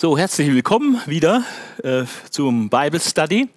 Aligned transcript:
So, 0.00 0.16
herzlich 0.16 0.50
willkommen 0.50 0.98
wieder 1.04 1.44
äh, 1.82 2.04
zum 2.30 2.70
Bible 2.70 3.00
Study. 3.00 3.50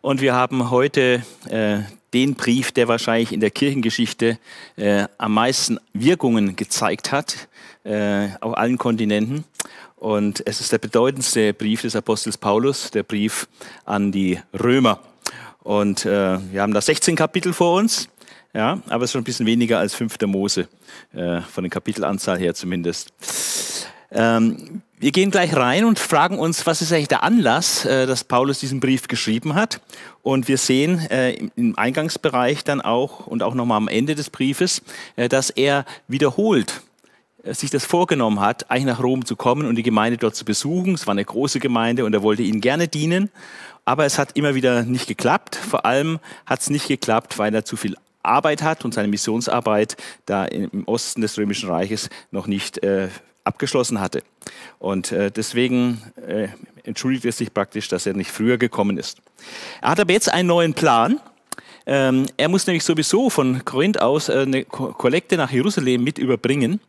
Und 0.00 0.20
wir 0.20 0.34
haben 0.34 0.72
heute 0.72 1.22
äh, 1.48 1.78
den 2.12 2.34
Brief, 2.34 2.72
der 2.72 2.88
wahrscheinlich 2.88 3.30
in 3.30 3.38
der 3.38 3.52
Kirchengeschichte 3.52 4.40
äh, 4.74 5.06
am 5.16 5.34
meisten 5.34 5.78
Wirkungen 5.92 6.56
gezeigt 6.56 7.12
hat, 7.12 7.46
äh, 7.84 8.30
auf 8.40 8.56
allen 8.56 8.78
Kontinenten. 8.78 9.44
Und 9.94 10.44
es 10.44 10.60
ist 10.60 10.72
der 10.72 10.78
bedeutendste 10.78 11.54
Brief 11.54 11.82
des 11.82 11.94
Apostels 11.94 12.36
Paulus, 12.36 12.90
der 12.90 13.04
Brief 13.04 13.46
an 13.84 14.10
die 14.10 14.40
Römer. 14.60 14.98
Und 15.62 16.04
äh, 16.04 16.40
wir 16.50 16.62
haben 16.62 16.74
da 16.74 16.80
16 16.80 17.14
Kapitel 17.14 17.52
vor 17.52 17.78
uns. 17.78 18.08
Ja, 18.52 18.80
aber 18.88 19.04
es 19.04 19.10
ist 19.10 19.12
schon 19.12 19.20
ein 19.20 19.24
bisschen 19.24 19.46
weniger 19.46 19.78
als 19.78 19.94
5. 19.94 20.16
Mose, 20.22 20.66
äh, 21.14 21.42
von 21.42 21.62
der 21.62 21.70
Kapitelanzahl 21.70 22.40
her 22.40 22.54
zumindest. 22.54 23.12
Ähm, 24.10 24.82
wir 24.98 25.12
gehen 25.12 25.30
gleich 25.30 25.54
rein 25.54 25.84
und 25.84 25.98
fragen 25.98 26.38
uns, 26.38 26.66
was 26.66 26.80
ist 26.80 26.92
eigentlich 26.92 27.08
der 27.08 27.22
Anlass, 27.22 27.84
äh, 27.84 28.06
dass 28.06 28.24
Paulus 28.24 28.60
diesen 28.60 28.80
Brief 28.80 29.08
geschrieben 29.08 29.54
hat. 29.54 29.80
Und 30.22 30.48
wir 30.48 30.56
sehen 30.56 30.98
äh, 31.10 31.34
im 31.54 31.76
Eingangsbereich 31.78 32.64
dann 32.64 32.80
auch 32.80 33.26
und 33.26 33.42
auch 33.42 33.54
nochmal 33.54 33.76
am 33.76 33.88
Ende 33.88 34.14
des 34.14 34.30
Briefes, 34.30 34.82
äh, 35.16 35.28
dass 35.28 35.50
er 35.50 35.84
wiederholt 36.08 36.82
sich 37.48 37.70
das 37.70 37.84
vorgenommen 37.84 38.40
hat, 38.40 38.72
eigentlich 38.72 38.86
nach 38.86 39.00
Rom 39.00 39.24
zu 39.24 39.36
kommen 39.36 39.68
und 39.68 39.76
die 39.76 39.84
Gemeinde 39.84 40.18
dort 40.18 40.34
zu 40.34 40.44
besuchen. 40.44 40.94
Es 40.94 41.06
war 41.06 41.12
eine 41.12 41.24
große 41.24 41.60
Gemeinde 41.60 42.04
und 42.04 42.12
er 42.12 42.22
wollte 42.22 42.42
ihnen 42.42 42.60
gerne 42.60 42.88
dienen. 42.88 43.30
Aber 43.84 44.04
es 44.04 44.18
hat 44.18 44.36
immer 44.36 44.56
wieder 44.56 44.82
nicht 44.82 45.06
geklappt. 45.06 45.54
Vor 45.54 45.86
allem 45.86 46.18
hat 46.44 46.58
es 46.58 46.70
nicht 46.70 46.88
geklappt, 46.88 47.38
weil 47.38 47.54
er 47.54 47.64
zu 47.64 47.76
viel 47.76 47.94
Arbeit 48.24 48.62
hat 48.62 48.84
und 48.84 48.94
seine 48.94 49.06
Missionsarbeit 49.06 49.96
da 50.24 50.44
im 50.44 50.88
Osten 50.88 51.20
des 51.20 51.38
Römischen 51.38 51.70
Reiches 51.70 52.10
noch 52.32 52.48
nicht 52.48 52.82
äh, 52.82 53.10
abgeschlossen 53.46 54.00
hatte. 54.00 54.22
Und 54.78 55.12
äh, 55.12 55.30
deswegen 55.30 56.02
äh, 56.26 56.48
entschuldigt 56.84 57.24
er 57.24 57.32
sich 57.32 57.52
praktisch, 57.52 57.88
dass 57.88 58.06
er 58.06 58.14
nicht 58.14 58.30
früher 58.30 58.58
gekommen 58.58 58.98
ist. 58.98 59.18
Er 59.80 59.90
hat 59.90 60.00
aber 60.00 60.12
jetzt 60.12 60.32
einen 60.32 60.48
neuen 60.48 60.74
Plan. 60.74 61.20
Ähm, 61.86 62.26
er 62.36 62.48
muss 62.48 62.66
nämlich 62.66 62.84
sowieso 62.84 63.30
von 63.30 63.64
Korinth 63.64 64.00
aus 64.00 64.28
äh, 64.28 64.40
eine 64.40 64.64
Kollekte 64.64 65.36
nach 65.36 65.52
Jerusalem 65.52 66.02
mit 66.02 66.18
überbringen 66.18 66.80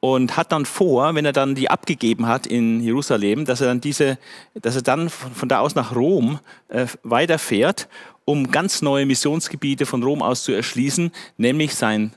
und 0.00 0.36
hat 0.36 0.50
dann 0.50 0.66
vor, 0.66 1.14
wenn 1.14 1.24
er 1.24 1.32
dann 1.32 1.54
die 1.54 1.70
abgegeben 1.70 2.26
hat 2.26 2.46
in 2.46 2.80
Jerusalem, 2.80 3.44
dass 3.44 3.60
er 3.60 3.68
dann 3.68 3.80
diese, 3.80 4.18
dass 4.54 4.74
er 4.74 4.82
dann 4.82 5.08
von 5.08 5.48
da 5.48 5.60
aus 5.60 5.76
nach 5.76 5.94
Rom 5.94 6.40
äh, 6.68 6.86
weiterfährt, 7.04 7.88
um 8.24 8.50
ganz 8.50 8.82
neue 8.82 9.06
Missionsgebiete 9.06 9.86
von 9.86 10.02
Rom 10.02 10.20
aus 10.20 10.42
zu 10.42 10.52
erschließen, 10.52 11.12
nämlich 11.36 11.76
sein 11.76 12.12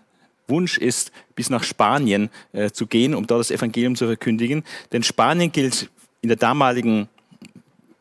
Wunsch 0.48 0.78
ist, 0.78 1.12
bis 1.36 1.50
nach 1.50 1.64
Spanien 1.64 2.30
äh, 2.54 2.70
zu 2.72 2.88
gehen, 2.88 3.16
um 3.16 3.28
dort 3.28 3.42
das 3.42 3.52
Evangelium 3.52 3.96
zu 3.96 4.06
verkündigen. 4.06 4.64
Denn 4.92 5.04
Spanien 5.04 5.52
gilt 5.52 5.90
in 6.22 6.30
der 6.30 6.38
damaligen 6.38 7.10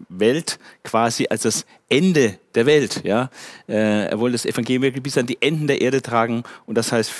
Welt 0.08 0.58
quasi 0.82 1.26
als 1.28 1.42
das 1.42 1.66
Ende 1.88 2.38
der 2.54 2.66
Welt. 2.66 3.02
Ja? 3.04 3.30
Äh, 3.68 4.06
er 4.06 4.18
wollte 4.18 4.34
das 4.34 4.46
Evangelium 4.46 4.82
wirklich 4.82 5.02
bis 5.02 5.18
an 5.18 5.26
die 5.26 5.40
Enden 5.40 5.66
der 5.66 5.80
Erde 5.80 6.02
tragen 6.02 6.42
und 6.66 6.76
das 6.76 6.92
heißt, 6.92 7.12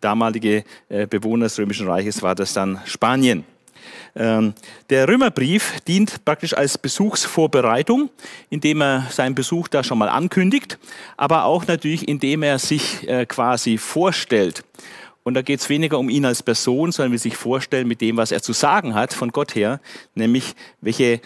damalige 0.00 0.64
äh, 0.88 1.06
Bewohner 1.06 1.46
des 1.46 1.58
Römischen 1.58 1.88
Reiches 1.88 2.22
war 2.22 2.34
das 2.34 2.52
dann 2.52 2.80
Spanien. 2.84 3.44
Ähm, 4.14 4.54
der 4.90 5.08
Römerbrief 5.08 5.80
dient 5.80 6.24
praktisch 6.24 6.54
als 6.54 6.76
Besuchsvorbereitung, 6.76 8.10
indem 8.50 8.82
er 8.82 9.06
seinen 9.10 9.34
Besuch 9.34 9.68
da 9.68 9.82
schon 9.82 9.98
mal 9.98 10.08
ankündigt, 10.08 10.78
aber 11.16 11.44
auch 11.44 11.66
natürlich, 11.66 12.08
indem 12.08 12.42
er 12.42 12.58
sich 12.58 13.08
äh, 13.08 13.24
quasi 13.24 13.78
vorstellt. 13.78 14.64
Und 15.24 15.34
da 15.34 15.42
geht 15.42 15.60
es 15.60 15.68
weniger 15.68 15.98
um 15.98 16.10
ihn 16.10 16.24
als 16.24 16.42
Person, 16.42 16.90
sondern 16.90 17.12
wie 17.12 17.18
sich 17.18 17.36
vorstellen 17.36 17.86
mit 17.86 18.00
dem, 18.00 18.16
was 18.16 18.32
er 18.32 18.42
zu 18.42 18.52
sagen 18.52 18.94
hat 18.94 19.14
von 19.14 19.30
Gott 19.30 19.54
her, 19.54 19.80
nämlich 20.14 20.54
welche 20.80 21.20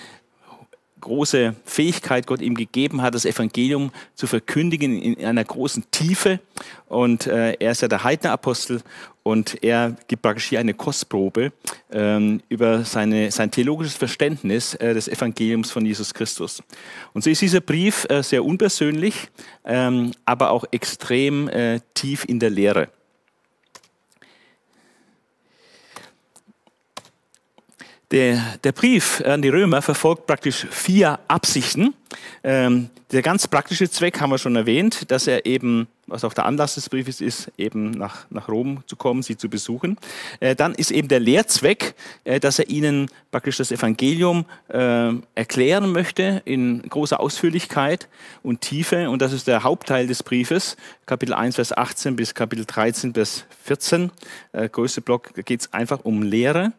große 1.06 1.54
Fähigkeit 1.64 2.26
Gott 2.26 2.40
ihm 2.40 2.56
gegeben 2.56 3.00
hat, 3.00 3.14
das 3.14 3.24
Evangelium 3.24 3.92
zu 4.16 4.26
verkündigen 4.26 5.00
in 5.00 5.24
einer 5.24 5.44
großen 5.44 5.84
Tiefe. 5.92 6.40
Und 6.88 7.28
äh, 7.28 7.52
er 7.52 7.70
ist 7.70 7.82
ja 7.82 7.88
der 7.88 8.02
Heidnerapostel 8.02 8.82
und 9.22 9.62
er 9.62 9.96
gibt 10.08 10.22
praktisch 10.22 10.46
hier 10.46 10.58
eine 10.58 10.74
Kostprobe 10.74 11.52
ähm, 11.92 12.40
über 12.48 12.84
seine, 12.84 13.30
sein 13.30 13.52
theologisches 13.52 13.96
Verständnis 13.96 14.74
äh, 14.74 14.94
des 14.94 15.06
Evangeliums 15.06 15.70
von 15.70 15.86
Jesus 15.86 16.12
Christus. 16.12 16.62
Und 17.12 17.22
so 17.22 17.30
ist 17.30 17.40
dieser 17.40 17.60
Brief 17.60 18.06
äh, 18.08 18.22
sehr 18.22 18.44
unpersönlich, 18.44 19.28
ähm, 19.64 20.10
aber 20.24 20.50
auch 20.50 20.64
extrem 20.72 21.48
äh, 21.48 21.80
tief 21.94 22.24
in 22.24 22.40
der 22.40 22.50
Lehre. 22.50 22.88
Der, 28.16 28.40
der, 28.64 28.72
Brief 28.72 29.20
an 29.26 29.42
die 29.42 29.50
Römer 29.50 29.82
verfolgt 29.82 30.26
praktisch 30.26 30.66
vier 30.70 31.18
Absichten. 31.28 31.92
Ähm, 32.42 32.88
der 33.12 33.20
ganz 33.20 33.46
praktische 33.46 33.90
Zweck 33.90 34.22
haben 34.22 34.30
wir 34.30 34.38
schon 34.38 34.56
erwähnt, 34.56 35.10
dass 35.10 35.26
er 35.26 35.44
eben, 35.44 35.86
was 36.06 36.24
auch 36.24 36.32
der 36.32 36.46
Anlass 36.46 36.76
des 36.76 36.88
Briefes 36.88 37.20
ist, 37.20 37.50
eben 37.58 37.90
nach, 37.90 38.26
nach 38.30 38.48
Rom 38.48 38.82
zu 38.86 38.96
kommen, 38.96 39.22
sie 39.22 39.36
zu 39.36 39.48
besuchen. 39.48 39.96
Äh, 40.40 40.54
dann 40.54 40.74
ist 40.74 40.90
eben 40.90 41.08
der 41.08 41.20
Lehrzweck, 41.20 41.94
äh, 42.24 42.38
dass 42.38 42.58
er 42.58 42.68
ihnen 42.68 43.10
praktisch 43.30 43.56
das 43.56 43.72
Evangelium 43.72 44.44
äh, 44.68 45.12
erklären 45.34 45.92
möchte 45.92 46.42
in 46.44 46.82
großer 46.82 47.18
Ausführlichkeit 47.18 48.08
und 48.42 48.60
Tiefe. 48.60 49.10
Und 49.10 49.20
das 49.20 49.32
ist 49.32 49.46
der 49.46 49.64
Hauptteil 49.64 50.06
des 50.06 50.22
Briefes, 50.22 50.76
Kapitel 51.06 51.34
1, 51.34 51.56
Vers 51.56 51.76
18 51.76 52.16
bis 52.16 52.34
Kapitel 52.34 52.64
13, 52.64 53.14
Vers 53.14 53.44
14. 53.64 54.10
Äh, 54.52 54.68
größte 54.68 55.00
Block, 55.00 55.34
geht 55.44 55.60
es 55.60 55.72
einfach 55.72 56.04
um 56.04 56.22
Lehre. 56.22 56.72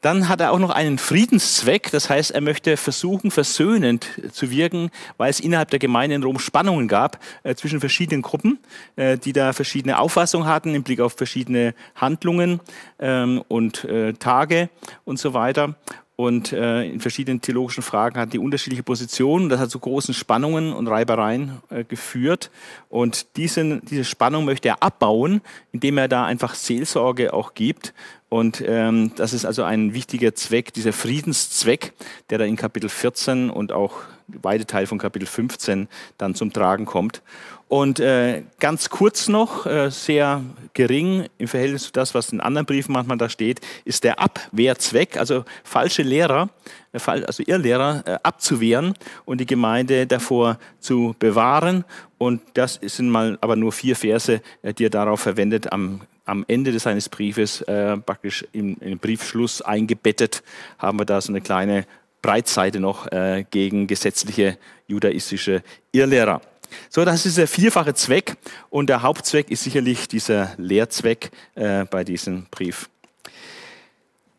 Dann 0.00 0.28
hat 0.28 0.40
er 0.40 0.52
auch 0.52 0.58
noch 0.58 0.70
einen 0.70 0.98
Friedenszweck, 0.98 1.90
das 1.90 2.10
heißt, 2.10 2.30
er 2.30 2.40
möchte 2.40 2.76
versuchen, 2.76 3.30
versöhnend 3.30 4.06
zu 4.32 4.50
wirken, 4.50 4.90
weil 5.16 5.30
es 5.30 5.40
innerhalb 5.40 5.70
der 5.70 5.78
Gemeinde 5.78 6.16
in 6.16 6.22
Rom 6.22 6.38
Spannungen 6.38 6.88
gab 6.88 7.18
äh, 7.42 7.54
zwischen 7.54 7.80
verschiedenen 7.80 8.22
Gruppen, 8.22 8.58
die 8.96 9.32
da 9.32 9.52
verschiedene 9.52 9.98
Auffassungen 9.98 10.46
hatten 10.48 10.74
im 10.74 10.82
Blick 10.82 11.00
auf 11.00 11.14
verschiedene 11.14 11.74
Handlungen 11.94 12.60
ähm, 12.98 13.42
und 13.48 13.84
äh, 13.84 14.12
Tage 14.14 14.68
und 15.04 15.18
so 15.18 15.34
weiter 15.34 15.76
und 16.16 16.54
äh, 16.54 16.84
in 16.84 16.98
verschiedenen 16.98 17.42
theologischen 17.42 17.82
Fragen 17.82 18.18
hatten 18.18 18.30
die 18.30 18.38
unterschiedliche 18.38 18.82
Positionen. 18.82 19.50
Das 19.50 19.60
hat 19.60 19.70
zu 19.70 19.78
großen 19.78 20.14
Spannungen 20.14 20.72
und 20.72 20.88
Reibereien 20.88 21.60
äh, 21.68 21.84
geführt. 21.84 22.50
Und 22.88 23.36
diesen, 23.36 23.84
diese 23.84 24.04
Spannung 24.04 24.46
möchte 24.46 24.68
er 24.68 24.82
abbauen, 24.82 25.42
indem 25.72 25.98
er 25.98 26.08
da 26.08 26.24
einfach 26.24 26.54
Seelsorge 26.54 27.34
auch 27.34 27.52
gibt. 27.52 27.92
Und 28.30 28.64
ähm, 28.66 29.12
das 29.16 29.34
ist 29.34 29.44
also 29.44 29.62
ein 29.62 29.92
wichtiger 29.92 30.34
Zweck, 30.34 30.72
dieser 30.72 30.94
Friedenszweck, 30.94 31.92
der 32.30 32.38
da 32.38 32.44
in 32.46 32.56
Kapitel 32.56 32.88
14 32.88 33.50
und 33.50 33.72
auch 33.72 33.98
weite 34.28 34.66
Teil 34.66 34.86
von 34.86 34.98
Kapitel 34.98 35.26
15 35.26 35.86
dann 36.16 36.34
zum 36.34 36.50
Tragen 36.50 36.86
kommt. 36.86 37.22
Und 37.68 37.98
äh, 37.98 38.44
ganz 38.60 38.90
kurz 38.90 39.26
noch, 39.26 39.66
äh, 39.66 39.90
sehr 39.90 40.44
gering 40.72 41.26
im 41.38 41.48
Verhältnis 41.48 41.84
zu 41.84 41.92
das, 41.92 42.14
was 42.14 42.30
in 42.30 42.40
anderen 42.40 42.64
Briefen 42.64 42.92
manchmal 42.92 43.18
da 43.18 43.28
steht, 43.28 43.60
ist 43.84 44.04
der 44.04 44.20
Abwehrzweck, 44.20 45.16
also 45.16 45.44
falsche 45.64 46.02
Lehrer, 46.02 46.48
äh, 46.92 47.00
also 47.00 47.42
Irrlehrer 47.44 48.04
äh, 48.06 48.18
abzuwehren 48.22 48.94
und 49.24 49.40
die 49.40 49.46
Gemeinde 49.46 50.06
davor 50.06 50.58
zu 50.78 51.16
bewahren. 51.18 51.84
Und 52.18 52.40
das 52.54 52.78
sind 52.80 53.10
mal 53.10 53.36
aber 53.40 53.56
nur 53.56 53.72
vier 53.72 53.96
Verse, 53.96 54.40
äh, 54.62 54.72
die 54.72 54.84
er 54.84 54.90
darauf 54.90 55.20
verwendet 55.20 55.72
am 55.72 56.02
am 56.26 56.44
Ende 56.48 56.76
seines 56.78 57.08
Briefes, 57.08 57.62
äh, 57.62 57.96
praktisch 57.98 58.44
im, 58.52 58.76
im, 58.80 58.98
Briefschluss 58.98 59.62
eingebettet, 59.62 60.42
haben 60.76 60.98
wir 60.98 61.04
da 61.04 61.20
so 61.20 61.32
eine 61.32 61.40
kleine 61.40 61.86
Breitseite 62.20 62.80
noch 62.80 63.06
äh, 63.12 63.44
gegen 63.48 63.86
gesetzliche 63.86 64.58
judaistische 64.88 65.62
Irrlehrer. 65.92 66.40
So, 66.88 67.04
das 67.04 67.26
ist 67.26 67.38
der 67.38 67.48
vierfache 67.48 67.94
Zweck 67.94 68.36
und 68.70 68.88
der 68.88 69.02
Hauptzweck 69.02 69.50
ist 69.50 69.64
sicherlich 69.64 70.08
dieser 70.08 70.52
Lehrzweck 70.56 71.30
äh, 71.54 71.84
bei 71.84 72.04
diesem 72.04 72.46
Brief. 72.50 72.88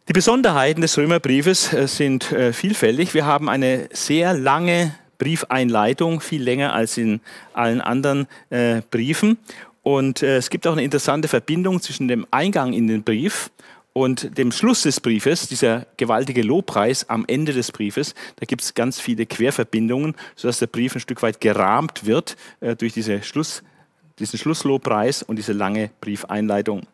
Die 0.07 0.13
Besonderheiten 0.13 0.81
des 0.81 0.97
Römerbriefes 0.97 1.73
äh, 1.73 1.87
sind 1.87 2.31
äh, 2.31 2.53
vielfältig. 2.53 3.13
Wir 3.13 3.25
haben 3.25 3.49
eine 3.49 3.89
sehr 3.91 4.33
lange 4.33 4.95
Briefeinleitung, 5.17 6.21
viel 6.21 6.41
länger 6.41 6.73
als 6.73 6.97
in 6.97 7.19
allen 7.53 7.81
anderen 7.81 8.27
äh, 8.49 8.81
Briefen. 8.89 9.37
Und 9.83 10.21
äh, 10.21 10.37
es 10.37 10.49
gibt 10.49 10.65
auch 10.67 10.73
eine 10.73 10.83
interessante 10.83 11.27
Verbindung 11.27 11.81
zwischen 11.81 12.07
dem 12.07 12.25
Eingang 12.31 12.73
in 12.73 12.87
den 12.87 13.03
Brief 13.03 13.51
und 13.97 14.37
dem 14.37 14.51
Schluss 14.51 14.83
des 14.83 14.99
Briefes, 14.99 15.47
dieser 15.47 15.87
gewaltige 15.97 16.43
Lobpreis 16.43 17.09
am 17.09 17.25
Ende 17.27 17.51
des 17.51 17.71
Briefes, 17.71 18.13
da 18.35 18.45
gibt 18.45 18.61
es 18.61 18.75
ganz 18.75 18.99
viele 18.99 19.25
Querverbindungen, 19.25 20.13
sodass 20.35 20.59
der 20.59 20.67
Brief 20.67 20.93
ein 20.93 20.99
Stück 20.99 21.23
weit 21.23 21.41
gerahmt 21.41 22.05
wird 22.05 22.35
äh, 22.59 22.75
durch 22.75 22.93
diese 22.93 23.23
Schluss, 23.23 23.63
diesen 24.19 24.37
Schlusslobpreis 24.37 25.23
und 25.23 25.37
diese 25.37 25.53
lange 25.53 25.89
Briefeinleitung. 25.99 26.85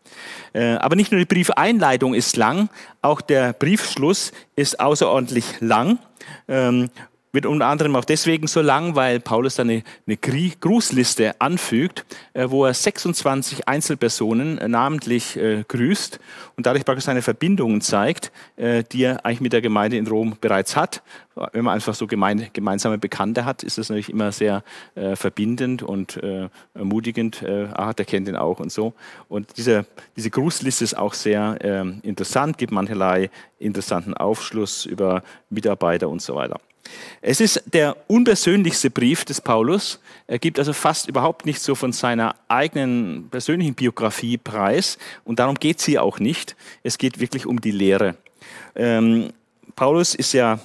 Äh, 0.53 0.75
aber 0.75 0.95
nicht 0.95 1.11
nur 1.11 1.19
die 1.19 1.25
Briefeinleitung 1.25 2.13
ist 2.13 2.37
lang, 2.37 2.69
auch 3.01 3.19
der 3.19 3.51
Briefschluss 3.51 4.31
ist 4.55 4.79
außerordentlich 4.79 5.59
lang. 5.59 5.99
Ähm, 6.47 6.89
wird 7.33 7.47
unter 7.47 7.65
anderem 7.65 7.95
auch 7.95 8.05
deswegen 8.05 8.45
so 8.45 8.61
lang, 8.61 8.95
weil 8.95 9.19
Paulus 9.19 9.55
dann 9.55 9.69
eine, 9.69 9.83
eine 10.05 10.17
Grußliste 10.17 11.41
anfügt, 11.41 12.05
äh, 12.33 12.49
wo 12.49 12.63
er 12.63 12.75
26 12.75 13.67
Einzelpersonen 13.67 14.59
äh, 14.59 14.67
namentlich 14.67 15.35
äh, 15.35 15.63
grüßt 15.67 16.19
und 16.55 16.67
dadurch 16.67 16.85
praktisch 16.85 17.05
seine 17.05 17.23
Verbindungen 17.23 17.81
zeigt, 17.81 18.31
äh, 18.55 18.83
die 18.83 19.03
er 19.03 19.25
eigentlich 19.25 19.41
mit 19.41 19.51
der 19.51 19.61
Gemeinde 19.61 19.97
in 19.97 20.05
Rom 20.05 20.37
bereits 20.39 20.75
hat. 20.75 21.01
Wenn 21.53 21.65
man 21.65 21.73
einfach 21.73 21.95
so 21.95 22.05
gemein, 22.05 22.49
gemeinsame 22.53 22.99
Bekannte 22.99 23.43
hat, 23.45 23.63
ist 23.63 23.79
das 23.79 23.89
natürlich 23.89 24.11
immer 24.11 24.31
sehr 24.31 24.63
äh, 24.93 25.15
verbindend 25.15 25.81
und 25.81 26.17
äh, 26.17 26.47
ermutigend. 26.75 27.43
ah, 27.43 27.93
der 27.93 28.05
kennt 28.05 28.27
ihn 28.27 28.35
auch 28.35 28.59
und 28.59 28.71
so. 28.71 28.93
Und 29.27 29.57
diese, 29.57 29.87
diese 30.15 30.29
Grußliste 30.29 30.83
ist 30.83 30.95
auch 30.95 31.15
sehr 31.15 31.57
ähm, 31.61 32.01
interessant, 32.03 32.59
gibt 32.59 32.71
mancherlei 32.71 33.31
interessanten 33.57 34.13
Aufschluss 34.13 34.85
über 34.85 35.23
Mitarbeiter 35.49 36.07
und 36.07 36.21
so 36.21 36.35
weiter. 36.35 36.59
Es 37.21 37.39
ist 37.39 37.63
der 37.65 37.95
unpersönlichste 38.07 38.89
Brief 38.89 39.25
des 39.25 39.41
Paulus. 39.41 39.99
Er 40.27 40.39
gibt 40.39 40.59
also 40.59 40.73
fast 40.73 41.07
überhaupt 41.07 41.45
nicht 41.45 41.61
so 41.61 41.75
von 41.75 41.93
seiner 41.93 42.35
eigenen 42.47 43.29
persönlichen 43.29 43.75
Biografie 43.75 44.37
preis. 44.37 44.97
Und 45.23 45.39
darum 45.39 45.55
geht 45.55 45.79
es 45.79 45.85
hier 45.85 46.03
auch 46.03 46.19
nicht. 46.19 46.55
Es 46.83 46.97
geht 46.97 47.19
wirklich 47.19 47.45
um 47.45 47.61
die 47.61 47.71
Lehre. 47.71 48.15
Ähm, 48.75 49.31
Paulus 49.75 50.15
ist 50.15 50.33
ja 50.33 50.59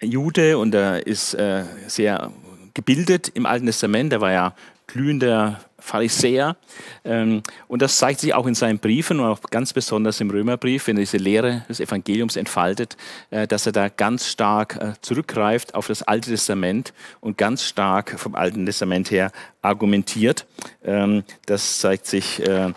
Jude 0.00 0.58
und 0.58 0.74
er 0.74 1.06
ist 1.06 1.34
äh, 1.34 1.64
sehr 1.86 2.32
gebildet 2.74 3.30
im 3.34 3.46
Alten 3.46 3.66
Testament. 3.66 4.12
Er 4.12 4.20
war 4.20 4.32
ja 4.32 4.54
glühender 4.86 5.60
Pharisäer. 5.84 6.56
Ähm, 7.04 7.42
und 7.68 7.82
das 7.82 7.98
zeigt 7.98 8.20
sich 8.20 8.32
auch 8.32 8.46
in 8.46 8.54
seinen 8.54 8.78
Briefen 8.78 9.20
und 9.20 9.26
auch 9.26 9.40
ganz 9.50 9.74
besonders 9.74 10.20
im 10.20 10.30
Römerbrief, 10.30 10.86
wenn 10.86 10.96
er 10.96 11.00
diese 11.00 11.18
Lehre 11.18 11.64
des 11.68 11.78
Evangeliums 11.78 12.36
entfaltet, 12.36 12.96
äh, 13.30 13.46
dass 13.46 13.66
er 13.66 13.72
da 13.72 13.90
ganz 13.90 14.28
stark 14.28 14.76
äh, 14.76 14.92
zurückgreift 15.02 15.74
auf 15.74 15.86
das 15.86 16.02
Alte 16.02 16.30
Testament 16.30 16.94
und 17.20 17.36
ganz 17.36 17.64
stark 17.64 18.18
vom 18.18 18.34
Alten 18.34 18.64
Testament 18.64 19.10
her 19.10 19.30
argumentiert. 19.60 20.46
Ähm, 20.84 21.22
das 21.44 21.80
zeigt 21.80 22.06
sich 22.06 22.40
äh, 22.40 22.72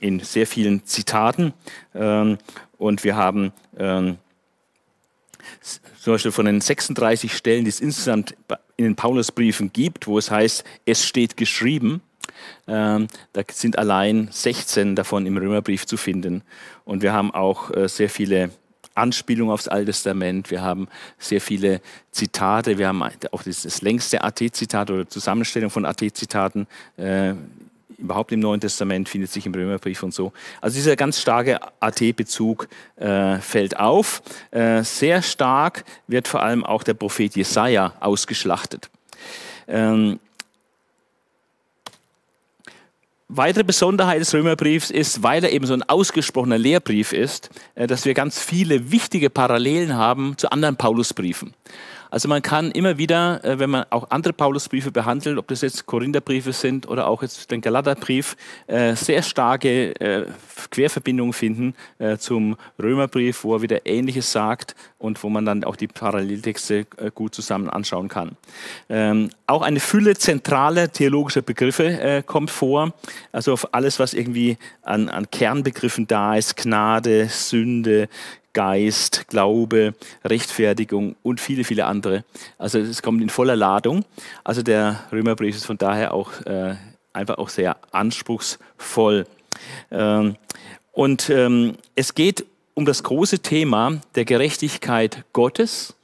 in 0.00 0.20
sehr 0.20 0.46
vielen 0.46 0.86
Zitaten. 0.86 1.52
Ähm, 1.94 2.38
und 2.78 3.04
wir 3.04 3.14
haben 3.14 3.52
zum 3.74 4.18
Beispiel 6.12 6.32
von 6.32 6.46
den 6.46 6.60
36 6.60 7.34
Stellen, 7.36 7.64
die 7.64 7.68
es 7.68 7.80
insgesamt 7.80 8.34
in 8.76 8.84
den 8.84 8.96
Paulusbriefen 8.96 9.72
gibt, 9.72 10.06
wo 10.06 10.18
es 10.18 10.30
heißt, 10.30 10.64
es 10.84 11.04
steht 11.04 11.36
geschrieben, 11.36 12.00
ähm, 12.66 13.08
da 13.32 13.42
sind 13.50 13.78
allein 13.78 14.28
16 14.30 14.96
davon 14.96 15.26
im 15.26 15.36
Römerbrief 15.36 15.86
zu 15.86 15.96
finden. 15.96 16.42
Und 16.84 17.02
wir 17.02 17.12
haben 17.12 17.32
auch 17.32 17.70
äh, 17.70 17.88
sehr 17.88 18.08
viele 18.08 18.50
Anspielungen 18.94 19.52
aufs 19.52 19.68
Alte 19.68 19.86
Testament. 19.86 20.50
Wir 20.50 20.62
haben 20.62 20.88
sehr 21.18 21.40
viele 21.40 21.80
Zitate. 22.10 22.78
Wir 22.78 22.88
haben 22.88 23.02
auch 23.02 23.42
das, 23.42 23.82
längste 23.82 24.22
AT-Zitat 24.22 24.90
oder 24.90 25.08
Zusammenstellung 25.08 25.70
von 25.70 25.84
AT-Zitaten 25.84 26.66
äh, 26.96 27.34
überhaupt 28.02 28.32
im 28.32 28.40
Neuen 28.40 28.60
Testament 28.60 29.08
findet 29.08 29.30
sich 29.30 29.46
im 29.46 29.54
Römerbrief 29.54 30.02
und 30.02 30.12
so. 30.12 30.32
Also 30.60 30.76
dieser 30.76 30.96
ganz 30.96 31.20
starke 31.20 31.58
AT-Bezug 31.80 32.68
äh, 32.96 33.38
fällt 33.38 33.78
auf. 33.78 34.22
Äh, 34.50 34.82
sehr 34.82 35.22
stark 35.22 35.84
wird 36.06 36.28
vor 36.28 36.42
allem 36.42 36.64
auch 36.64 36.82
der 36.82 36.94
Prophet 36.94 37.34
Jesaja 37.34 37.94
ausgeschlachtet. 38.00 38.90
Ähm, 39.68 40.18
Weitere 43.34 43.64
Besonderheit 43.64 44.20
des 44.20 44.34
Römerbriefs 44.34 44.90
ist, 44.90 45.22
weil 45.22 45.42
er 45.42 45.52
eben 45.52 45.64
so 45.64 45.72
ein 45.72 45.82
ausgesprochener 45.82 46.58
Lehrbrief 46.58 47.14
ist, 47.14 47.48
äh, 47.74 47.86
dass 47.86 48.04
wir 48.04 48.12
ganz 48.12 48.38
viele 48.38 48.92
wichtige 48.92 49.30
Parallelen 49.30 49.96
haben 49.96 50.36
zu 50.36 50.52
anderen 50.52 50.76
Paulusbriefen. 50.76 51.54
Also 52.12 52.28
man 52.28 52.42
kann 52.42 52.70
immer 52.72 52.98
wieder, 52.98 53.42
äh, 53.42 53.58
wenn 53.58 53.70
man 53.70 53.86
auch 53.88 54.10
andere 54.10 54.34
Paulusbriefe 54.34 54.92
behandelt, 54.92 55.38
ob 55.38 55.48
das 55.48 55.62
jetzt 55.62 55.86
Korintherbriefe 55.86 56.52
sind 56.52 56.86
oder 56.86 57.06
auch 57.06 57.22
jetzt 57.22 57.50
den 57.50 57.62
Galaterbrief, 57.62 58.36
äh, 58.66 58.94
sehr 58.94 59.22
starke 59.22 59.98
äh, 59.98 60.26
Querverbindungen 60.70 61.32
finden 61.32 61.74
zum 62.18 62.56
Römerbrief, 62.80 63.44
wo 63.44 63.56
er 63.56 63.62
wieder 63.62 63.86
Ähnliches 63.86 64.30
sagt 64.30 64.74
und 64.98 65.22
wo 65.22 65.28
man 65.28 65.44
dann 65.44 65.64
auch 65.64 65.76
die 65.76 65.88
Paralleltexte 65.88 66.84
gut 67.14 67.34
zusammen 67.34 67.68
anschauen 67.68 68.08
kann. 68.08 68.36
Ähm, 68.88 69.30
auch 69.46 69.62
eine 69.62 69.80
Fülle 69.80 70.16
zentraler 70.16 70.90
theologischer 70.90 71.42
Begriffe 71.42 72.22
kommt 72.26 72.50
vor, 72.50 72.92
also 73.32 73.52
auf 73.52 73.74
alles, 73.74 73.98
was 73.98 74.14
irgendwie 74.14 74.56
an, 74.82 75.08
an 75.08 75.30
Kernbegriffen 75.30 76.06
da 76.06 76.36
ist, 76.36 76.56
Gnade, 76.56 77.28
Sünde, 77.28 78.08
Geist, 78.52 79.28
Glaube, 79.28 79.94
Rechtfertigung 80.24 81.16
und 81.22 81.40
viele, 81.40 81.64
viele 81.64 81.86
andere. 81.86 82.24
Also 82.58 82.78
es 82.78 83.02
kommt 83.02 83.22
in 83.22 83.30
voller 83.30 83.56
Ladung. 83.56 84.04
Also 84.44 84.62
der 84.62 85.00
Römerbrief 85.10 85.56
ist 85.56 85.66
von 85.66 85.78
daher 85.78 86.14
auch 86.14 86.40
äh, 86.42 86.76
einfach 87.12 87.38
auch 87.38 87.48
sehr 87.48 87.76
anspruchsvoll. 87.92 89.26
Ähm, 89.90 90.36
und 90.92 91.30
ähm, 91.30 91.74
es 91.94 92.14
geht 92.14 92.44
um 92.74 92.84
das 92.84 93.02
große 93.02 93.40
Thema 93.40 94.00
der 94.14 94.24
Gerechtigkeit 94.24 95.24
Gottes 95.32 95.94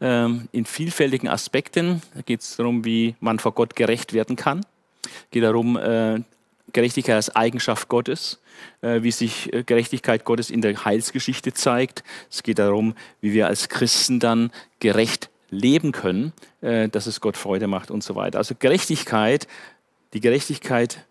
ähm, 0.00 0.48
in 0.52 0.64
vielfältigen 0.64 1.28
Aspekten. 1.28 2.02
Da 2.14 2.22
geht 2.22 2.40
es 2.40 2.56
darum, 2.56 2.84
wie 2.84 3.14
man 3.20 3.38
vor 3.38 3.52
Gott 3.52 3.76
gerecht 3.76 4.12
werden 4.12 4.36
kann. 4.36 4.60
Es 5.04 5.30
geht 5.30 5.42
darum, 5.42 5.76
äh, 5.76 6.20
Gerechtigkeit 6.72 7.16
als 7.16 7.34
Eigenschaft 7.34 7.88
Gottes, 7.88 8.40
äh, 8.82 9.02
wie 9.02 9.10
sich 9.10 9.52
äh, 9.52 9.62
Gerechtigkeit 9.62 10.24
Gottes 10.24 10.50
in 10.50 10.60
der 10.60 10.84
Heilsgeschichte 10.84 11.52
zeigt. 11.52 12.02
Es 12.30 12.42
geht 12.42 12.58
darum, 12.58 12.94
wie 13.20 13.32
wir 13.32 13.46
als 13.46 13.68
Christen 13.68 14.20
dann 14.20 14.50
gerecht 14.78 15.30
leben 15.50 15.92
können, 15.92 16.32
äh, 16.60 16.88
dass 16.88 17.06
es 17.06 17.20
Gott 17.20 17.36
Freude 17.36 17.66
macht 17.66 17.90
und 17.90 18.02
so 18.02 18.14
weiter. 18.14 18.38
Also 18.38 18.54
Gerechtigkeit, 18.58 19.46
die 20.12 20.20
Gerechtigkeit 20.20 21.04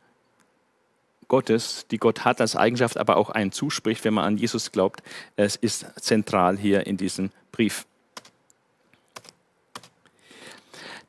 Gottes, 1.28 1.86
die 1.92 2.00
Gott 2.00 2.26
hat 2.26 2.42
als 2.42 2.56
Eigenschaft, 2.56 2.98
aber 2.98 3.18
auch 3.18 3.30
einen 3.30 3.52
zuspricht, 3.52 4.04
wenn 4.04 4.16
man 4.16 4.26
an 4.26 4.38
Jesus 4.38 4.72
glaubt, 4.72 5.04
es 5.36 5.56
ist 5.56 5.86
zentral 6.02 6.58
hier 6.58 6.88
in 6.88 6.98
diesem 6.98 7.32
Brief. 7.52 7.86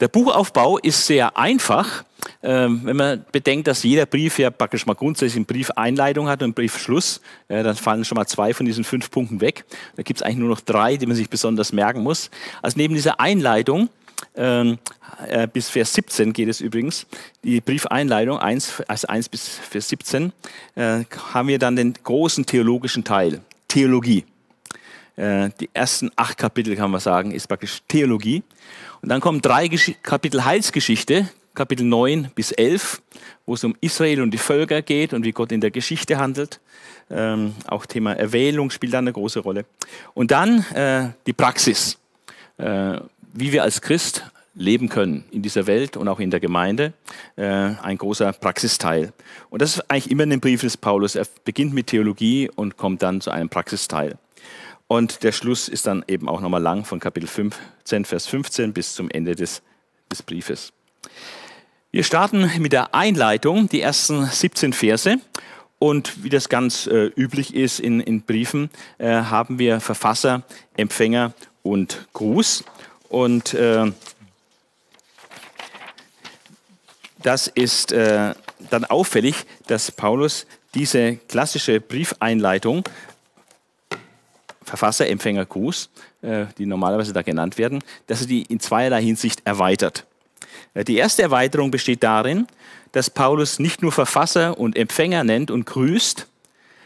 Der 0.01 0.09
Buchaufbau 0.09 0.79
ist 0.79 1.07
sehr 1.07 1.37
einfach. 1.37 2.05
Ähm, 2.43 2.81
wenn 2.85 2.97
man 2.97 3.25
bedenkt, 3.33 3.67
dass 3.67 3.83
jeder 3.83 4.07
Brief 4.07 4.39
ja 4.39 4.51
praktisch 4.51 4.87
mal 4.87 4.95
grundsätzlich 4.95 5.37
eine 5.37 5.45
Briefeinleitung 5.45 6.29
hat 6.29 6.41
und 6.41 6.45
einen 6.45 6.55
Briefschluss, 6.55 7.21
äh, 7.49 7.63
dann 7.63 7.77
fallen 7.77 8.05
schon 8.05 8.17
mal 8.17 8.27
zwei 8.27 8.55
von 8.55 8.67
diesen 8.67 8.85
fünf 8.85 9.11
Punkten 9.11 9.41
weg. 9.41 9.65
Da 9.97 10.03
gibt 10.03 10.21
es 10.21 10.23
eigentlich 10.23 10.39
nur 10.39 10.49
noch 10.49 10.61
drei, 10.61 10.97
die 10.97 11.07
man 11.07 11.17
sich 11.17 11.29
besonders 11.29 11.73
merken 11.73 12.03
muss. 12.03 12.31
Also 12.63 12.79
neben 12.79 12.95
dieser 12.95 13.21
Einleitung 13.21 13.91
ähm, 14.37 14.79
äh, 15.29 15.47
bis 15.47 15.69
Vers 15.69 15.93
17 15.95 16.33
geht 16.33 16.49
es 16.49 16.61
übrigens, 16.61 17.07
die 17.43 17.61
Briefeinleitung 17.61 18.39
1, 18.39 18.83
also 18.89 19.07
1 19.07 19.29
bis 19.29 19.49
Vers 19.49 19.89
17, 19.89 20.33
äh, 20.77 21.05
haben 21.33 21.49
wir 21.49 21.59
dann 21.59 21.77
den 21.77 21.95
großen 22.03 22.47
theologischen 22.47 23.05
Teil, 23.05 23.41
Theologie. 23.69 24.25
Äh, 25.21 25.51
die 25.61 25.69
ersten 25.75 26.11
acht 26.17 26.39
Kapitel, 26.39 26.75
kann 26.77 26.91
man 26.91 27.01
sagen, 27.01 27.33
ist 27.33 27.47
praktisch 27.47 27.83
Theologie. 27.89 28.43
Und 29.03 29.11
dann 29.11 29.21
kommen 29.21 29.43
drei 29.43 29.69
Gesch 29.69 29.93
Kapitel 30.03 30.47
Heilsgeschichte, 30.47 31.29
Kapitel 31.55 31.85
9 31.85 32.31
bis 32.35 32.53
11, 32.53 33.03
wo 33.45 33.53
es 33.53 33.63
um 33.63 33.77
Israel 33.83 34.23
und 34.23 34.31
die 34.31 34.39
Völker 34.39 34.81
geht 34.81 35.13
und 35.13 35.25
wie 35.25 35.33
Gott 35.33 35.53
in 35.53 35.61
der 35.61 35.71
Geschichte 35.71 36.17
handelt. 36.17 36.61
Ähm, 37.11 37.55
auch 37.67 37.85
Thema 37.85 38.15
Erwählung 38.15 38.71
spielt 38.71 38.95
da 38.95 38.99
eine 38.99 39.13
große 39.13 39.41
Rolle. 39.41 39.67
Und 40.15 40.31
dann 40.31 40.65
äh, 40.73 41.11
die 41.27 41.35
Praxis, 41.35 41.99
äh, 42.57 42.99
wie 43.35 43.53
wir 43.53 43.63
als 43.63 43.83
Christ 43.83 44.25
leben 44.55 44.89
können 44.89 45.25
in 45.31 45.43
dieser 45.43 45.67
Welt 45.67 45.99
und 45.99 46.09
auch 46.09 46.21
in 46.21 46.31
der 46.31 46.41
Gemeinde. 46.41 46.95
Äh, 47.37 47.45
ein 47.45 47.99
großer 47.99 48.33
Praxisteil. 48.33 49.13
Und 49.51 49.61
das 49.61 49.77
ist 49.77 49.91
eigentlich 49.91 50.11
immer 50.11 50.23
in 50.23 50.31
dem 50.31 50.41
Brief 50.41 50.63
des 50.63 50.79
Paulus. 50.79 51.15
Er 51.15 51.27
beginnt 51.45 51.75
mit 51.75 51.89
Theologie 51.89 52.51
und 52.57 52.79
kommt 52.79 53.03
dann 53.03 53.21
zu 53.21 53.31
einem 53.31 53.51
Praxisteil. 53.51 54.17
Und 54.91 55.23
der 55.23 55.31
Schluss 55.31 55.69
ist 55.69 55.87
dann 55.87 56.05
eben 56.09 56.29
auch 56.29 56.41
nochmal 56.41 56.61
lang 56.61 56.85
von 56.85 56.99
Kapitel 56.99 57.29
15, 57.29 58.05
Vers 58.05 58.27
15 58.27 58.73
bis 58.73 58.93
zum 58.95 59.09
Ende 59.09 59.37
des, 59.37 59.63
des 60.11 60.21
Briefes. 60.21 60.73
Wir 61.93 62.03
starten 62.03 62.51
mit 62.59 62.73
der 62.73 62.93
Einleitung, 62.93 63.69
die 63.69 63.83
ersten 63.83 64.27
17 64.27 64.73
Verse. 64.73 65.19
Und 65.79 66.25
wie 66.25 66.29
das 66.29 66.49
ganz 66.49 66.89
äh, 66.89 67.07
üblich 67.15 67.55
ist 67.55 67.79
in, 67.79 68.01
in 68.01 68.23
Briefen, 68.23 68.69
äh, 68.99 69.07
haben 69.07 69.61
wir 69.61 69.79
Verfasser, 69.79 70.43
Empfänger 70.77 71.35
und 71.63 72.09
Gruß. 72.13 72.65
Und 73.09 73.55
äh, 73.55 73.93
das 77.23 77.47
ist 77.47 77.93
äh, 77.93 78.35
dann 78.71 78.85
auffällig, 78.87 79.37
dass 79.69 79.93
Paulus 79.93 80.49
diese 80.75 81.17
klassische 81.29 81.81
Briefeinleitung 81.81 82.83
Verfasser, 84.71 85.09
Empfänger, 85.09 85.45
Gruß, 85.45 85.91
äh, 86.23 86.47
die 86.57 86.65
normalerweise 86.65 87.13
da 87.13 87.23
genannt 87.23 87.59
werden, 87.59 87.81
dass 88.07 88.21
er 88.21 88.29
die 88.29 88.43
in 88.43 88.61
zweierlei 88.61 89.03
Hinsicht 89.03 89.43
erweitert. 89.45 90.07
Äh, 90.75 90.85
die 90.85 90.97
erste 90.97 91.23
Erweiterung 91.23 91.73
besteht 91.73 92.05
darin, 92.05 92.47
dass 92.93 93.11
Paulus 93.11 93.59
nicht 93.59 93.83
nur 93.83 93.91
Verfasser 93.91 94.59
und 94.59 94.77
Empfänger 94.77 95.25
nennt 95.25 95.51
und 95.51 95.67
grüßt, 95.67 96.29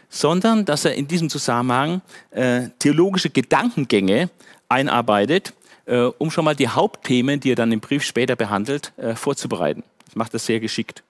sondern 0.09 0.65
dass 0.65 0.85
er 0.85 0.95
in 0.95 1.07
diesem 1.07 1.29
Zusammenhang 1.29 2.01
äh, 2.31 2.69
theologische 2.79 3.29
Gedankengänge 3.29 4.29
einarbeitet, 4.67 5.53
äh, 5.85 5.97
um 6.17 6.31
schon 6.31 6.45
mal 6.45 6.55
die 6.55 6.67
Hauptthemen, 6.67 7.39
die 7.39 7.51
er 7.51 7.55
dann 7.55 7.71
im 7.71 7.81
Brief 7.81 8.03
später 8.03 8.35
behandelt, 8.35 8.93
äh, 8.97 9.15
vorzubereiten. 9.15 9.83
Das 10.05 10.15
macht 10.15 10.33
das 10.33 10.45
sehr 10.45 10.59
geschickt. 10.59 11.03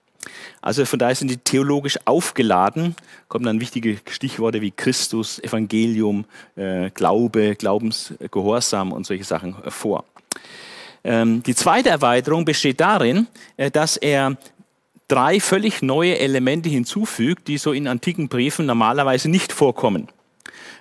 Also 0.62 0.86
von 0.86 1.00
daher 1.00 1.16
sind 1.16 1.30
die 1.30 1.38
theologisch 1.38 2.00
aufgeladen, 2.06 2.96
kommen 3.28 3.46
dann 3.46 3.60
wichtige 3.60 4.00
Stichworte 4.10 4.62
wie 4.62 4.72
Christus, 4.72 5.40
Evangelium, 5.40 6.26
äh, 6.56 6.90
Glaube, 6.92 7.56
Glaubensgehorsam 7.56 8.92
und 8.92 9.06
solche 9.06 9.24
Sachen 9.24 9.56
vor. 9.70 10.06
Ähm, 11.04 11.44
die 11.44 11.56
zweite 11.56 11.90
Erweiterung 11.90 12.46
besteht 12.46 12.80
darin, 12.80 13.28
äh, 13.58 13.70
dass 13.70 13.96
er 13.96 14.38
drei 15.08 15.40
völlig 15.40 15.82
neue 15.82 16.18
Elemente 16.18 16.70
hinzufügt, 16.70 17.48
die 17.48 17.58
so 17.58 17.74
in 17.74 17.88
antiken 17.88 18.28
Briefen 18.28 18.66
normalerweise 18.66 19.30
nicht 19.30 19.52
vorkommen. 19.52 20.08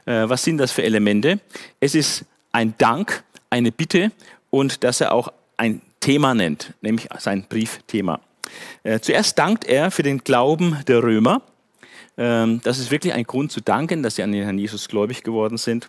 Äh, 0.06 0.28
was 0.28 0.42
sind 0.42 0.58
das 0.58 0.72
für 0.72 0.82
Elemente? 0.82 1.40
Es 1.80 1.94
ist 1.94 2.24
ein 2.52 2.74
Dank, 2.78 3.22
eine 3.50 3.70
Bitte 3.70 4.12
und 4.50 4.82
dass 4.82 5.00
er 5.00 5.12
auch 5.12 5.32
ein 5.56 5.82
Thema 6.00 6.34
nennt, 6.34 6.72
nämlich 6.80 7.08
sein 7.18 7.46
Briefthema. 7.48 8.20
Äh, 8.82 9.00
zuerst 9.00 9.38
dankt 9.38 9.64
er 9.64 9.90
für 9.90 10.02
den 10.02 10.18
Glauben 10.24 10.78
der 10.86 11.02
Römer. 11.02 11.42
Ähm, 12.16 12.60
das 12.62 12.78
ist 12.78 12.90
wirklich 12.90 13.12
ein 13.14 13.24
Grund 13.24 13.52
zu 13.52 13.60
danken, 13.60 14.02
dass 14.02 14.16
sie 14.16 14.22
an 14.22 14.32
den 14.32 14.44
Herrn 14.44 14.58
Jesus 14.58 14.88
gläubig 14.88 15.22
geworden 15.22 15.58
sind. 15.58 15.88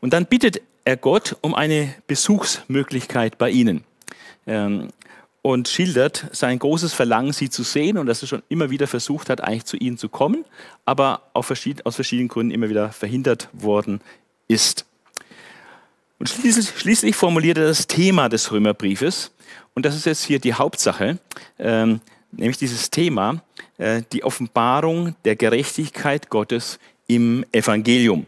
Und 0.00 0.12
dann 0.12 0.26
bittet 0.26 0.60
er 0.84 0.96
Gott 0.96 1.36
um 1.40 1.54
eine 1.54 1.94
Besuchsmöglichkeit 2.06 3.38
bei 3.38 3.50
ihnen 3.50 3.84
ähm, 4.46 4.88
und 5.40 5.68
schildert 5.68 6.26
sein 6.32 6.58
großes 6.58 6.92
Verlangen, 6.92 7.32
sie 7.32 7.50
zu 7.50 7.62
sehen 7.62 7.98
und 7.98 8.06
dass 8.06 8.22
er 8.22 8.28
schon 8.28 8.42
immer 8.48 8.70
wieder 8.70 8.86
versucht 8.86 9.30
hat, 9.30 9.40
eigentlich 9.40 9.64
zu 9.64 9.76
ihnen 9.76 9.98
zu 9.98 10.08
kommen, 10.08 10.44
aber 10.84 11.22
aus 11.34 11.46
verschiedenen 11.46 12.28
Gründen 12.28 12.52
immer 12.52 12.68
wieder 12.68 12.92
verhindert 12.92 13.48
worden 13.52 14.00
ist. 14.48 14.86
Und 16.18 16.28
schließlich 16.28 17.16
formuliert 17.16 17.58
er 17.58 17.66
das 17.66 17.88
Thema 17.88 18.28
des 18.28 18.52
Römerbriefes 18.52 19.32
und 19.74 19.86
das 19.86 19.96
ist 19.96 20.06
jetzt 20.06 20.24
hier 20.24 20.38
die 20.38 20.54
Hauptsache, 20.54 21.18
ähm, 21.58 22.00
nämlich 22.30 22.58
dieses 22.58 22.90
Thema, 22.90 23.42
äh, 23.78 24.02
die 24.12 24.24
Offenbarung 24.24 25.14
der 25.24 25.36
Gerechtigkeit 25.36 26.28
Gottes 26.28 26.78
im 27.06 27.44
Evangelium. 27.52 28.26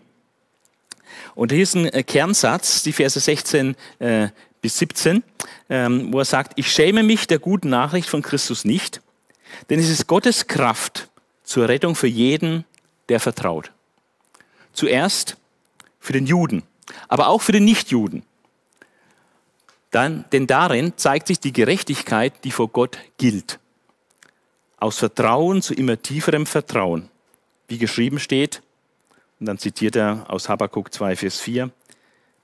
Und 1.34 1.52
hier 1.52 1.62
ist 1.62 1.74
ein 1.74 1.86
äh, 1.86 2.02
Kernsatz, 2.02 2.82
die 2.82 2.92
Verse 2.92 3.18
16 3.18 3.76
äh, 3.98 4.28
bis 4.60 4.78
17, 4.78 5.22
ähm, 5.68 6.12
wo 6.12 6.18
er 6.18 6.24
sagt, 6.24 6.52
ich 6.56 6.72
schäme 6.72 7.02
mich 7.02 7.26
der 7.26 7.38
guten 7.38 7.68
Nachricht 7.68 8.08
von 8.08 8.22
Christus 8.22 8.64
nicht, 8.64 9.02
denn 9.68 9.78
es 9.78 9.90
ist 9.90 10.06
Gottes 10.06 10.46
Kraft 10.46 11.08
zur 11.42 11.68
Rettung 11.68 11.94
für 11.94 12.06
jeden, 12.06 12.64
der 13.08 13.20
vertraut. 13.20 13.72
Zuerst 14.72 15.36
für 16.00 16.12
den 16.12 16.26
Juden, 16.26 16.62
aber 17.08 17.28
auch 17.28 17.42
für 17.42 17.52
den 17.52 17.64
Nichtjuden. 17.64 18.24
Dann, 19.94 20.24
denn 20.32 20.48
darin 20.48 20.94
zeigt 20.96 21.28
sich 21.28 21.38
die 21.38 21.52
Gerechtigkeit, 21.52 22.32
die 22.42 22.50
vor 22.50 22.66
Gott 22.66 22.98
gilt. 23.16 23.60
Aus 24.80 24.98
Vertrauen 24.98 25.62
zu 25.62 25.72
immer 25.72 26.02
tieferem 26.02 26.46
Vertrauen. 26.46 27.10
Wie 27.68 27.78
geschrieben 27.78 28.18
steht, 28.18 28.60
und 29.38 29.46
dann 29.46 29.58
zitiert 29.58 29.94
er 29.94 30.26
aus 30.26 30.48
Habakkuk 30.48 30.92
2, 30.92 31.14
Vers 31.14 31.38
4, 31.38 31.70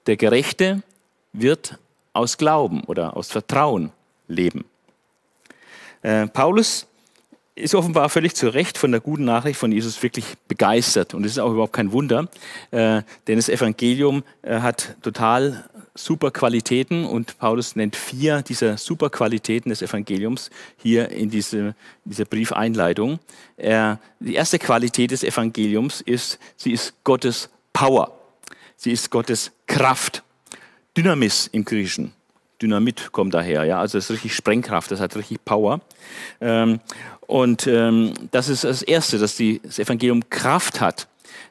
der 0.06 0.16
Gerechte 0.16 0.84
wird 1.32 1.76
aus 2.12 2.38
Glauben 2.38 2.84
oder 2.84 3.16
aus 3.16 3.32
Vertrauen 3.32 3.90
leben. 4.28 4.64
Äh, 6.02 6.28
Paulus 6.28 6.86
ist 7.56 7.74
offenbar 7.74 8.08
völlig 8.10 8.34
zu 8.34 8.48
Recht 8.48 8.78
von 8.78 8.92
der 8.92 9.00
guten 9.00 9.24
Nachricht 9.24 9.58
von 9.58 9.72
Jesus 9.72 10.00
wirklich 10.04 10.36
begeistert. 10.46 11.14
Und 11.14 11.24
das 11.24 11.32
ist 11.32 11.38
auch 11.38 11.50
überhaupt 11.50 11.72
kein 11.72 11.90
Wunder, 11.90 12.28
äh, 12.70 13.02
denn 13.26 13.36
das 13.36 13.48
Evangelium 13.48 14.22
äh, 14.42 14.60
hat 14.60 14.96
total 15.02 15.68
super 15.94 16.30
Qualitäten 16.30 17.04
und 17.04 17.38
Paulus 17.38 17.76
nennt 17.76 17.96
vier 17.96 18.42
dieser 18.42 18.76
super 18.76 19.10
Qualitäten 19.10 19.70
des 19.70 19.82
Evangeliums 19.82 20.50
hier 20.76 21.10
in 21.10 21.30
diese, 21.30 21.74
dieser 22.04 22.24
Briefeinleitung. 22.24 23.18
Er, 23.56 23.98
die 24.18 24.34
erste 24.34 24.58
Qualität 24.58 25.10
des 25.10 25.24
Evangeliums 25.24 26.00
ist, 26.00 26.38
sie 26.56 26.72
ist 26.72 26.94
Gottes 27.04 27.50
Power. 27.72 28.16
Sie 28.76 28.92
ist 28.92 29.10
Gottes 29.10 29.52
Kraft. 29.66 30.22
Dynamis 30.96 31.48
im 31.52 31.64
Griechischen. 31.64 32.12
Dynamit 32.60 33.12
kommt 33.12 33.34
daher, 33.34 33.64
ja, 33.64 33.80
also 33.80 33.98
das 33.98 34.04
ist 34.06 34.10
richtig 34.10 34.34
Sprengkraft, 34.34 34.90
das 34.90 35.00
hat 35.00 35.16
richtig 35.16 35.44
Power. 35.44 35.80
Ähm, 36.40 36.80
und 37.20 37.66
ähm, 37.66 38.12
das 38.30 38.48
ist 38.48 38.64
das 38.64 38.82
Erste, 38.82 39.18
dass 39.18 39.36
die, 39.36 39.60
das 39.62 39.78
Evangelium 39.78 40.28
Kraft 40.28 40.80
hat. 40.80 41.08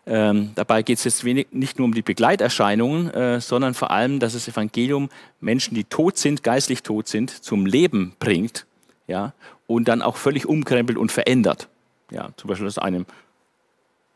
Ähm, 0.09 0.51
dabei 0.55 0.81
geht 0.81 0.97
es 0.97 1.03
jetzt 1.03 1.23
wenig, 1.23 1.49
nicht 1.51 1.77
nur 1.77 1.85
um 1.85 1.93
die 1.93 2.01
Begleiterscheinungen, 2.01 3.11
äh, 3.13 3.39
sondern 3.39 3.75
vor 3.75 3.91
allem, 3.91 4.19
dass 4.19 4.33
das 4.33 4.47
Evangelium 4.47 5.09
Menschen, 5.39 5.75
die 5.75 5.83
tot 5.83 6.17
sind, 6.17 6.41
geistlich 6.41 6.81
tot 6.81 7.07
sind, 7.07 7.29
zum 7.29 7.67
Leben 7.67 8.13
bringt 8.17 8.65
ja, 9.05 9.33
und 9.67 9.87
dann 9.87 10.01
auch 10.01 10.17
völlig 10.17 10.47
umkrempelt 10.47 10.97
und 10.97 11.11
verändert. 11.11 11.67
Ja, 12.09 12.29
zum 12.37 12.47
Beispiel, 12.47 12.65
dass 12.65 12.79
einem 12.79 13.05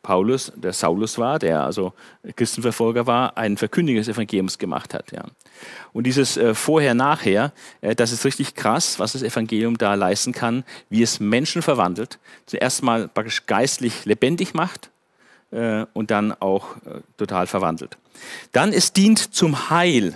Paulus, 0.02 0.52
der 0.56 0.74
Saulus 0.74 1.20
war, 1.20 1.38
der 1.38 1.62
also 1.62 1.94
Christenverfolger 2.36 3.06
war, 3.06 3.38
ein 3.38 3.56
Verkündiger 3.56 4.00
des 4.00 4.08
Evangeliums 4.08 4.58
gemacht 4.58 4.96
hat. 4.96 5.12
Ja. 5.12 5.26
Und 5.94 6.08
dieses 6.08 6.38
äh, 6.38 6.56
Vorher-Nachher, 6.56 7.54
äh, 7.82 7.96
das 7.96 8.12
ist 8.12 8.26
richtig 8.26 8.56
krass, 8.56 8.98
was 8.98 9.14
das 9.14 9.22
Evangelium 9.22 9.78
da 9.78 9.94
leisten 9.94 10.34
kann, 10.34 10.64
wie 10.90 11.04
es 11.04 11.20
Menschen 11.20 11.62
verwandelt, 11.62 12.18
zuerst 12.48 12.82
mal 12.82 13.08
praktisch 13.08 13.46
geistlich 13.46 14.06
lebendig 14.06 14.56
macht 14.56 14.90
äh, 15.54 15.86
und 15.94 16.12
dann 16.12 16.34
auch 16.34 16.76
äh, 16.78 17.02
total 17.18 17.48
verwandelt. 17.48 17.98
Dann 18.52 18.74
es 18.74 18.94
dient 18.94 19.34
zum 19.34 19.70
Heil. 19.70 20.16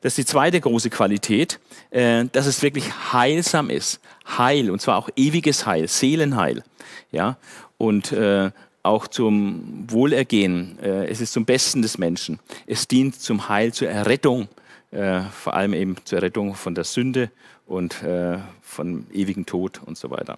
Das 0.00 0.12
ist 0.12 0.18
die 0.18 0.32
zweite 0.32 0.60
große 0.60 0.90
Qualität, 0.90 1.60
äh, 1.90 2.24
dass 2.32 2.46
es 2.46 2.62
wirklich 2.62 3.12
heilsam 3.12 3.70
ist. 3.70 4.00
Heil, 4.36 4.70
und 4.70 4.80
zwar 4.80 4.98
auch 4.98 5.08
ewiges 5.16 5.66
Heil, 5.66 5.88
Seelenheil. 5.88 6.62
Ja? 7.10 7.36
Und 7.78 8.12
äh, 8.12 8.50
auch 8.82 9.06
zum 9.06 9.84
Wohlergehen. 9.88 10.78
Äh, 10.80 11.06
es 11.06 11.20
ist 11.20 11.32
zum 11.32 11.44
Besten 11.44 11.82
des 11.82 11.98
Menschen. 11.98 12.40
Es 12.66 12.88
dient 12.88 13.20
zum 13.20 13.48
Heil, 13.48 13.72
zur 13.72 13.88
Errettung, 13.88 14.48
äh, 14.90 15.20
vor 15.20 15.54
allem 15.54 15.74
eben 15.74 15.96
zur 16.04 16.18
Errettung 16.18 16.54
von 16.54 16.74
der 16.74 16.84
Sünde 16.84 17.30
und 17.66 18.02
äh, 18.02 18.38
von 18.60 19.06
ewigen 19.12 19.46
Tod 19.46 19.80
und 19.84 19.96
so 19.96 20.10
weiter. 20.10 20.36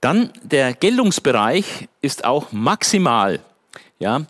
Dann 0.00 0.30
der 0.42 0.72
Geltungsbereich 0.72 1.88
ist 2.00 2.24
auch 2.24 2.52
maximal. 2.52 3.40
Ja? 3.98 4.26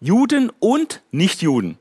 Juden 0.00 0.50
und 0.58 1.00
Nichtjuden. 1.12 1.78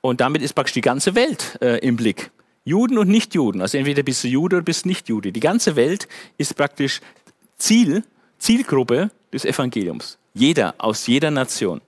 Und 0.00 0.20
damit 0.20 0.42
ist 0.42 0.54
praktisch 0.54 0.74
die 0.74 0.80
ganze 0.80 1.14
Welt 1.14 1.58
äh, 1.60 1.78
im 1.78 1.96
Blick. 1.96 2.30
Juden 2.64 2.98
und 2.98 3.08
Nichtjuden. 3.08 3.60
Also 3.60 3.76
entweder 3.76 4.02
bist 4.02 4.22
du 4.22 4.28
Jude 4.28 4.56
oder 4.56 4.64
bist 4.64 4.86
nicht 4.86 5.08
Jude. 5.08 5.32
Die 5.32 5.40
ganze 5.40 5.76
Welt 5.76 6.06
ist 6.38 6.56
praktisch 6.56 7.00
Ziel, 7.58 8.04
Zielgruppe 8.38 9.10
des 9.32 9.44
Evangeliums. 9.44 10.18
Jeder 10.32 10.74
aus 10.78 11.06
jeder 11.06 11.30
Nation. 11.30 11.80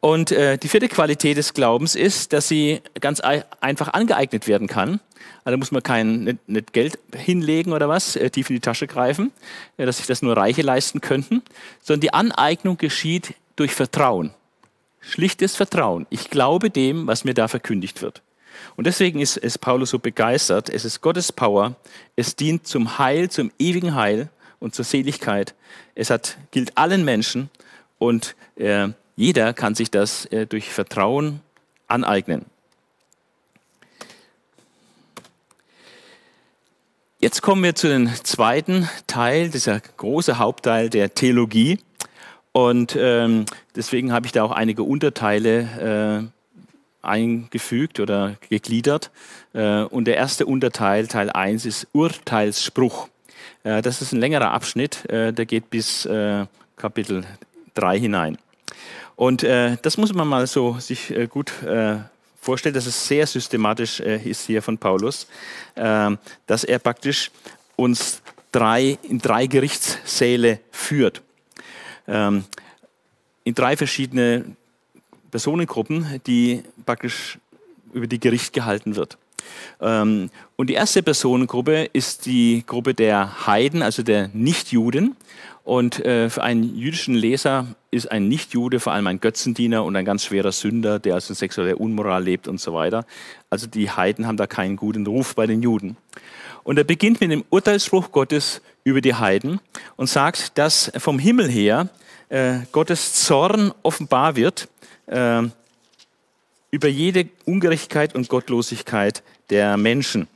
Und 0.00 0.30
äh, 0.30 0.58
die 0.58 0.68
vierte 0.68 0.88
Qualität 0.88 1.36
des 1.36 1.54
Glaubens 1.54 1.94
ist, 1.94 2.32
dass 2.32 2.46
sie 2.46 2.82
ganz 3.00 3.20
einfach 3.20 3.88
angeeignet 3.94 4.46
werden 4.46 4.68
kann. 4.68 5.00
Also 5.44 5.56
muss 5.58 5.70
man 5.70 5.82
kein 5.82 6.24
nicht, 6.24 6.48
nicht 6.48 6.72
Geld 6.72 6.98
hinlegen 7.14 7.72
oder 7.72 7.88
was, 7.88 8.16
äh, 8.16 8.30
tief 8.30 8.50
in 8.50 8.56
die 8.56 8.60
Tasche 8.60 8.86
greifen, 8.86 9.32
äh, 9.76 9.86
dass 9.86 9.98
sich 9.98 10.06
das 10.06 10.22
nur 10.22 10.36
Reiche 10.36 10.62
leisten 10.62 11.00
könnten, 11.00 11.42
sondern 11.80 12.00
die 12.00 12.12
Aneignung 12.12 12.76
geschieht 12.76 13.34
durch 13.56 13.72
Vertrauen. 13.74 14.32
Schlichtes 15.00 15.56
Vertrauen. 15.56 16.06
Ich 16.10 16.30
glaube 16.30 16.70
dem, 16.70 17.06
was 17.06 17.24
mir 17.24 17.34
da 17.34 17.48
verkündigt 17.48 18.02
wird. 18.02 18.22
Und 18.76 18.86
deswegen 18.86 19.20
ist, 19.20 19.36
ist 19.36 19.58
Paulus 19.58 19.90
so 19.90 19.98
begeistert. 19.98 20.68
Es 20.68 20.84
ist 20.84 21.00
Gottes 21.00 21.32
Power. 21.32 21.76
Es 22.16 22.36
dient 22.36 22.66
zum 22.66 22.98
Heil, 22.98 23.30
zum 23.30 23.50
ewigen 23.58 23.94
Heil 23.94 24.28
und 24.60 24.74
zur 24.74 24.84
Seligkeit. 24.84 25.54
Es 25.94 26.10
hat, 26.10 26.36
gilt 26.50 26.76
allen 26.76 27.04
Menschen 27.04 27.50
und 27.98 28.34
äh, 28.56 28.88
jeder 29.16 29.52
kann 29.52 29.74
sich 29.74 29.90
das 29.90 30.26
äh, 30.26 30.46
durch 30.46 30.70
Vertrauen 30.70 31.40
aneignen. 31.86 32.46
Jetzt 37.20 37.42
kommen 37.42 37.64
wir 37.64 37.74
zu 37.74 37.88
dem 37.88 38.14
zweiten 38.22 38.88
Teil, 39.08 39.50
dieser 39.50 39.80
große 39.80 40.38
Hauptteil 40.38 40.88
der 40.88 41.14
Theologie. 41.14 41.80
Und 42.52 42.96
ähm, 42.96 43.44
deswegen 43.74 44.12
habe 44.12 44.26
ich 44.26 44.32
da 44.32 44.44
auch 44.44 44.52
einige 44.52 44.84
Unterteile 44.84 46.30
äh, 47.02 47.04
eingefügt 47.04 47.98
oder 47.98 48.36
gegliedert. 48.48 49.10
Äh, 49.52 49.82
und 49.82 50.04
der 50.04 50.16
erste 50.16 50.46
Unterteil, 50.46 51.08
Teil 51.08 51.30
1, 51.30 51.66
ist 51.66 51.88
Urteilsspruch. 51.90 53.08
Äh, 53.64 53.82
das 53.82 54.00
ist 54.00 54.12
ein 54.12 54.20
längerer 54.20 54.52
Abschnitt, 54.52 55.04
äh, 55.10 55.32
der 55.32 55.44
geht 55.44 55.70
bis 55.70 56.06
äh, 56.06 56.46
Kapitel 56.76 57.24
3 57.74 57.98
hinein. 57.98 58.38
Und 59.16 59.42
das 59.42 59.96
muss 59.96 60.14
man 60.14 60.28
mal 60.28 60.46
so 60.46 60.78
sich 60.78 61.12
gut 61.28 61.52
vorstellen, 62.40 62.74
dass 62.74 62.86
es 62.86 63.06
sehr 63.06 63.26
systematisch 63.26 64.00
ist 64.00 64.46
hier 64.46 64.62
von 64.62 64.78
Paulus, 64.78 65.26
ähm, 65.76 66.18
dass 66.46 66.64
er 66.64 66.78
praktisch 66.78 67.30
uns 67.76 68.22
drei, 68.52 68.98
in 69.02 69.18
drei 69.18 69.46
Gerichtssäle 69.46 70.60
führt. 70.70 71.22
Ähm, 72.06 72.44
in 73.44 73.54
drei 73.54 73.76
verschiedene 73.76 74.44
Personengruppen, 75.30 76.20
die 76.26 76.62
praktisch 76.84 77.38
über 77.92 78.06
die 78.06 78.20
Gericht 78.20 78.52
gehalten 78.52 78.96
wird. 78.96 79.18
Ähm, 79.80 80.30
und 80.56 80.68
die 80.68 80.74
erste 80.74 81.02
Personengruppe 81.02 81.88
ist 81.92 82.26
die 82.26 82.64
Gruppe 82.66 82.94
der 82.94 83.46
Heiden, 83.46 83.82
also 83.82 84.02
der 84.02 84.28
Nichtjuden. 84.32 85.16
Und 85.68 86.02
äh, 86.02 86.30
für 86.30 86.42
einen 86.42 86.78
jüdischen 86.78 87.14
Leser 87.14 87.66
ist 87.90 88.10
ein 88.10 88.26
Nichtjude 88.26 88.80
vor 88.80 88.94
allem 88.94 89.06
ein 89.06 89.20
Götzendiener 89.20 89.84
und 89.84 89.96
ein 89.96 90.06
ganz 90.06 90.24
schwerer 90.24 90.50
Sünder, 90.50 90.98
der 90.98 91.12
also 91.12 91.32
in 91.32 91.34
sexueller 91.34 91.78
Unmoral 91.78 92.24
lebt 92.24 92.48
und 92.48 92.58
so 92.58 92.72
weiter. 92.72 93.04
Also 93.50 93.66
die 93.66 93.90
Heiden 93.90 94.26
haben 94.26 94.38
da 94.38 94.46
keinen 94.46 94.76
guten 94.76 95.06
Ruf 95.06 95.34
bei 95.34 95.46
den 95.46 95.60
Juden. 95.60 95.98
Und 96.64 96.78
er 96.78 96.84
beginnt 96.84 97.20
mit 97.20 97.30
dem 97.30 97.44
Urteilsspruch 97.50 98.12
Gottes 98.12 98.62
über 98.82 99.02
die 99.02 99.14
Heiden 99.14 99.60
und 99.96 100.06
sagt, 100.08 100.56
dass 100.56 100.90
vom 100.96 101.18
Himmel 101.18 101.50
her 101.50 101.90
äh, 102.30 102.60
Gottes 102.72 103.12
Zorn 103.24 103.74
offenbar 103.82 104.36
wird 104.36 104.68
äh, 105.04 105.42
über 106.70 106.88
jede 106.88 107.28
Ungerechtigkeit 107.44 108.14
und 108.14 108.30
Gottlosigkeit 108.30 109.22
der 109.50 109.76
Menschen. 109.76 110.28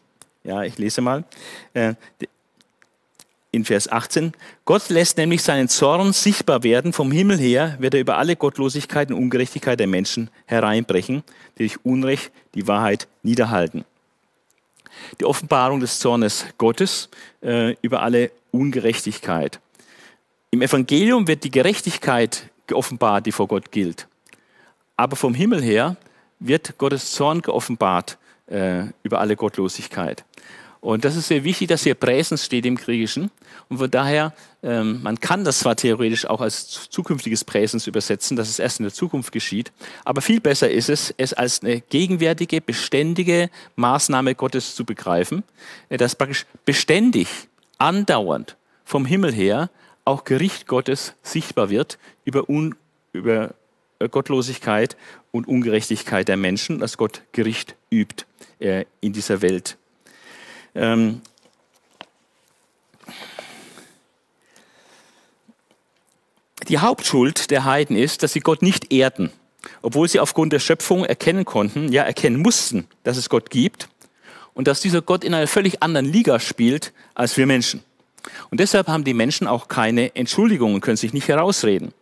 Ja, 0.45 0.63
ich 0.63 0.77
lese 0.77 1.01
mal. 1.01 1.25
Äh, 1.73 1.95
in 3.53 3.65
Vers 3.67 3.93
18. 3.93 4.33
Gott 4.65 4.89
lässt 4.89 5.19
nämlich 5.19 5.43
seinen 5.43 5.69
Zorn 5.69 6.13
sichtbar 6.13 6.63
werden. 6.63 6.93
Vom 6.93 7.13
Himmel 7.13 7.39
her 7.39 7.77
wird 7.79 7.95
er 7.95 8.01
über 8.01 8.17
alle 8.17 8.35
Gottlosigkeit 8.35 9.11
und 9.11 9.19
Ungerechtigkeit 9.19 9.79
der 9.79 9.87
Menschen 9.87 10.31
hereinbrechen, 10.47 11.23
die 11.59 11.69
durch 11.69 11.85
Unrecht 11.85 12.33
die 12.55 12.67
Wahrheit 12.67 13.07
niederhalten. 13.23 13.85
Die 15.21 15.27
Offenbarung 15.27 15.81
des 15.81 15.99
Zornes 15.99 16.47
Gottes 16.57 17.11
äh, 17.43 17.77
über 17.83 18.03
alle 18.03 18.31
Ungerechtigkeit. 18.51 19.61
Im 20.51 20.63
Evangelium 20.63 21.29
wird 21.29 21.45
die 21.45 21.51
Gerechtigkeit 21.51 22.51
geoffenbart, 22.67 23.27
die 23.27 23.33
vor 23.33 23.49
Gott 23.49 23.71
gilt. 23.71 24.09
Aber 24.97 25.17
vom 25.17 25.35
Himmel 25.35 25.63
her 25.63 25.97
wird 26.39 26.79
Gottes 26.79 27.13
Zorn 27.13 27.43
geoffenbart 27.43 28.19
äh, 28.47 28.85
über 29.03 29.21
alle 29.21 29.37
Gottlosigkeit. 29.37 30.25
Und 30.83 31.05
das 31.05 31.15
ist 31.15 31.29
sehr 31.29 31.45
wichtig, 31.45 31.69
dass 31.69 31.85
hier 31.85 31.95
Präsens 31.95 32.45
steht 32.45 32.67
im 32.67 32.75
Griechischen. 32.75 33.31
Und 33.69 33.79
von 33.79 33.89
daher, 33.89 34.35
ähm, 34.65 35.01
man 35.01 35.21
kann 35.21 35.45
das 35.45 35.61
zwar 35.61 35.77
theoretisch 35.77 36.27
auch 36.27 36.41
als 36.41 36.91
zukünftiges 36.91 37.45
Präsens 37.45 37.87
übersetzen, 37.87 38.37
dass 38.37 38.49
es 38.49 38.59
erst 38.59 38.81
in 38.81 38.83
der 38.83 38.93
Zukunft 38.93 39.31
geschieht, 39.31 39.71
aber 40.05 40.23
viel 40.23 40.41
besser 40.41 40.69
ist 40.69 40.89
es, 40.89 41.15
es 41.19 41.35
als 41.35 41.63
eine 41.63 41.81
gegenwärtige, 41.83 42.61
beständige 42.61 43.49
Maßnahme 43.77 44.35
Gottes 44.35 44.75
zu 44.75 44.85
begreifen, 44.85 45.45
äh, 45.89 45.99
dass 45.99 46.17
praktisch 46.17 46.47
beständig, 46.65 47.29
andauernd 47.79 48.57
vom 48.85 49.07
Himmel 49.07 49.33
her 49.33 49.71
auch 50.05 50.25
Gericht 50.25 50.67
Gottes 50.67 51.15
sichtbar 51.23 51.71
wird 51.71 51.97
über, 52.25 52.49
Un, 52.49 52.75
über 53.13 53.55
äh, 54.01 54.09
Gottlosigkeit 54.09 54.97
und 55.31 55.47
Ungerechtigkeit 55.47 56.27
der 56.27 56.37
Menschen, 56.37 56.81
dass 56.81 56.97
Gott 56.97 57.23
Gericht 57.31 57.77
übt 57.89 58.25
äh, 58.59 58.85
in 59.01 59.13
dieser 59.13 59.43
Welt. 59.43 59.79
Ähm, 60.75 61.21
die 66.69 66.79
Hauptschuld 66.79 67.51
der 67.51 67.65
Heiden 67.65 67.97
ist, 67.97 68.23
dass 68.23 68.33
sie 68.33 68.41
Gott 68.41 68.63
nicht 68.63 68.93
ehrten, 68.93 69.31
obwohl 69.83 70.09
sie 70.09 70.21
aufgrund 70.21 70.53
der 70.53 70.61
Schöpfung 70.61 71.05
erkennen 71.05 71.45
konnten, 71.45 71.93
ja 71.93 72.03
erkennen 72.03 72.41
mussten, 72.41 72.87
dass 73.03 73.17
es 73.17 73.29
Gott 73.29 73.51
gibt 73.51 73.89
und 74.55 74.69
dass 74.69 74.81
dieser 74.81 75.03
Gott 75.03 75.25
in 75.25 75.35
einer 75.35 75.47
völlig 75.47 75.83
anderen 75.83 76.07
Liga 76.07 76.41
spielt 76.41 76.93
als 77.15 77.37
wir 77.37 77.47
Menschen. 77.47 77.83
Und 78.51 78.61
deshalb 78.61 78.89
haben 78.89 79.05
die 79.05 79.15
Menschen 79.15 79.47
auch 79.47 79.69
keine 79.69 80.15
Entschuldigung 80.15 80.75
und 80.75 80.81
können 80.81 80.97
sich 80.97 81.13
nicht 81.13 81.29
herausreden. 81.29 81.93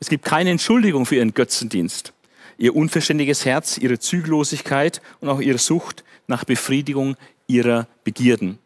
Es 0.00 0.08
gibt 0.08 0.24
keine 0.24 0.50
Entschuldigung 0.50 1.06
für 1.06 1.16
ihren 1.16 1.34
Götzendienst, 1.34 2.12
ihr 2.58 2.74
unverständiges 2.74 3.44
Herz, 3.44 3.78
ihre 3.78 3.98
Zügellosigkeit 3.98 5.02
und 5.20 5.28
auch 5.28 5.40
ihre 5.40 5.58
Sucht 5.58 6.04
nach 6.26 6.44
Befriedigung 6.44 7.16
ihrer 7.52 7.86
Begierden. 8.04 8.58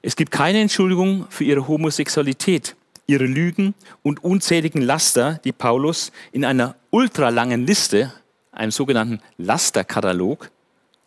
Es 0.00 0.16
gibt 0.16 0.30
keine 0.30 0.60
Entschuldigung 0.60 1.26
für 1.28 1.44
ihre 1.44 1.68
Homosexualität, 1.68 2.76
ihre 3.06 3.24
Lügen 3.24 3.74
und 4.02 4.22
unzähligen 4.22 4.80
Laster, 4.82 5.40
die 5.44 5.52
Paulus 5.52 6.12
in 6.32 6.44
einer 6.44 6.76
ultralangen 6.90 7.66
Liste, 7.66 8.12
einem 8.52 8.70
sogenannten 8.70 9.20
Lasterkatalog, 9.36 10.50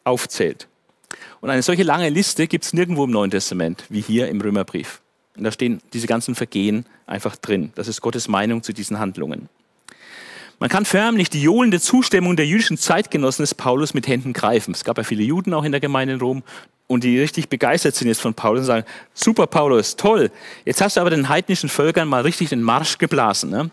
aufzählt. 0.04 0.68
Und 1.42 1.50
eine 1.50 1.62
solche 1.62 1.84
lange 1.84 2.10
Liste 2.10 2.48
gibt 2.48 2.66
es 2.66 2.74
nirgendwo 2.74 3.06
im 3.06 3.12
Neuen 3.12 3.32
Testament, 3.32 3.86
wie 3.90 4.02
hier 4.02 4.28
im 4.30 4.42
Römerbrief. 4.42 5.02
Und 5.36 5.44
da 5.44 5.52
stehen 5.52 5.82
diese 5.94 6.08
ganzen 6.08 6.36
Vergehen 6.36 6.86
einfach 7.06 7.36
drin. 7.36 7.72
Das 7.76 7.88
ist 7.88 8.02
Gottes 8.02 8.28
Meinung 8.28 8.64
zu 8.64 8.74
diesen 8.74 9.00
Handlungen. 9.00 9.50
Man 10.62 10.70
kann 10.70 10.86
förmlich 10.86 11.32
die 11.32 11.42
johlende 11.42 11.80
Zustimmung 11.80 12.36
der 12.36 12.46
jüdischen 12.46 12.78
Zeitgenossen 12.78 13.42
des 13.42 13.56
Paulus 13.56 13.96
mit 13.96 14.08
Händen 14.08 14.32
greifen. 14.32 14.76
Es 14.76 14.84
gab 14.84 14.96
ja 15.00 15.04
viele 15.04 15.24
Juden 15.24 15.56
auch 15.56 15.64
in 15.64 15.72
der 15.72 15.82
Gemeinde 15.82 16.14
in 16.14 16.22
Rom 16.22 16.44
und 16.86 17.04
die 17.04 17.20
richtig 17.20 17.50
begeistert 17.50 17.96
sind 17.96 18.10
jetzt 18.10 18.22
von 18.22 18.36
Paulus 18.36 18.60
und 18.60 18.66
sagen, 18.68 18.86
super 19.16 19.48
Paulus, 19.48 19.96
toll, 19.96 20.30
jetzt 20.64 20.80
hast 20.80 20.98
du 20.98 21.02
aber 21.02 21.10
den 21.10 21.30
heidnischen 21.30 21.68
Völkern 21.68 22.08
mal 22.08 22.22
richtig 22.22 22.50
den 22.50 22.62
Marsch 22.62 23.00
geblasen. 23.00 23.50
Ne? 23.50 23.72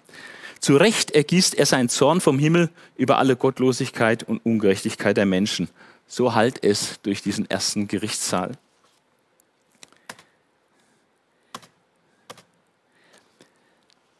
Zu 0.61 0.79
Recht 0.79 1.11
ergießt 1.11 1.57
er 1.57 1.67
seinen 1.67 1.91
Zorn 1.91 2.23
vom 2.23 2.39
Himmel 2.39 2.71
über 2.97 3.19
alle 3.19 3.37
Gottlosigkeit 3.37 4.23
und 4.23 4.39
Ungerechtigkeit 4.47 5.19
der 5.19 5.27
Menschen. 5.27 5.69
So 6.07 6.35
halt 6.35 6.65
es 6.65 7.03
durch 7.03 7.21
diesen 7.21 7.51
ersten 7.51 7.87
Gerichtssaal. 7.87 8.53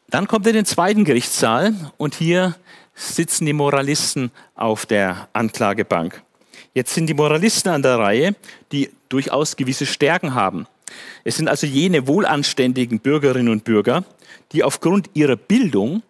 Dann 0.09 0.27
kommt 0.27 0.47
er 0.47 0.51
in 0.51 0.55
den 0.55 0.65
zweiten 0.65 1.05
Gerichtssaal 1.05 1.73
und 1.97 2.15
hier 2.15 2.55
sitzen 2.95 3.45
die 3.45 3.53
Moralisten 3.53 4.31
auf 4.55 4.87
der 4.87 5.29
Anklagebank. 5.33 6.23
Jetzt 6.73 6.95
sind 6.95 7.07
die 7.07 7.13
Moralisten 7.13 7.69
an 7.69 7.83
der 7.83 7.99
Reihe, 7.99 8.35
die 8.71 8.89
durchaus 9.09 9.55
gewisse 9.55 9.85
Stärken 9.85 10.33
haben. 10.33 10.65
Es 11.23 11.37
sind 11.37 11.47
also 11.47 11.67
jene 11.67 12.07
wohlanständigen 12.07 12.99
Bürgerinnen 12.99 13.49
und 13.49 13.63
Bürger, 13.63 14.03
die 14.51 14.63
aufgrund 14.63 15.11
ihrer 15.13 15.35
Bildung 15.35 16.01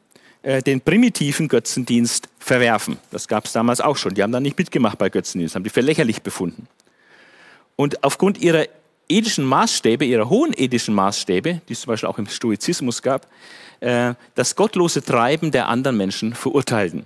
äh, 0.44 0.62
den 0.62 0.80
primitiven 0.80 1.50
Götzendienst 1.50 2.30
verwerfen. 2.40 2.98
Das 3.12 3.28
gab 3.28 3.46
es 3.46 3.52
damals 3.52 3.82
auch 3.82 3.98
schon. 3.98 4.14
Die 4.14 4.24
haben 4.24 4.32
dann 4.32 4.44
nicht 4.44 4.58
mitgemacht 4.58 4.98
bei 4.98 5.10
Götzendienst, 5.10 5.56
haben 5.56 5.64
die 5.66 5.70
für 5.70 5.82
lächerlich 5.82 6.22
befunden. 6.22 6.68
Und 7.76 8.04
aufgrund 8.04 8.38
ihrer 8.38 8.66
ethischen 9.10 9.44
Maßstäbe, 9.44 10.06
ihrer 10.06 10.30
hohen 10.30 10.54
ethischen 10.56 10.94
Maßstäbe, 10.94 11.62
die 11.68 11.74
es 11.74 11.82
zum 11.82 11.90
Beispiel 11.90 12.08
auch 12.08 12.18
im 12.18 12.28
Stoizismus 12.28 13.02
gab, 13.02 13.28
äh, 13.80 14.14
das 14.36 14.56
gottlose 14.56 15.04
Treiben 15.04 15.52
der 15.52 15.68
anderen 15.68 15.98
Menschen 15.98 16.34
verurteilten. 16.34 17.06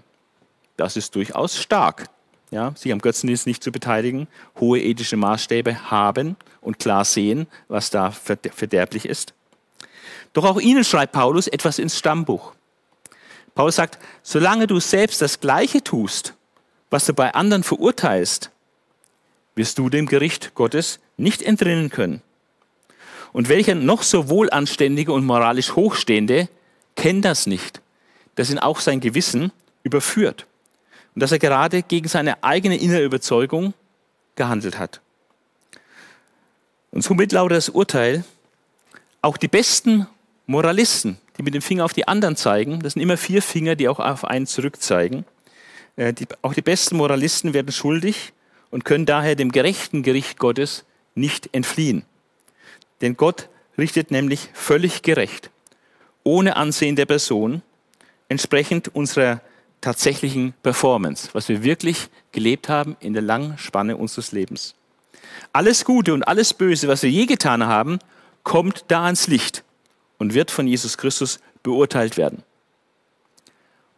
Das 0.77 0.97
ist 0.97 1.15
durchaus 1.15 1.57
stark. 1.57 2.09
Ja, 2.51 2.71
sich 2.75 2.91
am 2.91 2.99
Götzendienst 2.99 3.47
nicht 3.47 3.63
zu 3.63 3.71
beteiligen, 3.71 4.27
hohe 4.59 4.79
ethische 4.79 5.17
Maßstäbe 5.17 5.89
haben 5.89 6.35
und 6.61 6.77
klar 6.77 7.03
sehen, 7.03 7.47
was 7.67 7.89
da 7.89 8.11
verderblich 8.11 9.05
ist. 9.05 9.33
Doch 10.33 10.45
auch 10.45 10.59
ihnen 10.59 10.83
schreibt 10.83 11.13
Paulus 11.13 11.47
etwas 11.47 11.79
ins 11.79 11.97
Stammbuch. 11.97 12.53
Paulus 13.55 13.75
sagt, 13.75 13.97
solange 14.21 14.67
du 14.67 14.79
selbst 14.79 15.21
das 15.21 15.39
Gleiche 15.39 15.83
tust, 15.83 16.35
was 16.91 17.05
du 17.07 17.13
bei 17.13 17.33
anderen 17.33 17.63
verurteilst, 17.63 18.51
wirst 19.55 19.77
du 19.77 19.89
dem 19.89 20.05
Gericht 20.05 20.55
Gottes 20.55 20.99
nicht 21.17 21.41
entrinnen 21.41 21.89
können. 21.89 22.21
Und 23.31 23.49
welcher 23.49 23.75
noch 23.75 24.03
so 24.03 24.29
wohlanständige 24.29 25.11
und 25.11 25.25
moralisch 25.25 25.75
Hochstehende 25.75 26.49
kennt 26.95 27.25
das 27.25 27.47
nicht, 27.47 27.81
dass 28.35 28.49
ihn 28.49 28.59
auch 28.59 28.79
sein 28.79 28.99
Gewissen 28.99 29.51
überführt 29.83 30.45
und 31.15 31.21
dass 31.21 31.31
er 31.31 31.39
gerade 31.39 31.83
gegen 31.83 32.07
seine 32.07 32.43
eigene 32.43 32.77
innere 32.77 33.03
Überzeugung 33.03 33.73
gehandelt 34.35 34.77
hat. 34.77 35.01
Und 36.91 37.03
somit 37.03 37.31
lautet 37.31 37.57
das 37.57 37.69
Urteil, 37.69 38.23
auch 39.21 39.37
die 39.37 39.47
besten 39.47 40.07
Moralisten, 40.45 41.17
die 41.37 41.43
mit 41.43 41.53
dem 41.53 41.61
Finger 41.61 41.85
auf 41.85 41.93
die 41.93 42.07
anderen 42.07 42.35
zeigen, 42.35 42.81
das 42.81 42.93
sind 42.93 43.01
immer 43.01 43.17
vier 43.17 43.41
Finger, 43.41 43.75
die 43.75 43.87
auch 43.87 43.99
auf 43.99 44.25
einen 44.25 44.45
zurückzeigen, 44.45 45.25
äh, 45.95 46.13
die, 46.13 46.27
auch 46.41 46.53
die 46.53 46.61
besten 46.61 46.97
Moralisten 46.97 47.53
werden 47.53 47.71
schuldig 47.71 48.32
und 48.73 48.85
können 48.85 49.05
daher 49.05 49.35
dem 49.35 49.51
gerechten 49.51 50.01
Gericht 50.01 50.39
Gottes 50.39 50.83
nicht 51.13 51.47
entfliehen. 51.53 52.05
Denn 53.01 53.15
Gott 53.15 53.49
richtet 53.77 54.09
nämlich 54.09 54.49
völlig 54.53 55.03
gerecht 55.03 55.51
ohne 56.23 56.55
Ansehen 56.55 56.95
der 56.95 57.05
Person, 57.05 57.61
entsprechend 58.29 58.95
unserer 58.95 59.41
tatsächlichen 59.79 60.53
Performance, 60.63 61.29
was 61.33 61.49
wir 61.49 61.63
wirklich 61.63 62.09
gelebt 62.31 62.67
haben 62.67 62.95
in 62.99 63.13
der 63.13 63.21
langen 63.21 63.59
Spanne 63.59 63.95
unseres 63.95 64.31
Lebens. 64.31 64.73
Alles 65.51 65.85
Gute 65.85 66.13
und 66.15 66.23
alles 66.23 66.55
Böse, 66.55 66.87
was 66.87 67.03
wir 67.03 67.11
je 67.11 67.27
getan 67.27 67.67
haben, 67.67 67.99
kommt 68.43 68.85
da 68.87 69.05
ans 69.05 69.27
Licht 69.27 69.63
und 70.17 70.33
wird 70.33 70.49
von 70.49 70.65
Jesus 70.65 70.97
Christus 70.97 71.39
beurteilt 71.61 72.17
werden. 72.17 72.41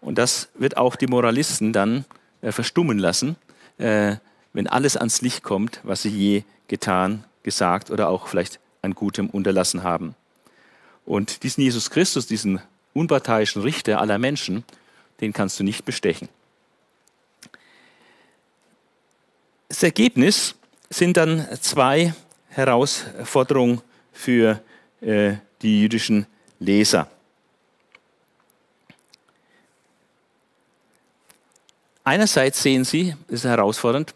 Und 0.02 0.18
das 0.18 0.50
wird 0.56 0.76
auch 0.76 0.98
die 0.98 1.08
Moralisten 1.08 1.72
dann 1.72 2.04
äh, 2.42 2.52
verstummen 2.52 3.00
lassen, 3.00 3.38
äh, 3.78 4.18
wenn 4.56 4.68
alles 4.68 4.98
ans 4.98 5.22
Licht 5.22 5.44
kommt, 5.44 5.80
was 5.84 6.02
sie 6.02 6.10
je 6.10 6.44
getan, 6.68 7.24
gesagt 7.44 7.92
oder 7.92 8.10
auch 8.10 8.28
vielleicht 8.28 8.60
an 8.82 8.96
Gutem 8.96 9.30
unterlassen 9.30 9.84
haben. 9.84 10.16
Und 11.06 11.44
diesen 11.44 11.62
Jesus 11.62 11.92
Christus, 11.92 12.26
diesen 12.26 12.60
unparteiischen 12.94 13.62
Richter 13.62 14.02
aller 14.02 14.18
Menschen, 14.18 14.64
den 15.22 15.34
kannst 15.34 15.60
du 15.60 15.64
nicht 15.64 15.86
bestechen. 15.86 16.30
das 19.76 19.84
Ergebnis 19.84 20.56
sind 20.90 21.18
dann 21.18 21.46
zwei 21.60 22.14
Herausforderungen 22.48 23.82
für 24.14 24.62
äh, 25.02 25.34
die 25.62 25.82
jüdischen 25.82 26.28
Leser. 26.60 27.10
Einerseits 32.06 32.62
sehen 32.62 32.86
sie, 32.86 33.16
das 33.28 33.40
ist 33.40 33.46
herausfordernd, 33.46 34.16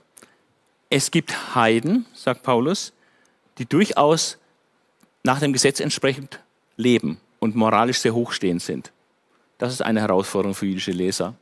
es 0.90 1.12
gibt 1.12 1.56
Heiden, 1.56 2.06
sagt 2.14 2.44
Paulus, 2.44 2.94
die 3.58 3.66
durchaus 3.66 4.38
nach 5.24 5.40
dem 5.40 5.54
Gesetz 5.54 5.80
entsprechend 5.80 6.40
leben 6.78 7.20
und 7.40 7.56
moralisch 7.56 8.00
sehr 8.00 8.14
hochstehend 8.14 8.62
sind. 8.62 8.92
Das 9.58 9.74
ist 9.74 9.82
eine 9.82 10.02
Herausforderung 10.02 10.56
für 10.56 10.66
jüdische 10.66 10.92
Leser. 10.92 11.36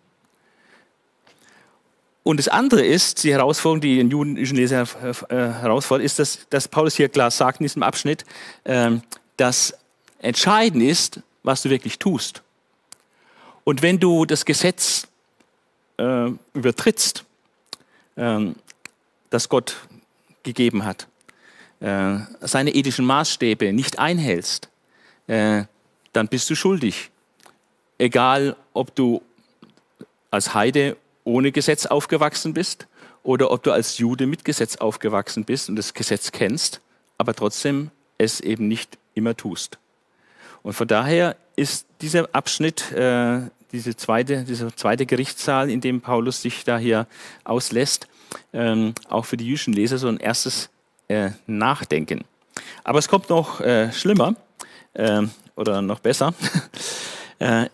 Und 2.24 2.38
das 2.38 2.50
andere 2.50 2.86
ist, 2.86 3.24
die 3.24 3.32
Herausforderung, 3.32 3.80
die 3.80 3.98
den 3.98 4.10
jüdischen 4.10 4.58
Leser 4.58 4.86
herausfordert, 5.30 6.06
ist, 6.06 6.20
dass, 6.20 6.46
dass, 6.50 6.68
Paulus 6.68 6.96
hier 6.96 7.08
klar 7.08 7.32
sagt 7.32 7.62
in 7.62 7.64
diesem 7.64 7.84
Abschnitt, 7.84 8.26
ähm, 8.66 9.02
dass 9.38 9.78
entscheidend 10.20 10.84
ist, 10.84 11.22
was 11.44 11.62
du 11.62 11.70
wirklich 11.70 12.00
tust. 12.00 12.42
Und 13.64 13.82
wenn 13.82 14.00
du 14.00 14.26
das 14.26 14.44
Gesetz 14.44 15.08
äh, 15.98 16.32
übertrittst, 16.54 17.24
äh, 18.18 18.48
das 19.30 19.50
Gott 19.50 19.78
gegeben 20.44 20.86
hat, 20.86 21.08
äh, 21.80 22.18
seine 22.42 22.74
ethischen 22.74 23.06
Maßstäbe 23.06 23.74
nicht 23.74 24.00
einhältst, 24.00 24.70
äh, 25.28 25.64
dann 26.14 26.28
bist 26.28 26.50
du 26.50 26.56
schuldig. 26.56 27.12
Egal, 27.98 28.56
ob 28.74 28.96
du 28.96 29.22
als 30.32 30.54
Heide 30.54 30.98
ohne 31.24 31.52
Gesetz 31.52 31.86
aufgewachsen 31.86 32.54
bist 32.54 32.88
oder 33.24 33.52
ob 33.52 33.64
du 33.64 33.72
als 33.72 33.98
Jude 33.98 34.26
mit 34.26 34.46
Gesetz 34.46 34.78
aufgewachsen 34.78 35.44
bist 35.46 35.70
und 35.70 35.76
das 35.76 35.94
Gesetz 35.94 36.32
kennst, 36.32 36.80
aber 37.18 37.34
trotzdem 37.34 37.92
es 38.18 38.40
eben 38.40 38.68
nicht 38.68 38.98
immer 39.14 39.36
tust. 39.36 39.78
Und 40.64 40.74
von 40.74 40.88
daher 40.88 41.36
ist 41.56 41.86
dieser 42.02 42.30
Abschnitt, 42.34 42.92
äh, 42.92 43.42
diese 43.72 43.96
zweite, 43.96 44.44
dieser 44.44 44.76
zweite 44.76 45.06
Gerichtssaal, 45.06 45.70
in 45.70 45.82
dem 45.82 46.02
Paulus 46.02 46.42
sich 46.42 46.64
da 46.64 46.78
hier 46.78 47.08
auslässt, 47.44 48.08
ähm, 48.54 48.94
auch 49.10 49.26
für 49.26 49.38
die 49.38 49.46
jüdischen 49.46 49.74
Leser 49.74 49.98
so 49.98 50.08
ein 50.08 50.18
erstes 50.18 50.70
äh, 51.08 51.32
Nachdenken. 51.46 52.24
Aber 52.84 53.00
es 53.00 53.08
kommt 53.08 53.30
noch 53.30 53.62
äh, 53.62 53.92
schlimmer 53.92 54.36
äh, 54.94 55.24
oder 55.56 55.82
noch 55.82 56.00
besser. 56.00 56.34
Äh, 57.40 57.70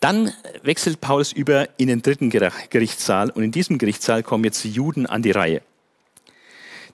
dann 0.00 0.32
wechselt 0.62 1.02
Paulus 1.02 1.32
über 1.32 1.68
in 1.76 1.88
den 1.88 2.00
dritten 2.00 2.30
Gerichtssaal 2.30 3.28
und 3.28 3.42
in 3.42 3.52
diesem 3.52 3.76
Gerichtssaal 3.76 4.22
kommen 4.22 4.44
jetzt 4.44 4.64
die 4.64 4.70
Juden 4.70 5.04
an 5.04 5.20
die 5.20 5.32
Reihe. 5.32 5.60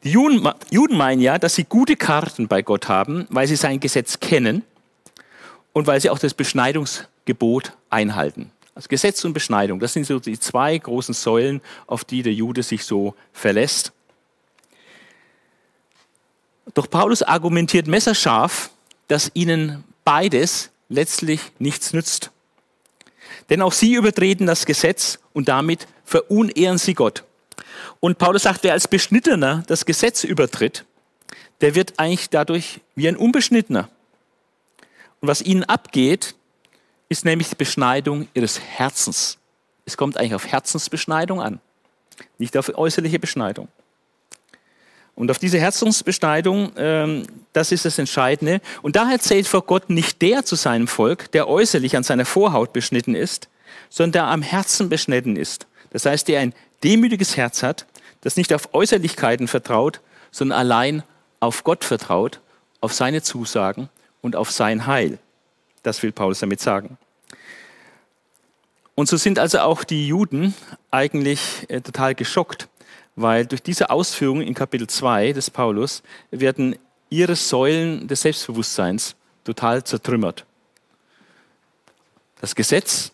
Die 0.03 0.11
Juden, 0.11 0.49
Juden 0.71 0.97
meinen 0.97 1.21
ja, 1.21 1.39
dass 1.39 1.55
sie 1.55 1.65
gute 1.65 1.97
Karten 1.97 2.49
bei 2.49 2.63
Gott 2.63 2.89
haben, 2.89 3.27
weil 3.31 3.47
sie 3.47 3.57
sein 3.57 3.79
Gesetz 3.79 4.19
kennen 4.19 4.65
und 5.73 5.87
weil 5.87 6.01
sie 6.01 6.11
auch 6.11 6.19
das 6.19 6.35
Beschneidungsgebot 6.35 7.73
einhalten. 7.89 8.51
Also 8.77 8.89
Gesetz 8.89 9.25
und 9.25 9.33
Beschneidung, 9.33 9.81
das 9.81 9.95
sind 9.95 10.07
so 10.07 10.19
die 10.19 10.39
zwei 10.39 10.77
großen 10.77 11.15
Säulen, 11.15 11.63
auf 11.87 12.05
die 12.05 12.23
der 12.23 12.35
Jude 12.35 12.63
sich 12.63 12.85
so 12.85 13.15
verlässt. 13.33 13.93
Doch 16.75 16.91
Paulus 16.91 17.23
argumentiert 17.23 17.87
messerscharf, 17.87 18.69
dass 19.09 19.31
ihnen 19.33 19.83
beides 20.05 20.71
letztlich 20.91 21.41
nichts 21.59 21.95
nützt. 21.95 22.31
Denn 23.49 23.63
auch 23.63 23.73
sie 23.73 23.95
übertreten 23.95 24.47
das 24.47 24.67
Gesetz 24.67 25.21
und 25.33 25.49
damit 25.49 25.89
verunehren 26.05 26.77
sie 26.77 26.93
Gott. 26.93 27.25
Und 28.01 28.19
Paulus 28.19 28.43
sagt, 28.43 28.63
wer 28.63 28.75
als 28.75 28.89
Beschnittener 28.89 29.65
das 29.69 29.87
Gesetz 29.87 30.23
übertritt, 30.23 30.85
der 31.63 31.75
wird 31.75 31.95
eigentlich 31.97 32.29
dadurch 32.29 32.83
wie 32.95 33.09
ein 33.09 33.17
Unbeschnittener. 33.17 33.89
Und 35.23 35.29
was 35.29 35.41
ihnen 35.41 35.65
abgeht, 35.65 36.35
ist 37.09 37.25
nämlich 37.25 37.49
die 37.49 37.55
Beschneidung 37.55 38.29
ihres 38.35 38.61
Herzens. 38.61 39.39
Es 39.85 39.97
kommt 39.97 40.17
eigentlich 40.17 40.35
auf 40.35 40.47
Herzensbeschneidung 40.47 41.41
an, 41.41 41.61
nicht 42.39 42.57
auf 42.57 42.71
äußerliche 42.77 43.19
Beschneidung. 43.19 43.69
Und 45.15 45.31
auf 45.31 45.39
diese 45.39 45.59
Herzensbeschneidung, 45.59 46.73
ähm, 46.77 47.27
das 47.55 47.73
ist 47.73 47.87
das 47.87 47.99
Entscheidende. 47.99 48.61
Und 48.83 48.97
daher 48.97 49.19
zählt 49.19 49.49
vor 49.49 49.63
Gott 49.63 49.89
nicht 49.89 50.21
der 50.21 50.45
zu 50.45 50.57
seinem 50.57 50.89
Volk, 50.89 51.33
der 51.33 51.49
äußerlich 51.49 51.97
an 51.97 52.03
seiner 52.03 52.27
Vorhaut 52.27 52.75
beschnitten 52.75 53.15
ist, 53.15 53.49
sondern 53.89 54.13
der 54.13 54.25
am 54.27 54.43
Herzen 54.43 54.91
beschnitten 54.91 55.37
ist. 55.37 55.67
Das 55.91 56.05
heißt, 56.05 56.29
der 56.29 56.41
ein 56.41 56.53
demütiges 56.85 57.37
Herz 57.39 57.63
hat, 57.63 57.87
das 58.21 58.37
nicht 58.37 58.53
auf 58.53 58.75
Äußerlichkeiten 58.75 59.49
vertraut, 59.49 60.01
sondern 60.31 60.59
allein 60.59 61.03
auf 61.41 61.65
Gott 61.65 61.85
vertraut, 61.85 62.41
auf 62.83 62.93
seine 62.93 63.23
Zusagen 63.23 63.89
und 64.21 64.37
auf 64.37 64.51
sein 64.51 64.87
Heil. 64.87 65.19
Das 65.87 66.03
will 66.03 66.11
Paulus 66.11 66.41
damit 66.41 66.61
sagen. 66.61 66.99
Und 68.97 69.09
so 69.09 69.17
sind 69.17 69.39
also 69.39 69.61
auch 69.61 69.85
die 69.85 70.09
Juden 70.09 70.53
eigentlich 70.91 71.41
äh, 71.69 71.81
total 71.81 72.17
geschockt, 72.17 72.69
weil 73.15 73.47
durch 73.47 73.63
diese 73.63 73.89
Ausführungen 73.91 74.43
in 74.43 74.53
Kapitel 74.53 74.89
2 74.89 75.33
des 75.33 75.49
Paulus 75.49 76.03
werden 76.33 76.75
ihre 77.09 77.37
Säulen 77.37 78.09
des 78.09 78.23
Selbstbewusstseins 78.23 79.15
total 79.45 79.85
zertrümmert. 79.85 80.45
Das 82.41 82.57
Gesetz, 82.57 83.13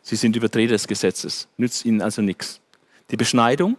sie 0.00 0.16
sind 0.16 0.36
Übertreter 0.36 0.72
des 0.72 0.88
Gesetzes, 0.88 1.48
nützt 1.58 1.84
ihnen 1.84 2.00
also 2.00 2.22
nichts. 2.22 2.62
Die 3.10 3.18
Beschneidung, 3.18 3.76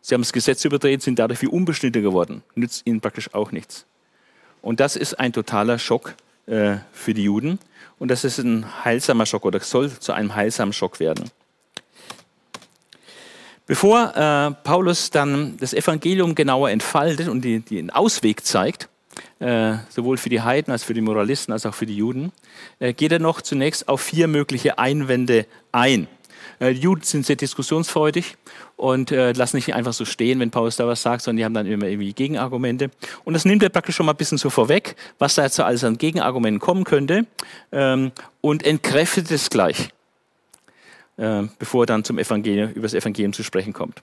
sie 0.00 0.14
haben 0.14 0.22
das 0.22 0.32
Gesetz 0.32 0.64
übertreten, 0.64 1.02
sind 1.02 1.20
dadurch 1.20 1.40
wie 1.40 1.46
unbeschnitten 1.46 2.02
geworden, 2.02 2.42
nützt 2.56 2.84
ihnen 2.84 3.00
praktisch 3.00 3.32
auch 3.32 3.52
nichts. 3.52 3.86
Und 4.60 4.80
das 4.80 4.96
ist 4.96 5.20
ein 5.20 5.32
totaler 5.32 5.78
Schock 5.78 6.16
äh, 6.50 6.78
für 6.92 7.14
die 7.14 7.24
Juden. 7.24 7.58
Und 7.98 8.10
das 8.10 8.24
ist 8.24 8.38
ein 8.38 8.66
heilsamer 8.84 9.26
Schock 9.26 9.44
oder 9.44 9.60
soll 9.60 9.90
zu 9.90 10.12
einem 10.12 10.34
heilsamen 10.34 10.72
Schock 10.72 11.00
werden. 11.00 11.30
Bevor 13.66 14.16
äh, 14.16 14.50
Paulus 14.64 15.10
dann 15.10 15.56
das 15.58 15.72
Evangelium 15.72 16.34
genauer 16.34 16.70
entfaltet 16.70 17.28
und 17.28 17.42
die, 17.42 17.60
den 17.60 17.90
Ausweg 17.90 18.44
zeigt, 18.44 18.88
äh, 19.38 19.74
sowohl 19.88 20.16
für 20.16 20.28
die 20.28 20.40
Heiden 20.40 20.72
als 20.72 20.82
für 20.82 20.94
die 20.94 21.00
Moralisten 21.00 21.52
als 21.52 21.66
auch 21.66 21.74
für 21.74 21.86
die 21.86 21.96
Juden, 21.96 22.32
äh, 22.80 22.92
geht 22.92 23.12
er 23.12 23.20
noch 23.20 23.42
zunächst 23.42 23.88
auf 23.88 24.00
vier 24.00 24.26
mögliche 24.26 24.78
Einwände 24.78 25.46
ein. 25.70 26.08
Äh, 26.58 26.74
die 26.74 26.80
Juden 26.80 27.02
sind 27.02 27.26
sehr 27.26 27.36
diskussionsfreudig 27.36 28.36
und 28.76 29.12
äh, 29.12 29.32
lassen 29.32 29.56
nicht 29.56 29.74
einfach 29.74 29.92
so 29.92 30.04
stehen, 30.04 30.40
wenn 30.40 30.50
Paulus 30.50 30.76
da 30.76 30.86
was 30.86 31.02
sagt, 31.02 31.22
sondern 31.22 31.36
die 31.38 31.44
haben 31.44 31.54
dann 31.54 31.66
immer 31.66 31.86
irgendwie 31.86 32.12
Gegenargumente. 32.12 32.90
Und 33.24 33.34
das 33.34 33.44
nimmt 33.44 33.62
er 33.62 33.68
praktisch 33.68 33.96
schon 33.96 34.06
mal 34.06 34.12
ein 34.12 34.18
bisschen 34.18 34.38
so 34.38 34.50
vorweg, 34.50 34.96
was 35.18 35.34
da 35.34 35.44
jetzt 35.44 35.56
so 35.56 35.62
alles 35.62 35.84
an 35.84 35.98
Gegenargumenten 35.98 36.60
kommen 36.60 36.84
könnte 36.84 37.26
ähm, 37.72 38.12
und 38.40 38.64
entkräftet 38.64 39.30
es 39.30 39.50
gleich. 39.50 39.90
Äh, 41.16 41.42
bevor 41.58 41.82
er 41.82 41.86
dann 41.86 42.04
zum 42.04 42.18
Evangelium, 42.18 42.70
über 42.70 42.82
das 42.82 42.94
Evangelium 42.94 43.32
zu 43.32 43.42
sprechen 43.42 43.72
kommt. 43.72 44.02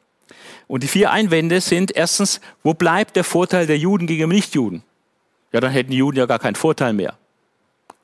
Und 0.68 0.84
die 0.84 0.88
vier 0.88 1.12
Einwände 1.12 1.62
sind 1.62 1.96
erstens, 1.96 2.42
wo 2.62 2.74
bleibt 2.74 3.16
der 3.16 3.24
Vorteil 3.24 3.66
der 3.66 3.78
Juden 3.78 4.06
gegenüber 4.06 4.34
Nichtjuden? 4.34 4.84
Ja, 5.52 5.60
dann 5.60 5.72
hätten 5.72 5.92
die 5.92 5.98
Juden 5.98 6.18
ja 6.18 6.26
gar 6.26 6.40
keinen 6.40 6.56
Vorteil 6.56 6.94
mehr. 6.94 7.18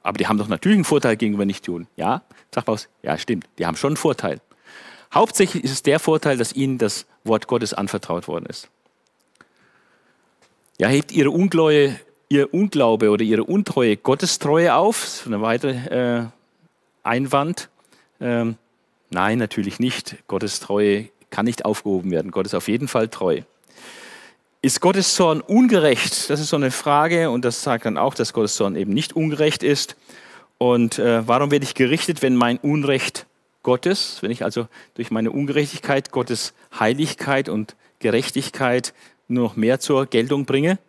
Aber 0.04 0.18
die 0.18 0.28
haben 0.28 0.38
doch 0.38 0.48
natürlich 0.48 0.78
einen 0.78 0.86
Vorteil 0.86 1.18
gegenüber 1.18 1.46
Nichtjuden. 1.46 1.88
Ja, 1.96 2.24
sagt 2.54 2.66
Paulus, 2.66 2.90
ja, 3.02 3.18
stimmt, 3.18 3.48
die 3.58 3.66
haben 3.66 3.76
schon 3.78 3.92
einen 3.92 3.98
Vorteil. 3.98 4.42
Hauptsächlich 5.14 5.64
ist 5.64 5.72
es 5.72 5.84
der 5.84 6.00
Vorteil, 6.00 6.38
dass 6.38 6.54
ihnen 6.54 6.78
das 6.78 7.06
Wort 7.24 7.48
Gottes 7.48 7.74
anvertraut 7.74 8.28
worden 8.28 8.46
ist. 8.46 8.70
Ja, 10.78 10.88
hebt 10.88 11.12
ihre 11.12 11.30
Ungläue, 11.32 12.00
ihr 12.30 12.54
Unglaube 12.54 13.10
oder 13.10 13.24
ihre 13.24 13.44
Untreue 13.44 13.96
Gottestreue 13.96 14.76
auf? 14.76 15.02
Das 15.02 15.14
ist 15.22 15.28
eine 15.28 15.42
weitere 15.42 16.20
äh, 16.20 16.26
Einwand. 17.04 17.70
Ähm, 18.20 18.58
Nein, 19.14 19.38
natürlich 19.38 19.80
nicht. 19.80 20.16
Gottes 20.28 20.60
Treue 20.60 21.10
kann 21.30 21.46
nicht 21.46 21.66
aufgehoben 21.66 22.10
werden. 22.10 22.32
Gott 22.32 22.48
ist 22.48 22.56
auf 22.56 22.68
jeden 22.68 22.88
Fall 22.88 23.10
treu. 23.10 23.42
Ist 24.66 24.80
Gottes 24.80 25.16
Zorn 25.16 25.42
ungerecht? 25.42 26.30
Das 26.30 26.40
ist 26.40 26.48
so 26.48 26.56
eine 26.56 26.72
Frage 26.72 27.30
und 27.30 27.44
das 27.44 27.64
sagt 27.64 27.84
dann 27.84 27.98
auch, 27.98 28.14
dass 28.14 28.32
Gottes 28.32 28.56
Zorn 28.56 28.78
eben 28.78 28.94
nicht 28.94 29.14
ungerecht 29.14 29.62
ist. 29.62 29.98
Und 30.58 31.00
äh, 31.00 31.28
warum 31.28 31.52
werde 31.52 31.66
ich 31.66 31.76
gerichtet, 31.76 32.22
wenn 32.22 32.38
mein 32.38 32.60
Unrecht 32.60 33.26
Gottes, 33.62 34.20
wenn 34.22 34.32
ich 34.32 34.46
also 34.46 34.70
durch 34.94 35.12
meine 35.12 35.32
Ungerechtigkeit 35.32 36.12
Gottes 36.12 36.54
Heiligkeit 36.80 37.50
und 37.50 37.76
Gerechtigkeit 38.00 38.94
nur 39.28 39.50
noch 39.50 39.58
mehr 39.58 39.82
zur 39.82 40.06
Geltung 40.06 40.46
bringe? 40.46 40.80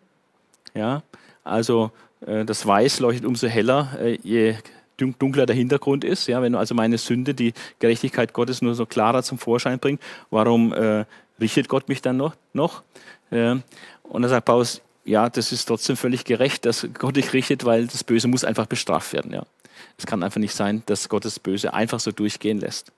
Ja, 0.73 1.03
also 1.43 1.91
äh, 2.25 2.45
das 2.45 2.65
Weiß 2.65 3.01
leuchtet 3.01 3.25
umso 3.25 3.47
heller, 3.47 3.89
äh, 3.99 4.17
je 4.23 4.55
dunkler 4.97 5.45
der 5.45 5.55
Hintergrund 5.57 6.05
ist. 6.05 6.27
Ja, 6.27 6.41
wenn 6.41 6.55
also 6.55 6.75
meine 6.75 6.97
Sünde 6.97 7.33
die 7.33 7.51
Gerechtigkeit 7.79 8.31
Gottes 8.31 8.61
nur 8.61 8.73
so 8.73 8.85
klarer 8.85 9.21
zum 9.21 9.37
Vorschein 9.37 9.79
bringt, 9.79 10.01
warum 10.29 10.71
äh, 10.71 11.03
richtet 11.41 11.67
Gott 11.67 11.89
mich 11.89 12.01
dann 12.01 12.15
noch? 12.15 12.35
noch? 12.53 12.83
Und 14.03 14.21
dann 14.21 14.29
sagt 14.29 14.45
Paulus, 14.45 14.81
ja, 15.03 15.29
das 15.29 15.51
ist 15.51 15.65
trotzdem 15.65 15.97
völlig 15.97 16.25
gerecht, 16.25 16.65
dass 16.65 16.87
Gott 16.93 17.15
dich 17.15 17.33
richtet, 17.33 17.63
weil 17.63 17.87
das 17.87 18.03
Böse 18.03 18.27
muss 18.27 18.43
einfach 18.43 18.65
bestraft 18.65 19.13
werden. 19.13 19.31
Ja. 19.31 19.43
Es 19.97 20.05
kann 20.05 20.23
einfach 20.23 20.39
nicht 20.39 20.55
sein, 20.55 20.83
dass 20.87 21.09
Gott 21.09 21.25
das 21.25 21.39
Böse 21.39 21.73
einfach 21.73 21.99
so 21.99 22.11
durchgehen 22.11 22.59
lässt. 22.59 22.91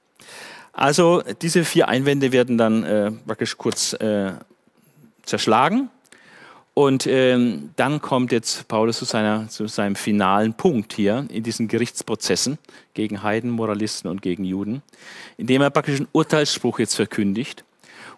Also 0.72 1.24
diese 1.42 1.66
vier 1.66 1.88
Einwände 1.88 2.32
werden 2.32 2.58
dann 2.58 2.84
äh, 2.84 3.12
praktisch 3.26 3.58
kurz 3.58 3.94
äh, 3.94 4.34
zerschlagen. 5.24 5.90
Und 6.74 7.08
ähm, 7.08 7.72
dann 7.76 8.02
kommt 8.02 8.32
jetzt 8.32 8.68
Paulus 8.68 9.00
zu, 9.00 9.06
seiner, 9.06 9.50
zu 9.50 9.66
seinem 9.66 9.96
finalen 9.96 10.54
Punkt 10.54 10.94
hier 10.94 11.26
in 11.30 11.42
diesen 11.42 11.68
Gerichtsprozessen 11.68 12.60
gegen 12.94 13.24
Heiden, 13.24 13.50
Moralisten 13.50 14.08
und 14.08 14.22
gegen 14.22 14.44
Juden, 14.44 14.84
indem 15.38 15.64
er 15.64 15.72
praktisch 15.72 15.98
einen 15.98 16.08
Urteilsspruch 16.12 16.78
jetzt 16.78 16.94
verkündigt. 16.94 17.64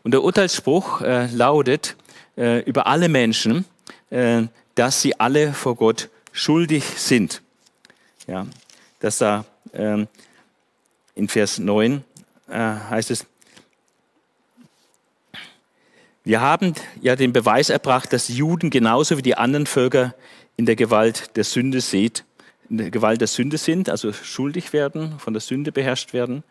Und 0.04 0.12
der 0.12 0.24
Urteilsspruch 0.24 1.00
äh, 1.00 1.28
lautet 1.28 1.96
äh, 2.40 2.60
über 2.62 2.88
alle 2.88 3.10
Menschen, 3.10 3.66
äh, 4.10 4.44
dass 4.74 5.02
sie 5.02 5.20
alle 5.20 5.54
vor 5.54 5.76
Gott 5.76 6.10
schuldig 6.32 6.86
sind. 6.96 7.42
Ja, 8.28 8.48
dass 9.00 9.18
da 9.18 9.46
ähm, 9.74 10.08
in 11.16 11.28
Vers 11.28 11.60
9 11.60 12.04
äh, 12.48 12.54
heißt 12.54 13.12
es, 13.12 13.26
wir 16.24 16.42
haben 16.42 16.76
ja 17.02 17.16
den 17.16 17.34
Beweis 17.34 17.70
erbracht, 17.70 18.14
dass 18.14 18.28
die 18.28 18.36
Juden 18.36 18.70
genauso 18.70 19.18
wie 19.18 19.22
die 19.22 19.36
anderen 19.36 19.66
Völker 19.66 20.16
in 20.58 20.66
der 20.66 20.76
Gewalt 20.76 21.36
der 21.36 21.44
Sünde 21.44 21.82
seht, 21.82 22.24
in 22.70 22.78
der 22.78 22.92
Gewalt 22.92 23.20
der 23.20 23.28
Sünde 23.28 23.58
sind, 23.58 23.90
also 23.90 24.14
schuldig 24.14 24.72
werden, 24.72 25.18
von 25.20 25.34
der 25.34 25.42
Sünde 25.42 25.72
beherrscht 25.72 26.14
werden. 26.14 26.44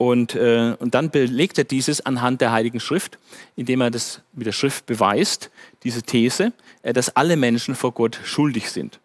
Und, 0.00 0.34
äh, 0.34 0.76
und 0.78 0.94
dann 0.94 1.10
belegt 1.10 1.58
er 1.58 1.64
dieses 1.64 2.06
anhand 2.06 2.40
der 2.40 2.52
Heiligen 2.52 2.80
Schrift, 2.80 3.18
indem 3.54 3.82
er 3.82 3.90
das 3.90 4.22
mit 4.32 4.46
der 4.46 4.52
Schrift 4.52 4.86
beweist, 4.86 5.50
diese 5.84 6.02
These, 6.02 6.54
äh, 6.80 6.94
dass 6.94 7.14
alle 7.16 7.36
Menschen 7.36 7.74
vor 7.74 7.92
Gott 7.92 8.18
schuldig 8.24 8.70
sind. 8.70 8.98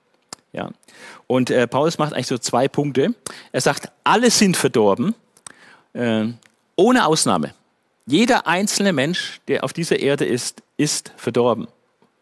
Ja. 0.53 0.69
Und 1.27 1.49
äh, 1.49 1.67
Paulus 1.67 1.97
macht 1.97 2.13
eigentlich 2.13 2.27
so 2.27 2.37
zwei 2.37 2.69
Punkte. 2.69 3.13
Er 3.51 3.59
sagt, 3.59 3.91
alle 4.05 4.31
sind 4.31 4.55
verdorben, 4.55 5.15
äh, 5.91 6.27
ohne 6.77 7.05
Ausnahme. 7.05 7.53
Jeder 8.05 8.47
einzelne 8.47 8.93
Mensch, 8.93 9.41
der 9.49 9.65
auf 9.65 9.73
dieser 9.73 9.99
Erde 9.99 10.23
ist, 10.23 10.63
ist 10.77 11.11
verdorben. 11.17 11.67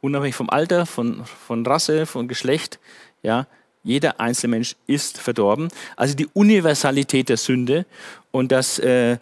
Unabhängig 0.01 0.33
vom 0.33 0.49
Alter, 0.49 0.87
von, 0.87 1.23
von 1.25 1.63
Rasse, 1.63 2.07
von 2.07 2.27
Geschlecht. 2.27 2.79
Ja, 3.21 3.45
jeder 3.83 4.19
einzelne 4.19 4.51
Mensch 4.51 4.75
ist 4.87 5.19
verdorben. 5.19 5.69
Also 5.95 6.15
die 6.15 6.27
Universalität 6.33 7.29
der 7.29 7.37
Sünde. 7.37 7.85
Und 8.31 8.51
das 8.51 8.79
äh, 8.79 9.17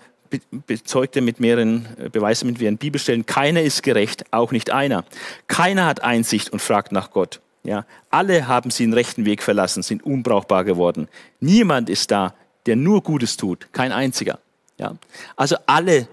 bezeugt 0.67 1.15
er 1.15 1.21
mit 1.21 1.39
mehreren 1.39 1.87
äh, 1.97 2.09
Beweisen 2.09 2.47
mit 2.47 2.59
mehreren 2.59 2.77
Bibelstellen. 2.77 3.25
Keiner 3.25 3.61
ist 3.61 3.83
gerecht, 3.83 4.25
auch 4.31 4.51
nicht 4.51 4.71
einer. 4.71 5.03
Keiner 5.47 5.85
hat 5.85 6.03
Einsicht 6.03 6.51
und 6.51 6.61
fragt 6.61 6.91
nach 6.91 7.11
Gott. 7.11 7.41
Ja, 7.63 7.85
alle 8.09 8.47
haben 8.47 8.71
sie 8.71 8.85
den 8.85 8.93
rechten 8.93 9.25
Weg 9.25 9.43
verlassen, 9.43 9.83
sind 9.83 10.03
unbrauchbar 10.03 10.63
geworden. 10.63 11.07
Niemand 11.39 11.89
ist 11.89 12.09
da, 12.09 12.33
der 12.65 12.75
nur 12.75 13.03
Gutes 13.03 13.37
tut, 13.37 13.67
kein 13.71 13.91
einziger. 13.91 14.39
Ja, 14.79 14.95
also 15.35 15.57
alle 15.67 16.07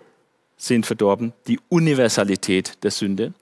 sind 0.58 0.84
verdorben, 0.84 1.32
die 1.46 1.58
Universalität 1.70 2.82
der 2.82 2.90
Sünde. 2.90 3.32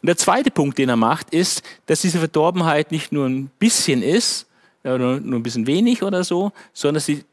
Und 0.00 0.06
der 0.06 0.16
zweite 0.16 0.52
Punkt, 0.52 0.78
den 0.78 0.88
er 0.88 0.96
macht, 0.96 1.30
ist, 1.30 1.62
dass 1.86 2.02
diese 2.02 2.18
Verdorbenheit 2.18 2.92
nicht 2.92 3.10
nur 3.10 3.26
ein 3.26 3.50
bisschen 3.58 4.02
ist, 4.02 4.46
nur, 4.96 5.20
nur 5.20 5.40
ein 5.40 5.42
bisschen 5.42 5.66
wenig 5.66 6.02
oder 6.02 6.24
so, 6.24 6.52
sondern 6.72 6.94
dass 6.94 7.06
die 7.06 7.24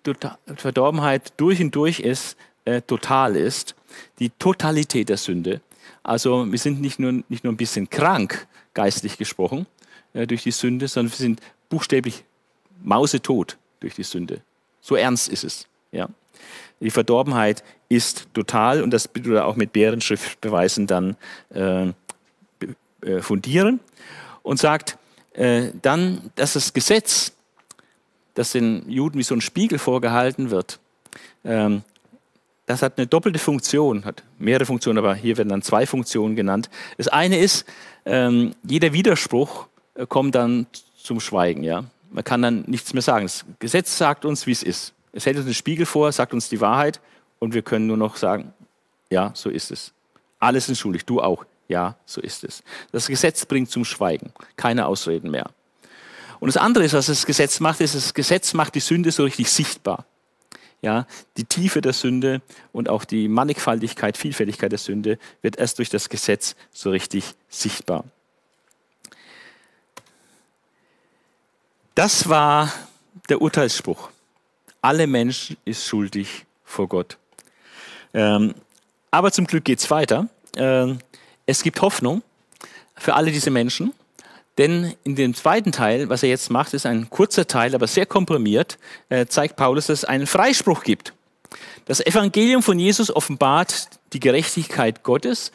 Verdorbenheit 0.56 1.34
durch 1.38 1.62
und 1.62 1.74
durch 1.76 2.00
ist, 2.00 2.36
äh, 2.66 2.82
total 2.82 3.36
ist. 3.36 3.76
Die 4.20 4.30
Totalität 4.32 5.10
der 5.10 5.18
Sünde. 5.18 5.62
Also 6.04 6.52
wir 6.52 6.60
sind 6.60 6.82
nicht 6.82 7.00
nur, 7.00 7.24
nicht 7.30 7.44
nur 7.44 7.54
ein 7.54 7.58
bisschen 7.58 7.90
krank, 7.90 8.48
geistlich 8.74 9.18
gesprochen, 9.18 9.68
äh, 10.14 10.28
durch 10.28 10.44
die 10.44 10.52
Sünde, 10.52 10.88
sondern 10.88 11.12
wir 11.12 11.18
sind 11.18 11.42
buchstäblich 11.70 12.24
mausetot 12.84 13.58
durch 13.80 13.96
die 13.96 14.04
Sünde. 14.04 14.42
So 14.82 14.96
ernst 14.96 15.30
ist 15.30 15.44
es. 15.44 15.68
Ja. 15.92 16.10
Die 16.80 16.92
Verdorbenheit 16.92 17.64
ist 17.90 18.28
total 18.34 18.84
und 18.84 18.92
das 18.92 19.08
bitte 19.08 19.46
auch 19.46 19.56
mit 19.56 19.72
Bärenschriftbeweisen 19.72 20.88
dann 20.88 21.16
äh, 21.54 21.88
äh, 23.02 23.22
fundieren 23.22 23.80
und 24.44 24.60
sagt 24.60 24.98
äh, 25.34 25.70
dann, 25.82 26.32
dass 26.36 26.54
das 26.54 26.74
Gesetz 26.74 27.35
das 28.36 28.52
den 28.52 28.88
Juden 28.90 29.18
wie 29.18 29.24
so 29.24 29.34
ein 29.34 29.42
Spiegel 29.42 29.80
vorgehalten 29.80 30.52
wird. 30.52 30.80
Ähm, 31.44 31.84
das 32.68 32.82
hat 32.82 32.98
eine 32.98 33.08
doppelte 33.08 33.40
Funktion, 33.40 34.06
hat 34.06 34.24
mehrere 34.38 34.66
Funktionen, 34.66 34.98
aber 34.98 35.16
hier 35.16 35.38
werden 35.38 35.50
dann 35.50 35.62
zwei 35.62 35.86
Funktionen 35.86 36.36
genannt. 36.36 36.70
Das 36.98 37.08
eine 37.08 37.38
ist, 37.40 37.66
ähm, 38.06 38.54
jeder 38.64 38.94
Widerspruch 38.94 39.68
äh, 39.96 40.06
kommt 40.06 40.36
dann 40.36 40.68
zum 40.98 41.20
Schweigen. 41.20 41.64
Ja? 41.64 41.86
Man 42.12 42.24
kann 42.24 42.42
dann 42.42 42.64
nichts 42.68 42.94
mehr 42.94 43.04
sagen. 43.04 43.26
Das 43.26 43.46
Gesetz 43.60 43.98
sagt 43.98 44.26
uns, 44.26 44.48
wie 44.48 44.52
es 44.52 44.64
ist. 44.64 44.94
Es 45.12 45.26
hält 45.26 45.38
uns 45.38 45.46
einen 45.46 45.54
Spiegel 45.54 45.86
vor, 45.86 46.12
sagt 46.12 46.34
uns 46.34 46.50
die 46.50 46.60
Wahrheit 46.60 47.00
und 47.40 47.54
wir 47.54 47.62
können 47.62 47.88
nur 47.88 47.98
noch 47.98 48.18
sagen, 48.18 48.54
ja, 49.10 49.32
so 49.34 49.50
ist 49.50 49.72
es. 49.72 49.94
Alles 50.40 50.68
ist 50.68 50.80
schuldig, 50.80 51.06
du 51.06 51.22
auch. 51.22 51.46
Ja, 51.68 51.96
so 52.06 52.22
ist 52.22 52.44
es. 52.44 52.64
Das 52.92 53.08
Gesetz 53.08 53.46
bringt 53.46 53.72
zum 53.72 53.86
Schweigen, 53.86 54.32
keine 54.56 54.86
Ausreden 54.86 55.32
mehr. 55.32 55.50
Und 56.40 56.48
das 56.48 56.58
andere 56.58 56.84
ist, 56.84 56.94
was 56.94 57.08
das 57.08 57.26
Gesetz 57.26 57.60
macht, 57.60 57.82
ist, 57.82 57.96
das 57.96 58.14
Gesetz 58.14 58.54
macht 58.54 58.76
die 58.76 58.80
Sünde 58.80 59.12
so 59.12 59.24
richtig 59.24 59.50
sichtbar. 59.50 60.06
Ja, 60.82 61.08
die 61.38 61.46
Tiefe 61.46 61.82
der 61.82 61.94
Sünde 61.94 62.42
und 62.72 62.90
auch 62.90 63.06
die 63.06 63.28
Mannigfaltigkeit, 63.28 64.18
Vielfältigkeit 64.18 64.72
der 64.72 64.80
Sünde 64.80 65.18
wird 65.42 65.58
erst 65.58 65.80
durch 65.80 65.90
das 65.90 66.10
Gesetz 66.10 66.56
so 66.72 66.92
richtig 66.92 67.34
sichtbar. 67.50 68.04
Das 71.96 72.28
war 72.30 72.72
der 73.30 73.42
Urteilsspruch. 73.42 74.10
Alle 74.82 75.08
Menschen 75.08 75.58
ist 75.66 75.86
schuldig 75.86 76.46
vor 76.64 76.88
Gott. 76.88 77.18
Ähm, 78.14 78.54
aber 79.10 79.32
zum 79.32 79.48
Glück 79.48 79.64
geht 79.64 79.80
es 79.80 79.90
weiter. 79.90 80.28
Ähm, 80.58 81.00
es 81.46 81.64
gibt 81.64 81.82
Hoffnung 81.82 82.22
für 82.98 83.14
alle 83.16 83.32
diese 83.32 83.50
Menschen. 83.50 83.94
Denn 84.58 84.96
in 85.04 85.16
dem 85.16 85.34
zweiten 85.34 85.72
Teil, 85.72 86.08
was 86.10 86.24
er 86.24 86.30
jetzt 86.30 86.50
macht, 86.50 86.74
ist 86.74 86.86
ein 86.86 87.10
kurzer 87.10 87.46
Teil, 87.46 87.76
aber 87.76 87.88
sehr 87.88 88.06
komprimiert, 88.06 88.78
äh, 89.10 89.26
zeigt 89.26 89.58
Paulus, 89.58 89.88
dass 89.88 90.00
es 90.00 90.06
einen 90.06 90.28
Freispruch 90.28 90.84
gibt. 90.84 91.14
Das 91.86 92.00
Evangelium 92.00 92.64
von 92.64 92.80
Jesus 92.80 93.14
offenbart 93.14 93.90
die 94.14 94.20
Gerechtigkeit 94.20 95.04
Gottes, 95.04 95.52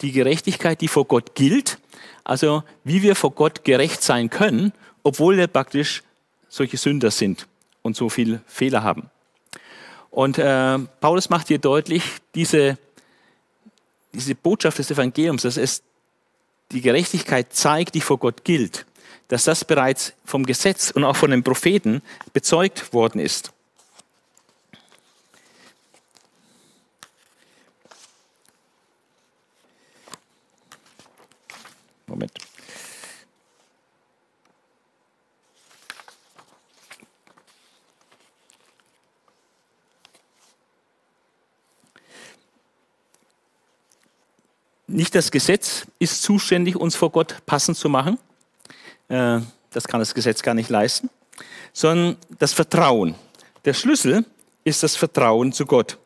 die 0.00 0.12
Gerechtigkeit, 0.12 0.80
die 0.80 0.88
vor 0.88 1.04
Gott 1.04 1.34
gilt, 1.34 1.78
also 2.22 2.62
wie 2.84 3.02
wir 3.02 3.16
vor 3.16 3.32
Gott 3.32 3.64
gerecht 3.64 4.02
sein 4.02 4.30
können, 4.30 4.72
obwohl 5.02 5.36
wir 5.36 5.46
praktisch 5.46 6.02
solche 6.48 6.76
Sünder 6.76 7.10
sind 7.10 7.46
und 7.82 7.96
so 7.96 8.08
viel 8.08 8.40
Fehler 8.46 8.82
haben. 8.82 9.10
Und 10.10 10.38
äh, 10.38 10.78
Paulus 11.00 11.28
macht 11.28 11.48
hier 11.48 11.58
deutlich, 11.58 12.04
diese, 12.34 12.78
diese 14.12 14.36
Botschaft 14.36 14.78
des 14.78 14.90
Evangeliums, 14.92 15.42
dass 15.42 15.56
es 15.56 15.82
die 16.74 16.82
Gerechtigkeit 16.82 17.52
zeigt, 17.52 17.94
die 17.94 18.00
vor 18.00 18.18
Gott 18.18 18.44
gilt, 18.44 18.84
dass 19.28 19.44
das 19.44 19.64
bereits 19.64 20.12
vom 20.24 20.44
Gesetz 20.44 20.90
und 20.90 21.04
auch 21.04 21.16
von 21.16 21.30
den 21.30 21.42
Propheten 21.42 22.02
bezeugt 22.32 22.92
worden 22.92 23.20
ist. 23.20 23.52
Moment. 32.06 32.43
Nicht 44.94 45.16
das 45.16 45.32
Gesetz 45.32 45.88
ist 45.98 46.22
zuständig, 46.22 46.76
uns 46.76 46.94
vor 46.94 47.10
Gott 47.10 47.38
passend 47.46 47.76
zu 47.76 47.88
machen. 47.88 48.16
Äh, 49.08 49.40
das 49.70 49.88
kann 49.88 49.98
das 49.98 50.14
Gesetz 50.14 50.40
gar 50.40 50.54
nicht 50.54 50.70
leisten. 50.70 51.10
Sondern 51.72 52.16
das 52.38 52.52
Vertrauen. 52.52 53.16
Der 53.64 53.74
Schlüssel 53.74 54.24
ist 54.62 54.84
das 54.84 54.94
Vertrauen 54.94 55.52
zu 55.52 55.66
Gott. 55.66 55.98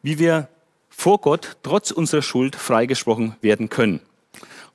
Wie 0.00 0.18
wir 0.18 0.48
vor 0.88 1.18
Gott 1.18 1.58
trotz 1.62 1.90
unserer 1.90 2.22
Schuld 2.22 2.56
freigesprochen 2.56 3.36
werden 3.42 3.68
können. 3.68 4.00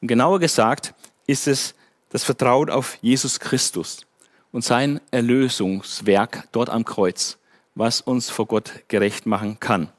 Und 0.02 0.08
genauer 0.08 0.40
gesagt 0.40 0.94
ist 1.26 1.48
es 1.48 1.74
das 2.10 2.24
Vertrauen 2.24 2.70
auf 2.70 3.00
Jesus 3.02 3.40
Christus 3.40 4.06
und 4.52 4.66
sein 4.66 5.02
Erlösungswerk 5.10 6.48
dort 6.52 6.70
am 6.70 6.86
Kreuz, 6.86 7.40
was 7.74 8.02
uns 8.02 8.30
vor 8.30 8.46
Gott 8.46 8.72
gerecht 8.88 9.26
machen 9.26 9.60
kann. 9.60 9.90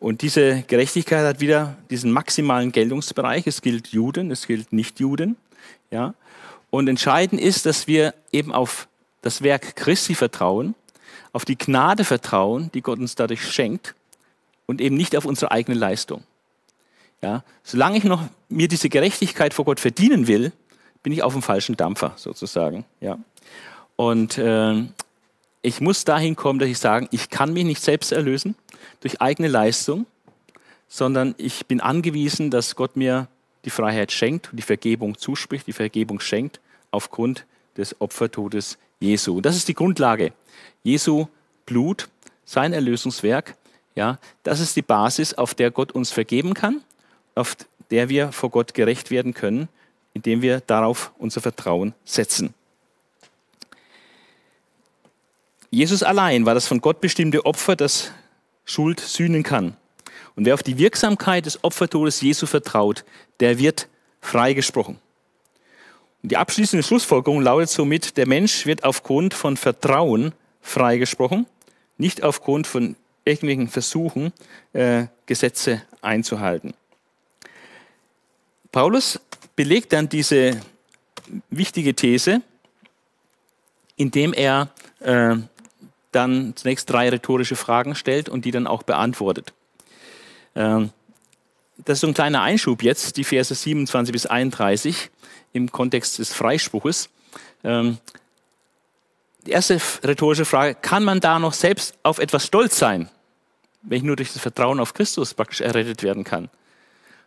Und 0.00 0.22
diese 0.22 0.62
Gerechtigkeit 0.62 1.24
hat 1.24 1.40
wieder 1.40 1.76
diesen 1.90 2.12
maximalen 2.12 2.70
Geltungsbereich. 2.70 3.46
Es 3.46 3.62
gilt 3.62 3.88
Juden, 3.88 4.30
es 4.30 4.46
gilt 4.46 4.72
Nichtjuden. 4.72 5.36
Ja? 5.90 6.14
Und 6.70 6.88
entscheidend 6.88 7.40
ist, 7.40 7.66
dass 7.66 7.86
wir 7.86 8.14
eben 8.32 8.52
auf 8.52 8.88
das 9.22 9.42
Werk 9.42 9.74
Christi 9.74 10.14
vertrauen, 10.14 10.74
auf 11.32 11.44
die 11.44 11.58
Gnade 11.58 12.04
vertrauen, 12.04 12.70
die 12.74 12.80
Gott 12.80 13.00
uns 13.00 13.16
dadurch 13.16 13.42
schenkt 13.42 13.94
und 14.66 14.80
eben 14.80 14.96
nicht 14.96 15.16
auf 15.16 15.24
unsere 15.24 15.50
eigene 15.50 15.76
Leistung. 15.76 16.22
Ja? 17.20 17.42
Solange 17.64 17.98
ich 17.98 18.04
noch 18.04 18.22
mir 18.48 18.68
diese 18.68 18.88
Gerechtigkeit 18.88 19.52
vor 19.52 19.64
Gott 19.64 19.80
verdienen 19.80 20.28
will, 20.28 20.52
bin 21.02 21.12
ich 21.12 21.24
auf 21.24 21.32
dem 21.32 21.42
falschen 21.42 21.76
Dampfer 21.76 22.12
sozusagen. 22.16 22.84
Ja? 23.00 23.18
Und 23.96 24.38
äh, 24.38 24.84
ich 25.62 25.80
muss 25.80 26.04
dahin 26.04 26.36
kommen, 26.36 26.60
dass 26.60 26.68
ich 26.68 26.78
sage, 26.78 27.08
ich 27.10 27.30
kann 27.30 27.52
mich 27.52 27.64
nicht 27.64 27.82
selbst 27.82 28.12
erlösen 28.12 28.54
durch 29.00 29.20
eigene 29.20 29.48
Leistung, 29.48 30.06
sondern 30.88 31.34
ich 31.38 31.66
bin 31.66 31.80
angewiesen, 31.80 32.50
dass 32.50 32.76
Gott 32.76 32.96
mir 32.96 33.28
die 33.64 33.70
Freiheit 33.70 34.12
schenkt 34.12 34.50
und 34.50 34.56
die 34.56 34.62
Vergebung 34.62 35.18
zuspricht, 35.18 35.66
die 35.66 35.72
Vergebung 35.72 36.20
schenkt 36.20 36.60
aufgrund 36.90 37.44
des 37.76 38.00
Opfertodes 38.00 38.78
Jesu. 39.00 39.36
Und 39.36 39.46
das 39.46 39.56
ist 39.56 39.68
die 39.68 39.74
Grundlage. 39.74 40.32
Jesu 40.82 41.26
Blut, 41.66 42.08
sein 42.44 42.72
Erlösungswerk, 42.72 43.56
ja, 43.94 44.18
das 44.42 44.60
ist 44.60 44.76
die 44.76 44.82
Basis, 44.82 45.34
auf 45.34 45.54
der 45.54 45.70
Gott 45.70 45.92
uns 45.92 46.10
vergeben 46.10 46.54
kann, 46.54 46.82
auf 47.34 47.56
der 47.90 48.08
wir 48.08 48.32
vor 48.32 48.50
Gott 48.50 48.74
gerecht 48.74 49.10
werden 49.10 49.34
können, 49.34 49.68
indem 50.14 50.42
wir 50.42 50.60
darauf 50.60 51.12
unser 51.18 51.40
Vertrauen 51.40 51.94
setzen. 52.04 52.54
Jesus 55.70 56.02
allein 56.02 56.46
war 56.46 56.54
das 56.54 56.66
von 56.66 56.80
Gott 56.80 57.00
bestimmte 57.00 57.44
Opfer, 57.44 57.76
das 57.76 58.12
Schuld 58.68 59.00
sühnen 59.00 59.42
kann. 59.42 59.76
Und 60.36 60.44
wer 60.44 60.54
auf 60.54 60.62
die 60.62 60.78
Wirksamkeit 60.78 61.46
des 61.46 61.64
Opfertodes 61.64 62.20
Jesu 62.20 62.46
vertraut, 62.46 63.04
der 63.40 63.58
wird 63.58 63.88
freigesprochen. 64.20 64.98
Und 66.22 66.32
die 66.32 66.36
abschließende 66.36 66.82
Schlussfolgerung 66.82 67.40
lautet 67.40 67.70
somit, 67.70 68.16
der 68.16 68.26
Mensch 68.26 68.66
wird 68.66 68.84
aufgrund 68.84 69.34
von 69.34 69.56
Vertrauen 69.56 70.32
freigesprochen, 70.60 71.46
nicht 71.96 72.22
aufgrund 72.22 72.66
von 72.66 72.94
irgendwelchen 73.24 73.68
Versuchen, 73.68 74.32
äh, 74.72 75.06
Gesetze 75.26 75.82
einzuhalten. 76.02 76.74
Paulus 78.70 79.18
belegt 79.56 79.92
dann 79.92 80.08
diese 80.08 80.60
wichtige 81.50 81.94
These, 81.94 82.42
indem 83.96 84.32
er 84.32 84.68
äh, 85.00 85.36
dann 86.12 86.54
zunächst 86.56 86.90
drei 86.90 87.08
rhetorische 87.08 87.56
Fragen 87.56 87.94
stellt 87.94 88.28
und 88.28 88.44
die 88.44 88.50
dann 88.50 88.66
auch 88.66 88.82
beantwortet. 88.82 89.52
Ähm, 90.54 90.90
das 91.78 91.98
ist 91.98 92.00
so 92.00 92.06
ein 92.08 92.14
kleiner 92.14 92.42
Einschub 92.42 92.82
jetzt, 92.82 93.16
die 93.16 93.24
Verse 93.24 93.54
27 93.54 94.12
bis 94.12 94.26
31 94.26 95.10
im 95.52 95.70
Kontext 95.70 96.18
des 96.18 96.32
Freispruches. 96.32 97.08
Ähm, 97.62 97.98
die 99.46 99.52
erste 99.52 99.80
rhetorische 100.02 100.44
Frage, 100.44 100.74
kann 100.74 101.04
man 101.04 101.20
da 101.20 101.38
noch 101.38 101.52
selbst 101.52 101.94
auf 102.02 102.18
etwas 102.18 102.46
stolz 102.46 102.78
sein, 102.78 103.08
wenn 103.82 103.98
ich 103.98 104.04
nur 104.04 104.16
durch 104.16 104.32
das 104.32 104.42
Vertrauen 104.42 104.80
auf 104.80 104.94
Christus 104.94 105.34
praktisch 105.34 105.60
errettet 105.60 106.02
werden 106.02 106.24
kann? 106.24 106.50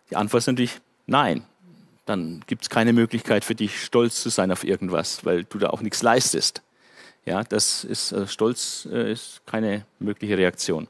Die 0.09 0.15
Antwort 0.17 0.41
ist 0.41 0.47
natürlich 0.47 0.81
nein. 1.07 1.45
Dann 2.05 2.43
gibt 2.47 2.63
es 2.63 2.69
keine 2.69 2.93
Möglichkeit 2.93 3.45
für 3.45 3.55
dich, 3.55 3.83
stolz 3.83 4.21
zu 4.21 4.29
sein 4.29 4.51
auf 4.51 4.63
irgendwas, 4.63 5.23
weil 5.23 5.45
du 5.45 5.57
da 5.57 5.69
auch 5.69 5.81
nichts 5.81 6.01
leistest. 6.01 6.61
Ja, 7.25 7.43
das 7.43 7.83
ist 7.83 8.11
äh, 8.11 8.27
Stolz 8.27 8.87
äh, 8.91 9.11
ist 9.11 9.41
keine 9.45 9.85
mögliche 9.99 10.37
Reaktion. 10.37 10.87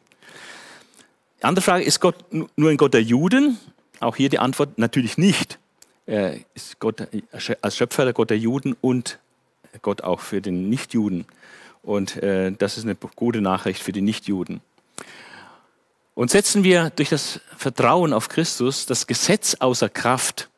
Die 1.40 1.44
andere 1.44 1.64
Frage, 1.64 1.84
ist 1.84 2.00
Gott 2.00 2.16
nur 2.32 2.70
ein 2.70 2.78
Gott 2.78 2.94
der 2.94 3.04
Juden? 3.04 3.58
Auch 4.00 4.16
hier 4.16 4.30
die 4.30 4.40
Antwort 4.40 4.78
natürlich 4.78 5.18
nicht. 5.18 5.60
Er 6.06 6.36
ist 6.54 6.80
Gott 6.80 7.08
als 7.62 7.78
Schöpfer 7.78 8.06
der 8.06 8.14
Gott 8.14 8.30
der 8.30 8.38
Juden 8.38 8.76
und 8.80 9.20
Gott 9.82 10.02
auch 10.02 10.20
für 10.20 10.42
den 10.42 10.70
Nichtjuden. 10.70 11.26
Und 11.84 12.18
äh, 12.18 12.52
das 12.52 12.78
ist 12.78 12.84
eine 12.84 12.96
gute 12.96 13.42
Nachricht 13.42 13.82
für 13.82 13.92
die 13.92 14.02
Nichtjuden. 14.02 14.62
Und 16.14 16.30
setzen 16.30 16.64
wir 16.64 16.92
durch 16.92 17.10
das 17.10 17.40
Vertrauen 17.58 18.14
auf 18.14 18.30
Christus 18.30 18.86
das 18.86 19.08
Gesetz 19.08 19.56
außer 19.56 19.90
Kraft, 19.90 20.50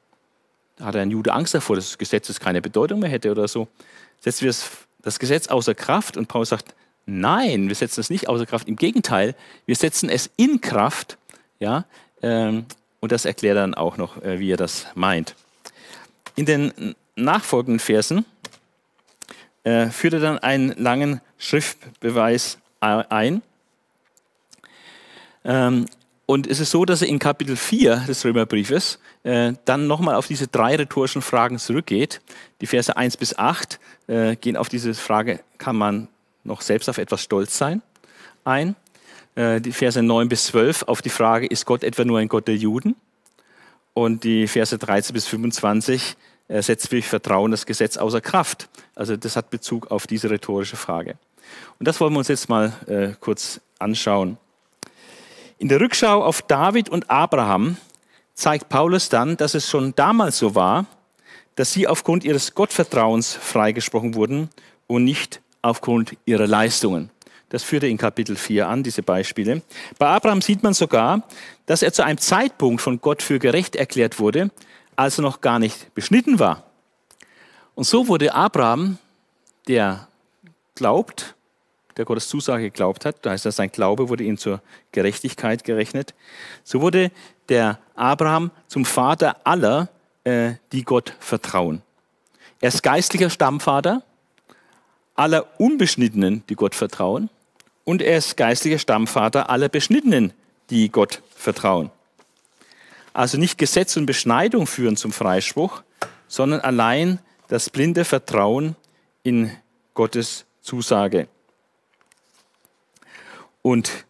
da 0.78 0.86
hat 0.86 0.96
ein 0.96 1.12
Jude 1.12 1.32
Angst 1.34 1.54
davor, 1.54 1.76
dass 1.76 1.90
das 1.90 1.98
Gesetz 1.98 2.40
keine 2.40 2.62
Bedeutung 2.62 3.00
mehr 3.00 3.10
hätte 3.10 3.32
oder 3.32 3.48
so, 3.48 3.68
setzen 4.20 4.42
wir 4.42 4.50
das 4.50 4.70
das 5.04 5.20
Gesetz 5.20 5.48
außer 5.48 5.76
Kraft 5.76 6.18
und 6.18 6.28
Paulus 6.28 6.50
sagt, 6.50 6.74
nein, 7.06 7.68
wir 7.68 7.76
setzen 7.76 8.00
es 8.00 8.10
nicht 8.10 8.28
außer 8.28 8.46
Kraft. 8.46 8.68
Im 8.68 8.78
Gegenteil, 8.78 9.36
wir 9.66 9.76
setzen 9.76 10.10
es 10.10 10.32
in 10.38 10.62
Kraft. 10.62 11.18
Ja, 11.60 11.86
ähm, 12.22 12.66
und 13.00 13.12
das 13.12 13.26
erklärt 13.26 13.58
dann 13.58 13.76
auch 13.76 13.98
noch, 13.98 14.22
äh, 14.24 14.40
wie 14.40 14.52
er 14.52 14.58
das 14.58 14.88
meint. 14.96 15.36
In 16.36 16.46
den 16.46 16.96
nachfolgenden 17.16 17.80
Versen 17.80 18.26
äh, 19.64 19.88
führt 19.88 20.16
er 20.16 20.20
dann 20.20 20.40
einen 20.40 20.70
langen 20.82 21.22
Schriftbeweis 21.38 22.58
ein. 22.80 23.42
Ähm, 25.46 25.86
und 26.26 26.48
es 26.48 26.60
ist 26.60 26.72
so, 26.72 26.86
dass 26.86 27.02
er 27.02 27.10
in 27.10 27.20
Kapitel 27.20 27.58
4 27.58 28.06
des 28.08 28.24
Römerbriefes 28.24 29.00
äh, 29.24 29.54
dann 29.66 29.88
nochmal 29.88 30.16
auf 30.16 30.28
diese 30.28 30.48
drei 30.48 30.76
rhetorischen 30.76 31.22
Fragen 31.22 31.60
zurückgeht. 31.60 32.22
Die 32.62 32.68
Verse 32.68 32.96
1 32.96 33.18
bis 33.18 33.38
8 33.38 33.80
äh, 34.08 34.36
gehen 34.38 34.56
auf 34.56 34.70
diese 34.70 34.94
Frage, 34.94 35.42
kann 35.58 35.76
man 35.76 36.08
noch 36.46 36.62
selbst 36.62 36.90
auf 36.90 36.98
etwas 36.98 37.22
stolz 37.22 37.58
sein, 37.58 37.82
ein. 38.46 38.76
Äh, 39.36 39.60
die 39.60 39.74
Verse 39.74 40.02
9 40.02 40.30
bis 40.30 40.46
12 40.46 40.84
auf 40.84 41.02
die 41.02 41.10
Frage, 41.10 41.46
ist 41.48 41.66
Gott 41.66 41.84
etwa 41.84 42.06
nur 42.06 42.20
ein 42.20 42.30
Gott 42.30 42.48
der 42.48 42.56
Juden? 42.56 42.96
Und 43.94 44.24
die 44.24 44.48
Verse 44.48 44.78
13 44.78 45.14
bis 45.14 45.28
25 45.28 46.16
äh, 46.48 46.62
setzt 46.62 46.86
wirklich 46.86 47.08
Vertrauen 47.08 47.52
das 47.52 47.66
Gesetz 47.66 47.98
außer 47.98 48.22
Kraft. 48.22 48.70
Also 48.96 49.18
das 49.18 49.36
hat 49.36 49.50
Bezug 49.50 49.92
auf 49.92 50.08
diese 50.08 50.30
rhetorische 50.30 50.78
Frage. 50.78 51.16
Und 51.80 51.88
das 51.88 52.00
wollen 52.00 52.14
wir 52.14 52.20
uns 52.20 52.30
jetzt 52.30 52.48
mal 52.48 52.74
äh, 52.88 53.10
kurz 53.20 53.60
anschauen. 53.78 54.38
In 55.64 55.70
der 55.70 55.80
Rückschau 55.80 56.22
auf 56.22 56.42
David 56.42 56.90
und 56.90 57.10
Abraham 57.10 57.78
zeigt 58.34 58.68
Paulus 58.68 59.08
dann, 59.08 59.38
dass 59.38 59.54
es 59.54 59.70
schon 59.70 59.96
damals 59.96 60.38
so 60.38 60.56
war, 60.56 60.88
dass 61.56 61.72
sie 61.72 61.88
aufgrund 61.88 62.26
ihres 62.26 62.54
Gottvertrauens 62.54 63.34
freigesprochen 63.34 64.14
wurden 64.14 64.50
und 64.88 65.06
nicht 65.06 65.40
aufgrund 65.62 66.18
ihrer 66.26 66.48
Leistungen. 66.48 67.12
Das 67.48 67.64
führt 67.64 67.84
er 67.84 67.90
in 67.90 67.98
Kapitel 67.98 68.36
4 68.36 68.68
an, 68.68 68.84
diese 68.84 69.04
Beispiele. 69.04 69.62
Bei 69.98 70.08
Abraham 70.08 70.42
sieht 70.42 70.64
man 70.64 70.74
sogar, 70.74 71.24
dass 71.66 71.82
er 71.82 71.94
zu 71.94 72.04
einem 72.04 72.18
Zeitpunkt 72.18 72.82
von 72.82 73.00
Gott 73.00 73.22
für 73.22 73.40
gerecht 73.40 73.78
erklärt 73.78 74.20
wurde, 74.20 74.52
als 74.98 75.18
er 75.18 75.22
noch 75.22 75.40
gar 75.40 75.60
nicht 75.60 75.96
beschnitten 75.96 76.40
war. 76.40 76.66
Und 77.74 77.86
so 77.86 78.10
wurde 78.10 78.36
Abraham, 78.36 78.98
der 79.70 80.10
glaubt, 80.76 81.36
der 81.98 82.06
Gottes 82.06 82.28
Zusage 82.28 82.64
geglaubt 82.64 83.06
hat, 83.06 83.18
da 83.26 83.32
heißt 83.32 83.46
das, 83.46 83.56
sein 83.56 83.72
Glaube 83.72 84.10
wurde 84.10 84.24
ihm 84.24 84.38
zur 84.38 84.62
Gerechtigkeit 84.92 85.64
gerechnet, 85.64 86.14
so 86.64 86.82
wurde 86.82 87.12
der 87.50 87.80
Abraham 87.96 88.52
zum 88.68 88.86
Vater 88.86 89.38
aller, 89.46 89.90
äh, 90.24 90.54
die 90.72 90.84
Gott 90.84 91.16
vertrauen. 91.20 91.82
Er 92.62 92.70
ist 92.70 92.82
geistlicher 92.82 93.30
Stammvater 93.30 94.04
aller 95.16 95.60
Unbeschnittenen, 95.60 96.44
die 96.50 96.56
Gott 96.56 96.76
vertrauen. 96.76 97.30
Und 97.84 98.02
er 98.02 98.18
ist 98.18 98.38
geistlicher 98.38 98.80
Stammvater 98.80 99.50
aller 99.50 99.70
Beschnittenen, 99.70 100.34
die 100.70 100.90
Gott 100.90 101.22
vertrauen. 101.36 101.92
Also 103.14 103.38
nicht 103.38 103.58
Gesetz 103.58 103.96
und 103.98 104.06
Beschneidung 104.06 104.66
führen 104.66 104.98
zum 104.98 105.12
Freispruch, 105.12 105.84
sondern 106.28 106.62
allein 106.62 107.20
das 107.48 107.70
blinde 107.70 108.06
Vertrauen 108.06 108.76
in 109.22 109.52
Gottes 109.94 110.46
Zusage. 110.62 111.28
Und 113.64 114.06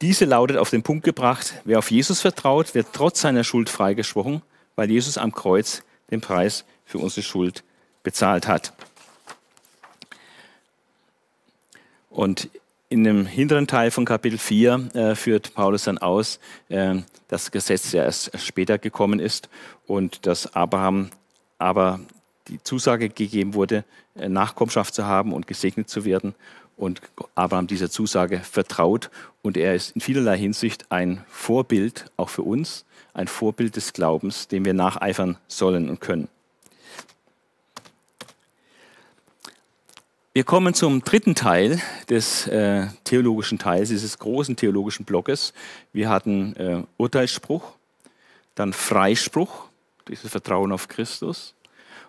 diese 0.00 0.26
lautet 0.26 0.58
auf 0.58 0.70
den 0.70 0.82
Punkt 0.82 1.04
gebracht, 1.04 1.54
wer 1.64 1.78
auf 1.78 1.90
Jesus 1.90 2.20
vertraut, 2.20 2.74
wird 2.74 2.88
trotz 2.92 3.22
seiner 3.22 3.42
Schuld 3.42 3.68
freigesprochen, 3.68 4.42
weil 4.76 4.90
Jesus 4.90 5.18
am 5.18 5.32
Kreuz 5.32 5.82
den 6.10 6.20
Preis 6.20 6.64
für 6.84 6.98
unsere 6.98 7.22
Schuld 7.22 7.64
bezahlt 8.02 8.46
hat. 8.46 8.74
Und 12.10 12.50
in 12.90 13.02
dem 13.02 13.26
hinteren 13.26 13.66
Teil 13.66 13.90
von 13.90 14.04
Kapitel 14.04 14.38
4 14.38 14.90
äh, 14.94 15.14
führt 15.14 15.54
Paulus 15.54 15.84
dann 15.84 15.98
aus, 15.98 16.38
äh, 16.68 16.96
dass 17.28 17.44
das 17.44 17.50
Gesetz 17.50 17.92
ja 17.92 18.04
erst 18.04 18.38
später 18.38 18.78
gekommen 18.78 19.18
ist 19.18 19.48
und 19.86 20.26
dass 20.26 20.54
Abraham 20.54 21.10
aber 21.58 21.98
die 22.48 22.62
Zusage 22.62 23.08
gegeben 23.08 23.54
wurde, 23.54 23.84
äh, 24.14 24.28
Nachkommenschaft 24.28 24.94
zu 24.94 25.06
haben 25.06 25.32
und 25.32 25.46
gesegnet 25.46 25.88
zu 25.88 26.04
werden 26.04 26.34
und 26.76 27.00
Abraham 27.34 27.66
dieser 27.66 27.90
Zusage 27.90 28.40
vertraut 28.40 29.10
und 29.42 29.56
er 29.56 29.74
ist 29.74 29.90
in 29.90 30.00
vielerlei 30.00 30.36
Hinsicht 30.38 30.90
ein 30.90 31.24
Vorbild 31.28 32.10
auch 32.16 32.28
für 32.28 32.42
uns, 32.42 32.84
ein 33.12 33.28
Vorbild 33.28 33.76
des 33.76 33.92
Glaubens, 33.92 34.48
dem 34.48 34.64
wir 34.64 34.74
nacheifern 34.74 35.38
sollen 35.46 35.88
und 35.88 36.00
können. 36.00 36.28
Wir 40.36 40.42
kommen 40.42 40.74
zum 40.74 41.04
dritten 41.04 41.36
Teil 41.36 41.80
des 42.08 42.48
äh, 42.48 42.88
theologischen 43.04 43.60
Teils, 43.60 43.90
dieses 43.90 44.18
großen 44.18 44.56
theologischen 44.56 45.04
Blockes. 45.04 45.52
Wir 45.92 46.08
hatten 46.08 46.56
äh, 46.56 46.82
Urteilsspruch, 46.96 47.62
dann 48.56 48.72
Freispruch, 48.72 49.68
dieses 50.08 50.32
Vertrauen 50.32 50.72
auf 50.72 50.88
Christus. 50.88 51.54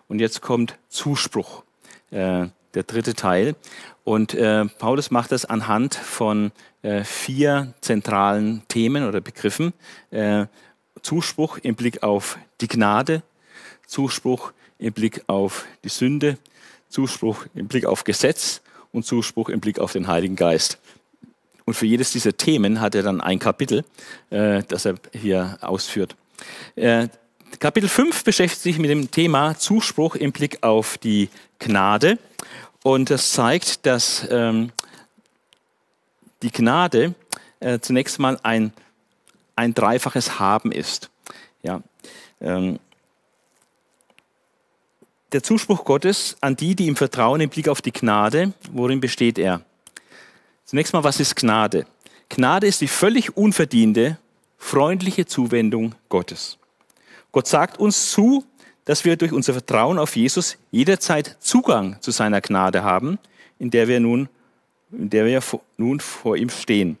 Und 0.08 0.18
jetzt 0.18 0.40
kommt 0.40 0.76
Zuspruch, 0.88 1.62
äh, 2.10 2.48
der 2.76 2.84
dritte 2.84 3.14
Teil. 3.14 3.56
Und 4.04 4.34
äh, 4.34 4.66
Paulus 4.66 5.10
macht 5.10 5.32
das 5.32 5.44
anhand 5.44 5.96
von 5.96 6.52
äh, 6.82 7.02
vier 7.02 7.74
zentralen 7.80 8.62
Themen 8.68 9.08
oder 9.08 9.20
Begriffen. 9.20 9.72
Äh, 10.12 10.46
Zuspruch 11.02 11.58
im 11.58 11.74
Blick 11.74 12.04
auf 12.04 12.38
die 12.60 12.68
Gnade, 12.68 13.22
Zuspruch 13.86 14.52
im 14.78 14.92
Blick 14.92 15.24
auf 15.26 15.66
die 15.82 15.88
Sünde, 15.88 16.38
Zuspruch 16.88 17.46
im 17.54 17.66
Blick 17.66 17.86
auf 17.86 18.04
Gesetz 18.04 18.60
und 18.92 19.04
Zuspruch 19.04 19.48
im 19.48 19.60
Blick 19.60 19.78
auf 19.78 19.92
den 19.92 20.06
Heiligen 20.06 20.36
Geist. 20.36 20.78
Und 21.64 21.74
für 21.74 21.86
jedes 21.86 22.12
dieser 22.12 22.36
Themen 22.36 22.80
hat 22.80 22.94
er 22.94 23.02
dann 23.02 23.20
ein 23.20 23.38
Kapitel, 23.38 23.84
äh, 24.30 24.62
das 24.68 24.84
er 24.84 24.94
hier 25.12 25.58
ausführt. 25.62 26.14
Äh, 26.76 27.08
Kapitel 27.58 27.88
5 27.88 28.22
beschäftigt 28.22 28.62
sich 28.62 28.78
mit 28.78 28.90
dem 28.90 29.10
Thema 29.10 29.58
Zuspruch 29.58 30.14
im 30.14 30.32
Blick 30.32 30.62
auf 30.62 30.98
die 30.98 31.28
Gnade. 31.58 32.18
Und 32.86 33.10
das 33.10 33.32
zeigt, 33.32 33.84
dass 33.84 34.24
ähm, 34.30 34.70
die 36.42 36.52
Gnade 36.52 37.16
äh, 37.58 37.80
zunächst 37.80 38.20
mal 38.20 38.38
ein, 38.44 38.72
ein 39.56 39.74
dreifaches 39.74 40.38
Haben 40.38 40.70
ist. 40.70 41.10
Ja, 41.64 41.82
ähm, 42.40 42.78
der 45.32 45.42
Zuspruch 45.42 45.84
Gottes 45.84 46.36
an 46.40 46.54
die, 46.54 46.76
die 46.76 46.86
ihm 46.86 46.94
vertrauen 46.94 47.40
im 47.40 47.50
Blick 47.50 47.68
auf 47.68 47.82
die 47.82 47.90
Gnade, 47.90 48.52
worin 48.70 49.00
besteht 49.00 49.36
er? 49.40 49.62
Zunächst 50.64 50.92
mal, 50.92 51.02
was 51.02 51.18
ist 51.18 51.34
Gnade? 51.34 51.86
Gnade 52.28 52.68
ist 52.68 52.82
die 52.82 52.86
völlig 52.86 53.36
unverdiente, 53.36 54.16
freundliche 54.58 55.26
Zuwendung 55.26 55.96
Gottes. 56.08 56.56
Gott 57.32 57.48
sagt 57.48 57.80
uns 57.80 58.12
zu, 58.12 58.44
dass 58.86 59.04
wir 59.04 59.16
durch 59.16 59.32
unser 59.32 59.52
Vertrauen 59.52 59.98
auf 59.98 60.16
Jesus 60.16 60.56
jederzeit 60.70 61.36
Zugang 61.40 62.00
zu 62.00 62.12
seiner 62.12 62.40
Gnade 62.40 62.82
haben, 62.82 63.18
in 63.58 63.70
der 63.70 63.88
wir 63.88 64.00
nun, 64.00 64.28
in 64.90 65.10
der 65.10 65.26
wir 65.26 65.42
nun 65.76 66.00
vor 66.00 66.36
ihm 66.36 66.48
stehen. 66.48 66.96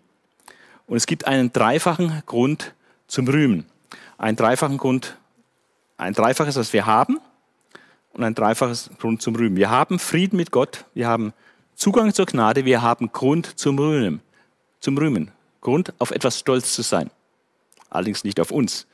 Und 0.86 0.96
es 0.96 1.06
gibt 1.06 1.26
einen 1.26 1.52
dreifachen 1.52 2.22
Grund 2.26 2.74
zum 3.06 3.28
Rühmen. 3.28 3.66
Ein 4.18 4.34
dreifachen 4.34 4.78
Grund, 4.78 5.16
ein 5.96 6.12
dreifaches, 6.12 6.56
was 6.56 6.72
wir 6.72 6.86
haben, 6.86 7.18
und 8.12 8.24
ein 8.24 8.34
dreifaches 8.34 8.90
Grund 8.98 9.22
zum 9.22 9.36
Rühmen. 9.36 9.56
Wir 9.56 9.70
haben 9.70 9.98
Frieden 9.98 10.36
mit 10.36 10.50
Gott, 10.50 10.86
wir 10.94 11.06
haben 11.06 11.32
Zugang 11.76 12.12
zur 12.14 12.26
Gnade, 12.26 12.64
wir 12.64 12.82
haben 12.82 13.12
Grund 13.12 13.58
zum 13.58 13.78
Rühmen, 13.78 14.20
zum 14.80 14.98
Rühmen. 14.98 15.30
Grund, 15.60 15.92
auf 15.98 16.10
etwas 16.10 16.38
stolz 16.38 16.74
zu 16.74 16.82
sein. 16.82 17.10
Allerdings 17.90 18.24
nicht 18.24 18.40
auf 18.40 18.50
uns, 18.50 18.86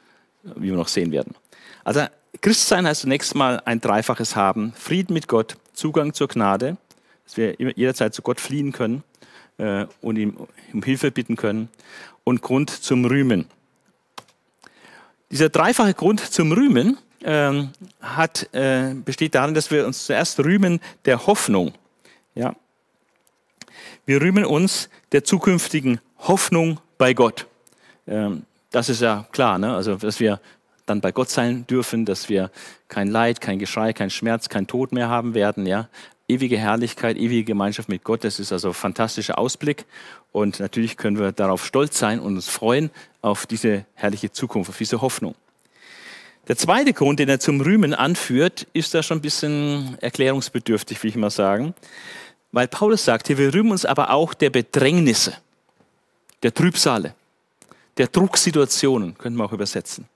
wie 0.43 0.69
wir 0.69 0.77
noch 0.77 0.89
sehen 0.89 1.13
werden. 1.13 1.35
Also 1.85 2.07
Christsein 2.41 2.87
heißt 2.87 3.03
zunächst 3.03 3.35
mal 3.35 3.61
ein 3.65 3.81
dreifaches 3.81 4.37
haben. 4.37 4.73
Frieden 4.75 5.13
mit 5.13 5.29
Gott, 5.29 5.57
Zugang 5.75 6.15
zur 6.15 6.29
Gnade, 6.29 6.77
dass 7.25 7.37
wir 7.37 7.55
jederzeit 7.59 8.15
zu 8.15 8.23
Gott 8.23 8.41
fliehen 8.41 8.73
können 8.73 9.05
äh, 9.59 9.87
und 10.01 10.17
ihm 10.17 10.37
um 10.73 10.83
Hilfe 10.83 11.11
bitten 11.11 11.37
können. 11.37 11.69
Und 12.25 12.41
Grund 12.41 12.71
zum 12.71 13.05
Rühmen. 13.05 13.47
Dieser 15.31 15.49
dreifache 15.49 15.95
Grund 15.95 16.21
zum 16.21 16.53
Rühmen 16.53 16.99
äh, 17.21 17.65
hat, 18.01 18.49
äh, 18.55 18.95
besteht 18.95 19.35
darin, 19.35 19.55
dass 19.55 19.71
wir 19.71 19.87
uns 19.87 20.07
zuerst 20.07 20.41
rühmen 20.41 20.81
der 21.05 21.27
Hoffnung. 21.27 21.75
Ja? 22.35 22.55
Wir 24.07 24.21
rühmen 24.21 24.45
uns 24.45 24.89
der 25.13 25.25
zukünftigen 25.25 26.01
Hoffnung 26.19 26.81
bei 26.99 27.15
Gott. 27.15 27.47
Ähm, 28.07 28.45
das 28.71 28.89
ist 28.89 29.01
ja 29.01 29.27
klar, 29.33 29.59
ne? 29.59 29.75
also 29.75 29.97
dass 29.97 30.19
wir 30.19 30.41
dann 30.93 31.01
bei 31.01 31.11
Gott 31.13 31.31
sein 31.31 31.67
dürfen, 31.67 32.05
dass 32.05 32.29
wir 32.29 32.51
kein 32.89 33.09
Leid, 33.09 33.41
kein 33.41 33.59
Geschrei, 33.59 33.93
kein 33.93 34.11
Schmerz, 34.11 34.49
kein 34.49 34.67
Tod 34.67 34.93
mehr 34.93 35.09
haben 35.09 35.35
werden. 35.35 35.67
Ja? 35.67 35.89
Ewige 36.29 36.59
Herrlichkeit, 36.59 37.17
ewige 37.17 37.45
Gemeinschaft 37.45 37.89
mit 37.89 38.05
Gott, 38.05 38.25
das 38.25 38.39
ist 38.39 38.53
also 38.53 38.69
ein 38.69 38.75
fantastischer 38.75 39.39
Ausblick. 39.39 39.87
Und 40.31 40.61
natürlich 40.61 40.97
können 40.97 41.19
wir 41.19 41.33
darauf 41.33 41.65
stolz 41.65 41.99
sein 41.99 42.21
und 42.21 42.37
uns 42.37 42.49
freuen 42.49 42.91
auf 43.23 43.47
diese 43.47 43.85
herrliche 43.95 44.31
Zukunft, 44.31 44.71
auf 44.71 44.79
diese 44.79 45.01
Hoffnung. 45.01 45.35
Der 46.49 46.57
zweite 46.57 46.93
Grund, 46.93 47.21
den 47.21 47.29
er 47.29 47.39
zum 47.39 47.61
Rühmen 47.61 47.95
anführt, 47.95 48.67
ist 48.73 48.95
da 48.95 49.03
schon 49.03 49.19
ein 49.19 49.23
bisschen 49.23 49.97
erklärungsbedürftig, 50.01 51.03
will 51.03 51.11
ich 51.11 51.17
mal 51.17 51.31
sagen. 51.31 51.75
Weil 52.51 52.69
Paulus 52.69 53.05
sagt 53.05 53.29
hier, 53.29 53.39
wir 53.39 53.55
rühmen 53.55 53.71
uns 53.71 53.85
aber 53.85 54.11
auch 54.11 54.35
der 54.35 54.51
Bedrängnisse, 54.51 55.35
der 56.43 56.53
Trübsale, 56.53 57.15
der 57.97 58.09
Drucksituationen, 58.09 59.17
könnte 59.17 59.39
man 59.39 59.47
auch 59.47 59.53
übersetzen. 59.53 60.07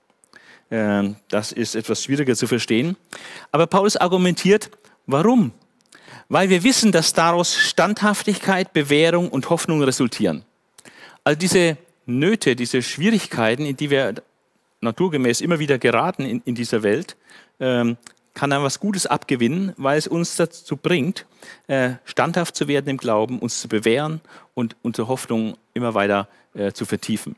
Ähm, 0.69 1.15
das 1.29 1.51
ist 1.51 1.75
etwas 1.75 2.03
schwieriger 2.03 2.35
zu 2.35 2.47
verstehen. 2.47 2.97
Aber 3.51 3.67
Paulus 3.67 3.95
argumentiert, 3.95 4.69
warum? 5.05 5.51
Weil 6.29 6.49
wir 6.49 6.63
wissen, 6.63 6.91
dass 6.91 7.13
daraus 7.13 7.55
Standhaftigkeit, 7.55 8.73
Bewährung 8.73 9.29
und 9.29 9.49
Hoffnung 9.49 9.81
resultieren. 9.81 10.43
Also 11.23 11.39
diese 11.39 11.77
Nöte, 12.05 12.55
diese 12.55 12.81
Schwierigkeiten, 12.81 13.65
in 13.65 13.77
die 13.77 13.89
wir 13.89 14.15
naturgemäß 14.81 15.41
immer 15.41 15.59
wieder 15.59 15.77
geraten 15.77 16.23
in, 16.23 16.41
in 16.45 16.55
dieser 16.55 16.83
Welt, 16.83 17.15
ähm, 17.59 17.97
kann 18.33 18.51
dann 18.51 18.61
was 18.61 18.79
Gutes 18.79 19.07
abgewinnen, 19.07 19.73
weil 19.77 19.97
es 19.97 20.07
uns 20.07 20.35
dazu 20.35 20.77
bringt, 20.77 21.25
äh, 21.67 21.93
standhaft 22.05 22.55
zu 22.55 22.67
werden 22.67 22.87
im 22.87 22.97
Glauben, 22.97 23.39
uns 23.39 23.61
zu 23.61 23.67
bewähren 23.67 24.21
und 24.53 24.75
unsere 24.83 25.07
Hoffnung 25.07 25.57
immer 25.73 25.95
weiter 25.95 26.27
äh, 26.53 26.71
zu 26.71 26.85
vertiefen. 26.85 27.35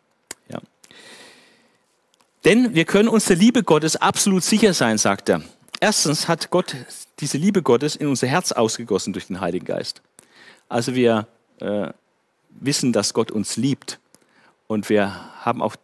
Denn 2.46 2.74
wir 2.74 2.86
können 2.86 3.10
uns 3.10 3.26
der 3.26 3.36
Liebe 3.36 3.64
Gottes 3.64 3.96
absolut 3.96 4.44
sicher 4.44 4.74
sein, 4.74 4.98
sagt 4.98 5.30
er. 5.30 5.42
Erstens 5.80 6.28
hat 6.28 6.50
Gott 6.50 6.76
diese 7.20 7.38
Liebe 7.38 7.62
Gottes 7.62 7.96
in 7.96 8.08
unser 8.08 8.28
Herz 8.28 8.52
ausgegossen 8.52 9.14
durch 9.14 9.28
den 9.28 9.42
Heiligen 9.42 9.66
Geist. 9.66 10.02
Also 10.70 10.96
wir 10.96 11.28
äh, 11.60 11.90
wissen, 12.50 12.94
dass 12.94 13.14
Gott 13.14 13.32
uns 13.32 13.58
liebt 13.58 14.00
und 14.68 14.90
wir 14.90 15.14
haben 15.44 15.62
auch 15.62 15.76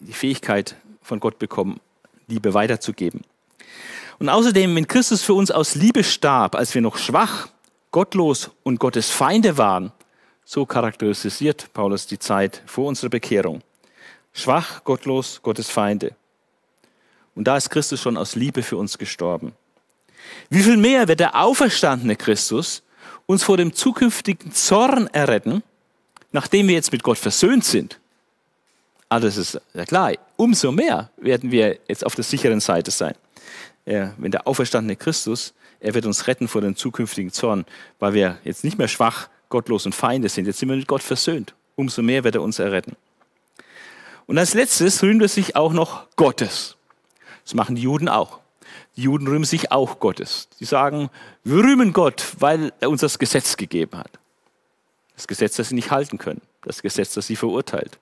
die 0.00 0.12
Fähigkeit, 0.12 0.76
von 1.02 1.20
Gott 1.20 1.38
bekommen, 1.38 1.80
Liebe 2.26 2.54
weiterzugeben. 2.54 3.20
Und 4.18 4.28
außerdem, 4.28 4.74
wenn 4.74 4.88
Christus 4.88 5.22
für 5.22 5.34
uns 5.34 5.50
aus 5.50 5.74
Liebe 5.74 6.02
starb, 6.02 6.54
als 6.54 6.74
wir 6.74 6.80
noch 6.80 6.96
schwach, 6.96 7.48
gottlos 7.90 8.50
und 8.62 8.80
Gottes 8.80 9.10
Feinde 9.10 9.58
waren, 9.58 9.92
so 10.44 10.64
charakterisiert 10.66 11.72
Paulus 11.74 12.06
die 12.06 12.18
Zeit 12.18 12.62
vor 12.66 12.86
unserer 12.86 13.10
Bekehrung. 13.10 13.62
Schwach, 14.34 14.82
gottlos, 14.82 15.40
Gottes 15.42 15.70
Feinde. 15.70 16.14
Und 17.36 17.44
da 17.44 17.56
ist 17.56 17.70
Christus 17.70 18.00
schon 18.00 18.16
aus 18.16 18.34
Liebe 18.34 18.62
für 18.62 18.76
uns 18.76 18.98
gestorben. 18.98 19.52
Wie 20.50 20.62
viel 20.62 20.76
mehr 20.76 21.08
wird 21.08 21.20
der 21.20 21.40
auferstandene 21.40 22.16
Christus 22.16 22.82
uns 23.26 23.44
vor 23.44 23.56
dem 23.56 23.72
zukünftigen 23.72 24.52
Zorn 24.52 25.06
erretten, 25.08 25.62
nachdem 26.32 26.68
wir 26.68 26.74
jetzt 26.74 26.92
mit 26.92 27.02
Gott 27.02 27.18
versöhnt 27.18 27.64
sind? 27.64 28.00
Aber 29.08 29.20
das 29.20 29.36
ist 29.36 29.60
ja 29.72 29.84
klar, 29.84 30.14
umso 30.36 30.72
mehr 30.72 31.10
werden 31.16 31.52
wir 31.52 31.78
jetzt 31.86 32.04
auf 32.04 32.16
der 32.16 32.24
sicheren 32.24 32.60
Seite 32.60 32.90
sein. 32.90 33.14
Ja, 33.86 34.14
wenn 34.18 34.32
der 34.32 34.48
auferstandene 34.48 34.96
Christus, 34.96 35.54
er 35.78 35.94
wird 35.94 36.06
uns 36.06 36.26
retten 36.26 36.48
vor 36.48 36.60
dem 36.60 36.74
zukünftigen 36.74 37.30
Zorn, 37.30 37.66
weil 38.00 38.14
wir 38.14 38.38
jetzt 38.42 38.64
nicht 38.64 38.78
mehr 38.78 38.88
schwach, 38.88 39.28
gottlos 39.48 39.86
und 39.86 39.94
Feinde 39.94 40.28
sind. 40.28 40.46
Jetzt 40.46 40.58
sind 40.58 40.70
wir 40.70 40.76
mit 40.76 40.88
Gott 40.88 41.02
versöhnt. 41.02 41.54
Umso 41.76 42.02
mehr 42.02 42.24
wird 42.24 42.34
er 42.34 42.42
uns 42.42 42.58
erretten. 42.58 42.96
Und 44.26 44.38
als 44.38 44.54
letztes 44.54 45.02
rühmen 45.02 45.20
wir 45.20 45.28
sich 45.28 45.56
auch 45.56 45.72
noch 45.72 46.06
Gottes. 46.16 46.76
Das 47.44 47.54
machen 47.54 47.76
die 47.76 47.82
Juden 47.82 48.08
auch. 48.08 48.40
Die 48.96 49.02
Juden 49.02 49.26
rühmen 49.26 49.44
sich 49.44 49.72
auch 49.72 49.98
Gottes. 49.98 50.48
Die 50.60 50.64
sagen, 50.64 51.10
wir 51.42 51.62
rühmen 51.62 51.92
Gott, 51.92 52.34
weil 52.38 52.72
er 52.80 52.90
uns 52.90 53.00
das 53.00 53.18
Gesetz 53.18 53.56
gegeben 53.56 53.98
hat. 53.98 54.10
Das 55.14 55.26
Gesetz, 55.26 55.56
das 55.56 55.68
sie 55.68 55.74
nicht 55.74 55.90
halten 55.90 56.18
können. 56.18 56.40
Das 56.62 56.80
Gesetz, 56.80 57.14
das 57.14 57.26
sie 57.26 57.36
verurteilt. 57.36 57.98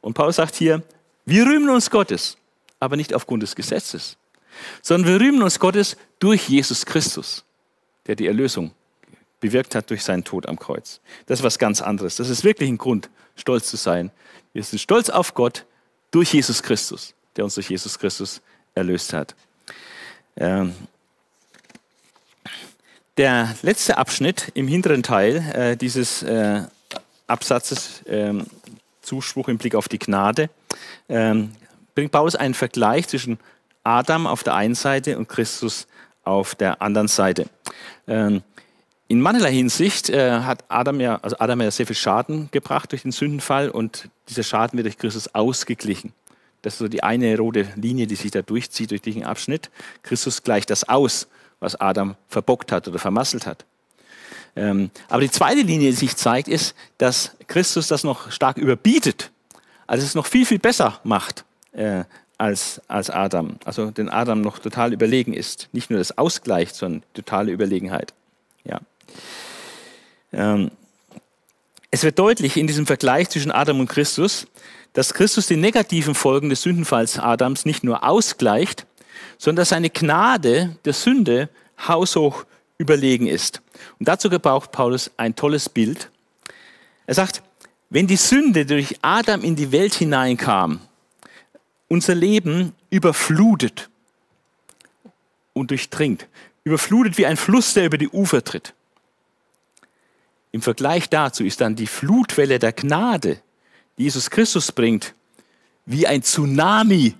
Und 0.00 0.14
Paulus 0.14 0.36
sagt 0.36 0.56
hier, 0.56 0.82
wir 1.24 1.46
rühmen 1.46 1.68
uns 1.68 1.90
Gottes, 1.90 2.36
aber 2.80 2.96
nicht 2.96 3.14
aufgrund 3.14 3.42
des 3.42 3.54
Gesetzes, 3.54 4.16
sondern 4.82 5.12
wir 5.12 5.20
rühmen 5.20 5.42
uns 5.42 5.58
Gottes 5.58 5.96
durch 6.18 6.48
Jesus 6.48 6.86
Christus, 6.86 7.44
der 8.06 8.16
die 8.16 8.26
Erlösung 8.26 8.72
bewirkt 9.48 9.74
hat 9.74 9.90
durch 9.90 10.02
seinen 10.04 10.24
Tod 10.24 10.46
am 10.46 10.58
Kreuz. 10.58 11.00
Das 11.26 11.40
ist 11.40 11.44
was 11.44 11.58
ganz 11.58 11.80
anderes. 11.80 12.16
Das 12.16 12.28
ist 12.28 12.44
wirklich 12.44 12.68
ein 12.68 12.78
Grund, 12.78 13.10
stolz 13.36 13.68
zu 13.68 13.76
sein. 13.76 14.10
Wir 14.52 14.62
sind 14.62 14.78
stolz 14.78 15.10
auf 15.10 15.34
Gott 15.34 15.64
durch 16.10 16.32
Jesus 16.32 16.62
Christus, 16.62 17.14
der 17.36 17.44
uns 17.44 17.54
durch 17.54 17.70
Jesus 17.70 17.98
Christus 17.98 18.40
erlöst 18.74 19.12
hat. 19.12 19.34
Ähm 20.36 20.74
der 23.16 23.54
letzte 23.62 23.96
Abschnitt 23.96 24.50
im 24.52 24.68
hinteren 24.68 25.02
Teil 25.02 25.36
äh, 25.54 25.76
dieses 25.76 26.22
äh, 26.22 26.62
Absatzes 27.26 28.02
ähm, 28.06 28.44
Zuspruch 29.00 29.48
im 29.48 29.56
Blick 29.56 29.74
auf 29.74 29.88
die 29.88 29.98
Gnade, 29.98 30.50
ähm, 31.08 31.52
bringt 31.94 32.12
Paulus 32.12 32.36
einen 32.36 32.54
Vergleich 32.54 33.08
zwischen 33.08 33.38
Adam 33.84 34.26
auf 34.26 34.42
der 34.42 34.54
einen 34.54 34.74
Seite 34.74 35.16
und 35.16 35.28
Christus 35.28 35.86
auf 36.24 36.54
der 36.54 36.82
anderen 36.82 37.08
Seite. 37.08 37.46
Ähm, 38.06 38.42
in 39.08 39.20
mancherlei 39.20 39.52
Hinsicht 39.52 40.10
äh, 40.10 40.40
hat 40.40 40.64
Adam 40.68 41.00
ja, 41.00 41.18
also 41.22 41.36
Adam 41.38 41.60
ja 41.60 41.70
sehr 41.70 41.86
viel 41.86 41.96
Schaden 41.96 42.48
gebracht 42.50 42.90
durch 42.92 43.02
den 43.02 43.12
Sündenfall 43.12 43.70
und 43.70 44.08
dieser 44.28 44.42
Schaden 44.42 44.76
wird 44.76 44.86
durch 44.86 44.98
Christus 44.98 45.32
ausgeglichen. 45.34 46.12
Das 46.62 46.74
ist 46.74 46.78
so 46.80 46.88
die 46.88 47.04
eine 47.04 47.36
rote 47.38 47.68
Linie, 47.76 48.08
die 48.08 48.16
sich 48.16 48.32
da 48.32 48.42
durchzieht 48.42 48.90
durch 48.90 49.02
diesen 49.02 49.24
Abschnitt. 49.24 49.70
Christus 50.02 50.42
gleicht 50.42 50.70
das 50.70 50.88
aus, 50.88 51.28
was 51.60 51.76
Adam 51.80 52.16
verbockt 52.28 52.72
hat 52.72 52.88
oder 52.88 52.98
vermasselt 52.98 53.46
hat. 53.46 53.64
Ähm, 54.56 54.90
aber 55.08 55.20
die 55.20 55.30
zweite 55.30 55.60
Linie, 55.60 55.90
die 55.90 55.96
sich 55.96 56.16
zeigt, 56.16 56.48
ist, 56.48 56.74
dass 56.98 57.36
Christus 57.46 57.86
das 57.88 58.02
noch 58.02 58.32
stark 58.32 58.56
überbietet, 58.56 59.30
also 59.86 60.04
es 60.04 60.14
noch 60.14 60.26
viel, 60.26 60.46
viel 60.46 60.58
besser 60.58 60.98
macht 61.04 61.44
äh, 61.72 62.04
als, 62.38 62.80
als 62.88 63.10
Adam. 63.10 63.58
Also 63.64 63.90
den 63.90 64.08
Adam 64.08 64.40
noch 64.40 64.58
total 64.58 64.92
überlegen 64.92 65.32
ist. 65.32 65.68
Nicht 65.72 65.90
nur 65.90 65.98
das 65.98 66.18
ausgleicht, 66.18 66.74
sondern 66.74 67.02
totale 67.14 67.52
Überlegenheit. 67.52 68.12
Ähm, 70.32 70.70
Es 71.90 72.02
wird 72.02 72.18
deutlich 72.18 72.56
in 72.56 72.66
diesem 72.66 72.86
Vergleich 72.86 73.30
zwischen 73.30 73.50
Adam 73.50 73.80
und 73.80 73.88
Christus, 73.88 74.46
dass 74.92 75.14
Christus 75.14 75.46
die 75.46 75.56
negativen 75.56 76.14
Folgen 76.14 76.50
des 76.50 76.62
Sündenfalls 76.62 77.18
Adams 77.18 77.64
nicht 77.64 77.84
nur 77.84 78.04
ausgleicht, 78.04 78.86
sondern 79.38 79.62
dass 79.62 79.70
seine 79.70 79.88
Gnade 79.88 80.76
der 80.84 80.92
Sünde 80.92 81.48
haushoch 81.88 82.44
überlegen 82.76 83.26
ist. 83.26 83.62
Und 83.98 84.08
dazu 84.08 84.28
gebraucht 84.28 84.72
Paulus 84.72 85.10
ein 85.16 85.36
tolles 85.36 85.68
Bild. 85.68 86.10
Er 87.06 87.14
sagt, 87.14 87.42
wenn 87.88 88.06
die 88.06 88.16
Sünde 88.16 88.66
durch 88.66 88.98
Adam 89.00 89.42
in 89.42 89.56
die 89.56 89.72
Welt 89.72 89.94
hineinkam, 89.94 90.80
unser 91.88 92.14
Leben 92.14 92.74
überflutet 92.90 93.88
und 95.54 95.70
durchdringt, 95.70 96.26
überflutet 96.64 97.16
wie 97.16 97.26
ein 97.26 97.36
Fluss, 97.36 97.74
der 97.74 97.86
über 97.86 97.96
die 97.96 98.08
Ufer 98.08 98.42
tritt. 98.42 98.74
Im 100.56 100.62
Vergleich 100.62 101.10
dazu 101.10 101.44
ist 101.44 101.60
dann 101.60 101.76
die 101.76 101.86
Flutwelle 101.86 102.58
der 102.58 102.72
Gnade, 102.72 103.42
die 103.98 104.04
Jesus 104.04 104.30
Christus 104.30 104.72
bringt, 104.72 105.12
wie 105.84 106.06
ein 106.06 106.22
Tsunami, 106.22 107.14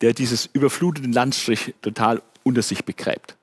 der 0.00 0.14
dieses 0.14 0.46
überflutete 0.52 1.08
Landstrich 1.08 1.76
total 1.80 2.20
unter 2.42 2.60
sich 2.60 2.84
begräbt. 2.84 3.36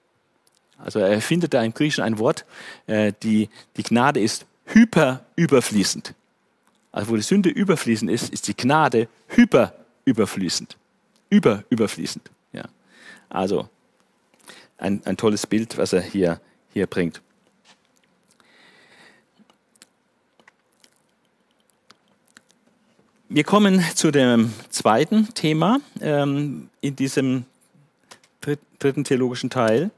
Also 0.78 1.00
er 1.00 1.22
findet 1.22 1.54
da 1.54 1.64
im 1.64 1.74
Griechischen 1.74 2.04
ein 2.04 2.20
Wort, 2.20 2.44
äh, 2.86 3.14
die, 3.24 3.48
die 3.78 3.84
Gnade 3.84 4.20
ist 4.20 4.46
hyperüberfließend. 4.66 6.16
Also 6.92 7.10
wo 7.10 7.16
die 7.16 7.22
Sünde 7.22 7.48
überfließend 7.48 8.12
ist, 8.12 8.34
ist 8.34 8.46
die 8.50 8.58
Gnade 8.58 9.08
hyperüberfließend. 9.30 10.76
Überüberfließend. 11.30 12.30
Ja. 12.52 12.66
Also 13.30 13.70
ein, 14.78 15.02
ein 15.06 15.16
tolles 15.16 15.48
Bild, 15.48 15.78
was 15.78 15.94
er 15.94 16.02
hier, 16.02 16.42
hier 16.74 16.88
bringt. 16.88 17.22
Wir 23.32 23.44
kommen 23.44 23.86
zu 23.94 24.10
dem 24.10 24.52
zweiten 24.72 25.32
Thema 25.36 25.82
ähm, 26.02 26.72
in 26.82 26.96
diesem 26.96 27.46
dritten 28.80 29.04
theologischen 29.04 29.52
Teil. 29.52 29.92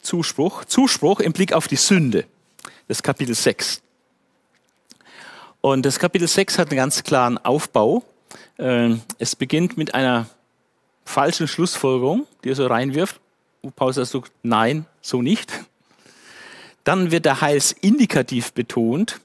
Zuspruch. 0.00 0.64
Zuspruch 0.64 1.20
im 1.20 1.34
Blick 1.34 1.52
auf 1.52 1.68
die 1.68 1.76
Sünde. 1.76 2.24
Das 2.88 3.02
Kapitel 3.02 3.34
6. 3.34 3.82
Und 5.60 5.84
das 5.84 5.98
Kapitel 5.98 6.26
6 6.26 6.58
hat 6.58 6.70
einen 6.70 6.78
ganz 6.78 7.02
klaren 7.02 7.36
Aufbau. 7.36 8.02
Ähm, 8.58 9.02
es 9.18 9.36
beginnt 9.36 9.76
mit 9.76 9.94
einer 9.94 10.30
falschen 11.04 11.46
Schlussfolgerung, 11.46 12.26
die 12.42 12.48
er 12.48 12.54
so 12.54 12.66
reinwirft, 12.66 13.20
wo 13.60 13.68
Paulus 13.68 13.96
sagt, 13.96 14.32
nein, 14.42 14.86
so 15.02 15.20
nicht. 15.20 15.52
Dann 16.84 17.10
wird 17.10 17.26
der 17.26 17.42
Heilsindikativ 17.42 18.54
betont, 18.54 19.20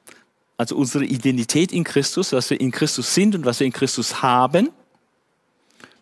also 0.61 0.75
unsere 0.75 1.03
Identität 1.03 1.71
in 1.71 1.83
Christus, 1.83 2.31
was 2.31 2.49
wir 2.49 2.59
in 2.59 2.71
Christus 2.71 3.13
sind 3.13 3.35
und 3.35 3.45
was 3.45 3.59
wir 3.59 3.67
in 3.67 3.73
Christus 3.73 4.21
haben. 4.21 4.69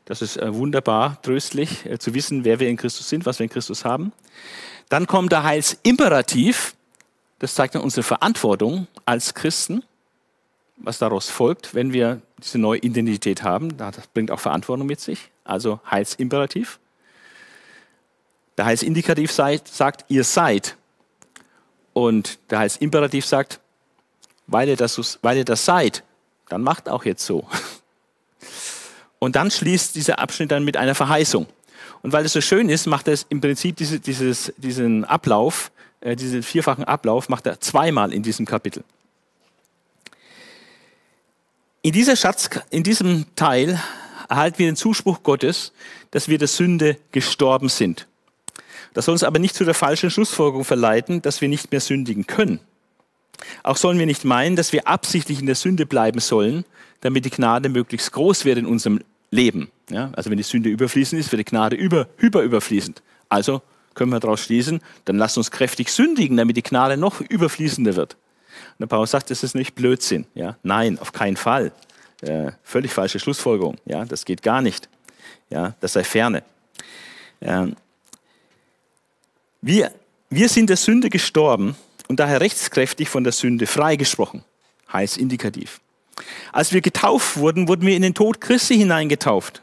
Das 0.05 0.21
ist 0.21 0.37
äh, 0.37 0.53
wunderbar 0.53 1.21
tröstlich 1.21 1.85
äh, 1.85 1.97
zu 1.97 2.13
wissen, 2.13 2.43
wer 2.43 2.59
wir 2.59 2.67
in 2.67 2.77
Christus 2.77 3.09
sind, 3.09 3.25
was 3.25 3.39
wir 3.39 3.45
in 3.45 3.49
Christus 3.49 3.85
haben. 3.85 4.11
Dann 4.89 5.07
kommt 5.07 5.31
der 5.31 5.43
Heilsimperativ, 5.43 6.75
das 7.39 7.55
zeigt 7.55 7.75
dann 7.75 7.81
unsere 7.81 8.03
Verantwortung 8.03 8.87
als 9.05 9.33
Christen 9.33 9.83
was 10.79 10.97
daraus 10.97 11.29
folgt, 11.29 11.75
wenn 11.75 11.93
wir 11.93 12.21
diese 12.41 12.57
neue 12.57 12.79
Identität 12.79 13.43
haben. 13.43 13.77
Das 13.77 14.07
bringt 14.13 14.31
auch 14.31 14.39
Verantwortung 14.39 14.87
mit 14.87 14.99
sich, 14.99 15.29
also 15.43 15.79
Heilsimperativ. 15.89 16.79
Der 18.57 18.65
Heilsindikativ 18.65 19.31
sagt, 19.31 20.05
ihr 20.07 20.23
seid. 20.23 20.75
Und 21.93 22.39
der 22.49 22.59
Heilsimperativ 22.59 23.25
sagt, 23.25 23.59
weil 24.51 24.69
ihr, 24.69 24.75
das, 24.75 25.19
weil 25.21 25.37
ihr 25.37 25.45
das 25.45 25.65
seid, 25.65 26.03
dann 26.49 26.61
macht 26.61 26.89
auch 26.89 27.05
jetzt 27.05 27.25
so. 27.25 27.47
Und 29.19 29.35
dann 29.35 29.51
schließt 29.51 29.95
dieser 29.95 30.19
Abschnitt 30.19 30.51
dann 30.51 30.63
mit 30.63 30.77
einer 30.77 30.95
Verheißung. 30.95 31.45
Und 32.01 32.13
weil 32.13 32.25
es 32.25 32.33
so 32.33 32.41
schön 32.41 32.69
ist, 32.69 32.87
macht 32.87 33.07
er 33.07 33.13
es 33.13 33.25
im 33.29 33.41
Prinzip 33.41 33.75
diese, 33.75 33.99
dieses, 33.99 34.53
diesen 34.57 35.03
Ablauf, 35.03 35.71
äh, 35.99 36.15
diesen 36.15 36.41
vierfachen 36.41 36.85
Ablauf, 36.85 37.27
macht 37.27 37.45
er 37.45 37.59
zweimal 37.59 38.13
in 38.13 38.23
diesem 38.23 38.45
Kapitel. 38.45 38.83
In, 41.81 41.91
dieser 41.91 42.15
Schatz, 42.15 42.49
in 42.69 42.83
diesem 42.83 43.25
Teil 43.35 43.81
erhalten 44.29 44.59
wir 44.59 44.67
den 44.67 44.77
Zuspruch 44.77 45.23
Gottes, 45.23 45.73
dass 46.11 46.29
wir 46.29 46.37
der 46.37 46.47
Sünde 46.47 46.97
gestorben 47.11 47.67
sind. 47.67 48.07
Das 48.93 49.05
soll 49.05 49.13
uns 49.13 49.23
aber 49.23 49.39
nicht 49.39 49.55
zu 49.55 49.65
der 49.65 49.73
falschen 49.73 50.09
Schlussfolgerung 50.09 50.65
verleiten, 50.65 51.21
dass 51.21 51.41
wir 51.41 51.49
nicht 51.49 51.71
mehr 51.71 51.81
sündigen 51.81 52.25
können. 52.25 52.59
Auch 53.63 53.77
sollen 53.77 53.99
wir 53.99 54.05
nicht 54.05 54.25
meinen, 54.25 54.55
dass 54.55 54.73
wir 54.73 54.87
absichtlich 54.87 55.39
in 55.39 55.45
der 55.45 55.55
Sünde 55.55 55.85
bleiben 55.85 56.19
sollen, 56.19 56.65
damit 57.01 57.25
die 57.25 57.29
Gnade 57.29 57.69
möglichst 57.69 58.11
groß 58.11 58.45
wird 58.45 58.57
in 58.57 58.65
unserem 58.65 58.99
Leben. 59.31 59.69
Ja, 59.89 60.11
also 60.13 60.29
wenn 60.29 60.37
die 60.37 60.43
Sünde 60.43 60.69
überfließend 60.69 61.19
ist, 61.19 61.31
wird 61.31 61.39
die 61.39 61.45
Gnade 61.45 61.75
über, 61.75 62.07
hyperüberfließend. 62.17 63.01
Also 63.27 63.61
können 63.93 64.11
wir 64.11 64.19
daraus 64.19 64.41
schließen, 64.41 64.81
dann 65.05 65.17
lasst 65.17 65.37
uns 65.37 65.51
kräftig 65.51 65.91
sündigen, 65.91 66.37
damit 66.37 66.57
die 66.57 66.63
Gnade 66.63 66.97
noch 66.97 67.21
überfließender 67.21 67.95
wird. 67.95 68.13
Und 68.13 68.79
der 68.81 68.87
Paulus 68.87 69.11
sagt, 69.11 69.29
das 69.29 69.43
ist 69.43 69.55
nicht 69.55 69.75
Blödsinn. 69.75 70.25
Ja? 70.35 70.57
Nein, 70.63 70.99
auf 70.99 71.11
keinen 71.11 71.37
Fall. 71.37 71.71
Äh, 72.21 72.51
völlig 72.63 72.93
falsche 72.93 73.19
Schlussfolgerung. 73.19 73.77
Ja? 73.85 74.05
Das 74.05 74.25
geht 74.25 74.41
gar 74.41 74.61
nicht. 74.61 74.89
Ja? 75.49 75.75
Das 75.79 75.93
sei 75.93 76.03
ferne. 76.03 76.43
Ähm, 77.41 77.75
wir, 79.61 79.91
wir 80.29 80.49
sind 80.49 80.69
der 80.69 80.77
Sünde 80.77 81.09
gestorben 81.09 81.75
und 82.09 82.19
daher 82.19 82.41
rechtskräftig 82.41 83.07
von 83.07 83.23
der 83.23 83.31
Sünde 83.31 83.67
freigesprochen. 83.67 84.43
Heißt 84.91 85.17
indikativ. 85.17 85.79
Als 86.51 86.73
wir 86.73 86.81
getauft 86.81 87.37
wurden, 87.37 87.67
wurden 87.69 87.87
wir 87.87 87.95
in 87.95 88.01
den 88.01 88.15
Tod 88.15 88.41
Christi 88.41 88.75
hineingetauft. 88.75 89.61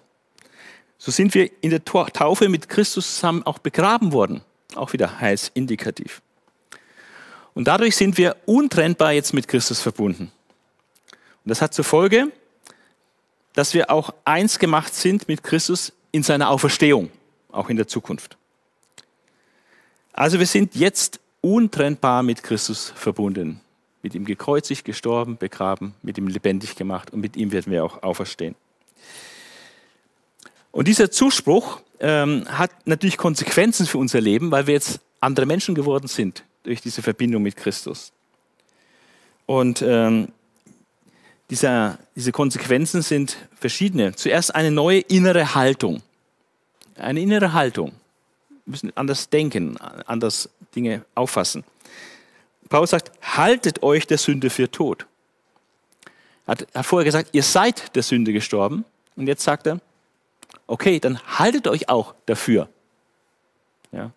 So 0.97 1.11
sind 1.11 1.34
wir 1.34 1.51
in 1.61 1.70
der 1.70 1.84
Taufe 1.84 2.49
mit 2.49 2.68
Christus 2.68 3.16
zusammen 3.16 3.42
auch 3.42 3.59
begraben 3.59 4.12
worden. 4.12 4.40
Auch 4.76 4.92
wieder 4.92 5.20
heiß 5.20 5.51
indikativ. 5.55 6.22
Und 7.53 7.66
dadurch 7.68 7.97
sind 7.97 8.16
wir 8.16 8.36
untrennbar 8.47 9.12
jetzt 9.12 9.34
mit 9.34 9.49
Christus 9.49 9.80
verbunden. 9.80 10.30
Und 11.11 11.51
das 11.51 11.61
hat 11.61 11.74
zur 11.74 11.84
Folge, 11.84 12.30
dass 13.55 13.74
wir 13.74 13.90
auch 13.90 14.14
eins 14.24 14.59
gemacht 14.59 14.94
sind 14.94 15.28
mit 15.28 15.42
Christus 15.42 15.92
in 16.12 16.22
seiner 16.22 16.51
Auferstehung, 16.51 17.11
auch 17.51 17.70
in 17.70 17.76
der 17.76 17.88
Zukunft. 17.88 18.36
Also 20.12 20.38
wir 20.38 20.47
sind 20.47 20.74
jetzt 20.74 21.20
untrennbar 21.47 22.22
mit 22.22 22.42
Christus 22.42 22.92
verbunden. 22.97 23.61
Mit 24.03 24.14
ihm 24.14 24.24
gekreuzigt, 24.24 24.84
gestorben, 24.84 25.36
begraben, 25.36 25.94
mit 26.03 26.18
ihm 26.18 26.26
lebendig 26.28 26.74
gemacht 26.74 27.12
und 27.12 27.20
mit 27.20 27.36
ihm 27.36 27.53
werden 27.53 27.72
wir 27.72 27.84
auch 27.84 28.03
auferstehen. 28.03 28.57
Und 30.72 30.88
dieser 30.88 31.11
Zuspruch 31.11 31.80
ähm, 32.01 32.44
hat 32.49 32.70
natürlich 32.86 33.16
Konsequenzen 33.16 33.86
für 33.86 33.99
unser 33.99 34.20
Leben, 34.20 34.51
weil 34.51 34.66
wir 34.66 34.74
jetzt 34.74 35.01
andere 35.20 35.47
Menschen 35.47 35.74
geworden 35.74 36.09
sind 36.09 36.44
durch 36.64 36.80
diese 36.80 37.01
Verbindung 37.01 37.42
mit 37.42 37.57
Christus. 37.57 38.12
Und 39.47 39.82
ähm, 39.82 40.28
dieser, 41.49 41.99
diese 42.16 42.32
Konsequenzen 42.32 43.03
sind 43.03 43.36
verschiedene. 43.55 44.14
Zuerst 44.16 44.55
eine 44.55 44.72
neue 44.72 44.99
innere 44.99 45.55
Haltung. 45.55 46.03
Eine 46.97 47.20
innere 47.20 47.53
Haltung. 47.53 47.92
Wir 48.66 48.72
müssen 48.72 48.92
anders 48.96 49.30
denken, 49.30 49.78
anders 49.78 50.50
Dinge 50.74 51.04
auffassen. 51.14 51.64
Paulus 52.68 52.90
sagt, 52.90 53.12
haltet 53.22 53.82
euch 53.82 54.06
der 54.06 54.18
Sünde 54.18 54.50
für 54.50 54.70
tot. 54.70 55.06
Er 56.46 56.52
hat, 56.52 56.66
hat 56.74 56.86
vorher 56.86 57.04
gesagt, 57.04 57.30
ihr 57.32 57.42
seid 57.42 57.94
der 57.94 58.02
Sünde 58.02 58.32
gestorben. 58.32 58.84
Und 59.14 59.28
jetzt 59.28 59.44
sagt 59.44 59.66
er, 59.66 59.80
okay, 60.66 61.00
dann 61.00 61.20
haltet 61.38 61.68
euch 61.68 61.88
auch 61.88 62.14
dafür. 62.26 62.68
Ja. 63.92 64.10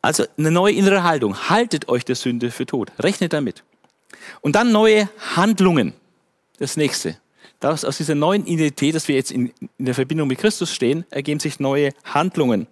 Also 0.00 0.24
eine 0.38 0.50
neue 0.50 0.74
innere 0.74 1.02
Haltung. 1.02 1.50
Haltet 1.50 1.88
euch 1.88 2.04
der 2.04 2.14
Sünde 2.14 2.50
für 2.50 2.66
tot. 2.66 2.92
Rechnet 2.98 3.32
damit. 3.32 3.64
Und 4.40 4.54
dann 4.54 4.72
neue 4.72 5.08
Handlungen. 5.34 5.92
Das 6.58 6.76
nächste. 6.76 7.16
Daraus, 7.60 7.84
aus 7.84 7.96
dieser 7.96 8.14
neuen 8.14 8.46
Identität, 8.46 8.94
dass 8.94 9.08
wir 9.08 9.16
jetzt 9.16 9.32
in, 9.32 9.52
in 9.78 9.84
der 9.84 9.94
Verbindung 9.94 10.28
mit 10.28 10.38
Christus 10.38 10.72
stehen, 10.72 11.04
ergeben 11.10 11.40
sich 11.40 11.58
neue 11.58 11.90
Handlungen. 12.04 12.68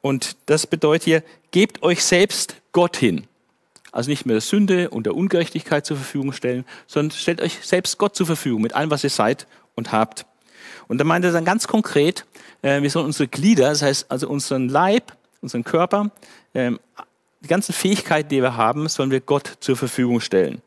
Und 0.00 0.36
das 0.46 0.66
bedeutet 0.66 1.04
hier, 1.04 1.22
gebt 1.52 1.82
euch 1.82 2.04
selbst 2.04 2.56
Gott 2.72 2.96
hin. 2.96 3.26
Also 3.92 4.10
nicht 4.10 4.26
mehr 4.26 4.34
der 4.34 4.40
Sünde 4.40 4.90
und 4.90 5.06
der 5.06 5.14
Ungerechtigkeit 5.14 5.86
zur 5.86 5.96
Verfügung 5.96 6.32
stellen, 6.32 6.64
sondern 6.86 7.16
stellt 7.16 7.40
euch 7.40 7.58
selbst 7.62 7.98
Gott 7.98 8.14
zur 8.14 8.26
Verfügung 8.26 8.62
mit 8.62 8.74
allem, 8.74 8.90
was 8.90 9.04
ihr 9.04 9.10
seid 9.10 9.46
und 9.74 9.92
habt. 9.92 10.26
Und 10.88 10.98
da 10.98 11.04
meint 11.04 11.24
er 11.24 11.32
dann 11.32 11.44
ganz 11.44 11.66
konkret, 11.66 12.26
äh, 12.62 12.82
wir 12.82 12.90
sollen 12.90 13.06
unsere 13.06 13.28
Glieder, 13.28 13.70
das 13.70 13.82
heißt 13.82 14.10
also 14.10 14.28
unseren 14.28 14.68
Leib, 14.68 15.16
unseren 15.40 15.64
Körper, 15.64 16.10
ähm, 16.54 16.78
die 17.40 17.48
ganzen 17.48 17.72
Fähigkeiten, 17.72 18.28
die 18.28 18.42
wir 18.42 18.56
haben, 18.56 18.88
sollen 18.88 19.10
wir 19.10 19.20
Gott 19.20 19.52
zur 19.60 19.76
Verfügung 19.76 20.20
stellen. 20.20 20.62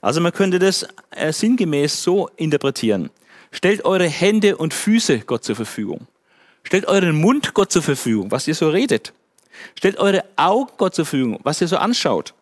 Also 0.00 0.20
man 0.20 0.32
könnte 0.32 0.58
das 0.58 0.86
äh, 1.10 1.32
sinngemäß 1.32 2.02
so 2.02 2.28
interpretieren. 2.36 3.10
Stellt 3.52 3.84
eure 3.84 4.08
Hände 4.08 4.56
und 4.56 4.72
Füße 4.74 5.20
Gott 5.20 5.44
zur 5.44 5.56
Verfügung. 5.56 6.06
Stellt 6.62 6.86
euren 6.86 7.16
Mund 7.20 7.54
Gott 7.54 7.72
zur 7.72 7.82
Verfügung, 7.82 8.30
was 8.30 8.46
ihr 8.46 8.54
so 8.54 8.70
redet. 8.70 9.12
Stellt 9.76 9.98
eure 9.98 10.24
Augen 10.36 10.70
Gott 10.76 10.94
zur 10.94 11.04
Verfügung, 11.04 11.40
was 11.42 11.60
ihr 11.60 11.68
so 11.68 11.76
anschaut. 11.76 12.34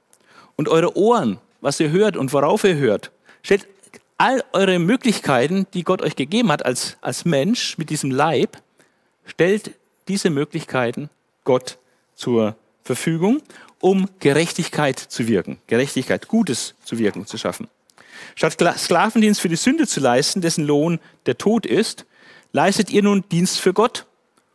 und 0.56 0.68
eure 0.68 0.96
Ohren, 0.96 1.38
was 1.60 1.78
ihr 1.78 1.90
hört 1.90 2.16
und 2.16 2.32
worauf 2.32 2.64
ihr 2.64 2.74
hört. 2.74 3.12
Stellt 3.42 3.68
all 4.16 4.42
eure 4.52 4.80
Möglichkeiten, 4.80 5.68
die 5.72 5.84
Gott 5.84 6.02
euch 6.02 6.16
gegeben 6.16 6.50
hat 6.50 6.66
als, 6.66 6.96
als 7.00 7.24
Mensch 7.24 7.78
mit 7.78 7.90
diesem 7.90 8.10
Leib, 8.10 8.58
stellt 9.24 9.70
diese 10.08 10.30
Möglichkeiten 10.30 11.10
Gott 11.44 11.78
zur 12.16 12.42
Verfügung, 12.42 12.67
um 13.80 14.08
Gerechtigkeit 14.18 14.98
zu 14.98 15.28
wirken, 15.28 15.58
Gerechtigkeit, 15.66 16.28
Gutes 16.28 16.74
zu 16.84 16.98
wirken, 16.98 17.26
zu 17.26 17.38
schaffen. 17.38 17.68
Statt 18.34 18.52
Sklavendienst 18.78 19.40
für 19.40 19.48
die 19.48 19.56
Sünde 19.56 19.86
zu 19.86 20.00
leisten, 20.00 20.40
dessen 20.40 20.64
Lohn 20.64 21.00
der 21.26 21.38
Tod 21.38 21.66
ist, 21.66 22.06
leistet 22.52 22.90
ihr 22.90 23.02
nun 23.02 23.24
Dienst 23.30 23.60
für 23.60 23.72
Gott 23.72 24.06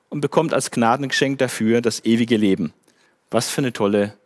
und 0.10 0.22
bekommt 0.22 0.54
als 0.54 0.72
Gnadengeschenk 0.72 1.40
dafür 1.40 1.82
das 1.82 2.06
ewige 2.06 2.38
Leben. 2.38 2.74
Was 3.32 3.50
für 3.50 3.62
eine 3.62 3.74
tolle 3.74 4.18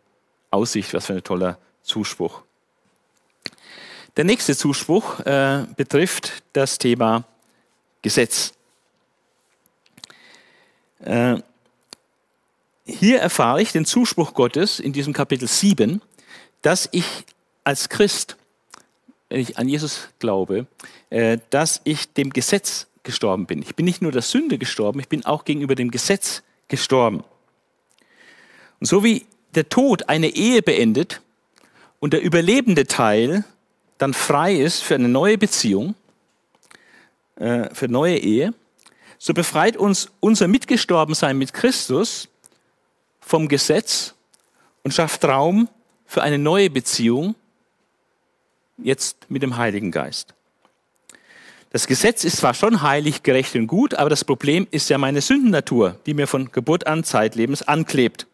Aussicht, 0.50 0.94
was 0.94 1.06
für 1.06 1.14
ein 1.14 1.24
toller 1.24 1.58
Zuspruch. 1.82 2.42
Der 4.16 4.24
nächste 4.24 4.56
Zuspruch 4.56 5.20
äh, 5.20 5.64
betrifft 5.76 6.42
das 6.52 6.78
Thema 6.78 7.24
Gesetz. 8.02 8.52
Äh, 11.00 11.36
hier 12.88 13.20
erfahre 13.20 13.60
ich 13.60 13.72
den 13.72 13.84
Zuspruch 13.84 14.32
Gottes 14.32 14.80
in 14.80 14.92
diesem 14.92 15.12
Kapitel 15.12 15.46
7, 15.46 16.00
dass 16.62 16.88
ich 16.92 17.04
als 17.62 17.90
Christ, 17.90 18.36
wenn 19.28 19.40
ich 19.40 19.58
an 19.58 19.68
Jesus 19.68 20.08
glaube, 20.18 20.66
äh, 21.10 21.38
dass 21.50 21.82
ich 21.84 22.12
dem 22.14 22.30
Gesetz 22.30 22.86
gestorben 23.02 23.46
bin. 23.46 23.62
Ich 23.62 23.76
bin 23.76 23.84
nicht 23.84 24.00
nur 24.00 24.10
der 24.10 24.22
Sünde 24.22 24.58
gestorben, 24.58 25.00
ich 25.00 25.08
bin 25.08 25.24
auch 25.26 25.44
gegenüber 25.44 25.74
dem 25.74 25.90
Gesetz 25.90 26.42
gestorben. 26.68 27.24
Und 28.80 28.86
so 28.86 29.04
wie 29.04 29.26
der 29.54 29.68
Tod 29.68 30.08
eine 30.08 30.28
Ehe 30.28 30.62
beendet 30.62 31.20
und 32.00 32.14
der 32.14 32.22
überlebende 32.22 32.86
Teil 32.86 33.44
dann 33.98 34.14
frei 34.14 34.54
ist 34.54 34.82
für 34.82 34.94
eine 34.94 35.08
neue 35.08 35.36
Beziehung, 35.36 35.94
äh, 37.36 37.72
für 37.74 37.88
neue 37.88 38.16
Ehe, 38.16 38.54
so 39.18 39.34
befreit 39.34 39.76
uns 39.76 40.10
unser 40.20 40.48
Mitgestorbensein 40.48 41.36
mit 41.36 41.52
Christus 41.52 42.28
vom 43.28 43.48
Gesetz 43.48 44.14
und 44.82 44.92
schafft 44.92 45.24
Raum 45.24 45.68
für 46.06 46.22
eine 46.22 46.38
neue 46.38 46.70
Beziehung, 46.70 47.34
jetzt 48.78 49.30
mit 49.30 49.42
dem 49.42 49.56
Heiligen 49.56 49.90
Geist. 49.90 50.34
Das 51.70 51.86
Gesetz 51.86 52.24
ist 52.24 52.38
zwar 52.38 52.54
schon 52.54 52.80
heilig, 52.80 53.22
gerecht 53.22 53.54
und 53.54 53.66
gut, 53.66 53.94
aber 53.94 54.08
das 54.08 54.24
Problem 54.24 54.66
ist 54.70 54.88
ja 54.88 54.96
meine 54.96 55.20
Sündennatur, 55.20 55.98
die 56.06 56.14
mir 56.14 56.26
von 56.26 56.50
Geburt 56.50 56.86
an 56.86 57.04
zeitlebens 57.04 57.62
anklebt. 57.62 58.26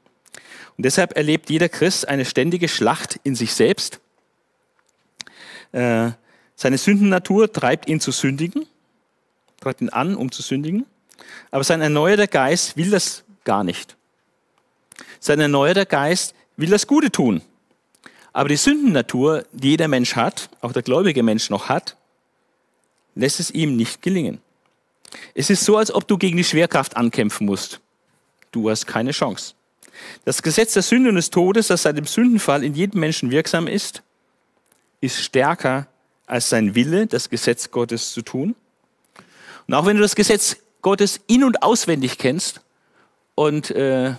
Und 0.76 0.84
deshalb 0.86 1.16
erlebt 1.16 1.50
jeder 1.50 1.68
Christ 1.68 2.06
eine 2.06 2.24
ständige 2.24 2.68
Schlacht 2.68 3.18
in 3.24 3.34
sich 3.34 3.54
selbst 3.54 4.00
äh, 5.74 6.12
seine 6.54 6.78
Sündennatur 6.78 7.52
treibt 7.52 7.88
ihn 7.88 7.98
zu 7.98 8.12
sündigen, 8.12 8.66
treibt 9.60 9.80
ihn 9.80 9.88
an, 9.88 10.14
um 10.14 10.30
zu 10.30 10.40
sündigen. 10.40 10.86
Aber 11.50 11.64
sein 11.64 11.80
erneuerter 11.80 12.28
Geist 12.28 12.76
will 12.76 12.90
das 12.90 13.24
gar 13.42 13.64
nicht. 13.64 13.96
Sein 15.24 15.40
erneuerter 15.40 15.86
Geist 15.86 16.34
will 16.58 16.68
das 16.68 16.86
Gute 16.86 17.10
tun. 17.10 17.40
Aber 18.34 18.50
die 18.50 18.56
Sündennatur, 18.56 19.46
die 19.52 19.70
jeder 19.70 19.88
Mensch 19.88 20.16
hat, 20.16 20.50
auch 20.60 20.72
der 20.72 20.82
gläubige 20.82 21.22
Mensch 21.22 21.48
noch 21.48 21.70
hat, 21.70 21.96
lässt 23.14 23.40
es 23.40 23.50
ihm 23.50 23.74
nicht 23.74 24.02
gelingen. 24.02 24.42
Es 25.34 25.48
ist 25.48 25.64
so, 25.64 25.78
als 25.78 25.90
ob 25.94 26.06
du 26.06 26.18
gegen 26.18 26.36
die 26.36 26.44
Schwerkraft 26.44 26.98
ankämpfen 26.98 27.46
musst. 27.46 27.80
Du 28.52 28.68
hast 28.68 28.86
keine 28.86 29.12
Chance. 29.12 29.54
Das 30.26 30.42
Gesetz 30.42 30.74
der 30.74 30.82
Sünde 30.82 31.08
und 31.08 31.16
des 31.16 31.30
Todes, 31.30 31.68
das 31.68 31.84
seit 31.84 31.96
dem 31.96 32.04
Sündenfall 32.04 32.62
in 32.62 32.74
jedem 32.74 33.00
Menschen 33.00 33.30
wirksam 33.30 33.66
ist, 33.66 34.02
ist 35.00 35.22
stärker 35.22 35.86
als 36.26 36.50
sein 36.50 36.74
Wille, 36.74 37.06
das 37.06 37.30
Gesetz 37.30 37.70
Gottes 37.70 38.12
zu 38.12 38.20
tun. 38.20 38.54
Und 39.66 39.72
auch 39.72 39.86
wenn 39.86 39.96
du 39.96 40.02
das 40.02 40.16
Gesetz 40.16 40.58
Gottes 40.82 41.18
in- 41.28 41.44
und 41.44 41.62
auswendig 41.62 42.18
kennst, 42.18 42.60
und 43.36 43.70
äh, 43.70 44.14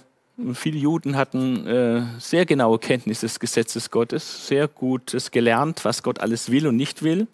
viele 0.54 0.78
Juden 0.78 1.16
hatten 1.16 1.66
äh, 1.66 2.04
sehr 2.20 2.46
genaue 2.46 2.80
Kenntnis 2.80 3.22
des 3.22 3.40
Gesetzes 3.40 3.92
Gottes, 3.92 4.48
sehr 4.48 4.68
gutes 4.68 5.32
gelernt, 5.32 5.86
was 5.86 6.04
Gott 6.04 6.20
alles 6.20 6.52
will 6.52 6.68
und 6.68 6.76
nicht 6.76 7.04
will. 7.04 7.28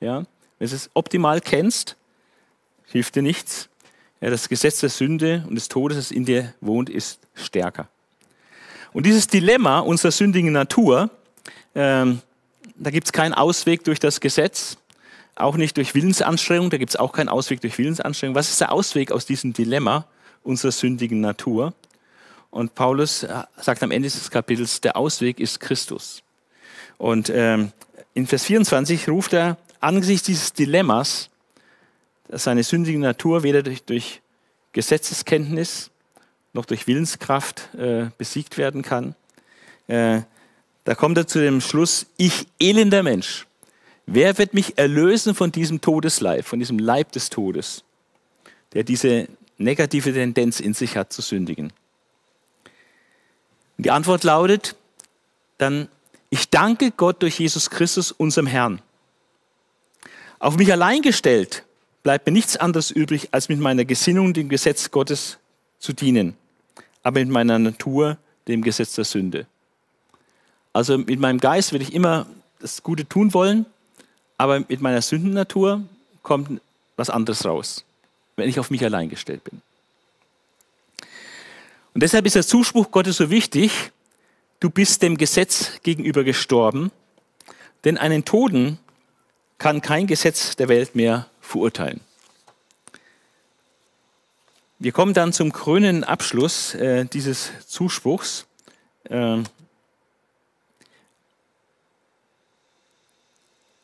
Ja? 0.00 0.24
Wenn 0.58 0.68
du 0.68 0.74
es 0.74 0.90
optimal 0.94 1.40
kennst, 1.40 1.96
hilft 2.86 3.16
dir 3.16 3.22
nichts. 3.22 3.68
Ja, 4.20 4.30
das 4.30 4.48
Gesetz 4.48 4.80
der 4.80 4.88
Sünde 4.88 5.44
und 5.46 5.56
des 5.56 5.68
Todes, 5.68 5.98
das 5.98 6.10
in 6.10 6.24
dir 6.24 6.54
wohnt, 6.60 6.88
ist 6.88 7.20
stärker. 7.34 7.88
Und 8.94 9.04
dieses 9.04 9.26
Dilemma 9.26 9.80
unserer 9.80 10.10
sündigen 10.10 10.52
Natur, 10.52 11.10
ähm, 11.74 12.22
da 12.76 12.90
gibt 12.90 13.06
es 13.06 13.12
keinen 13.12 13.34
Ausweg 13.34 13.84
durch 13.84 14.00
das 14.00 14.20
Gesetz, 14.20 14.78
auch 15.34 15.58
nicht 15.58 15.76
durch 15.76 15.94
Willensanstrengung, 15.94 16.70
da 16.70 16.78
gibt 16.78 16.90
es 16.90 16.96
auch 16.96 17.12
keinen 17.12 17.28
Ausweg 17.28 17.60
durch 17.60 17.76
Willensanstrengung. 17.76 18.34
Was 18.34 18.48
ist 18.48 18.60
der 18.62 18.72
Ausweg 18.72 19.12
aus 19.12 19.26
diesem 19.26 19.52
Dilemma 19.52 20.06
unserer 20.42 20.72
sündigen 20.72 21.20
Natur? 21.20 21.74
Und 22.56 22.74
Paulus 22.74 23.22
äh, 23.22 23.42
sagt 23.58 23.82
am 23.82 23.90
Ende 23.90 24.08
des 24.08 24.30
Kapitels, 24.30 24.80
der 24.80 24.96
Ausweg 24.96 25.40
ist 25.40 25.60
Christus. 25.60 26.22
Und 26.96 27.28
ähm, 27.28 27.70
in 28.14 28.26
Vers 28.26 28.44
24 28.44 29.10
ruft 29.10 29.34
er 29.34 29.58
angesichts 29.80 30.24
dieses 30.24 30.54
Dilemmas, 30.54 31.28
dass 32.28 32.44
seine 32.44 32.62
sündige 32.62 32.98
Natur 32.98 33.42
weder 33.42 33.62
durch, 33.62 33.82
durch 33.82 34.22
Gesetzeskenntnis 34.72 35.90
noch 36.54 36.64
durch 36.64 36.86
Willenskraft 36.86 37.74
äh, 37.74 38.06
besiegt 38.16 38.56
werden 38.56 38.80
kann, 38.80 39.14
äh, 39.86 40.22
da 40.84 40.94
kommt 40.94 41.18
er 41.18 41.26
zu 41.26 41.40
dem 41.40 41.60
Schluss, 41.60 42.06
ich 42.16 42.46
elender 42.58 43.02
Mensch, 43.02 43.46
wer 44.06 44.38
wird 44.38 44.54
mich 44.54 44.78
erlösen 44.78 45.34
von 45.34 45.52
diesem 45.52 45.82
Todesleib, 45.82 46.46
von 46.46 46.58
diesem 46.58 46.78
Leib 46.78 47.12
des 47.12 47.28
Todes, 47.28 47.84
der 48.72 48.82
diese 48.82 49.28
negative 49.58 50.14
Tendenz 50.14 50.58
in 50.58 50.72
sich 50.72 50.96
hat 50.96 51.12
zu 51.12 51.20
sündigen? 51.20 51.70
Und 53.76 53.86
die 53.86 53.90
Antwort 53.90 54.24
lautet 54.24 54.76
dann, 55.58 55.88
ich 56.30 56.50
danke 56.50 56.90
Gott 56.90 57.22
durch 57.22 57.38
Jesus 57.38 57.70
Christus, 57.70 58.12
unserem 58.12 58.46
Herrn. 58.46 58.82
Auf 60.38 60.56
mich 60.56 60.70
allein 60.72 61.02
gestellt 61.02 61.64
bleibt 62.02 62.26
mir 62.26 62.32
nichts 62.32 62.56
anderes 62.56 62.90
übrig, 62.90 63.28
als 63.32 63.48
mit 63.48 63.58
meiner 63.58 63.84
Gesinnung 63.84 64.34
dem 64.34 64.48
Gesetz 64.48 64.90
Gottes 64.90 65.38
zu 65.78 65.92
dienen, 65.92 66.36
aber 67.02 67.20
mit 67.20 67.28
meiner 67.30 67.58
Natur 67.58 68.18
dem 68.48 68.62
Gesetz 68.62 68.94
der 68.94 69.04
Sünde. 69.04 69.46
Also 70.72 70.98
mit 70.98 71.18
meinem 71.18 71.40
Geist 71.40 71.72
will 71.72 71.82
ich 71.82 71.94
immer 71.94 72.26
das 72.60 72.82
Gute 72.82 73.08
tun 73.08 73.34
wollen, 73.34 73.66
aber 74.36 74.60
mit 74.60 74.80
meiner 74.80 75.02
Sündennatur 75.02 75.82
kommt 76.22 76.60
was 76.96 77.10
anderes 77.10 77.44
raus, 77.44 77.84
wenn 78.36 78.48
ich 78.48 78.60
auf 78.60 78.70
mich 78.70 78.84
allein 78.84 79.08
gestellt 79.08 79.42
bin. 79.44 79.62
Und 81.96 82.02
deshalb 82.02 82.26
ist 82.26 82.36
der 82.36 82.46
Zuspruch 82.46 82.90
Gottes 82.90 83.16
so 83.16 83.30
wichtig, 83.30 83.90
du 84.60 84.68
bist 84.68 85.00
dem 85.00 85.16
Gesetz 85.16 85.80
gegenüber 85.82 86.24
gestorben, 86.24 86.92
denn 87.84 87.96
einen 87.96 88.26
Toten 88.26 88.78
kann 89.56 89.80
kein 89.80 90.06
Gesetz 90.06 90.56
der 90.56 90.68
Welt 90.68 90.94
mehr 90.94 91.30
verurteilen. 91.40 92.02
Wir 94.78 94.92
kommen 94.92 95.14
dann 95.14 95.32
zum 95.32 95.54
krönenden 95.54 96.04
Abschluss 96.04 96.74
äh, 96.74 97.06
dieses 97.06 97.50
Zuspruchs. 97.66 98.44
Äh, 99.04 99.38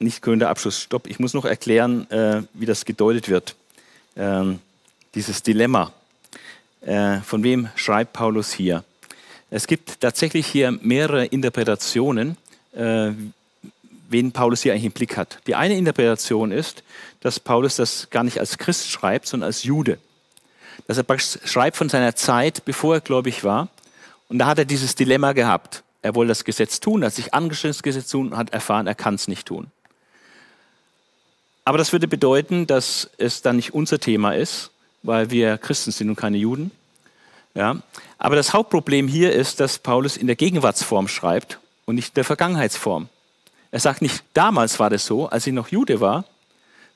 nicht 0.01 0.21
gründer 0.21 0.51
Abschluss, 0.51 0.83
stopp, 0.83 1.07
ich 1.07 1.19
muss 1.19 1.33
noch 1.33 1.47
erklären, 1.47 2.11
äh, 2.11 2.43
wie 2.53 2.67
das 2.67 2.85
gedeutet 2.85 3.31
wird. 3.31 3.57
Ähm, 4.17 4.59
dieses 5.15 5.43
Dilemma. 5.43 5.95
Äh, 6.83 7.21
von 7.21 7.43
wem 7.43 7.69
schreibt 7.77 8.13
Paulus 8.13 8.53
hier? 8.53 8.85
Es 9.51 9.67
gibt 9.67 10.01
tatsächlich 10.01 10.47
hier 10.47 10.73
mehrere 10.73 11.27
Interpretationen, 11.27 12.37
äh, 12.75 13.13
wen 14.09 14.33
Paulus 14.33 14.63
hier 14.63 14.73
eigentlich 14.73 14.87
im 14.87 14.93
Blick 14.93 15.17
hat. 15.17 15.39
Die 15.47 15.55
eine 15.55 15.77
Interpretation 15.77 16.51
ist, 16.51 16.83
dass 17.21 17.39
Paulus 17.39 17.77
das 17.77 18.09
gar 18.11 18.25
nicht 18.25 18.41
als 18.41 18.59
Christ 18.59 18.91
schreibt, 18.91 19.27
sondern 19.27 19.47
als 19.47 19.63
Jude. 19.63 19.99
Dass 20.87 20.99
er 20.99 21.05
schreibt 21.19 21.77
von 21.77 21.89
seiner 21.89 22.17
Zeit, 22.17 22.65
bevor 22.65 22.97
er 22.97 23.01
gläubig 23.01 23.45
war. 23.45 23.69
Und 24.29 24.39
da 24.39 24.47
hat 24.47 24.59
er 24.59 24.65
dieses 24.65 24.95
Dilemma 24.95 25.33
gehabt. 25.33 25.83
Er 26.03 26.15
wollte 26.17 26.29
das 26.31 26.45
Gesetz 26.45 26.81
tun, 26.81 27.05
hat 27.05 27.15
sich 27.15 27.33
angestrengt, 27.33 27.77
das 27.77 27.83
Gesetz 27.83 28.11
tun 28.11 28.33
und 28.33 28.37
hat 28.37 28.53
erfahren, 28.53 28.89
er 28.89 28.97
kann 28.97 29.15
es 29.15 29.29
nicht 29.29 29.47
tun. 29.47 29.71
Aber 31.65 31.79
das 31.79 31.93
würde 31.93 32.09
bedeuten, 32.09 32.67
dass 32.67 33.09
es 33.19 33.41
dann 33.41 33.57
nicht 33.57 33.73
unser 33.73 34.01
Thema 34.01 34.33
ist, 34.33 34.73
weil 35.03 35.31
wir 35.31 35.59
Christen 35.59 35.93
sind 35.93 36.09
und 36.09 36.17
keine 36.17 36.39
Juden. 36.39 36.71
Ja? 37.55 37.77
Aber 38.19 38.37
das 38.37 38.53
Hauptproblem 38.53 39.09
hier 39.09 39.33
ist, 39.33 39.61
dass 39.61 39.79
Paulus 39.79 40.17
in 40.17 40.27
der 40.27 40.37
Gegenwartsform 40.37 41.09
schreibt 41.09 41.59
und 41.85 41.97
nicht 41.97 42.09
in 42.09 42.15
der 42.15 42.25
Vergangenheitsform. 42.25 43.09
Er 43.71 43.81
sagt 43.81 44.03
nicht, 44.03 44.23
damals 44.35 44.79
war 44.79 44.91
das 44.91 45.07
so, 45.07 45.29
als 45.29 45.47
ich 45.47 45.53
noch 45.53 45.69
Jude 45.69 46.01
war, 46.01 46.25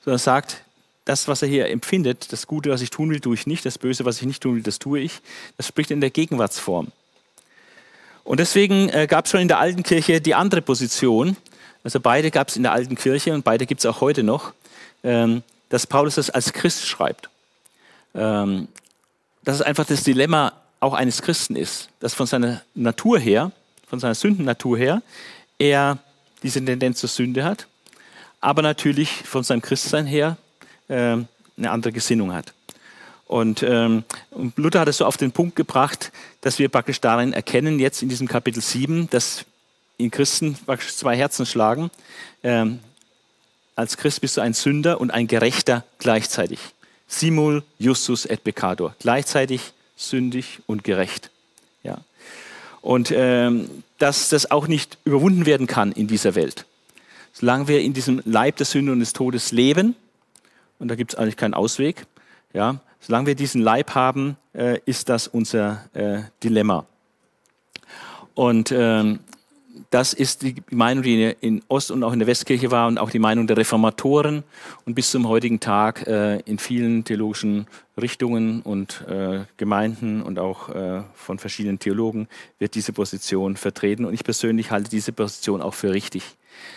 sondern 0.03 0.19
sagt, 0.19 0.61
das, 1.05 1.27
was 1.27 1.41
er 1.41 1.47
hier 1.47 1.69
empfindet, 1.69 2.31
das 2.31 2.47
Gute, 2.47 2.69
was 2.69 2.81
ich 2.81 2.89
tun 2.89 3.09
will, 3.09 3.19
tue 3.19 3.33
ich 3.33 3.47
nicht, 3.47 3.65
das 3.65 3.77
Böse, 3.77 4.05
was 4.05 4.17
ich 4.19 4.27
nicht 4.27 4.43
tun 4.43 4.55
will, 4.55 4.63
das 4.63 4.77
tue 4.77 4.99
ich. 4.99 5.21
Das 5.55 5.67
spricht 5.67 5.89
in 5.89 6.01
der 6.01 6.09
Gegenwartsform. 6.09 6.87
Und 8.23 8.39
deswegen 8.41 8.89
äh, 8.89 9.07
gab 9.07 9.25
es 9.25 9.31
schon 9.31 9.39
in 9.39 9.47
der 9.47 9.59
alten 9.59 9.83
Kirche 9.83 10.19
die 10.19 10.35
andere 10.35 10.61
Position. 10.61 11.37
Also 11.83 12.01
beide 12.01 12.29
gab 12.29 12.49
es 12.49 12.57
in 12.57 12.63
der 12.63 12.73
alten 12.73 12.95
Kirche 12.95 13.33
und 13.33 13.43
beide 13.45 13.65
gibt 13.65 13.79
es 13.79 13.85
auch 13.85 14.01
heute 14.01 14.21
noch, 14.21 14.53
ähm, 15.03 15.43
dass 15.69 15.87
Paulus 15.87 16.15
das 16.15 16.29
als 16.29 16.51
Christ 16.51 16.85
schreibt. 16.85 17.29
Ähm, 18.17 18.67
dass 19.43 19.55
es 19.55 19.61
einfach 19.61 19.85
das 19.85 20.03
Dilemma 20.03 20.51
auch 20.81 20.93
eines 20.93 21.21
Christen 21.21 21.55
ist, 21.55 21.89
dass 21.99 22.13
von 22.13 22.27
seiner 22.27 22.61
Natur 22.75 23.19
her, 23.19 23.51
von 23.87 23.99
seiner 23.99 24.15
Sündennatur 24.15 24.77
her, 24.77 25.01
er 25.57 25.99
diese 26.43 26.63
Tendenz 26.63 26.99
zur 26.99 27.09
Sünde 27.09 27.45
hat, 27.45 27.67
aber 28.41 28.61
natürlich 28.61 29.09
von 29.09 29.43
seinem 29.43 29.61
Christsein 29.61 30.05
her 30.05 30.37
äh, 30.89 30.93
eine 31.57 31.71
andere 31.71 31.93
Gesinnung 31.93 32.33
hat. 32.33 32.53
Und, 33.25 33.61
ähm, 33.63 34.03
Luther 34.55 34.79
hat 34.81 34.87
es 34.87 34.97
so 34.97 35.05
auf 35.05 35.17
den 35.17 35.31
Punkt 35.31 35.55
gebracht, 35.55 36.11
dass 36.41 36.59
wir 36.59 36.69
praktisch 36.69 37.01
darin 37.01 37.33
erkennen, 37.33 37.79
jetzt 37.79 38.01
in 38.01 38.09
diesem 38.09 38.27
Kapitel 38.27 38.61
7, 38.61 39.09
dass 39.09 39.45
in 39.97 40.11
Christen 40.11 40.55
praktisch 40.65 40.95
zwei 40.95 41.17
Herzen 41.17 41.45
schlagen. 41.45 41.91
Ähm, 42.43 42.79
als 43.75 43.97
Christ 43.97 44.21
bist 44.21 44.37
du 44.37 44.41
ein 44.41 44.53
Sünder 44.53 45.01
und 45.01 45.11
ein 45.11 45.27
Gerechter 45.27 45.83
gleichzeitig. 45.99 46.59
Simul 47.07 47.63
justus 47.79 48.25
et 48.25 48.43
peccator. 48.43 48.95
Gleichzeitig 48.99 49.73
sündig 49.95 50.59
und 50.65 50.83
gerecht. 50.83 51.31
Ja. 51.83 51.99
Und 52.81 53.11
ähm, 53.15 53.83
dass 53.97 54.29
das 54.29 54.51
auch 54.51 54.67
nicht 54.67 54.97
überwunden 55.05 55.45
werden 55.45 55.67
kann 55.67 55.91
in 55.91 56.07
dieser 56.07 56.35
Welt. 56.35 56.65
Solange 57.33 57.67
wir 57.67 57.81
in 57.81 57.93
diesem 57.93 58.21
Leib 58.25 58.57
der 58.57 58.65
Sünde 58.65 58.91
und 58.91 58.99
des 58.99 59.13
Todes 59.13 59.51
leben, 59.51 59.95
und 60.79 60.89
da 60.89 60.95
gibt 60.95 61.13
es 61.13 61.19
eigentlich 61.19 61.37
keinen 61.37 61.53
Ausweg, 61.53 62.05
ja, 62.53 62.79
Solange 63.07 63.27
wir 63.27 63.35
diesen 63.35 63.61
Leib 63.61 63.95
haben, 63.95 64.35
äh, 64.53 64.79
ist 64.85 65.07
das 65.09 65.27
unser 65.27 65.85
äh, 65.93 66.23
Dilemma. 66.43 66.85
Und 68.33 68.73
ähm, 68.73 69.19
das 69.89 70.13
ist 70.13 70.41
die 70.41 70.55
Meinung, 70.69 71.03
die 71.03 71.35
in 71.39 71.63
Ost- 71.69 71.91
und 71.91 72.03
auch 72.03 72.11
in 72.11 72.19
der 72.19 72.27
Westkirche 72.27 72.71
war 72.71 72.87
und 72.87 72.97
auch 72.97 73.09
die 73.09 73.19
Meinung 73.19 73.47
der 73.47 73.57
Reformatoren 73.57 74.43
und 74.85 74.95
bis 74.95 75.11
zum 75.11 75.27
heutigen 75.27 75.59
Tag 75.59 76.05
äh, 76.07 76.39
in 76.41 76.59
vielen 76.59 77.05
theologischen 77.05 77.67
Richtungen 77.99 78.61
und 78.61 79.05
äh, 79.07 79.45
Gemeinden 79.55 80.21
und 80.21 80.39
auch 80.39 80.69
äh, 80.69 81.03
von 81.13 81.39
verschiedenen 81.39 81.79
Theologen 81.79 82.27
wird 82.59 82.75
diese 82.75 82.91
Position 82.91 83.55
vertreten. 83.55 84.05
Und 84.05 84.13
ich 84.13 84.23
persönlich 84.23 84.71
halte 84.71 84.89
diese 84.89 85.13
Position 85.13 85.61
auch 85.61 85.73
für 85.73 85.93
richtig. 85.93 86.23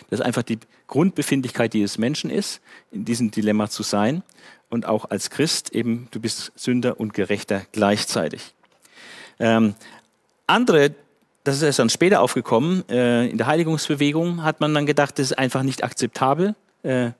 Das 0.08 0.20
ist 0.20 0.26
einfach 0.26 0.42
die 0.42 0.58
Grundbefindlichkeit 0.86 1.74
jedes 1.74 1.98
Menschen 1.98 2.30
ist, 2.30 2.60
in 2.92 3.04
diesem 3.04 3.30
Dilemma 3.30 3.68
zu 3.68 3.82
sein 3.82 4.22
und 4.68 4.86
auch 4.86 5.10
als 5.10 5.30
Christ 5.30 5.70
eben, 5.70 6.08
du 6.12 6.20
bist 6.20 6.52
Sünder 6.54 7.00
und 7.00 7.12
Gerechter 7.12 7.62
gleichzeitig. 7.72 8.54
Ähm, 9.38 9.74
andere, 10.46 10.94
das 11.44 11.56
ist 11.56 11.62
erst 11.62 11.78
dann 11.78 11.90
später 11.90 12.20
aufgekommen, 12.20 12.88
äh, 12.88 13.26
in 13.28 13.38
der 13.38 13.46
Heiligungsbewegung 13.46 14.42
hat 14.42 14.60
man 14.60 14.74
dann 14.74 14.86
gedacht, 14.86 15.18
das 15.18 15.26
ist 15.26 15.38
einfach 15.38 15.62
nicht 15.62 15.82
akzeptabel, 15.82 16.54
äh, 16.82 17.10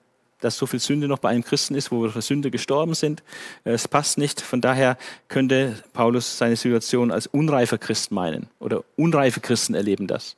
dass 0.40 0.56
so 0.56 0.66
viel 0.66 0.80
Sünde 0.80 1.08
noch 1.08 1.18
bei 1.18 1.30
einem 1.30 1.44
Christen 1.44 1.74
ist, 1.74 1.90
wo 1.90 2.02
wir 2.02 2.10
für 2.10 2.22
Sünde 2.22 2.50
gestorben 2.50 2.94
sind. 2.94 3.22
Äh, 3.64 3.72
es 3.72 3.88
passt 3.88 4.18
nicht. 4.18 4.40
Von 4.40 4.60
daher 4.60 4.96
könnte 5.28 5.76
Paulus 5.92 6.38
seine 6.38 6.56
Situation 6.56 7.10
als 7.10 7.26
unreifer 7.26 7.78
Christ 7.78 8.10
meinen 8.12 8.48
oder 8.58 8.84
unreife 8.96 9.40
Christen 9.40 9.74
erleben 9.74 10.06
das. 10.06 10.36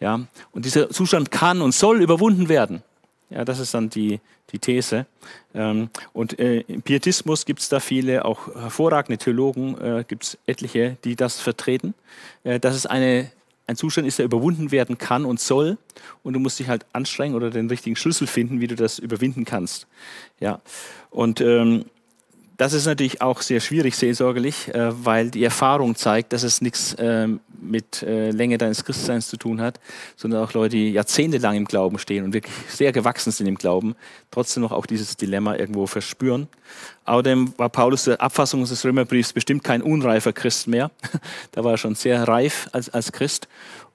Ja, 0.00 0.20
und 0.52 0.64
dieser 0.64 0.90
Zustand 0.90 1.30
kann 1.30 1.62
und 1.62 1.72
soll 1.72 2.02
überwunden 2.02 2.48
werden. 2.48 2.82
Ja, 3.30 3.44
das 3.44 3.58
ist 3.58 3.74
dann 3.74 3.90
die, 3.90 4.20
die 4.54 4.58
These. 4.60 5.06
Ähm, 5.54 5.90
und 6.12 6.38
äh, 6.38 6.60
im 6.60 6.80
Pietismus 6.80 7.44
gibt 7.44 7.60
es 7.60 7.68
da 7.68 7.80
viele, 7.80 8.24
auch 8.24 8.54
hervorragende 8.54 9.18
Theologen, 9.18 9.76
äh, 9.80 10.04
gibt 10.06 10.24
es 10.24 10.38
etliche, 10.46 10.96
die 11.04 11.16
das 11.16 11.40
vertreten, 11.40 11.94
äh, 12.44 12.60
dass 12.60 12.76
es 12.76 12.86
eine, 12.86 13.30
ein 13.66 13.76
Zustand 13.76 14.06
ist, 14.06 14.18
der 14.18 14.26
überwunden 14.26 14.70
werden 14.70 14.96
kann 14.96 15.24
und 15.24 15.40
soll. 15.40 15.76
Und 16.22 16.34
du 16.34 16.38
musst 16.38 16.58
dich 16.58 16.68
halt 16.68 16.86
anstrengen 16.92 17.34
oder 17.34 17.50
den 17.50 17.68
richtigen 17.68 17.96
Schlüssel 17.96 18.26
finden, 18.26 18.60
wie 18.60 18.68
du 18.68 18.76
das 18.76 18.98
überwinden 18.98 19.44
kannst. 19.44 19.86
Ja. 20.38 20.60
Und 21.10 21.40
ähm, 21.40 21.86
das 22.56 22.72
ist 22.72 22.86
natürlich 22.86 23.20
auch 23.20 23.42
sehr 23.42 23.60
schwierig 23.60 23.96
seelsorgerlich, 23.96 24.72
äh, 24.72 25.04
weil 25.04 25.30
die 25.30 25.42
Erfahrung 25.42 25.96
zeigt, 25.96 26.32
dass 26.32 26.44
es 26.44 26.60
nichts 26.60 26.94
äh, 26.94 27.28
mit 27.60 28.02
äh, 28.02 28.30
Länge 28.30 28.58
deines 28.58 28.84
Christseins 28.84 29.28
zu 29.28 29.36
tun 29.36 29.60
hat, 29.60 29.80
sondern 30.16 30.44
auch 30.44 30.52
Leute, 30.52 30.76
die 30.76 30.92
jahrzehntelang 30.92 31.56
im 31.56 31.64
Glauben 31.64 31.98
stehen 31.98 32.24
und 32.24 32.32
wirklich 32.32 32.54
sehr 32.68 32.92
gewachsen 32.92 33.32
sind 33.32 33.46
im 33.46 33.56
Glauben, 33.56 33.96
trotzdem 34.30 34.62
noch 34.62 34.72
auch 34.72 34.86
dieses 34.86 35.16
Dilemma 35.16 35.56
irgendwo 35.56 35.86
verspüren. 35.86 36.48
Außerdem 37.04 37.54
war 37.58 37.68
Paulus 37.70 38.04
der 38.04 38.20
Abfassung 38.20 38.64
des 38.64 38.84
Römerbriefs 38.84 39.32
bestimmt 39.32 39.64
kein 39.64 39.82
unreifer 39.82 40.32
Christ 40.32 40.68
mehr. 40.68 40.90
da 41.52 41.64
war 41.64 41.72
er 41.72 41.78
schon 41.78 41.96
sehr 41.96 42.22
reif 42.28 42.68
als, 42.72 42.88
als 42.88 43.10
Christ 43.10 43.48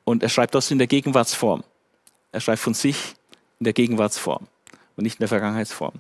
und 0.03 0.21
er 0.21 0.29
schreibt 0.29 0.55
das 0.55 0.69
in 0.71 0.79
der 0.79 0.87
Gegenwartsform. 0.87 1.63
Er 2.31 2.41
schreibt 2.41 2.59
von 2.59 2.73
sich 2.73 3.15
in 3.59 3.63
der 3.63 3.73
Gegenwartsform 3.73 4.47
und 4.97 5.03
nicht 5.03 5.15
in 5.15 5.21
der 5.21 5.29
Vergangenheitsform. 5.29 5.93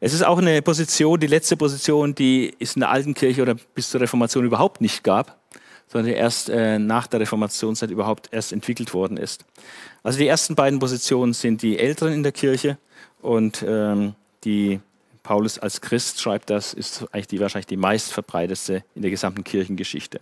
Es 0.00 0.12
ist 0.12 0.24
auch 0.24 0.38
eine 0.38 0.62
Position, 0.62 1.18
die 1.18 1.26
letzte 1.26 1.56
Position, 1.56 2.14
die 2.14 2.54
es 2.58 2.76
in 2.76 2.80
der 2.80 2.90
alten 2.90 3.14
Kirche 3.14 3.42
oder 3.42 3.54
bis 3.74 3.90
zur 3.90 4.00
Reformation 4.00 4.44
überhaupt 4.44 4.80
nicht 4.80 5.02
gab, 5.02 5.38
sondern 5.88 6.12
die 6.12 6.18
erst 6.18 6.48
äh, 6.48 6.78
nach 6.78 7.06
der 7.06 7.20
Reformationszeit 7.20 7.90
überhaupt 7.90 8.28
erst 8.32 8.52
entwickelt 8.52 8.92
worden 8.92 9.16
ist. 9.16 9.44
Also 10.02 10.18
die 10.18 10.26
ersten 10.26 10.54
beiden 10.54 10.78
Positionen 10.78 11.32
sind 11.32 11.62
die 11.62 11.78
Älteren 11.78 12.12
in 12.12 12.22
der 12.22 12.32
Kirche 12.32 12.78
und 13.22 13.64
ähm, 13.66 14.14
die 14.44 14.80
Paulus 15.22 15.58
als 15.58 15.80
Christ 15.80 16.20
schreibt, 16.20 16.50
das 16.50 16.72
ist 16.72 17.04
eigentlich 17.12 17.26
die, 17.26 17.40
wahrscheinlich 17.40 17.66
die 17.66 17.76
meistverbreiteste 17.76 18.84
in 18.94 19.02
der 19.02 19.10
gesamten 19.10 19.42
Kirchengeschichte. 19.42 20.20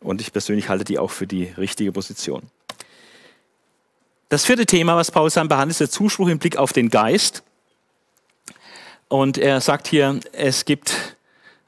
Und 0.00 0.20
ich 0.20 0.32
persönlich 0.32 0.68
halte 0.68 0.84
die 0.84 0.98
auch 0.98 1.10
für 1.10 1.26
die 1.26 1.44
richtige 1.58 1.90
Position. 1.90 2.42
Das 4.28 4.44
vierte 4.44 4.66
Thema, 4.66 4.96
was 4.96 5.10
Paulus 5.10 5.34
dann 5.34 5.48
behandelt, 5.48 5.72
ist 5.72 5.80
der 5.80 5.90
Zuspruch 5.90 6.28
im 6.28 6.38
Blick 6.38 6.56
auf 6.56 6.72
den 6.72 6.90
Geist. 6.90 7.42
Und 9.08 9.38
er 9.38 9.60
sagt 9.60 9.86
hier, 9.86 10.20
es 10.32 10.64
gibt, 10.64 11.16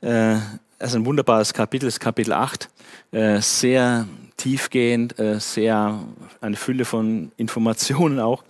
äh, 0.03 0.37
ist 0.79 0.95
ein 0.95 1.07
wunderbares 1.07 1.55
Kapitel, 1.55 1.87
das 1.87 2.01
Kapitel 2.01 2.33
8, 2.33 2.69
äh, 3.13 3.41
sehr 3.41 4.09
tiefgehend, 4.37 5.19
äh, 5.19 5.39
sehr 5.39 6.01
eine 6.41 6.57
Fülle 6.57 6.85
von 6.85 7.31
Informationen 7.37 8.19
auch. 8.19 8.45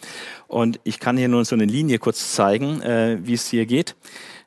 Und 0.46 0.80
ich 0.84 1.00
kann 1.00 1.16
hier 1.18 1.28
nur 1.28 1.44
so 1.44 1.54
eine 1.54 1.64
Linie 1.64 1.98
kurz 1.98 2.32
zeigen, 2.32 2.80
äh, 2.82 3.18
wie 3.22 3.34
es 3.34 3.48
hier 3.48 3.66
geht. 3.66 3.94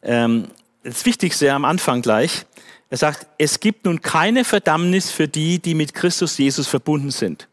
Ähm, 0.02 0.48
das 0.84 1.06
Wichtigste 1.06 1.54
am 1.54 1.66
Anfang 1.66 2.02
gleich, 2.02 2.46
er 2.90 2.98
sagt, 2.98 3.28
es 3.38 3.60
gibt 3.60 3.86
nun 3.86 4.02
keine 4.02 4.44
Verdammnis 4.44 5.12
für 5.12 5.28
die, 5.28 5.60
die 5.60 5.76
mit 5.76 5.94
Christus 5.94 6.38
Jesus 6.38 6.68
verbunden 6.68 7.12
sind. 7.12 7.48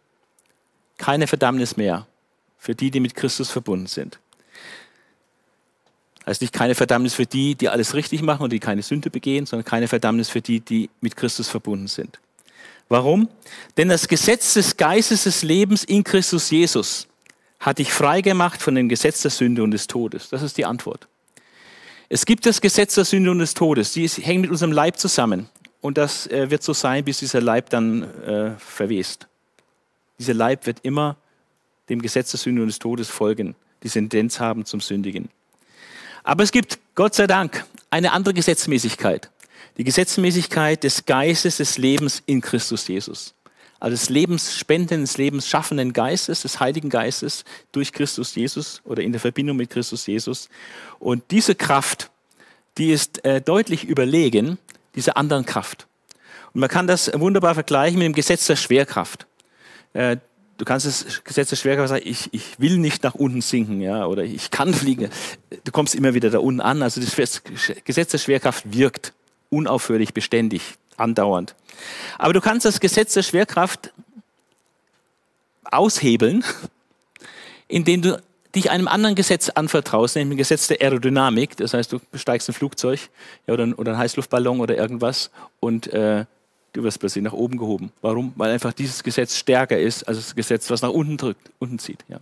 Keine 0.97 1.27
Verdammnis 1.27 1.77
mehr 1.77 2.07
für 2.57 2.75
die, 2.75 2.91
die 2.91 3.01
mit 3.01 3.15
Christus 3.15 3.51
verbunden 3.51 3.87
sind. 3.87 4.19
Heißt 6.29 6.43
nicht 6.43 6.53
keine 6.53 6.75
Verdammnis 6.75 7.15
für 7.15 7.25
die, 7.25 7.55
die 7.55 7.71
alles 7.71 7.95
richtig 7.95 8.21
machen 8.21 8.43
und 8.43 8.53
die 8.53 8.61
keine 8.61 8.83
Sünde 8.83 9.09
begehen, 9.09 9.47
sondern 9.47 9.65
keine 9.65 9.89
Verdammnis 9.89 10.29
für 10.29 10.43
die, 10.43 10.61
die 10.61 10.91
mit 11.01 11.17
Christus 11.17 11.49
verbunden 11.49 11.87
sind. 11.87 12.21
Warum? 12.91 13.31
Denn 13.79 13.89
das 13.89 14.09
Gesetz 14.09 14.53
des 14.53 14.77
Geistes 14.77 15.25
des 15.25 15.43
Lebens 15.43 15.85
in 15.85 16.05
Christus 16.05 16.51
Jesus 16.51 17.09
hat 17.61 17.79
dich 17.79 17.95
freigemacht 17.95 18.61
von 18.61 18.75
dem 18.75 18.91
Gesetz 18.91 19.23
der 19.23 19.31
Sünde 19.31 19.63
und 19.63 19.71
des 19.71 19.87
Todes. 19.87 20.29
Das 20.29 20.43
ist 20.43 20.59
die 20.59 20.67
Antwort. 20.67 21.09
Es 22.11 22.27
gibt 22.27 22.45
das 22.45 22.61
Gesetz 22.61 22.97
der 22.97 23.07
Sünde 23.07 23.31
und 23.31 23.39
des 23.39 23.55
Todes. 23.55 23.95
Die 23.95 24.07
hängen 24.07 24.43
mit 24.43 24.51
unserem 24.51 24.73
Leib 24.73 24.99
zusammen. 24.99 25.49
Und 25.81 25.97
das 25.97 26.27
äh, 26.27 26.51
wird 26.51 26.63
so 26.63 26.75
sein, 26.75 27.07
bis 27.07 27.21
dieser 27.21 27.41
Leib 27.41 27.71
dann 27.71 28.03
äh, 28.03 28.51
verwest. 28.59 29.29
Dieser 30.19 30.35
Leib 30.35 30.67
wird 30.67 30.81
immer 30.83 31.17
dem 31.89 32.03
Gesetz 32.03 32.33
der 32.33 32.39
Sünde 32.39 32.61
und 32.61 32.69
des 32.69 32.79
Todes 32.79 33.09
folgen, 33.09 33.55
die 33.83 33.89
Tendenz 33.89 34.41
haben 34.41 34.67
zum 34.67 34.83
Sündigen. 34.83 35.31
Aber 36.23 36.43
es 36.43 36.53
gibt, 36.53 36.79
Gott 36.95 37.15
sei 37.15 37.27
Dank, 37.27 37.65
eine 37.91 38.13
andere 38.13 38.35
Gesetzmäßigkeit. 38.35 39.31
Die 39.77 39.85
Gesetzmäßigkeit 39.85 40.83
des 40.83 41.07
Geistes 41.07 41.59
des 41.59 41.79
Lebens 41.79 42.23
in 42.27 42.41
Christus 42.41 42.89
Jesus. 42.89 43.35
Also 43.81 43.95
des 43.95 44.11
Lebensspenden, 44.11 45.03
des 45.03 45.19
Lebensschaffenden 45.19 45.93
Geistes, 45.93 46.43
des 46.43 46.59
Heiligen 46.59 46.91
Geistes 46.91 47.45
durch 47.71 47.93
Christus 47.93 48.35
Jesus 48.35 48.83
oder 48.85 49.03
in 49.03 49.13
der 49.13 49.21
Verbindung 49.21 49.57
mit 49.57 49.71
Christus 49.71 50.07
Jesus. 50.07 50.49
Und 50.99 51.23
diese 51.31 51.55
Kraft, 51.55 52.11
die 52.77 52.91
ist 52.91 53.25
äh, 53.25 53.41
deutlich 53.41 53.85
überlegen 53.85 54.59
dieser 54.97 55.17
anderen 55.17 55.47
Kraft. 55.47 55.87
Und 56.53 56.61
man 56.61 56.69
kann 56.69 56.89
das 56.89 57.11
wunderbar 57.15 57.55
vergleichen 57.55 57.99
mit 57.99 58.07
dem 58.07 58.15
Gesetz 58.15 58.47
der 58.47 58.57
Schwerkraft. 58.57 59.27
Äh, 59.93 60.17
du 60.59 60.65
kannst 60.65 60.87
das 60.87 61.25
Gesetz 61.25 61.49
der 61.49 61.57
Schwerkraft 61.57 61.89
sagen, 61.89 62.05
ich, 62.05 62.29
ich 62.33 62.59
will 62.59 62.79
nicht 62.79 63.03
nach 63.05 63.15
unten 63.15 63.41
sinken, 63.41 63.81
ja, 63.81 64.07
oder 64.07 64.25
ich 64.25 64.51
kann 64.51 64.75
fliegen. 64.75 65.09
Du 65.65 65.73
kommst 65.73 65.95
immer 65.95 66.15
wieder 66.15 66.31
da 66.31 66.41
unten 66.41 66.61
an. 66.61 66.83
Also 66.83 67.01
das 67.01 67.43
Gesetz 67.85 68.11
der 68.11 68.19
Schwerkraft 68.19 68.73
wirkt 68.73 69.15
unaufhörlich, 69.51 70.13
beständig, 70.13 70.63
andauernd. 70.97 71.55
Aber 72.19 72.33
du 72.33 72.41
kannst 72.41 72.67
das 72.67 72.81
Gesetz 72.81 73.15
der 73.15 73.23
Schwerkraft 73.23 73.93
aushebeln, 75.65 76.45
indem 77.69 78.03
du 78.03 78.23
dich 78.55 78.71
einem 78.71 78.89
anderen 78.89 79.15
Gesetz 79.15 79.51
anvertraust, 79.51 80.17
nämlich 80.17 80.37
dem 80.37 80.39
Gesetz 80.39 80.67
der 80.67 80.81
Aerodynamik. 80.81 81.57
Das 81.57 81.75
heißt, 81.75 81.93
du 81.93 82.01
besteigst 82.11 82.49
ein 82.49 82.55
Flugzeug 82.55 82.99
ja, 83.47 83.55
oder, 83.55 83.79
oder 83.79 83.93
einen 83.93 84.01
Heißluftballon 84.01 84.61
oder 84.61 84.77
irgendwas 84.77 85.31
und 85.61 85.93
äh, 85.93 86.25
du 86.73 86.83
wirst 86.83 87.01
plötzlich 87.01 87.25
nach 87.25 87.33
oben 87.33 87.59
gehoben. 87.59 87.93
Warum? 88.01 88.33
Weil 88.37 88.53
einfach 88.53 88.73
dieses 88.73 89.03
Gesetz 89.03 89.37
stärker 89.37 89.79
ist 89.79 90.05
als 90.05 90.19
das 90.19 90.35
Gesetz, 90.35 90.71
was 90.71 90.83
nach 90.83 90.91
unten 90.91 91.17
drückt, 91.17 91.51
unten 91.59 91.79
zieht. 91.79 92.05
Ja. 92.09 92.21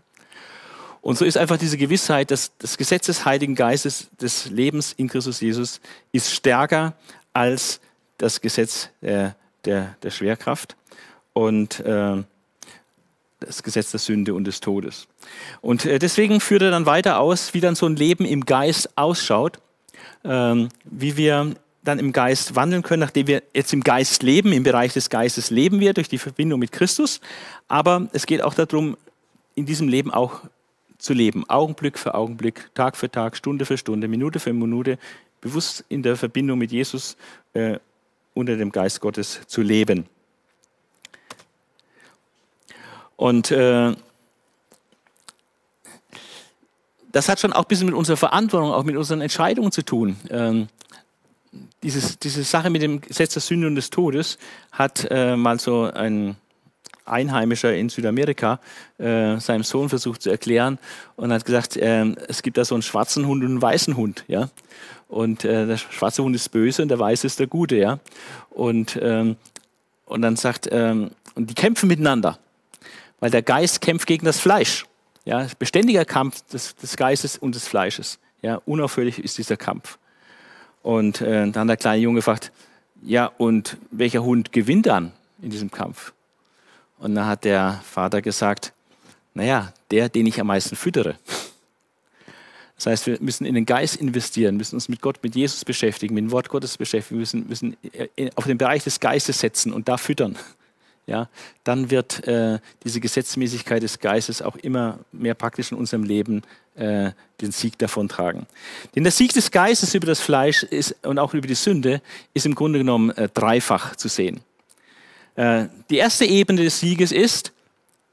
Und 1.06 1.16
so 1.16 1.24
ist 1.24 1.36
einfach 1.36 1.56
diese 1.56 1.76
Gewissheit, 1.76 2.32
dass 2.32 2.50
das 2.58 2.76
Gesetz 2.76 3.06
des 3.06 3.24
Heiligen 3.24 3.54
Geistes 3.54 4.08
des 4.20 4.50
Lebens 4.50 4.92
in 4.92 5.08
Christus 5.08 5.40
Jesus 5.40 5.80
ist 6.10 6.32
stärker 6.32 6.94
als 7.32 7.80
das 8.18 8.40
Gesetz 8.40 8.88
äh, 9.02 9.30
der, 9.64 9.96
der 10.02 10.10
Schwerkraft 10.10 10.76
und 11.32 11.80
äh, 11.80 12.24
das 13.40 13.62
Gesetz 13.62 13.90
der 13.90 14.00
Sünde 14.00 14.34
und 14.34 14.44
des 14.44 14.60
Todes. 14.60 15.06
Und 15.60 15.84
äh, 15.84 15.98
deswegen 15.98 16.40
führt 16.40 16.62
er 16.62 16.70
dann 16.70 16.86
weiter 16.86 17.20
aus, 17.20 17.54
wie 17.54 17.60
dann 17.60 17.74
so 17.74 17.86
ein 17.86 17.96
Leben 17.96 18.24
im 18.24 18.44
Geist 18.44 18.96
ausschaut, 18.96 19.60
ähm, 20.24 20.70
wie 20.84 21.16
wir 21.16 21.54
dann 21.86 21.98
im 21.98 22.12
Geist 22.12 22.56
wandeln 22.56 22.82
können, 22.82 23.00
nachdem 23.00 23.26
wir 23.26 23.42
jetzt 23.54 23.72
im 23.72 23.82
Geist 23.82 24.22
leben, 24.22 24.52
im 24.52 24.62
Bereich 24.62 24.92
des 24.92 25.08
Geistes 25.08 25.50
leben 25.50 25.80
wir 25.80 25.94
durch 25.94 26.08
die 26.08 26.18
Verbindung 26.18 26.60
mit 26.60 26.72
Christus. 26.72 27.20
Aber 27.68 28.08
es 28.12 28.26
geht 28.26 28.42
auch 28.42 28.54
darum, 28.54 28.96
in 29.54 29.66
diesem 29.66 29.88
Leben 29.88 30.10
auch 30.10 30.40
zu 30.98 31.12
leben, 31.12 31.48
Augenblick 31.48 31.98
für 31.98 32.14
Augenblick, 32.14 32.70
Tag 32.74 32.96
für 32.96 33.10
Tag, 33.10 33.36
Stunde 33.36 33.64
für 33.64 33.78
Stunde, 33.78 34.08
Minute 34.08 34.40
für 34.40 34.52
Minute, 34.52 34.98
bewusst 35.40 35.84
in 35.88 36.02
der 36.02 36.16
Verbindung 36.16 36.58
mit 36.58 36.72
Jesus 36.72 37.16
äh, 37.52 37.78
unter 38.34 38.56
dem 38.56 38.72
Geist 38.72 39.00
Gottes 39.00 39.40
zu 39.46 39.62
leben. 39.62 40.06
Und 43.16 43.50
äh, 43.50 43.94
das 47.12 47.28
hat 47.28 47.40
schon 47.40 47.52
auch 47.52 47.62
ein 47.62 47.68
bisschen 47.68 47.86
mit 47.86 47.94
unserer 47.94 48.16
Verantwortung, 48.16 48.72
auch 48.72 48.84
mit 48.84 48.96
unseren 48.96 49.20
Entscheidungen 49.20 49.72
zu 49.72 49.82
tun. 49.82 50.16
Ähm, 50.28 50.68
dieses, 51.82 52.18
diese 52.18 52.42
Sache 52.42 52.70
mit 52.70 52.82
dem 52.82 53.00
Gesetz 53.00 53.34
der 53.34 53.42
Sünde 53.42 53.66
und 53.66 53.74
des 53.74 53.90
Todes 53.90 54.38
hat 54.72 55.06
äh, 55.10 55.36
mal 55.36 55.60
so 55.60 55.84
ein 55.84 56.36
Einheimischer 57.06 57.74
in 57.74 57.88
Südamerika 57.88 58.58
äh, 58.98 59.38
seinem 59.38 59.62
Sohn 59.62 59.88
versucht 59.88 60.22
zu 60.22 60.30
erklären 60.30 60.78
und 61.14 61.32
hat 61.32 61.44
gesagt, 61.44 61.76
äh, 61.76 62.04
es 62.28 62.42
gibt 62.42 62.58
da 62.58 62.64
so 62.64 62.74
einen 62.74 62.82
schwarzen 62.82 63.26
Hund 63.26 63.42
und 63.42 63.50
einen 63.50 63.62
weißen 63.62 63.96
Hund, 63.96 64.24
ja. 64.28 64.48
Und 65.08 65.44
äh, 65.44 65.66
der 65.66 65.76
schwarze 65.76 66.24
Hund 66.24 66.34
ist 66.34 66.48
böse 66.48 66.82
und 66.82 66.88
der 66.88 66.98
weiße 66.98 67.26
ist 67.26 67.38
der 67.38 67.46
Gute, 67.46 67.76
ja. 67.76 68.00
Und, 68.50 68.98
ähm, 69.00 69.36
und 70.04 70.22
dann 70.22 70.36
sagt, 70.36 70.68
ähm, 70.72 71.10
und 71.36 71.48
die 71.48 71.54
kämpfen 71.54 71.88
miteinander, 71.88 72.38
weil 73.20 73.30
der 73.30 73.42
Geist 73.42 73.80
kämpft 73.80 74.06
gegen 74.06 74.26
das 74.26 74.40
Fleisch. 74.40 74.86
Ja, 75.24 75.46
beständiger 75.58 76.04
Kampf 76.04 76.42
des, 76.52 76.76
des 76.76 76.96
Geistes 76.96 77.36
und 77.36 77.54
des 77.54 77.66
Fleisches. 77.66 78.18
Ja, 78.42 78.60
unaufhörlich 78.64 79.18
ist 79.18 79.38
dieser 79.38 79.56
Kampf. 79.56 79.98
Und 80.86 81.20
äh, 81.20 81.50
dann 81.50 81.66
der 81.66 81.76
kleine 81.76 82.00
Junge 82.00 82.22
fragt, 82.22 82.52
ja, 83.02 83.26
und 83.38 83.76
welcher 83.90 84.22
Hund 84.22 84.52
gewinnt 84.52 84.86
dann 84.86 85.10
in 85.42 85.50
diesem 85.50 85.68
Kampf? 85.68 86.12
Und 87.00 87.16
dann 87.16 87.26
hat 87.26 87.42
der 87.42 87.80
Vater 87.82 88.22
gesagt, 88.22 88.72
naja, 89.34 89.72
der, 89.90 90.08
den 90.08 90.26
ich 90.26 90.40
am 90.40 90.46
meisten 90.46 90.76
füttere. 90.76 91.16
Das 92.76 92.86
heißt, 92.86 93.06
wir 93.08 93.18
müssen 93.20 93.46
in 93.46 93.56
den 93.56 93.66
Geist 93.66 93.96
investieren, 93.96 94.56
müssen 94.56 94.76
uns 94.76 94.88
mit 94.88 95.00
Gott, 95.00 95.18
mit 95.24 95.34
Jesus 95.34 95.64
beschäftigen, 95.64 96.14
mit 96.14 96.22
dem 96.22 96.30
Wort 96.30 96.50
Gottes 96.50 96.78
beschäftigen, 96.78 97.18
müssen, 97.18 97.48
müssen 97.48 97.76
äh, 97.82 98.30
auf 98.36 98.44
den 98.44 98.56
Bereich 98.56 98.84
des 98.84 99.00
Geistes 99.00 99.40
setzen 99.40 99.72
und 99.72 99.88
da 99.88 99.96
füttern. 99.96 100.36
Ja, 101.08 101.28
dann 101.62 101.92
wird 101.92 102.26
äh, 102.26 102.58
diese 102.82 102.98
Gesetzmäßigkeit 102.98 103.80
des 103.80 104.00
Geistes 104.00 104.42
auch 104.42 104.56
immer 104.56 104.98
mehr 105.12 105.34
praktisch 105.34 105.70
in 105.70 105.78
unserem 105.78 106.02
Leben 106.02 106.42
äh, 106.76 107.12
den 107.40 107.52
Sieg 107.52 107.78
davontragen. 107.78 108.46
Denn 108.94 109.02
der 109.02 109.12
Sieg 109.12 109.32
des 109.32 109.50
Geistes 109.50 109.94
über 109.94 110.06
das 110.06 110.20
Fleisch 110.20 110.62
ist, 110.62 110.94
und 111.04 111.18
auch 111.18 111.34
über 111.34 111.46
die 111.46 111.54
Sünde 111.54 112.00
ist 112.34 112.46
im 112.46 112.54
Grunde 112.54 112.78
genommen 112.78 113.10
äh, 113.10 113.28
dreifach 113.28 113.96
zu 113.96 114.08
sehen. 114.08 114.40
Äh, 115.34 115.66
die 115.90 115.98
erste 115.98 116.24
Ebene 116.24 116.62
des 116.62 116.80
Sieges 116.80 117.12
ist, 117.12 117.52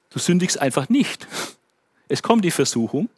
du 0.10 0.20
sündigst 0.20 0.60
einfach 0.60 0.90
nicht. 0.90 1.28
Es 2.08 2.22
kommt 2.22 2.46
die 2.46 2.52
Versuchung, 2.52 3.10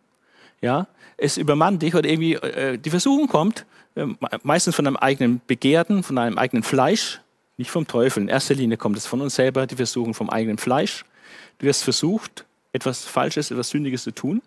ja, 0.61 0.87
es 1.17 1.37
übermannt 1.37 1.81
dich 1.81 1.95
oder 1.95 2.07
irgendwie 2.07 2.33
äh, 2.35 2.77
die 2.77 2.89
Versuchung 2.89 3.27
kommt, 3.27 3.65
äh, 3.95 4.05
meistens 4.43 4.75
von 4.75 4.85
einem 4.85 4.97
eigenen 4.97 5.41
Begehrten, 5.47 6.03
von 6.03 6.17
einem 6.17 6.37
eigenen 6.37 6.63
Fleisch, 6.63 7.19
nicht 7.57 7.71
vom 7.71 7.87
Teufel. 7.87 8.23
In 8.23 8.29
erster 8.29 8.53
Linie 8.53 8.77
kommt 8.77 8.97
es 8.97 9.05
von 9.05 9.21
uns 9.21 9.35
selber, 9.35 9.65
die 9.65 9.75
Versuchung 9.75 10.13
vom 10.13 10.29
eigenen 10.29 10.57
Fleisch. 10.57 11.05
Du 11.57 11.65
wirst 11.65 11.83
versucht, 11.83 12.45
etwas 12.73 13.05
Falsches, 13.05 13.51
etwas 13.51 13.69
Sündiges 13.69 14.03
zu 14.03 14.11
tun. 14.11 14.41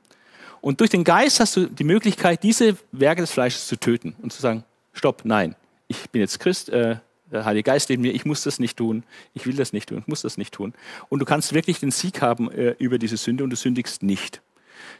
Und 0.60 0.80
durch 0.80 0.90
den 0.90 1.04
Geist 1.04 1.40
hast 1.40 1.56
du 1.56 1.66
die 1.66 1.84
Möglichkeit, 1.84 2.42
diese 2.42 2.76
Werke 2.92 3.20
des 3.20 3.30
Fleisches 3.30 3.66
zu 3.66 3.76
töten 3.76 4.14
und 4.22 4.32
zu 4.32 4.40
sagen, 4.40 4.64
stopp, 4.92 5.22
nein, 5.24 5.54
ich 5.86 6.10
bin 6.10 6.20
jetzt 6.20 6.40
Christ, 6.40 6.68
äh, 6.68 6.96
der 7.30 7.44
Heilige 7.44 7.64
Geist 7.64 7.90
in 7.90 8.00
mir, 8.00 8.12
ich 8.12 8.24
muss 8.24 8.42
das 8.42 8.58
nicht 8.58 8.76
tun, 8.76 9.04
ich 9.34 9.46
will 9.46 9.56
das 9.56 9.72
nicht 9.72 9.88
tun, 9.88 9.98
ich 9.98 10.06
muss 10.06 10.22
das 10.22 10.38
nicht 10.38 10.54
tun. 10.54 10.74
Und 11.08 11.20
du 11.20 11.24
kannst 11.24 11.52
wirklich 11.52 11.80
den 11.80 11.90
Sieg 11.90 12.22
haben 12.22 12.50
äh, 12.50 12.74
über 12.78 12.98
diese 12.98 13.16
Sünde 13.16 13.44
und 13.44 13.50
du 13.50 13.56
sündigst 13.56 14.02
nicht. 14.02 14.40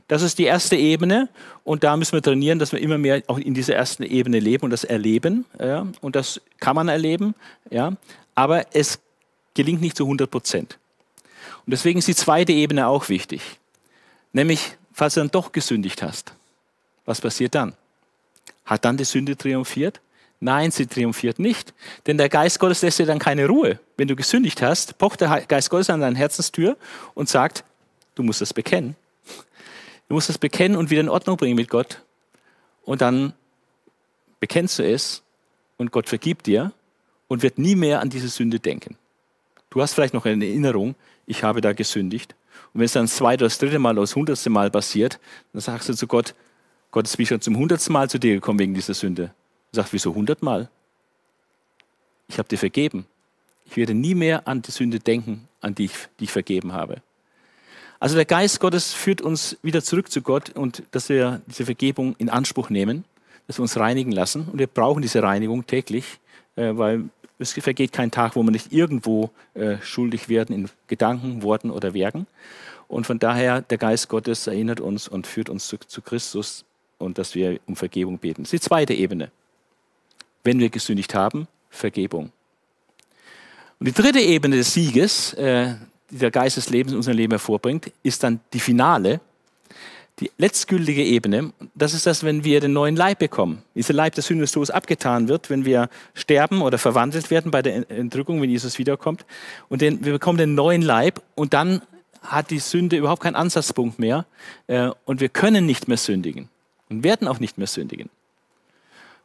Das 0.06 0.22
ist 0.22 0.38
die 0.38 0.44
erste 0.44 0.76
Ebene 0.76 1.28
und 1.64 1.84
da 1.84 1.96
müssen 1.96 2.12
wir 2.12 2.22
trainieren, 2.22 2.58
dass 2.58 2.72
wir 2.72 2.80
immer 2.80 2.98
mehr 2.98 3.22
auch 3.26 3.38
in 3.38 3.54
dieser 3.54 3.74
ersten 3.74 4.02
Ebene 4.02 4.38
leben 4.38 4.64
und 4.64 4.70
das 4.70 4.84
erleben. 4.84 5.44
Ja? 5.58 5.86
Und 6.00 6.16
das 6.16 6.40
kann 6.60 6.76
man 6.76 6.88
erleben, 6.88 7.34
ja? 7.70 7.92
aber 8.34 8.74
es 8.74 9.00
gelingt 9.54 9.80
nicht 9.80 9.96
zu 9.96 10.04
100 10.04 10.30
Prozent. 10.30 10.78
Und 11.66 11.72
deswegen 11.72 11.98
ist 11.98 12.08
die 12.08 12.14
zweite 12.14 12.52
Ebene 12.52 12.86
auch 12.86 13.10
wichtig. 13.10 13.42
Nämlich, 14.32 14.77
falls 14.98 15.14
du 15.14 15.20
dann 15.20 15.30
doch 15.30 15.52
gesündigt 15.52 16.02
hast, 16.02 16.32
was 17.06 17.20
passiert 17.20 17.54
dann? 17.54 17.74
Hat 18.64 18.84
dann 18.84 18.96
die 18.96 19.04
Sünde 19.04 19.36
triumphiert? 19.36 20.00
Nein, 20.40 20.72
sie 20.72 20.86
triumphiert 20.86 21.38
nicht. 21.38 21.72
Denn 22.06 22.18
der 22.18 22.28
Geist 22.28 22.58
Gottes 22.58 22.82
lässt 22.82 22.98
dir 22.98 23.06
dann 23.06 23.20
keine 23.20 23.46
Ruhe. 23.46 23.78
Wenn 23.96 24.08
du 24.08 24.16
gesündigt 24.16 24.60
hast, 24.60 24.98
pocht 24.98 25.20
der 25.20 25.42
Geist 25.42 25.70
Gottes 25.70 25.88
an 25.88 26.00
deine 26.00 26.18
Herzenstür 26.18 26.76
und 27.14 27.28
sagt, 27.28 27.64
du 28.16 28.24
musst 28.24 28.40
das 28.40 28.52
bekennen. 28.52 28.96
Du 30.08 30.14
musst 30.14 30.28
das 30.28 30.38
bekennen 30.38 30.76
und 30.76 30.90
wieder 30.90 31.00
in 31.00 31.08
Ordnung 31.08 31.36
bringen 31.36 31.54
mit 31.54 31.68
Gott. 31.68 32.02
Und 32.84 33.00
dann 33.00 33.34
bekennst 34.40 34.80
du 34.80 34.82
es 34.82 35.22
und 35.76 35.92
Gott 35.92 36.08
vergibt 36.08 36.46
dir 36.46 36.72
und 37.28 37.42
wird 37.44 37.58
nie 37.58 37.76
mehr 37.76 38.00
an 38.00 38.10
diese 38.10 38.28
Sünde 38.28 38.58
denken. 38.58 38.96
Du 39.70 39.80
hast 39.80 39.94
vielleicht 39.94 40.14
noch 40.14 40.24
eine 40.24 40.44
Erinnerung, 40.44 40.96
ich 41.26 41.44
habe 41.44 41.60
da 41.60 41.72
gesündigt. 41.72 42.34
Und 42.72 42.80
wenn 42.80 42.84
es 42.84 42.92
dann 42.92 43.04
das 43.04 43.16
zweite 43.16 43.44
das 43.44 43.58
dritte 43.58 43.78
Mal 43.78 43.92
oder 43.92 44.02
das 44.02 44.16
hundertste 44.16 44.50
Mal 44.50 44.70
passiert, 44.70 45.18
dann 45.52 45.60
sagst 45.60 45.88
du 45.88 45.94
zu 45.94 46.06
Gott, 46.06 46.34
Gott 46.90 47.06
ist 47.06 47.18
wie 47.18 47.26
schon 47.26 47.40
zum 47.40 47.56
hundertsten 47.56 47.92
Mal 47.92 48.08
zu 48.08 48.18
dir 48.18 48.34
gekommen 48.34 48.58
wegen 48.58 48.74
dieser 48.74 48.94
Sünde. 48.94 49.32
Sagt, 49.72 49.92
wieso 49.92 50.14
hundertmal? 50.14 50.68
Ich 52.28 52.38
habe 52.38 52.48
dir 52.48 52.58
vergeben. 52.58 53.06
Ich 53.66 53.76
werde 53.76 53.94
nie 53.94 54.14
mehr 54.14 54.48
an 54.48 54.62
die 54.62 54.70
Sünde 54.70 54.98
denken, 54.98 55.48
an 55.60 55.74
die 55.74 55.86
ich, 55.86 55.92
die 56.18 56.24
ich 56.24 56.32
vergeben 56.32 56.72
habe. 56.72 57.02
Also 58.00 58.14
der 58.14 58.24
Geist 58.24 58.60
Gottes 58.60 58.92
führt 58.92 59.20
uns 59.20 59.56
wieder 59.62 59.82
zurück 59.82 60.10
zu 60.10 60.22
Gott 60.22 60.50
und 60.50 60.84
dass 60.92 61.08
wir 61.08 61.42
diese 61.46 61.64
Vergebung 61.64 62.14
in 62.18 62.30
Anspruch 62.30 62.70
nehmen, 62.70 63.04
dass 63.46 63.58
wir 63.58 63.62
uns 63.62 63.76
reinigen 63.76 64.12
lassen. 64.12 64.48
Und 64.50 64.58
wir 64.58 64.68
brauchen 64.68 65.02
diese 65.02 65.22
Reinigung 65.22 65.66
täglich, 65.66 66.20
äh, 66.56 66.76
weil 66.76 67.04
es 67.38 67.52
vergeht 67.52 67.92
kein 67.92 68.10
Tag, 68.10 68.36
wo 68.36 68.42
wir 68.42 68.50
nicht 68.50 68.72
irgendwo 68.72 69.30
äh, 69.54 69.76
schuldig 69.80 70.28
werden 70.28 70.54
in 70.54 70.68
Gedanken, 70.86 71.42
Worten 71.42 71.70
oder 71.70 71.94
Werken. 71.94 72.26
Und 72.88 73.06
von 73.06 73.18
daher, 73.18 73.60
der 73.62 73.78
Geist 73.78 74.08
Gottes 74.08 74.46
erinnert 74.46 74.80
uns 74.80 75.08
und 75.08 75.26
führt 75.26 75.48
uns 75.48 75.68
zu, 75.68 75.76
zu 75.78 76.02
Christus 76.02 76.64
und 76.98 77.18
dass 77.18 77.34
wir 77.34 77.60
um 77.66 77.76
Vergebung 77.76 78.18
beten. 78.18 78.42
Das 78.42 78.52
ist 78.52 78.64
die 78.64 78.68
zweite 78.68 78.94
Ebene 78.94 79.30
wenn 80.48 80.58
wir 80.58 80.70
gesündigt 80.70 81.14
haben, 81.14 81.46
Vergebung. 81.68 82.32
Und 83.78 83.86
die 83.86 83.92
dritte 83.92 84.20
Ebene 84.20 84.56
des 84.56 84.72
Sieges, 84.72 85.34
äh, 85.34 85.74
die 86.10 86.16
der 86.16 86.30
Geist 86.30 86.56
des 86.56 86.70
Lebens 86.70 86.92
in 86.92 86.96
unserem 86.96 87.18
Leben 87.18 87.32
hervorbringt, 87.32 87.92
ist 88.02 88.22
dann 88.22 88.40
die 88.54 88.60
finale, 88.60 89.20
die 90.20 90.30
letztgültige 90.38 91.04
Ebene. 91.04 91.52
Das 91.74 91.94
ist 91.94 92.06
das, 92.06 92.24
wenn 92.24 92.44
wir 92.44 92.60
den 92.60 92.72
neuen 92.72 92.96
Leib 92.96 93.20
bekommen. 93.20 93.62
Dieser 93.74 93.94
Leib 93.94 94.14
des 94.14 94.26
Sünde 94.26 94.42
des 94.42 94.52
Todes 94.52 94.70
abgetan 94.70 95.28
wird, 95.28 95.50
wenn 95.50 95.64
wir 95.64 95.88
sterben 96.14 96.62
oder 96.62 96.78
verwandelt 96.78 97.30
werden 97.30 97.50
bei 97.50 97.62
der 97.62 97.90
Entrückung, 97.90 98.42
wenn 98.42 98.50
Jesus 98.50 98.78
wiederkommt. 98.78 99.24
Und 99.68 99.80
den, 99.80 100.04
wir 100.04 100.12
bekommen 100.12 100.38
den 100.38 100.54
neuen 100.54 100.82
Leib 100.82 101.22
und 101.34 101.54
dann 101.54 101.82
hat 102.22 102.50
die 102.50 102.58
Sünde 102.58 102.96
überhaupt 102.96 103.22
keinen 103.22 103.36
Ansatzpunkt 103.36 103.98
mehr 103.98 104.26
äh, 104.66 104.90
und 105.04 105.20
wir 105.20 105.28
können 105.28 105.66
nicht 105.66 105.88
mehr 105.88 105.96
sündigen 105.96 106.48
und 106.88 107.04
werden 107.04 107.28
auch 107.28 107.38
nicht 107.38 107.58
mehr 107.58 107.66
sündigen. 107.66 108.10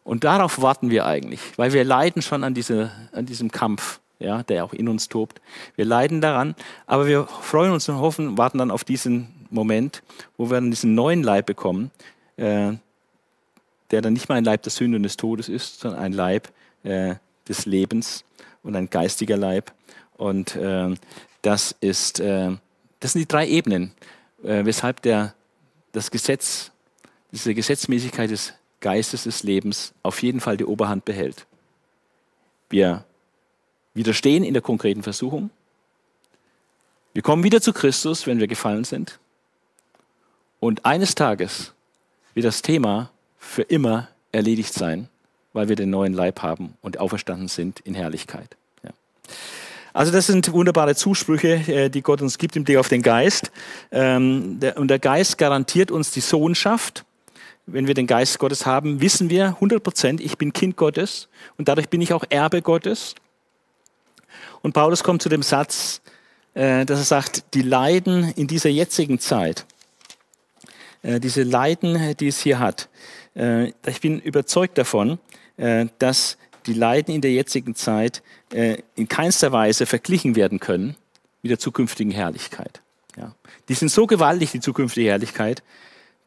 Und 0.04 0.24
darauf 0.24 0.62
warten 0.62 0.90
wir 0.90 1.06
eigentlich, 1.06 1.42
weil 1.56 1.74
wir 1.74 1.84
leiden 1.84 2.22
schon 2.22 2.44
an, 2.44 2.54
diese, 2.54 2.92
an 3.14 3.26
diesem 3.26 3.52
Kampf, 3.52 4.00
ja, 4.20 4.44
der 4.44 4.66
auch 4.66 4.74
in 4.74 4.90
uns 4.90 5.10
tobt. 5.10 5.42
Wir 5.76 5.86
leiden 5.86 6.22
daran, 6.22 6.56
aber 6.86 7.08
wir 7.08 7.26
freuen 7.26 7.72
uns 7.72 7.88
und 7.90 8.00
hoffen, 8.00 8.38
warten 8.38 8.58
dann 8.58 8.72
auf 8.72 8.84
diesen 8.84 9.33
Moment, 9.54 10.04
wo 10.38 10.50
wir 10.50 10.56
dann 10.56 10.72
diesen 10.72 10.96
neuen 10.96 11.24
Leib 11.24 11.46
bekommen, 11.46 11.92
äh, 12.38 12.74
der 13.92 14.02
dann 14.02 14.14
nicht 14.14 14.30
mehr 14.30 14.38
ein 14.38 14.44
Leib 14.44 14.64
der 14.64 14.72
Sünde 14.72 14.98
und 14.98 15.04
des 15.04 15.18
Todes 15.18 15.50
ist, 15.50 15.80
sondern 15.80 16.02
ein 16.02 16.14
Leib 16.14 16.50
äh, 16.84 17.16
des 17.48 17.66
Lebens 17.66 18.24
und 18.64 18.76
ein 18.76 18.90
geistiger 18.90 19.38
Leib. 19.38 19.72
Und 20.18 20.56
äh, 20.56 20.96
das, 21.42 21.76
ist, 21.80 22.20
äh, 22.20 22.52
das 23.00 23.14
sind 23.14 23.22
die 23.22 23.28
drei 23.28 23.48
Ebenen, 23.48 23.94
äh, 24.44 24.66
weshalb 24.66 25.02
der, 25.02 25.34
das 25.92 26.12
Gesetz, 26.12 26.72
diese 27.32 27.54
Gesetzmäßigkeit 27.54 28.30
des 28.30 28.54
Geistes 28.80 29.24
des 29.24 29.44
Lebens 29.44 29.94
auf 30.04 30.22
jeden 30.22 30.40
Fall 30.40 30.58
die 30.58 30.66
Oberhand 30.66 31.06
behält. 31.06 31.46
Wir 32.70 33.06
widerstehen 33.94 34.44
in 34.44 34.54
der 34.54 34.62
konkreten 34.62 35.04
Versuchung. 35.04 35.50
Wir 37.14 37.22
kommen 37.22 37.44
wieder 37.44 37.62
zu 37.62 37.74
Christus, 37.74 38.26
wenn 38.26 38.40
wir 38.40 38.48
gefallen 38.48 38.84
sind. 38.84 39.20
Und 40.64 40.86
eines 40.86 41.14
Tages 41.14 41.74
wird 42.36 42.46
das 42.46 42.62
Thema 42.62 43.12
für 43.38 43.64
immer 43.64 44.08
erledigt 44.32 44.74
sein, 44.74 45.10
weil 45.52 45.68
wir 45.68 45.76
den 45.76 45.90
neuen 45.90 46.14
Leib 46.14 46.42
haben 46.42 46.76
und 46.82 47.02
auferstanden 47.02 47.50
sind 47.50 47.82
in 47.82 47.96
Herrlichkeit. 47.96 48.56
Ja. 48.82 48.92
Also 49.92 50.14
das 50.14 50.28
sind 50.28 50.54
wunderbare 50.54 50.96
Zusprüche, 50.96 51.56
äh, 51.68 51.90
die 51.90 52.02
Gott 52.02 52.22
uns 52.22 52.38
gibt 52.38 52.56
im 52.56 52.64
Blick 52.64 52.78
auf 52.78 52.88
den 52.88 53.02
Geist. 53.02 53.52
Ähm, 53.92 54.62
und 54.78 54.88
der 54.88 55.00
Geist 55.00 55.38
garantiert 55.38 55.92
uns 55.92 56.12
die 56.12 56.22
Sohnschaft. 56.22 57.04
Wenn 57.66 57.88
wir 57.88 57.94
den 57.94 58.08
Geist 58.08 58.40
Gottes 58.40 58.66
haben, 58.66 59.02
wissen 59.02 59.30
wir 59.30 59.48
100 59.48 59.84
Prozent, 59.84 60.22
ich 60.22 60.38
bin 60.38 60.54
Kind 60.54 60.78
Gottes 60.78 61.28
und 61.58 61.68
dadurch 61.68 61.90
bin 61.90 62.00
ich 62.00 62.14
auch 62.14 62.24
Erbe 62.30 62.62
Gottes. 62.62 63.16
Und 64.62 64.72
Paulus 64.72 65.04
kommt 65.04 65.24
zu 65.24 65.28
dem 65.28 65.44
Satz, 65.44 66.02
äh, 66.54 66.86
dass 66.86 67.00
er 67.00 67.06
sagt, 67.06 67.54
die 67.54 67.64
Leiden 67.64 68.32
in 68.38 68.48
dieser 68.48 68.70
jetzigen 68.70 69.20
Zeit, 69.20 69.66
diese 71.04 71.44
Leiden, 71.44 72.16
die 72.18 72.28
es 72.28 72.40
hier 72.40 72.60
hat, 72.60 72.90
ich 73.36 74.02
bin 74.02 74.20
überzeugt 74.20 74.78
davon, 74.78 75.20
dass 76.00 76.38
die 76.66 76.74
Leiden 76.74 77.14
in 77.14 77.22
der 77.22 77.32
jetzigen 77.32 77.76
Zeit 77.76 78.24
äh, 78.52 78.78
in 78.96 79.08
keinster 79.08 79.52
Weise 79.52 79.86
verglichen 79.86 80.36
werden 80.36 80.60
können 80.60 80.96
mit 81.42 81.52
der 81.52 81.60
zukünftigen 81.60 82.12
Herrlichkeit. 82.12 82.82
Die 83.70 83.74
sind 83.76 83.90
so 83.90 84.08
gewaltig, 84.08 84.52
die 84.52 84.60
zukünftige 84.60 85.10
Herrlichkeit, 85.10 85.64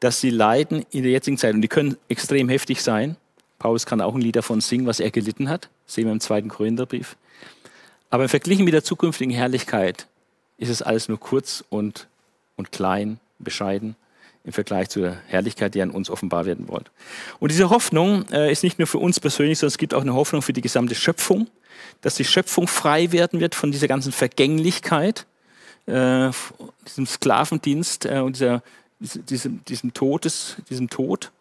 dass 0.00 0.20
die 0.20 0.30
Leiden 0.30 0.86
in 0.90 1.02
der 1.02 1.12
jetzigen 1.12 1.36
Zeit, 1.36 1.54
und 1.54 1.60
die 1.62 1.68
können 1.68 1.96
extrem 2.08 2.48
heftig 2.48 2.82
sein, 2.82 3.16
Paulus 3.58 3.86
kann 3.86 4.00
auch 4.00 4.14
ein 4.14 4.20
Lied 4.20 4.36
davon 4.36 4.60
singen, 4.60 4.86
was 4.86 5.00
er 5.00 5.10
gelitten 5.10 5.48
hat, 5.48 5.68
sehen 5.86 6.04
wir 6.04 6.12
im 6.12 6.20
zweiten 6.20 6.48
Korintherbrief. 6.48 7.16
Aber 8.08 8.28
Verglichen 8.28 8.64
mit 8.64 8.74
der 8.74 8.84
zukünftigen 8.84 9.34
Herrlichkeit 9.34 10.06
ist 10.58 10.68
es 10.68 10.80
alles 10.80 11.08
nur 11.08 11.18
kurz 11.18 11.64
und, 11.68 12.08
und 12.56 12.72
klein, 12.72 13.18
bescheiden 13.38 13.96
im 14.46 14.52
Vergleich 14.52 14.88
zur 14.88 15.16
Herrlichkeit, 15.26 15.74
die 15.74 15.82
an 15.82 15.90
uns 15.90 16.08
offenbar 16.08 16.46
werden 16.46 16.68
wollte. 16.68 16.90
Und 17.40 17.50
diese 17.50 17.68
Hoffnung 17.68 18.24
äh, 18.30 18.50
ist 18.50 18.62
nicht 18.62 18.78
nur 18.78 18.86
für 18.86 18.98
uns 18.98 19.18
persönlich, 19.18 19.58
sondern 19.58 19.72
es 19.72 19.78
gibt 19.78 19.92
auch 19.92 20.02
eine 20.02 20.14
Hoffnung 20.14 20.40
für 20.40 20.52
die 20.52 20.60
gesamte 20.60 20.94
Schöpfung, 20.94 21.48
dass 22.00 22.14
die 22.14 22.24
Schöpfung 22.24 22.68
frei 22.68 23.10
werden 23.10 23.40
wird 23.40 23.56
von 23.56 23.72
dieser 23.72 23.88
ganzen 23.88 24.12
Vergänglichkeit, 24.12 25.26
äh, 25.86 26.30
diesem 26.86 27.06
Sklavendienst 27.06 28.06
äh, 28.06 28.20
und 28.20 28.36
dieser, 28.36 28.62
diesem, 29.00 29.64
diesem, 29.64 29.92
Todes, 29.92 30.56
diesem 30.70 30.88
Tod. 30.88 31.32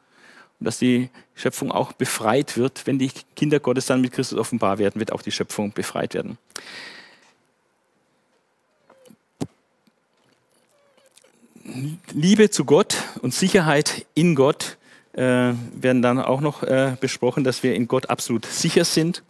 Und 0.59 0.65
dass 0.65 0.79
die 0.79 1.09
Schöpfung 1.35 1.71
auch 1.71 1.93
befreit 1.93 2.57
wird, 2.57 2.87
wenn 2.87 2.97
die 2.97 3.11
Kinder 3.35 3.59
Gottes 3.59 3.85
dann 3.85 4.01
mit 4.01 4.13
Christus 4.13 4.39
offenbar 4.39 4.79
werden, 4.79 4.99
wird 4.99 5.11
auch 5.11 5.21
die 5.21 5.31
Schöpfung 5.31 5.73
befreit 5.73 6.15
werden. 6.15 6.39
Liebe 12.13 12.51
zu 12.51 12.63
Gott 12.63 12.97
und 13.22 13.34
Sicherheit 13.34 14.05
in 14.13 14.36
Gott 14.36 14.78
äh, 15.13 15.22
werden 15.22 16.01
dann 16.01 16.20
auch 16.20 16.39
noch 16.39 16.61
äh, 16.61 16.95
besprochen, 16.99 17.43
dass 17.43 17.63
wir 17.63 17.74
in 17.74 17.88
Gott 17.88 18.09
absolut 18.09 18.45
sicher 18.45 18.86
sind 18.86 19.24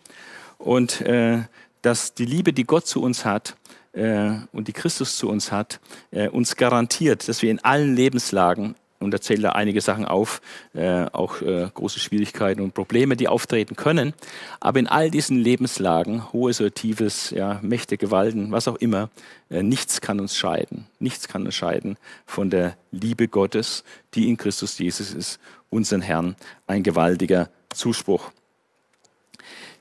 und 0.58 1.00
äh, 1.02 1.44
dass 1.82 2.14
die 2.14 2.26
Liebe, 2.26 2.52
die 2.52 2.66
Gott 2.66 2.88
zu 2.88 3.02
uns 3.02 3.24
hat 3.24 3.56
äh, 3.94 4.32
und 4.52 4.68
die 4.68 4.74
Christus 4.74 5.18
zu 5.18 5.30
uns 5.30 5.52
hat, 5.52 5.80
äh, 6.12 6.28
uns 6.28 6.58
garantiert, 6.58 7.28
dass 7.30 7.42
wir 7.42 7.52
in 7.52 7.64
allen 7.64 7.96
Lebenslagen 7.96 8.76
und 9.06 9.12
da 9.12 9.22
zählt 9.22 9.44
er 9.44 9.56
einige 9.56 9.80
Sachen 9.80 10.04
auf, 10.04 10.42
äh, 10.74 11.06
auch 11.14 11.42
äh, 11.42 11.70
große 11.74 12.00
Schwierigkeiten 12.00 12.62
und 12.62 12.74
Probleme, 12.74 13.16
die 13.16 13.30
auftreten 13.30 13.76
können. 13.76 14.14
Aber 14.60 14.80
in 14.80 14.88
all 14.88 15.10
diesen 15.10 15.38
Lebenslagen, 15.38 16.34
hohes 16.34 16.60
oder 16.60 16.74
tiefes, 16.74 17.30
ja, 17.30 17.60
Mächte, 17.62 17.98
Gewalten, 17.98 18.52
was 18.52 18.68
auch 18.68 18.76
immer, 18.76 19.10
äh, 19.50 19.64
nichts 19.64 20.02
kann 20.02 20.20
uns 20.20 20.36
scheiden. 20.36 20.88
Nichts 21.00 21.28
kann 21.28 21.46
uns 21.46 21.56
scheiden 21.56 21.98
von 22.26 22.50
der 22.50 22.76
Liebe 22.92 23.28
Gottes, 23.28 23.84
die 24.16 24.28
in 24.28 24.36
Christus 24.36 24.78
Jesus 24.78 25.14
ist, 25.14 25.40
unseren 25.70 26.02
Herrn. 26.02 26.36
Ein 26.68 26.84
gewaltiger 26.84 27.50
Zuspruch. 27.74 28.32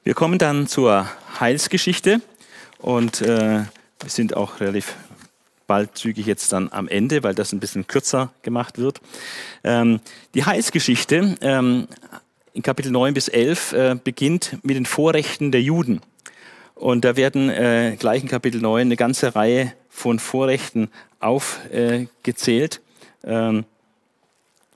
Wir 0.04 0.14
kommen 0.14 0.38
dann 0.38 0.66
zur 0.66 1.08
Heilsgeschichte 1.40 2.20
und 2.78 3.22
äh, 3.22 3.62
wir 4.04 4.10
sind 4.10 4.36
auch 4.36 4.60
relativ 4.60 4.96
bald 5.66 5.96
zügig 5.96 6.26
jetzt 6.26 6.52
dann 6.52 6.70
am 6.70 6.88
Ende, 6.88 7.22
weil 7.22 7.34
das 7.34 7.52
ein 7.52 7.60
bisschen 7.60 7.86
kürzer 7.86 8.32
gemacht 8.42 8.78
wird. 8.78 9.00
Ähm, 9.62 10.00
die 10.34 10.44
Heilsgeschichte 10.44 11.36
ähm, 11.40 11.88
in 12.52 12.62
Kapitel 12.62 12.92
9 12.92 13.14
bis 13.14 13.28
11 13.28 13.72
äh, 13.72 13.96
beginnt 14.02 14.58
mit 14.62 14.76
den 14.76 14.86
Vorrechten 14.86 15.52
der 15.52 15.62
Juden. 15.62 16.00
Und 16.74 17.04
da 17.04 17.16
werden 17.16 17.50
äh, 17.50 17.96
gleich 17.98 18.22
in 18.22 18.28
Kapitel 18.28 18.60
9 18.60 18.82
eine 18.82 18.96
ganze 18.96 19.34
Reihe 19.34 19.72
von 19.88 20.18
Vorrechten 20.18 20.90
aufgezählt. 21.20 22.80
Ähm, 23.24 23.64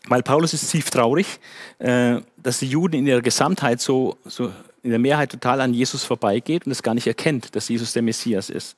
weil 0.08 0.22
Paulus 0.22 0.54
ist 0.54 0.70
tief 0.70 0.90
traurig, 0.90 1.38
äh, 1.78 2.20
dass 2.36 2.60
die 2.60 2.68
Juden 2.68 2.96
in 2.96 3.06
ihrer 3.06 3.20
Gesamtheit 3.20 3.80
so, 3.80 4.16
so 4.24 4.50
in 4.82 4.90
der 4.90 4.98
Mehrheit 4.98 5.30
total 5.30 5.60
an 5.60 5.74
Jesus 5.74 6.04
vorbeigeht 6.04 6.66
und 6.66 6.72
es 6.72 6.82
gar 6.82 6.94
nicht 6.94 7.06
erkennt, 7.06 7.54
dass 7.54 7.68
Jesus 7.68 7.92
der 7.92 8.02
Messias 8.02 8.48
ist. 8.48 8.76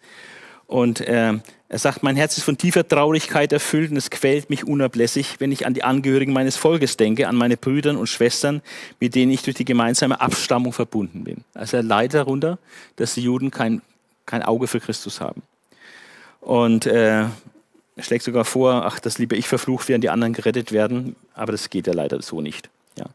Und 0.70 1.00
äh, 1.00 1.32
er 1.68 1.78
sagt, 1.80 2.04
mein 2.04 2.14
Herz 2.14 2.38
ist 2.38 2.44
von 2.44 2.56
tiefer 2.56 2.86
Traurigkeit 2.86 3.52
erfüllt 3.52 3.90
und 3.90 3.96
es 3.96 4.08
quält 4.08 4.50
mich 4.50 4.68
unablässig, 4.68 5.40
wenn 5.40 5.50
ich 5.50 5.66
an 5.66 5.74
die 5.74 5.82
Angehörigen 5.82 6.32
meines 6.32 6.56
Volkes 6.56 6.96
denke, 6.96 7.26
an 7.26 7.34
meine 7.34 7.56
Brüder 7.56 7.98
und 7.98 8.06
Schwestern, 8.06 8.62
mit 9.00 9.16
denen 9.16 9.32
ich 9.32 9.42
durch 9.42 9.56
die 9.56 9.64
gemeinsame 9.64 10.20
Abstammung 10.20 10.72
verbunden 10.72 11.24
bin. 11.24 11.38
Also 11.54 11.78
er 11.78 11.82
leidet 11.82 12.20
darunter, 12.20 12.60
dass 12.94 13.14
die 13.14 13.22
Juden 13.22 13.50
kein, 13.50 13.82
kein 14.26 14.44
Auge 14.44 14.68
für 14.68 14.78
Christus 14.78 15.20
haben. 15.20 15.42
Und 16.40 16.86
äh, 16.86 17.22
er 17.22 17.32
schlägt 17.98 18.22
sogar 18.22 18.44
vor, 18.44 18.84
ach, 18.86 19.00
dass 19.00 19.18
lieber 19.18 19.34
ich 19.34 19.48
verflucht 19.48 19.88
während 19.88 20.04
die 20.04 20.10
anderen 20.10 20.34
gerettet 20.34 20.70
werden, 20.70 21.16
aber 21.34 21.50
das 21.50 21.68
geht 21.68 21.88
ja 21.88 21.94
leider 21.94 22.22
so 22.22 22.40
nicht. 22.40 22.70
Ja. 22.96 23.06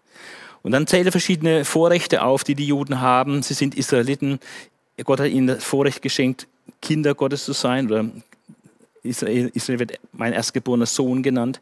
Und 0.62 0.74
dann 0.74 0.88
zählt 0.88 1.06
er 1.06 1.14
verschiedene 1.14 1.64
Vorrechte 1.64 2.22
auf, 2.22 2.44
die 2.44 2.56
die 2.56 2.68
Juden 2.68 3.00
haben. 3.00 3.44
Sie 3.44 3.54
sind 3.54 3.76
Israeliten. 3.76 4.40
Gott 5.06 5.22
hat 5.22 5.30
ihnen 5.30 5.48
das 5.48 5.64
Vorrecht 5.64 6.02
geschenkt, 6.02 6.48
Kinder 6.82 7.16
Gottes 7.16 7.46
zu 7.46 7.54
sein 7.54 7.88
oder 7.88 8.06
Israel, 9.06 9.52
Israel 9.54 9.80
wird 9.80 10.00
mein 10.12 10.34
erstgeborener 10.34 10.86
Sohn 10.86 11.24
genannt. 11.24 11.62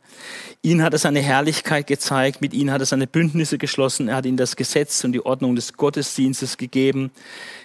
Ihn 0.61 0.81
hat 0.81 0.93
er 0.93 0.99
seine 0.99 1.19
Herrlichkeit 1.19 1.87
gezeigt, 1.87 2.41
mit 2.41 2.53
ihm 2.53 2.71
hat 2.71 2.81
er 2.81 2.85
seine 2.85 3.07
Bündnisse 3.07 3.57
geschlossen, 3.57 4.07
er 4.07 4.15
hat 4.15 4.25
ihnen 4.25 4.37
das 4.37 4.55
Gesetz 4.55 5.03
und 5.03 5.11
die 5.11 5.25
Ordnung 5.25 5.55
des 5.55 5.73
Gottesdienstes 5.73 6.57
gegeben. 6.57 7.11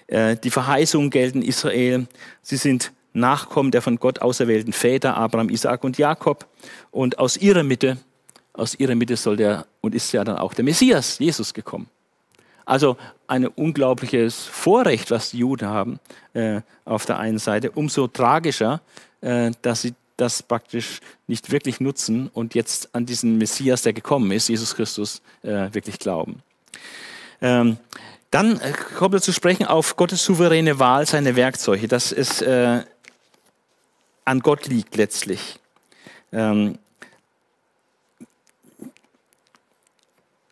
Äh, 0.09 0.37
die 0.37 0.51
Verheißungen 0.51 1.11
gelten 1.11 1.43
Israel. 1.43 2.07
Sie 2.43 2.57
sind 2.57 2.93
Nachkommen 3.15 3.71
der 3.71 3.83
von 3.83 3.97
Gott 3.97 4.21
auserwählten 4.21 4.73
Väter, 4.73 5.17
Abraham, 5.17 5.49
Isaac 5.49 5.83
und 5.85 5.99
Jakob. 5.99 6.47
Und 6.91 7.19
aus 7.19 7.37
ihrer 7.37 7.63
Mitte, 7.63 7.99
aus 8.53 8.75
ihrer 8.75 8.95
Mitte 8.95 9.17
soll 9.17 9.37
der 9.37 9.67
und 9.81 9.95
ist 9.95 10.13
ja 10.13 10.25
dann 10.25 10.37
auch 10.37 10.55
der 10.55 10.65
Messias, 10.65 11.19
Jesus, 11.19 11.55
gekommen. 11.55 11.89
Also 12.65 12.97
ein 13.29 13.47
unglaubliches 13.47 14.47
Vorrecht, 14.47 15.11
was 15.11 15.31
die 15.31 15.39
Juden 15.39 15.69
haben 15.69 16.01
äh, 16.33 16.63
auf 16.85 17.07
der 17.07 17.19
einen 17.19 17.39
Seite. 17.39 17.71
Umso 17.71 18.09
tragischer, 18.09 18.81
äh, 19.21 19.53
dass 19.63 19.83
sie 19.83 19.95
das 20.17 20.43
praktisch 20.43 21.01
nicht 21.29 21.53
wirklich 21.53 21.81
nutzen 21.81 22.29
und 22.33 22.55
jetzt 22.55 22.95
an 22.95 23.07
diesen 23.07 23.39
Messias, 23.39 23.83
der 23.83 23.93
gekommen 23.93 24.33
ist, 24.33 24.49
Jesus 24.49 24.75
Christus, 24.75 25.23
äh, 25.43 25.73
wirklich 25.73 25.99
glauben. 25.99 26.43
Ähm, 27.41 27.77
dann 28.31 28.61
äh, 28.61 28.73
kommt 28.73 29.15
er 29.15 29.23
zu 29.23 29.33
sprechen 29.33 29.67
auf 29.67 29.97
Gottes 29.97 30.25
souveräne 30.25 30.79
Wahl 30.79 31.07
seiner 31.07 31.37
Werkzeuge, 31.37 31.87
dass 31.87 32.11
es 32.13 32.43
äh, 32.43 32.83
an 34.25 34.41
Gott 34.41 34.67
liegt 34.67 34.97
letztlich. 34.97 35.61
Ähm, 36.33 36.79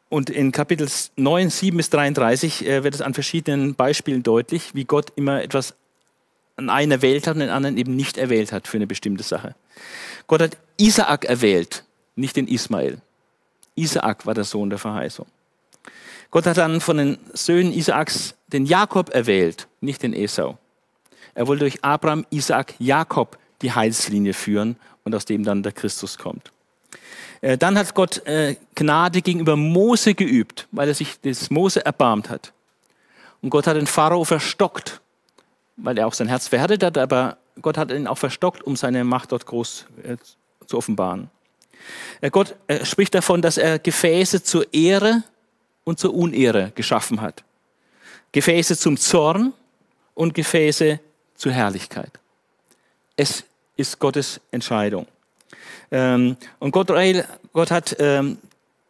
und 0.08 0.30
in 0.30 0.52
Kapitel 0.52 0.88
9, 1.16 1.50
7 1.50 1.76
bis 1.76 1.90
33 1.90 2.66
äh, 2.66 2.84
wird 2.84 2.94
es 2.94 3.00
an 3.00 3.14
verschiedenen 3.14 3.74
Beispielen 3.74 4.22
deutlich, 4.22 4.74
wie 4.74 4.84
Gott 4.84 5.12
immer 5.16 5.42
etwas 5.42 5.74
an 6.56 6.70
einen 6.70 6.92
erwählt 6.92 7.26
hat 7.26 7.34
und 7.34 7.40
den 7.40 7.50
anderen 7.50 7.76
eben 7.76 7.96
nicht 7.96 8.16
erwählt 8.16 8.52
hat 8.52 8.66
für 8.66 8.78
eine 8.78 8.86
bestimmte 8.86 9.22
Sache. 9.22 9.54
Gott 10.26 10.40
hat 10.40 10.56
Isaak 10.78 11.24
erwählt, 11.24 11.84
nicht 12.14 12.36
den 12.36 12.48
Ismael. 12.48 12.98
Isaak 13.74 14.26
war 14.26 14.34
der 14.34 14.44
Sohn 14.44 14.70
der 14.70 14.78
Verheißung. 14.78 15.26
Gott 16.30 16.46
hat 16.46 16.56
dann 16.56 16.80
von 16.80 16.96
den 16.96 17.18
Söhnen 17.34 17.72
Isaaks 17.72 18.34
den 18.48 18.64
Jakob 18.64 19.10
erwählt, 19.10 19.68
nicht 19.80 20.02
den 20.02 20.12
Esau. 20.12 20.56
Er 21.34 21.46
wollte 21.46 21.60
durch 21.60 21.84
Abraham, 21.84 22.24
Isaak, 22.30 22.74
Jakob 22.78 23.38
die 23.62 23.72
Heilslinie 23.72 24.32
führen 24.32 24.76
und 25.04 25.14
aus 25.14 25.24
dem 25.24 25.44
dann 25.44 25.62
der 25.62 25.72
Christus 25.72 26.16
kommt. 26.16 26.52
Äh, 27.40 27.58
dann 27.58 27.78
hat 27.78 27.94
Gott 27.94 28.26
äh, 28.26 28.56
Gnade 28.74 29.22
gegenüber 29.22 29.56
Mose 29.56 30.14
geübt, 30.14 30.68
weil 30.72 30.88
er 30.88 30.94
sich 30.94 31.20
des 31.20 31.50
Mose 31.50 31.84
erbarmt 31.84 32.30
hat. 32.30 32.52
Und 33.42 33.50
Gott 33.50 33.66
hat 33.66 33.76
den 33.76 33.86
Pharao 33.86 34.24
verstockt, 34.24 35.00
weil 35.76 35.98
er 35.98 36.06
auch 36.06 36.14
sein 36.14 36.28
Herz 36.28 36.48
verhärtet 36.48 36.82
hat, 36.82 36.98
aber 36.98 37.36
Gott 37.62 37.78
hat 37.78 37.90
ihn 37.90 38.06
auch 38.06 38.18
verstockt, 38.18 38.62
um 38.62 38.76
seine 38.76 39.04
Macht 39.04 39.32
dort 39.32 39.46
groß 39.46 39.86
äh, 40.02 40.16
zu 40.66 40.78
offenbaren. 40.78 41.30
Gott 42.32 42.56
spricht 42.82 43.14
davon, 43.14 43.42
dass 43.42 43.58
er 43.58 43.78
Gefäße 43.78 44.42
zur 44.42 44.74
Ehre 44.74 45.22
und 45.84 46.00
zur 46.00 46.14
Unehre 46.14 46.72
geschaffen 46.74 47.20
hat. 47.20 47.44
Gefäße 48.32 48.76
zum 48.76 48.96
Zorn, 48.96 49.52
und 50.16 50.34
Gefäße 50.34 50.98
zur 51.36 51.52
Herrlichkeit. 51.52 52.10
Es 53.14 53.44
ist 53.76 53.98
Gottes 54.00 54.40
Entscheidung. 54.50 55.06
Ähm, 55.90 56.36
und 56.58 56.70
Gott, 56.72 56.88
Gott 57.52 57.70
hat 57.70 57.96
ähm, 57.98 58.38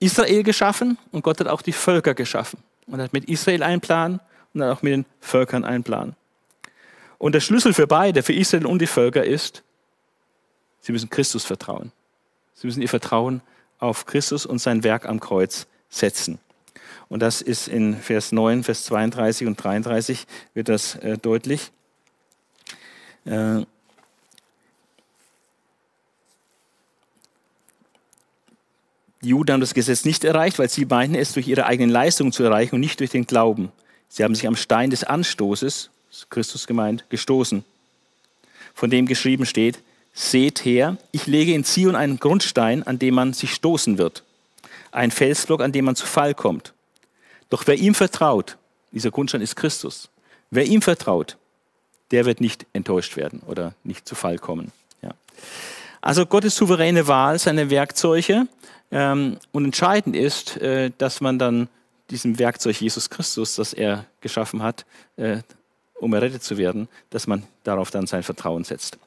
Israel 0.00 0.42
geschaffen 0.42 0.98
und 1.12 1.22
Gott 1.22 1.40
hat 1.40 1.48
auch 1.48 1.62
die 1.62 1.72
Völker 1.72 2.14
geschaffen. 2.14 2.58
Und 2.86 3.00
hat 3.00 3.12
mit 3.12 3.24
Israel 3.26 3.62
einen 3.62 3.80
Plan 3.80 4.20
und 4.54 4.60
dann 4.60 4.70
auch 4.70 4.82
mit 4.82 4.92
den 4.92 5.06
Völkern 5.20 5.64
einen 5.64 5.82
Plan. 5.82 6.14
Und 7.18 7.34
der 7.34 7.40
Schlüssel 7.40 7.72
für 7.72 7.86
beide, 7.86 8.22
für 8.22 8.32
Israel 8.32 8.66
und 8.66 8.80
die 8.80 8.86
Völker 8.86 9.24
ist, 9.24 9.62
sie 10.80 10.92
müssen 10.92 11.10
Christus 11.10 11.44
vertrauen. 11.44 11.92
Sie 12.54 12.66
müssen 12.66 12.82
ihr 12.82 12.88
Vertrauen 12.88 13.42
auf 13.78 14.06
Christus 14.06 14.46
und 14.46 14.58
sein 14.58 14.84
Werk 14.84 15.06
am 15.06 15.20
Kreuz 15.20 15.66
setzen. 15.88 16.38
Und 17.08 17.20
das 17.20 17.42
ist 17.42 17.68
in 17.68 17.96
Vers 17.96 18.32
9, 18.32 18.64
Vers 18.64 18.84
32 18.84 19.46
und 19.46 19.62
33 19.62 20.26
wird 20.54 20.68
das 20.68 20.96
äh, 20.96 21.18
deutlich. 21.18 21.70
Äh, 23.24 23.62
Die 29.26 29.30
Juden 29.30 29.54
haben 29.54 29.60
das 29.60 29.74
Gesetz 29.74 30.04
nicht 30.04 30.22
erreicht, 30.22 30.60
weil 30.60 30.70
sie 30.70 30.84
meinten, 30.84 31.16
es 31.16 31.32
durch 31.32 31.48
ihre 31.48 31.66
eigenen 31.66 31.90
Leistungen 31.90 32.30
zu 32.30 32.44
erreichen 32.44 32.76
und 32.76 32.80
nicht 32.80 33.00
durch 33.00 33.10
den 33.10 33.26
Glauben. 33.26 33.72
Sie 34.08 34.22
haben 34.22 34.36
sich 34.36 34.46
am 34.46 34.54
Stein 34.54 34.90
des 34.90 35.02
Anstoßes, 35.02 35.90
Christus 36.30 36.68
gemeint, 36.68 37.04
gestoßen, 37.08 37.64
von 38.72 38.88
dem 38.88 39.06
geschrieben 39.06 39.44
steht, 39.44 39.80
seht 40.14 40.64
her, 40.64 40.96
ich 41.10 41.26
lege 41.26 41.54
in 41.54 41.64
Zion 41.64 41.96
einen 41.96 42.20
Grundstein, 42.20 42.84
an 42.84 43.00
dem 43.00 43.14
man 43.14 43.32
sich 43.32 43.52
stoßen 43.52 43.98
wird, 43.98 44.22
ein 44.92 45.10
Felsblock, 45.10 45.60
an 45.60 45.72
dem 45.72 45.86
man 45.86 45.96
zu 45.96 46.06
Fall 46.06 46.32
kommt. 46.32 46.72
Doch 47.50 47.66
wer 47.66 47.74
ihm 47.74 47.96
vertraut, 47.96 48.56
dieser 48.92 49.10
Grundstein 49.10 49.40
ist 49.40 49.56
Christus, 49.56 50.08
wer 50.52 50.66
ihm 50.66 50.82
vertraut, 50.82 51.36
der 52.12 52.26
wird 52.26 52.40
nicht 52.40 52.64
enttäuscht 52.74 53.16
werden 53.16 53.42
oder 53.48 53.74
nicht 53.82 54.06
zu 54.06 54.14
Fall 54.14 54.38
kommen. 54.38 54.70
Ja. 55.02 55.14
Also 56.00 56.26
Gottes 56.26 56.54
souveräne 56.54 57.08
Wahl, 57.08 57.40
seine 57.40 57.70
Werkzeuge. 57.70 58.46
Ähm, 58.90 59.38
und 59.52 59.64
entscheidend 59.64 60.16
ist, 60.16 60.56
äh, 60.58 60.90
dass 60.98 61.20
man 61.20 61.38
dann 61.38 61.68
diesem 62.10 62.38
Werkzeug 62.38 62.80
Jesus 62.80 63.10
Christus, 63.10 63.56
das 63.56 63.72
er 63.72 64.06
geschaffen 64.20 64.62
hat, 64.62 64.86
äh, 65.16 65.38
um 65.94 66.12
errettet 66.12 66.42
zu 66.42 66.56
werden, 66.58 66.88
dass 67.10 67.26
man 67.26 67.42
darauf 67.64 67.90
dann 67.90 68.06
sein 68.06 68.22
Vertrauen 68.22 68.64
setzt. 68.64 68.98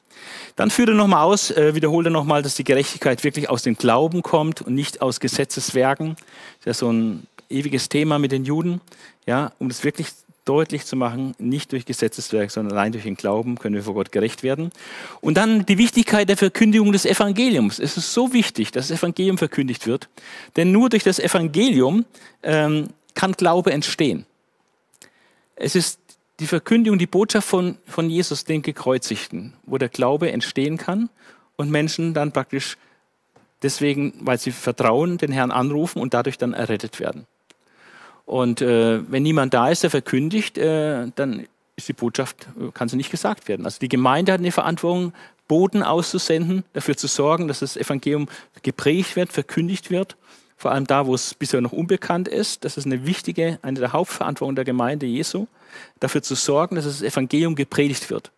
Dann 0.56 0.70
führt 0.70 0.88
er 0.88 0.94
nochmal 0.94 1.24
aus, 1.24 1.50
äh, 1.50 1.74
wiederholt 1.74 2.06
er 2.06 2.10
nochmal, 2.10 2.42
dass 2.42 2.56
die 2.56 2.64
Gerechtigkeit 2.64 3.22
wirklich 3.24 3.48
aus 3.48 3.62
dem 3.62 3.76
Glauben 3.76 4.22
kommt 4.22 4.60
und 4.60 4.74
nicht 4.74 5.00
aus 5.00 5.20
Gesetzeswerken. 5.20 6.16
Das 6.16 6.58
ist 6.60 6.66
ja 6.66 6.74
so 6.74 6.92
ein 6.92 7.26
ewiges 7.48 7.88
Thema 7.88 8.18
mit 8.18 8.32
den 8.32 8.44
Juden, 8.44 8.80
ja, 9.26 9.52
um 9.58 9.68
das 9.68 9.84
wirklich 9.84 10.08
deutlich 10.44 10.86
zu 10.86 10.96
machen, 10.96 11.34
nicht 11.38 11.72
durch 11.72 11.84
Gesetzeswerk, 11.84 12.50
sondern 12.50 12.76
allein 12.76 12.92
durch 12.92 13.04
den 13.04 13.16
Glauben 13.16 13.58
können 13.58 13.74
wir 13.74 13.82
vor 13.82 13.94
Gott 13.94 14.10
gerecht 14.12 14.42
werden. 14.42 14.72
Und 15.20 15.36
dann 15.36 15.66
die 15.66 15.78
Wichtigkeit 15.78 16.28
der 16.28 16.36
Verkündigung 16.36 16.92
des 16.92 17.04
Evangeliums. 17.04 17.78
Es 17.78 17.96
ist 17.96 18.12
so 18.12 18.32
wichtig, 18.32 18.72
dass 18.72 18.88
das 18.88 18.98
Evangelium 18.98 19.38
verkündigt 19.38 19.86
wird, 19.86 20.08
denn 20.56 20.72
nur 20.72 20.88
durch 20.88 21.04
das 21.04 21.18
Evangelium 21.18 22.04
ähm, 22.42 22.88
kann 23.14 23.32
Glaube 23.32 23.72
entstehen. 23.72 24.26
Es 25.56 25.74
ist 25.74 26.00
die 26.40 26.46
Verkündigung, 26.46 26.98
die 26.98 27.06
Botschaft 27.06 27.46
von, 27.46 27.76
von 27.86 28.08
Jesus, 28.08 28.44
den 28.44 28.62
Gekreuzigten, 28.62 29.52
wo 29.64 29.76
der 29.76 29.90
Glaube 29.90 30.32
entstehen 30.32 30.78
kann 30.78 31.10
und 31.56 31.70
Menschen 31.70 32.14
dann 32.14 32.32
praktisch 32.32 32.78
deswegen, 33.62 34.14
weil 34.20 34.38
sie 34.38 34.52
vertrauen, 34.52 35.18
den 35.18 35.32
Herrn 35.32 35.50
anrufen 35.50 36.00
und 36.00 36.14
dadurch 36.14 36.38
dann 36.38 36.54
errettet 36.54 36.98
werden. 36.98 37.26
Und 38.30 38.62
äh, 38.62 39.00
wenn 39.10 39.24
niemand 39.24 39.54
da 39.54 39.70
ist, 39.70 39.82
der 39.82 39.90
verkündigt, 39.90 40.56
äh, 40.56 41.08
dann 41.16 41.48
ist 41.74 41.88
die 41.88 41.92
Botschaft, 41.92 42.46
äh, 42.60 42.70
kann 42.72 42.88
sie 42.88 42.96
nicht 42.96 43.10
gesagt 43.10 43.48
werden. 43.48 43.64
Also 43.64 43.80
die 43.80 43.88
Gemeinde 43.88 44.32
hat 44.32 44.38
eine 44.38 44.52
Verantwortung, 44.52 45.12
Boten 45.48 45.82
auszusenden, 45.82 46.62
dafür 46.72 46.96
zu 46.96 47.08
sorgen, 47.08 47.48
dass 47.48 47.58
das 47.58 47.76
Evangelium 47.76 48.28
geprägt 48.62 49.16
wird, 49.16 49.32
verkündigt 49.32 49.90
wird. 49.90 50.16
Vor 50.56 50.70
allem 50.70 50.86
da, 50.86 51.08
wo 51.08 51.14
es 51.16 51.34
bisher 51.34 51.60
noch 51.60 51.72
unbekannt 51.72 52.28
ist. 52.28 52.64
Das 52.64 52.76
ist 52.76 52.86
eine 52.86 53.04
wichtige, 53.04 53.58
eine 53.62 53.80
der 53.80 53.92
Hauptverantwortungen 53.92 54.54
der 54.54 54.64
Gemeinde 54.64 55.06
Jesu, 55.06 55.48
dafür 55.98 56.22
zu 56.22 56.36
sorgen, 56.36 56.76
dass 56.76 56.84
das 56.84 57.02
Evangelium 57.02 57.56
gepredigt 57.56 58.10
wird. 58.10 58.30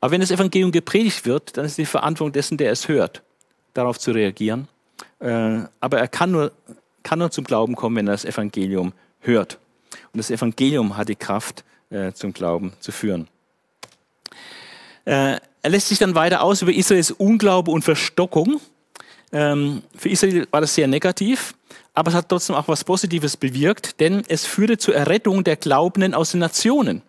Aber 0.00 0.10
wenn 0.10 0.22
das 0.22 0.32
Evangelium 0.32 0.72
gepredigt 0.72 1.24
wird, 1.24 1.56
dann 1.56 1.66
ist 1.66 1.78
die 1.78 1.86
Verantwortung 1.86 2.32
dessen, 2.32 2.58
der 2.58 2.72
es 2.72 2.88
hört, 2.88 3.22
darauf 3.74 4.00
zu 4.00 4.10
reagieren. 4.10 4.66
Äh, 5.20 5.60
aber 5.78 6.00
er 6.00 6.08
kann 6.08 6.32
nur 6.32 6.50
kann 7.02 7.18
nur 7.18 7.30
zum 7.30 7.44
Glauben 7.44 7.76
kommen, 7.76 7.96
wenn 7.96 8.08
er 8.08 8.12
das 8.12 8.24
Evangelium 8.24 8.92
hört. 9.20 9.58
Und 10.12 10.18
das 10.18 10.30
Evangelium 10.30 10.96
hat 10.96 11.08
die 11.08 11.16
Kraft, 11.16 11.64
äh, 11.90 12.12
zum 12.12 12.32
Glauben 12.32 12.72
zu 12.80 12.92
führen. 12.92 13.28
Äh, 15.04 15.38
er 15.62 15.70
lässt 15.70 15.88
sich 15.88 15.98
dann 15.98 16.14
weiter 16.14 16.42
aus 16.42 16.62
über 16.62 16.72
Israels 16.72 17.10
Unglaube 17.10 17.70
und 17.70 17.82
Verstockung. 17.82 18.60
Ähm, 19.32 19.82
für 19.96 20.08
Israel 20.08 20.46
war 20.50 20.60
das 20.60 20.74
sehr 20.74 20.86
negativ, 20.86 21.54
aber 21.94 22.10
es 22.10 22.14
hat 22.14 22.28
trotzdem 22.28 22.56
auch 22.56 22.68
was 22.68 22.84
Positives 22.84 23.36
bewirkt, 23.36 24.00
denn 24.00 24.22
es 24.28 24.46
führte 24.46 24.78
zur 24.78 24.94
Errettung 24.94 25.44
der 25.44 25.56
Glaubenden 25.56 26.14
aus 26.14 26.32
den 26.32 26.40
Nationen 26.40 27.02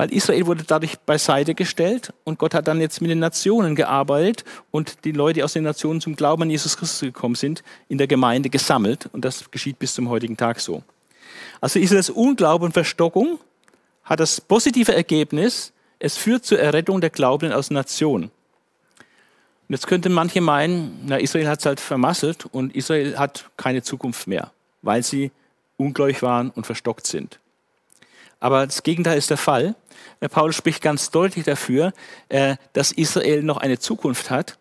weil 0.00 0.14
Israel 0.14 0.46
wurde 0.46 0.64
dadurch 0.66 0.98
beiseite 1.00 1.54
gestellt 1.54 2.14
und 2.24 2.38
Gott 2.38 2.54
hat 2.54 2.68
dann 2.68 2.80
jetzt 2.80 3.02
mit 3.02 3.10
den 3.10 3.18
Nationen 3.18 3.74
gearbeitet 3.74 4.46
und 4.70 5.04
die 5.04 5.12
Leute 5.12 5.44
aus 5.44 5.52
den 5.52 5.64
Nationen 5.64 6.00
zum 6.00 6.16
Glauben 6.16 6.40
an 6.44 6.48
Jesus 6.48 6.78
Christus 6.78 7.00
gekommen 7.00 7.34
sind, 7.34 7.62
in 7.90 7.98
der 7.98 8.06
Gemeinde 8.06 8.48
gesammelt 8.48 9.10
und 9.12 9.26
das 9.26 9.50
geschieht 9.50 9.78
bis 9.78 9.92
zum 9.92 10.08
heutigen 10.08 10.38
Tag 10.38 10.58
so. 10.60 10.82
Also 11.60 11.78
Israels 11.78 12.08
Unglaube 12.08 12.64
und 12.64 12.72
Verstockung 12.72 13.40
hat 14.02 14.20
das 14.20 14.40
positive 14.40 14.94
Ergebnis, 14.94 15.74
es 15.98 16.16
führt 16.16 16.46
zur 16.46 16.58
Errettung 16.58 17.02
der 17.02 17.10
Glaubenden 17.10 17.54
aus 17.54 17.70
Nationen. 17.70 18.30
Und 19.68 19.74
jetzt 19.74 19.86
könnte 19.86 20.08
manche 20.08 20.40
meinen, 20.40 20.98
na, 21.04 21.18
Israel 21.18 21.46
hat 21.46 21.58
es 21.58 21.66
halt 21.66 21.78
vermasselt 21.78 22.46
und 22.46 22.74
Israel 22.74 23.18
hat 23.18 23.50
keine 23.58 23.82
Zukunft 23.82 24.26
mehr, 24.26 24.50
weil 24.80 25.02
sie 25.02 25.30
ungläubig 25.76 26.22
waren 26.22 26.48
und 26.48 26.64
verstockt 26.64 27.06
sind. 27.06 27.38
Aber 28.40 28.64
das 28.64 28.82
Gegenteil 28.82 29.18
ist 29.18 29.28
der 29.28 29.36
Fall. 29.36 29.74
Paulus 30.30 30.56
spricht 30.56 30.82
ganz 30.82 31.10
deutlich 31.10 31.44
dafür, 31.44 31.92
äh, 32.28 32.56
dass 32.72 32.92
Israel 32.92 33.42
noch 33.42 33.56
eine 33.56 33.78
Zukunft 33.78 34.30
hat. 34.30 34.58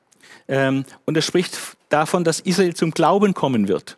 Ähm, 0.48 0.86
und 1.06 1.16
er 1.16 1.22
spricht 1.22 1.58
davon, 1.90 2.24
dass 2.24 2.40
Israel 2.40 2.76
zum 2.76 2.92
Glauben 2.92 3.34
kommen 3.34 3.68
wird. 3.68 3.98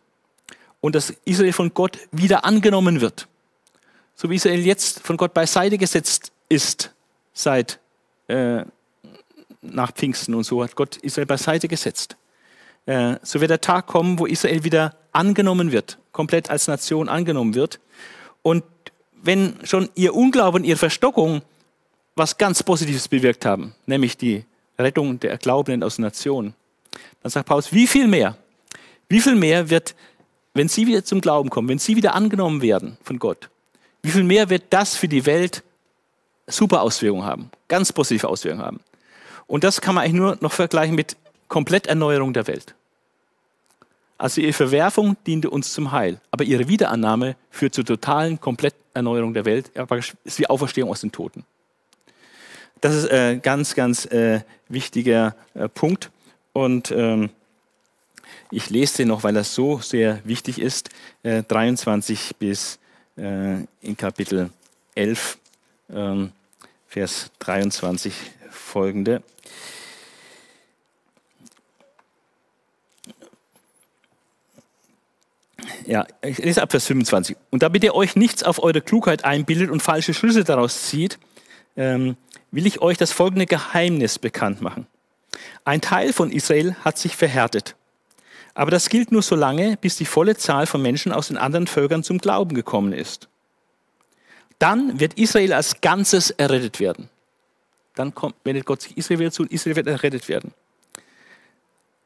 Und 0.79 0.95
dass 0.95 1.13
Israel 1.25 1.53
von 1.53 1.73
Gott 1.73 1.99
wieder 2.11 2.43
angenommen 2.45 3.01
wird. 3.01 3.27
So 4.15 4.29
wie 4.29 4.35
Israel 4.35 4.59
jetzt 4.59 4.99
von 4.99 5.17
Gott 5.17 5.33
beiseite 5.33 5.77
gesetzt 5.77 6.31
ist, 6.49 6.93
seit 7.33 7.79
äh, 8.27 8.63
nach 9.61 9.91
Pfingsten 9.91 10.33
und 10.33 10.43
so 10.43 10.63
hat 10.63 10.75
Gott 10.75 10.97
Israel 10.97 11.25
beiseite 11.25 11.67
gesetzt. 11.67 12.17
Äh, 12.85 13.15
so 13.21 13.39
wird 13.39 13.51
der 13.51 13.61
Tag 13.61 13.87
kommen, 13.87 14.19
wo 14.19 14.25
Israel 14.25 14.63
wieder 14.63 14.95
angenommen 15.11 15.71
wird, 15.71 15.97
komplett 16.11 16.49
als 16.49 16.67
Nation 16.67 17.09
angenommen 17.09 17.53
wird. 17.53 17.79
Und 18.41 18.63
wenn 19.23 19.55
schon 19.63 19.89
ihr 19.95 20.13
Unglaube 20.15 20.57
und 20.57 20.63
ihre 20.63 20.77
Verstockung 20.77 21.41
was 22.15 22.37
ganz 22.37 22.63
Positives 22.63 23.07
bewirkt 23.07 23.45
haben, 23.45 23.73
nämlich 23.85 24.17
die 24.17 24.45
Rettung 24.77 25.19
der 25.19 25.37
Glaubenden 25.37 25.83
aus 25.83 25.95
der 25.97 26.05
Nation, 26.05 26.53
dann 27.21 27.31
sagt 27.31 27.47
Paulus, 27.47 27.71
wie 27.71 27.87
viel 27.87 28.07
mehr, 28.07 28.37
wie 29.09 29.21
viel 29.21 29.35
mehr 29.35 29.69
wird, 29.69 29.95
wenn 30.53 30.67
sie 30.67 30.87
wieder 30.87 31.05
zum 31.05 31.21
Glauben 31.21 31.49
kommen, 31.49 31.69
wenn 31.69 31.79
sie 31.79 31.95
wieder 31.95 32.15
angenommen 32.15 32.61
werden 32.61 32.97
von 33.03 33.19
Gott, 33.19 33.49
wie 34.01 34.11
viel 34.11 34.23
mehr 34.23 34.49
wird 34.49 34.63
das 34.71 34.95
für 34.95 35.07
die 35.07 35.25
Welt 35.25 35.63
super 36.47 36.81
Auswirkungen 36.81 37.23
haben, 37.23 37.51
ganz 37.67 37.93
positive 37.93 38.27
Auswirkungen 38.27 38.65
haben. 38.65 38.79
Und 39.47 39.63
das 39.63 39.81
kann 39.81 39.95
man 39.95 40.03
eigentlich 40.03 40.19
nur 40.19 40.37
noch 40.41 40.51
vergleichen 40.51 40.95
mit 40.95 41.15
Kompletterneuerung 41.47 42.33
der 42.33 42.47
Welt. 42.47 42.75
Also 44.21 44.39
ihre 44.39 44.53
Verwerfung 44.53 45.17
diente 45.25 45.49
uns 45.49 45.73
zum 45.73 45.91
Heil, 45.91 46.21
aber 46.29 46.43
ihre 46.43 46.67
Wiederannahme 46.67 47.35
führt 47.49 47.73
zur 47.73 47.85
totalen 47.85 48.39
Kompletterneuerung 48.39 49.33
der 49.33 49.45
Welt. 49.45 49.71
Es 49.73 50.13
ist 50.23 50.37
wie 50.37 50.45
Auferstehung 50.45 50.91
aus 50.91 51.01
den 51.01 51.11
Toten. 51.11 51.43
Das 52.81 52.93
ist 52.93 53.09
ein 53.09 53.37
äh, 53.37 53.39
ganz, 53.39 53.73
ganz 53.73 54.05
äh, 54.05 54.41
wichtiger 54.69 55.35
äh, 55.55 55.67
Punkt. 55.67 56.11
Und 56.53 56.91
ähm, 56.91 57.31
ich 58.51 58.69
lese 58.69 58.97
den 58.97 59.07
noch, 59.07 59.23
weil 59.23 59.33
das 59.33 59.55
so 59.55 59.79
sehr 59.79 60.19
wichtig 60.23 60.61
ist. 60.61 60.89
Äh, 61.23 61.41
23 61.41 62.35
bis 62.37 62.77
äh, 63.17 63.63
in 63.81 63.97
Kapitel 63.97 64.51
11, 64.93 65.39
ähm, 65.91 66.31
Vers 66.87 67.31
23 67.39 68.13
folgende. 68.51 69.23
Ja, 75.85 76.05
ich 76.21 76.37
lese 76.37 76.61
ab 76.61 76.71
Vers 76.71 76.85
25. 76.87 77.35
Und 77.49 77.63
damit 77.63 77.83
ihr 77.83 77.95
euch 77.95 78.15
nichts 78.15 78.43
auf 78.43 78.61
eure 78.61 78.81
Klugheit 78.81 79.25
einbildet 79.25 79.69
und 79.69 79.81
falsche 79.81 80.13
Schlüsse 80.13 80.43
daraus 80.43 80.83
zieht, 80.83 81.19
ähm, 81.75 82.15
will 82.51 82.65
ich 82.65 82.81
euch 82.81 82.97
das 82.97 83.11
folgende 83.11 83.45
Geheimnis 83.45 84.19
bekannt 84.19 84.61
machen. 84.61 84.87
Ein 85.63 85.81
Teil 85.81 86.13
von 86.13 86.31
Israel 86.31 86.75
hat 86.83 86.97
sich 86.97 87.15
verhärtet. 87.15 87.75
Aber 88.53 88.71
das 88.71 88.89
gilt 88.89 89.11
nur 89.11 89.21
so 89.21 89.35
lange, 89.35 89.77
bis 89.77 89.95
die 89.95 90.05
volle 90.05 90.35
Zahl 90.35 90.67
von 90.67 90.81
Menschen 90.81 91.11
aus 91.11 91.29
den 91.29 91.37
anderen 91.37 91.67
Völkern 91.67 92.03
zum 92.03 92.17
Glauben 92.17 92.53
gekommen 92.55 92.93
ist. 92.93 93.27
dann 94.59 94.99
wird 94.99 95.15
Israel 95.15 95.53
als 95.53 95.81
Ganzes 95.81 96.29
errettet 96.29 96.79
werden. 96.79 97.09
Dann 97.95 98.13
kommt, 98.13 98.35
wendet 98.43 98.65
Gott 98.65 98.81
sich 98.81 98.95
Israel 98.95 99.31
zu 99.31 99.41
und 99.43 99.51
Israel 99.51 99.75
wird 99.75 99.87
errettet 99.87 100.29
werden. 100.29 100.53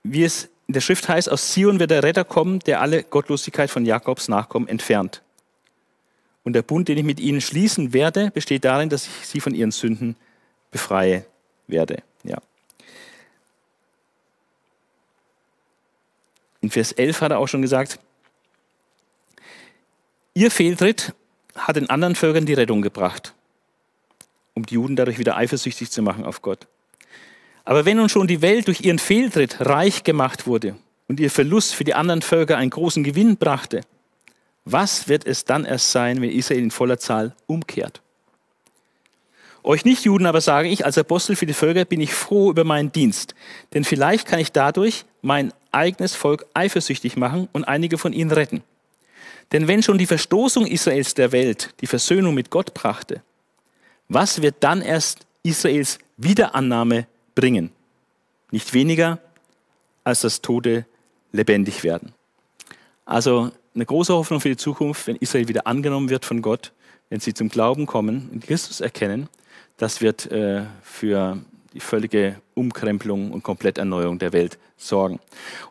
Wie 0.04 0.24
es 0.24 0.48
in 0.68 0.74
der 0.74 0.82
Schrift 0.82 1.08
heißt, 1.08 1.30
aus 1.30 1.52
Zion 1.52 1.80
wird 1.80 1.92
der 1.92 2.04
Retter 2.04 2.24
kommen, 2.24 2.60
der 2.60 2.82
alle 2.82 3.04
Gottlosigkeit 3.04 3.70
von 3.70 3.86
Jakobs 3.86 4.28
Nachkommen 4.28 4.68
entfernt. 4.68 5.22
Und 6.44 6.54
der 6.54 6.64
Bund, 6.64 6.88
den 6.88 6.98
ich 6.98 7.04
mit 7.04 7.20
ihnen 7.20 7.42
schließen 7.42 7.94
werde, 7.94 8.32
besteht 8.32 8.66
darin, 8.66 8.90
dass 8.90 9.08
ich 9.08 9.28
sie 9.28 9.40
von 9.40 9.54
ihren 9.54 9.72
Sünden 9.72 10.16
befreie 10.72 11.26
werde. 11.68 12.04
Ja. 12.24 12.38
In 16.62 16.72
Vers 16.72 16.92
11 16.92 17.22
hat 17.22 17.32
er 17.32 17.40
auch 17.40 17.48
schon 17.48 17.62
gesagt, 17.62 18.00
ihr 20.34 20.50
Fehltritt 20.50 21.14
hat 21.56 21.76
den 21.76 21.90
anderen 21.90 22.16
Völkern 22.16 22.46
die 22.46 22.54
Rettung 22.54 22.82
gebracht, 22.82 23.34
um 24.56 24.66
die 24.66 24.76
Juden 24.76 24.96
dadurch 24.96 25.20
wieder 25.20 25.38
eifersüchtig 25.38 25.92
zu 25.92 26.02
machen 26.02 26.26
auf 26.26 26.42
Gott. 26.42 26.68
Aber 27.66 27.86
wenn 27.86 27.98
nun 27.98 28.10
schon 28.10 28.28
die 28.28 28.42
Welt 28.42 28.68
durch 28.68 28.82
ihren 28.82 29.00
Fehltritt 29.00 29.58
reich 29.60 30.04
gemacht 30.04 30.46
wurde 30.46 30.76
und 31.08 31.20
ihr 31.20 31.32
Verlust 31.32 31.74
für 31.74 31.84
die 31.84 31.96
anderen 31.96 32.22
Völker 32.22 32.58
einen 32.58 32.70
großen 32.70 33.04
Gewinn 33.04 33.38
brachte, 33.38 33.82
was 34.64 35.08
wird 35.08 35.26
es 35.26 35.46
dann 35.46 35.66
erst 35.66 35.92
sein, 35.92 36.22
wenn 36.22 36.30
Israel 36.30 36.62
in 36.62 36.72
voller 36.72 37.00
Zahl 37.00 37.36
umkehrt? 37.48 38.02
Euch 39.64 39.84
Nichtjuden 39.84 40.28
aber 40.28 40.42
sage 40.42 40.70
ich, 40.70 40.86
als 40.86 40.98
Apostel 40.98 41.36
für 41.36 41.48
die 41.48 41.54
Völker 41.54 41.86
bin 41.86 42.00
ich 42.00 42.14
froh 42.14 42.52
über 42.52 42.64
meinen 42.64 42.92
Dienst, 42.92 43.34
denn 43.74 43.84
vielleicht 43.84 44.28
kann 44.28 44.40
ich 44.40 44.52
dadurch 44.52 45.06
mein 45.24 45.52
eigenes 45.72 46.14
Volk 46.14 46.46
eifersüchtig 46.54 47.18
machen 47.18 47.50
und 47.52 47.64
einige 47.64 47.98
von 47.98 48.14
ihnen 48.14 48.32
retten. 48.32 48.62
Denn 49.52 49.68
wenn 49.68 49.82
schon 49.82 49.98
die 49.98 50.06
Verstoßung 50.06 50.68
Israels 50.68 51.16
der 51.16 51.32
Welt 51.32 51.74
die 51.82 51.88
Versöhnung 51.88 52.36
mit 52.36 52.52
Gott 52.52 52.76
brachte, 52.76 53.24
was 54.08 54.44
wird 54.44 54.56
dann 54.60 54.84
erst 54.84 55.26
Israels 55.42 55.98
Wiederannahme 56.18 57.08
bringen? 57.36 57.72
Nicht 58.52 58.74
weniger 58.74 59.20
als 60.04 60.22
das 60.22 60.42
Tode 60.42 60.86
lebendig 61.32 61.84
werden. 61.84 62.14
Also 63.06 63.52
eine 63.74 63.86
große 63.86 64.14
Hoffnung 64.14 64.40
für 64.40 64.50
die 64.50 64.58
Zukunft, 64.58 65.08
wenn 65.08 65.18
Israel 65.18 65.48
wieder 65.48 65.68
angenommen 65.68 66.10
wird 66.10 66.26
von 66.26 66.42
Gott, 66.42 66.72
wenn 67.10 67.20
sie 67.20 67.34
zum 67.34 67.50
Glauben 67.50 67.86
kommen 67.86 68.30
und 68.32 68.44
Christus 68.46 68.82
erkennen, 68.82 69.28
das 69.78 70.02
wird 70.02 70.32
äh, 70.32 70.64
für 70.82 71.40
die 71.74 71.82
völlige 71.82 72.38
Umkrempelung 72.54 73.32
und 73.32 73.44
Kompletterneuerung 73.44 74.18
der 74.18 74.32
Welt 74.32 74.58
sorgen. 74.78 75.20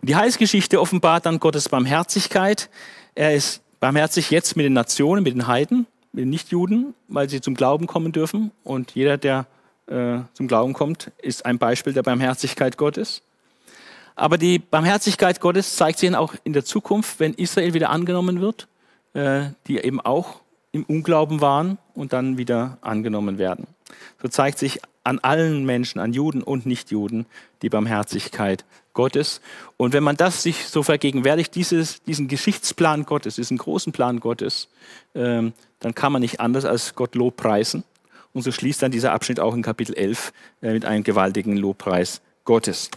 Und 0.01 0.09
die 0.09 0.17
Heilsgeschichte 0.17 0.81
offenbart 0.81 1.25
dann 1.25 1.41
Gottes 1.41 1.71
Barmherzigkeit. 1.71 2.69
Er 3.15 3.35
ist 3.35 3.63
barmherzig 3.81 4.31
jetzt 4.31 4.57
mit 4.57 4.67
den 4.67 4.75
Nationen, 4.75 5.23
mit 5.23 5.35
den 5.35 5.47
Heiden, 5.47 5.87
mit 6.13 6.23
den 6.23 6.31
Nichtjuden, 6.31 6.95
weil 7.09 7.31
sie 7.31 7.41
zum 7.41 7.55
Glauben 7.55 7.87
kommen 7.87 8.13
dürfen. 8.13 8.51
Und 8.65 8.95
jeder, 8.95 9.17
der 9.17 9.47
äh, 9.87 10.21
zum 10.33 10.49
Glauben 10.49 10.73
kommt, 10.73 11.11
ist 11.23 11.45
ein 11.47 11.59
Beispiel 11.59 11.93
der 11.93 12.03
Barmherzigkeit 12.03 12.77
Gottes. 12.77 13.23
Aber 14.17 14.39
die 14.39 14.59
Barmherzigkeit 14.59 15.41
Gottes 15.41 15.77
zeigt 15.77 15.99
sich 15.99 16.15
auch 16.15 16.35
in 16.45 16.53
der 16.53 16.65
Zukunft, 16.65 17.19
wenn 17.21 17.35
Israel 17.35 17.75
wieder 17.75 17.91
angenommen 17.91 18.41
wird, 18.41 18.69
äh, 19.13 19.47
die 19.67 19.79
eben 19.79 20.01
auch 20.01 20.41
im 20.73 20.85
Unglauben 20.85 21.41
waren 21.41 21.79
und 21.95 22.13
dann 22.13 22.39
wieder 22.39 22.79
angenommen 22.81 23.39
werden. 23.39 23.67
So 24.23 24.29
zeigt 24.29 24.59
sich 24.59 24.81
an 25.05 25.19
allen 25.21 25.65
Menschen, 25.65 26.01
an 26.01 26.13
Juden 26.13 26.43
und 26.43 26.67
Nichtjuden, 26.67 27.27
die 27.63 27.69
Barmherzigkeit 27.69 28.65
Gottes. 28.95 29.41
Und 29.77 29.93
wenn 29.93 30.03
man 30.03 30.17
das 30.17 30.43
sich 30.43 30.67
so 30.67 30.83
vergegenwärtigt, 30.83 31.55
dieses, 31.55 32.03
diesen 32.03 32.29
Geschichtsplan 32.29 33.05
Gottes, 33.05 33.37
diesen 33.37 33.59
großen 33.59 33.93
Plan 33.93 34.21
Gottes, 34.21 34.69
ähm, 35.15 35.53
dann 35.81 35.95
kann 35.95 36.13
man 36.13 36.23
nicht 36.23 36.41
anders 36.41 36.65
als 36.65 36.95
Gott 36.95 37.15
Lobpreisen. 37.15 37.85
Und 38.35 38.43
so 38.43 38.53
schließt 38.53 38.83
dann 38.83 38.91
dieser 38.91 39.13
Abschnitt 39.13 39.41
auch 39.41 39.55
in 39.55 39.63
Kapitel 39.63 39.95
11 39.95 40.33
äh, 40.61 40.73
mit 40.73 40.85
einem 40.85 41.05
gewaltigen 41.05 41.57
Lobpreis 41.57 42.21
Gottes. 42.45 42.91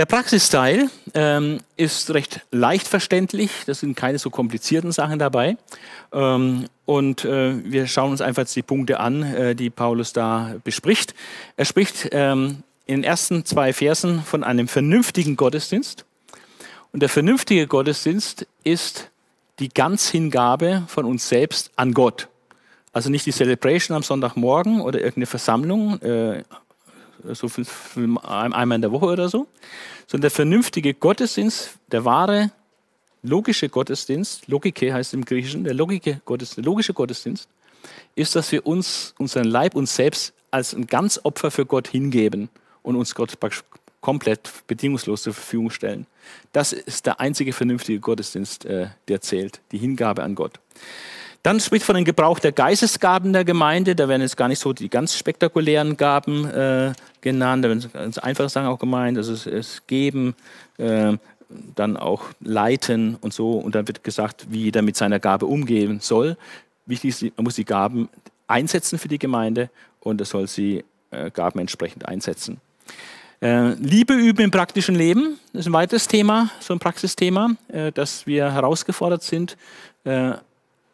Der 0.00 0.06
Praxisteil 0.06 0.88
ähm, 1.12 1.58
ist 1.76 2.14
recht 2.14 2.40
leicht 2.50 2.88
verständlich. 2.88 3.50
Das 3.66 3.80
sind 3.80 3.96
keine 3.96 4.18
so 4.18 4.30
komplizierten 4.30 4.92
Sachen 4.92 5.18
dabei. 5.18 5.58
Ähm, 6.10 6.64
und 6.86 7.26
äh, 7.26 7.62
wir 7.70 7.86
schauen 7.86 8.12
uns 8.12 8.22
einfach 8.22 8.46
die 8.46 8.62
Punkte 8.62 8.98
an, 8.98 9.22
äh, 9.22 9.54
die 9.54 9.68
Paulus 9.68 10.14
da 10.14 10.54
bespricht. 10.64 11.14
Er 11.58 11.66
spricht 11.66 12.08
ähm, 12.12 12.62
in 12.86 13.02
den 13.02 13.04
ersten 13.04 13.44
zwei 13.44 13.74
Versen 13.74 14.22
von 14.22 14.42
einem 14.42 14.68
vernünftigen 14.68 15.36
Gottesdienst. 15.36 16.06
Und 16.92 17.00
der 17.00 17.10
vernünftige 17.10 17.66
Gottesdienst 17.66 18.46
ist 18.64 19.10
die 19.58 19.68
Ganzhingabe 19.68 20.84
von 20.86 21.04
uns 21.04 21.28
selbst 21.28 21.72
an 21.76 21.92
Gott. 21.92 22.29
Also 22.92 23.10
nicht 23.10 23.26
die 23.26 23.32
Celebration 23.32 23.96
am 23.96 24.02
Sonntagmorgen 24.02 24.80
oder 24.80 24.98
irgendeine 24.98 25.26
Versammlung, 25.26 26.00
äh, 26.02 26.42
so 27.32 27.48
viel, 27.48 27.66
einmal 28.22 28.76
in 28.76 28.82
der 28.82 28.92
Woche 28.92 29.06
oder 29.06 29.28
so, 29.28 29.46
sondern 30.06 30.22
der 30.22 30.30
vernünftige 30.30 30.94
Gottesdienst, 30.94 31.78
der 31.92 32.04
wahre 32.04 32.50
logische 33.22 33.68
Gottesdienst, 33.68 34.48
Logike 34.48 34.92
heißt 34.92 35.14
im 35.14 35.24
Griechischen, 35.24 35.64
der 35.64 35.74
Logike 35.74 36.20
Gottesdienst, 36.24 36.66
logische 36.66 36.94
Gottesdienst, 36.94 37.48
ist, 38.14 38.34
dass 38.34 38.50
wir 38.52 38.66
uns, 38.66 39.14
unseren 39.18 39.44
Leib, 39.44 39.74
uns 39.74 39.94
selbst 39.94 40.32
als 40.50 40.74
ein 40.74 40.86
Ganzopfer 40.86 41.50
für 41.50 41.66
Gott 41.66 41.88
hingeben 41.88 42.48
und 42.82 42.96
uns 42.96 43.14
Gott 43.14 43.38
komplett 44.00 44.50
bedingungslos 44.66 45.22
zur 45.22 45.34
Verfügung 45.34 45.70
stellen. 45.70 46.06
Das 46.52 46.72
ist 46.72 47.06
der 47.06 47.20
einzige 47.20 47.52
vernünftige 47.52 48.00
Gottesdienst, 48.00 48.64
äh, 48.64 48.88
der 49.08 49.20
zählt, 49.20 49.60
die 49.72 49.78
Hingabe 49.78 50.22
an 50.22 50.34
Gott. 50.34 50.58
Dann 51.42 51.58
spricht 51.58 51.86
von 51.86 51.94
dem 51.94 52.04
Gebrauch 52.04 52.38
der 52.38 52.52
Geistesgaben 52.52 53.32
der 53.32 53.44
Gemeinde. 53.44 53.94
Da 53.94 54.08
werden 54.08 54.22
jetzt 54.22 54.36
gar 54.36 54.48
nicht 54.48 54.58
so 54.58 54.72
die 54.72 54.90
ganz 54.90 55.16
spektakulären 55.16 55.96
Gaben 55.96 56.44
äh, 56.50 56.92
genannt. 57.20 57.64
Da 57.64 57.68
werden 57.68 57.90
ganz 57.92 58.18
einfache 58.18 58.48
Sachen 58.48 58.66
auch 58.66 58.78
gemeint. 58.78 59.16
Also 59.16 59.32
es, 59.32 59.46
es 59.46 59.86
geben, 59.86 60.34
äh, 60.76 61.16
dann 61.74 61.96
auch 61.96 62.24
leiten 62.40 63.16
und 63.20 63.32
so. 63.32 63.52
Und 63.52 63.74
dann 63.74 63.88
wird 63.88 64.04
gesagt, 64.04 64.46
wie 64.50 64.64
jeder 64.64 64.82
mit 64.82 64.96
seiner 64.96 65.18
Gabe 65.18 65.46
umgehen 65.46 66.00
soll. 66.00 66.36
Wichtig 66.84 67.22
ist, 67.22 67.36
man 67.36 67.44
muss 67.44 67.54
die 67.54 67.64
Gaben 67.64 68.08
einsetzen 68.46 68.98
für 68.98 69.08
die 69.08 69.18
Gemeinde 69.18 69.70
und 70.00 70.20
er 70.20 70.26
soll 70.26 70.46
sie 70.46 70.84
äh, 71.10 71.30
Gaben 71.30 71.58
entsprechend 71.58 72.06
einsetzen. 72.06 72.60
Äh, 73.40 73.70
Liebe 73.74 74.12
üben 74.12 74.42
im 74.42 74.50
praktischen 74.50 74.94
Leben 74.94 75.38
das 75.52 75.60
ist 75.60 75.66
ein 75.66 75.72
weiteres 75.72 76.06
Thema, 76.06 76.50
so 76.60 76.72
ein 76.72 76.78
Praxisthema, 76.78 77.50
äh, 77.68 77.90
dass 77.90 78.26
wir 78.26 78.52
herausgefordert 78.52 79.22
sind, 79.24 79.56
äh, 80.04 80.32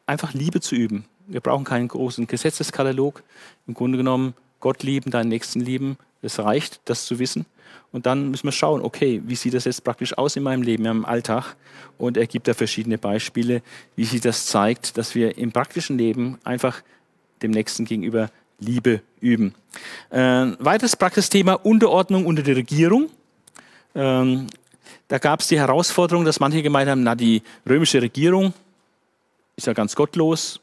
einfach 0.07 0.33
Liebe 0.33 0.61
zu 0.61 0.75
üben. 0.75 1.05
Wir 1.27 1.41
brauchen 1.41 1.65
keinen 1.65 1.89
großen 1.89 2.27
Gesetzeskatalog. 2.27 3.23
Im 3.67 3.75
Grunde 3.75 3.99
genommen 3.99 4.35
Gott 4.61 4.83
lieben, 4.83 5.11
deinen 5.11 5.29
Nächsten 5.29 5.61
lieben. 5.61 5.99
Es 6.23 6.39
reicht, 6.39 6.81
das 6.85 7.05
zu 7.05 7.19
wissen. 7.19 7.47
Und 7.93 8.07
dann 8.07 8.31
müssen 8.31 8.45
wir 8.45 8.53
schauen, 8.53 8.83
okay, 8.83 9.23
wie 9.27 9.37
sieht 9.37 9.55
das 9.55 9.65
jetzt 9.65 9.85
praktisch 9.85 10.17
aus 10.17 10.37
in 10.37 10.43
meinem 10.43 10.63
Leben, 10.63 10.85
meinem 10.85 11.05
Alltag? 11.05 11.57
Und 11.99 12.17
er 12.17 12.27
gibt 12.27 12.49
da 12.49 12.55
verschiedene 12.55 12.99
Beispiele, 12.99 13.63
wie 13.95 14.05
sich 14.05 14.21
das 14.21 14.47
zeigt, 14.47 14.99
dass 14.99 15.15
wir 15.15 15.39
im 15.39 15.53
praktischen 15.53 15.99
Leben 15.99 16.39
einfach 16.45 16.83
dem 17.43 17.51
Nächsten 17.51 17.85
gegenüber 17.85 18.31
Liebe 18.59 19.03
üben. 19.21 19.55
Äh, 20.11 20.19
weiteres 20.59 20.97
Praxisthema 20.97 21.55
Unterordnung 21.55 22.27
unter 22.27 22.43
der 22.43 22.57
Regierung. 22.57 23.11
Ähm, 23.95 24.47
da 25.09 25.19
gab 25.19 25.41
es 25.41 25.49
die 25.49 25.59
Herausforderung, 25.59 26.25
dass 26.25 26.41
manche 26.41 26.63
gemeint 26.63 26.89
haben, 26.89 27.03
na 27.03 27.15
die 27.15 27.43
römische 27.69 28.01
Regierung, 28.03 28.53
ist 29.57 29.67
ja 29.67 29.73
ganz 29.73 29.97
gottlos, 29.97 30.61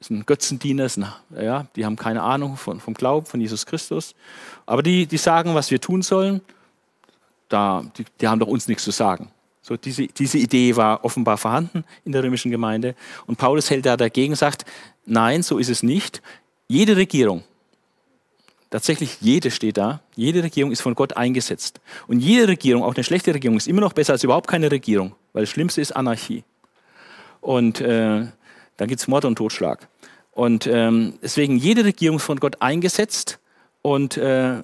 ist 0.00 0.10
ein 0.10 0.26
Götzendiener, 0.26 0.84
ist 0.84 0.98
ein, 0.98 1.06
ja, 1.40 1.66
die 1.76 1.86
haben 1.86 1.96
keine 1.96 2.22
Ahnung 2.22 2.56
von, 2.56 2.80
vom 2.80 2.94
Glauben, 2.94 3.26
von 3.26 3.40
Jesus 3.40 3.66
Christus. 3.66 4.14
Aber 4.66 4.82
die, 4.82 5.06
die 5.06 5.16
sagen, 5.16 5.54
was 5.54 5.70
wir 5.70 5.80
tun 5.80 6.02
sollen, 6.02 6.40
da, 7.48 7.84
die, 7.96 8.04
die 8.20 8.28
haben 8.28 8.40
doch 8.40 8.48
uns 8.48 8.66
nichts 8.66 8.84
zu 8.84 8.90
sagen. 8.90 9.30
So 9.62 9.76
diese, 9.76 10.08
diese 10.08 10.38
Idee 10.38 10.74
war 10.74 11.04
offenbar 11.04 11.38
vorhanden 11.38 11.84
in 12.04 12.10
der 12.10 12.24
römischen 12.24 12.50
Gemeinde. 12.50 12.96
Und 13.26 13.38
Paulus 13.38 13.70
hält 13.70 13.86
da 13.86 13.96
dagegen, 13.96 14.34
sagt, 14.34 14.64
nein, 15.06 15.44
so 15.44 15.58
ist 15.58 15.68
es 15.68 15.84
nicht. 15.84 16.20
Jede 16.66 16.96
Regierung, 16.96 17.44
tatsächlich 18.70 19.18
jede 19.20 19.52
steht 19.52 19.76
da, 19.76 20.00
jede 20.16 20.42
Regierung 20.42 20.72
ist 20.72 20.80
von 20.80 20.96
Gott 20.96 21.16
eingesetzt. 21.16 21.80
Und 22.08 22.18
jede 22.18 22.48
Regierung, 22.48 22.82
auch 22.82 22.94
eine 22.94 23.04
schlechte 23.04 23.32
Regierung, 23.34 23.56
ist 23.56 23.68
immer 23.68 23.82
noch 23.82 23.92
besser 23.92 24.14
als 24.14 24.24
überhaupt 24.24 24.48
keine 24.48 24.70
Regierung, 24.70 25.14
weil 25.32 25.44
das 25.44 25.50
Schlimmste 25.50 25.80
ist 25.80 25.92
Anarchie. 25.92 26.42
Und 27.42 27.82
äh, 27.82 28.26
dann 28.78 28.88
gibt 28.88 29.00
es 29.00 29.08
Mord 29.08 29.26
und 29.26 29.36
Totschlag. 29.36 29.86
Und 30.30 30.66
ähm, 30.66 31.18
deswegen 31.22 31.58
jede 31.58 31.84
Regierung 31.84 32.18
von 32.18 32.40
Gott 32.40 32.56
eingesetzt 32.60 33.38
und 33.82 34.16
äh, 34.16 34.62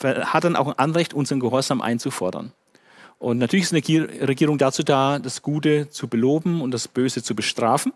hat 0.00 0.44
dann 0.44 0.54
auch 0.54 0.68
ein 0.68 0.78
Anrecht, 0.78 1.12
unseren 1.12 1.40
Gehorsam 1.40 1.80
einzufordern. 1.80 2.52
Und 3.18 3.38
natürlich 3.38 3.64
ist 3.64 3.72
eine 3.72 4.28
Regierung 4.28 4.58
dazu 4.58 4.84
da, 4.84 5.18
das 5.18 5.42
Gute 5.42 5.90
zu 5.90 6.06
beloben 6.06 6.60
und 6.60 6.70
das 6.70 6.86
Böse 6.86 7.22
zu 7.22 7.34
bestrafen. 7.34 7.92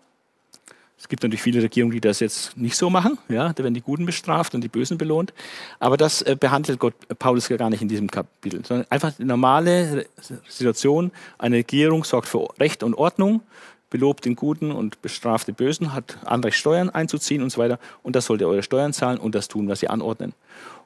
Es 1.03 1.09
gibt 1.09 1.25
natürlich 1.25 1.43
viele 1.43 1.61
Regierungen, 1.61 1.93
die 1.93 2.01
das 2.01 2.21
jetzt 2.21 2.57
nicht 2.57 2.77
so 2.77 2.89
machen. 2.89 3.19
Ja, 3.29 3.53
da 3.53 3.65
werden 3.65 3.75
die 3.75 3.81
Guten 3.81 4.07
bestraft 4.07 4.55
und 4.55 4.61
die 4.61 4.69
Bösen 4.69 4.99
belohnt. 4.99 5.35
Aber 5.81 5.97
das 5.97 6.23
äh, 6.23 6.37
behandelt 6.39 6.79
Gott, 6.79 6.95
Paulus 7.19 7.49
gar 7.49 7.71
nicht 7.71 7.83
in 7.83 7.89
diesem 7.89 8.09
Kapitel, 8.09 8.65
sondern 8.65 8.87
einfach 8.89 9.13
die 9.13 9.25
normale 9.25 10.07
Situation. 10.49 11.11
Eine 11.39 11.57
Regierung 11.57 12.05
sorgt 12.05 12.29
für 12.29 12.49
Recht 12.61 12.85
und 12.85 12.95
Ordnung, 12.95 13.43
belobt 13.91 14.27
den 14.27 14.37
Guten 14.37 14.71
und 14.71 15.03
bestraft 15.03 15.49
den 15.49 15.57
Bösen, 15.57 15.93
hat 15.93 16.19
Anrecht, 16.25 16.57
Steuern 16.57 16.89
einzuziehen 16.89 17.43
und 17.43 17.51
so 17.51 17.61
weiter. 17.61 17.81
Und 18.05 18.15
das 18.15 18.27
sollt 18.27 18.41
ihr 18.41 18.47
eure 18.47 18.63
Steuern 18.63 18.93
zahlen 18.93 19.19
und 19.19 19.35
das 19.35 19.49
tun, 19.49 19.67
was 19.69 19.81
sie 19.81 19.89
anordnen. 19.89 20.35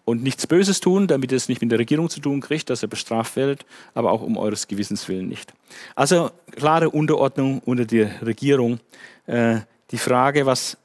Und 0.07 0.23
nichts 0.23 0.47
Böses 0.47 0.81
tun, 0.81 1.09
damit 1.09 1.31
ihr 1.31 1.37
es 1.37 1.51
nicht 1.51 1.61
mit 1.61 1.71
der 1.71 1.79
Regierung 1.79 2.09
zu 2.09 2.21
tun 2.21 2.41
kriegt, 2.41 2.71
dass 2.71 2.83
ihr 2.83 2.89
bestraft 2.89 3.37
werdet, 3.37 3.67
aber 3.93 4.13
auch 4.13 4.23
um 4.23 4.39
eures 4.39 4.67
Gewissens 4.67 5.11
willen 5.11 5.29
nicht. 5.29 5.53
Also 5.95 6.31
klare 6.53 6.89
Unterordnung 6.89 7.61
unter 7.67 7.85
der 7.85 8.23
Regierung. 8.23 8.81
Äh, 9.27 9.61
die 9.91 9.99
Frage, 9.99 10.47
was 10.47 10.77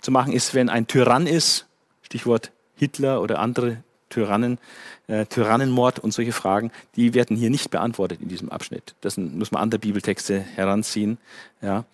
zu 0.00 0.10
machen 0.10 0.32
ist, 0.32 0.54
wenn 0.54 0.68
ein 0.68 0.86
Tyrann 0.86 1.26
ist, 1.26 1.66
Stichwort 2.02 2.52
Hitler 2.76 3.20
oder 3.20 3.38
andere 3.40 3.82
Tyrannen, 4.08 4.58
äh, 5.06 5.26
Tyrannenmord 5.26 5.98
und 5.98 6.12
solche 6.12 6.32
Fragen, 6.32 6.70
die 6.96 7.14
werden 7.14 7.36
hier 7.36 7.50
nicht 7.50 7.70
beantwortet 7.70 8.20
in 8.22 8.28
diesem 8.28 8.48
Abschnitt. 8.48 8.94
Das 9.00 9.16
muss 9.16 9.50
man 9.50 9.62
andere 9.62 9.78
Bibeltexte 9.78 10.40
heranziehen. 10.40 11.18
Ja. 11.60 11.84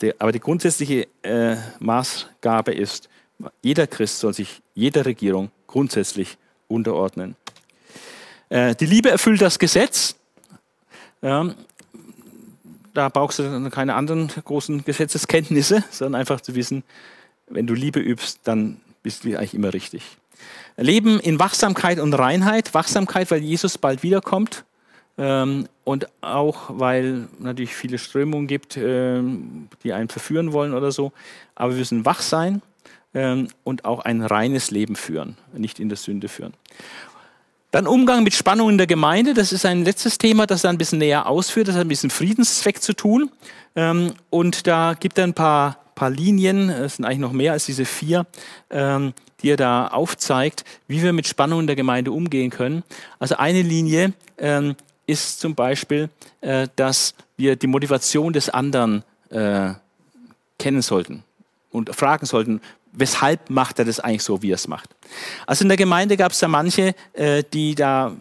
Der, 0.00 0.14
aber 0.18 0.32
die 0.32 0.40
grundsätzliche 0.40 1.06
äh, 1.22 1.56
Maßgabe 1.78 2.72
ist, 2.72 3.08
jeder 3.62 3.86
Christ 3.86 4.18
soll 4.18 4.34
sich 4.34 4.62
jeder 4.74 5.06
Regierung 5.06 5.50
grundsätzlich 5.66 6.36
unterordnen. 6.68 7.36
Äh, 8.48 8.74
die 8.74 8.86
Liebe 8.86 9.10
erfüllt 9.10 9.40
das 9.40 9.58
Gesetz. 9.58 10.16
Ja, 11.22 11.54
da 12.94 13.08
brauchst 13.08 13.38
du 13.38 13.70
keine 13.70 13.94
anderen 13.94 14.28
großen 14.28 14.84
Gesetzeskenntnisse, 14.84 15.84
sondern 15.90 16.20
einfach 16.20 16.40
zu 16.40 16.54
wissen, 16.54 16.82
wenn 17.48 17.66
du 17.66 17.74
Liebe 17.74 18.00
übst, 18.00 18.40
dann 18.44 18.80
bist 19.02 19.24
du 19.24 19.36
eigentlich 19.36 19.54
immer 19.54 19.74
richtig. 19.74 20.16
Leben 20.76 21.20
in 21.20 21.38
Wachsamkeit 21.38 21.98
und 21.98 22.14
Reinheit. 22.14 22.74
Wachsamkeit, 22.74 23.30
weil 23.30 23.42
Jesus 23.42 23.78
bald 23.78 24.02
wiederkommt. 24.02 24.64
Ähm, 25.18 25.68
und 25.84 26.06
auch, 26.22 26.70
weil 26.70 27.28
natürlich 27.38 27.74
viele 27.74 27.98
Strömungen 27.98 28.46
gibt, 28.46 28.76
ähm, 28.76 29.68
die 29.82 29.92
einen 29.92 30.08
verführen 30.08 30.52
wollen 30.52 30.72
oder 30.72 30.90
so. 30.90 31.12
Aber 31.54 31.72
wir 31.72 31.78
müssen 31.78 32.06
wach 32.06 32.22
sein 32.22 32.62
ähm, 33.14 33.48
und 33.64 33.84
auch 33.84 34.00
ein 34.00 34.22
reines 34.22 34.70
Leben 34.70 34.96
führen, 34.96 35.36
nicht 35.52 35.80
in 35.80 35.88
der 35.88 35.98
Sünde 35.98 36.28
führen. 36.28 36.54
Dann 37.72 37.86
Umgang 37.86 38.22
mit 38.22 38.34
Spannungen 38.34 38.74
in 38.74 38.78
der 38.78 38.86
Gemeinde. 38.86 39.32
Das 39.32 39.50
ist 39.50 39.64
ein 39.64 39.82
letztes 39.82 40.18
Thema, 40.18 40.46
das 40.46 40.62
er 40.62 40.70
ein 40.70 40.76
bisschen 40.76 40.98
näher 40.98 41.26
ausführt. 41.26 41.68
Das 41.68 41.74
hat 41.74 41.80
ein 41.80 41.88
bisschen 41.88 42.10
Friedenszweck 42.10 42.82
zu 42.82 42.92
tun. 42.92 43.30
Ähm, 43.74 44.12
und 44.28 44.66
da 44.66 44.92
gibt 44.92 45.16
er 45.16 45.24
ein 45.24 45.32
paar, 45.32 45.78
paar 45.94 46.10
Linien, 46.10 46.68
es 46.68 46.96
sind 46.96 47.06
eigentlich 47.06 47.18
noch 47.18 47.32
mehr 47.32 47.52
als 47.52 47.64
diese 47.64 47.86
vier, 47.86 48.26
ähm, 48.68 49.14
die 49.40 49.48
er 49.48 49.56
da 49.56 49.88
aufzeigt, 49.88 50.66
wie 50.86 51.02
wir 51.02 51.14
mit 51.14 51.26
Spannungen 51.26 51.62
in 51.62 51.66
der 51.66 51.76
Gemeinde 51.76 52.12
umgehen 52.12 52.50
können. 52.50 52.84
Also 53.18 53.36
eine 53.36 53.62
Linie 53.62 54.12
ähm, 54.36 54.76
ist 55.06 55.40
zum 55.40 55.54
Beispiel, 55.54 56.10
äh, 56.42 56.68
dass 56.76 57.14
wir 57.38 57.56
die 57.56 57.68
Motivation 57.68 58.34
des 58.34 58.50
anderen 58.50 59.02
äh, 59.30 59.72
kennen 60.58 60.82
sollten 60.82 61.24
und 61.70 61.96
fragen 61.96 62.26
sollten, 62.26 62.60
weshalb 62.92 63.50
macht 63.50 63.78
er 63.78 63.84
das 63.84 64.00
eigentlich 64.00 64.22
so, 64.22 64.42
wie 64.42 64.52
er 64.52 64.56
es 64.56 64.68
macht. 64.68 64.90
Also 65.46 65.64
in 65.64 65.68
der 65.68 65.76
Gemeinde 65.76 66.16
gab 66.16 66.32
es 66.32 66.38
da 66.38 66.48
manche, 66.48 66.94
äh, 67.14 67.42
die 67.52 67.74
da 67.74 68.14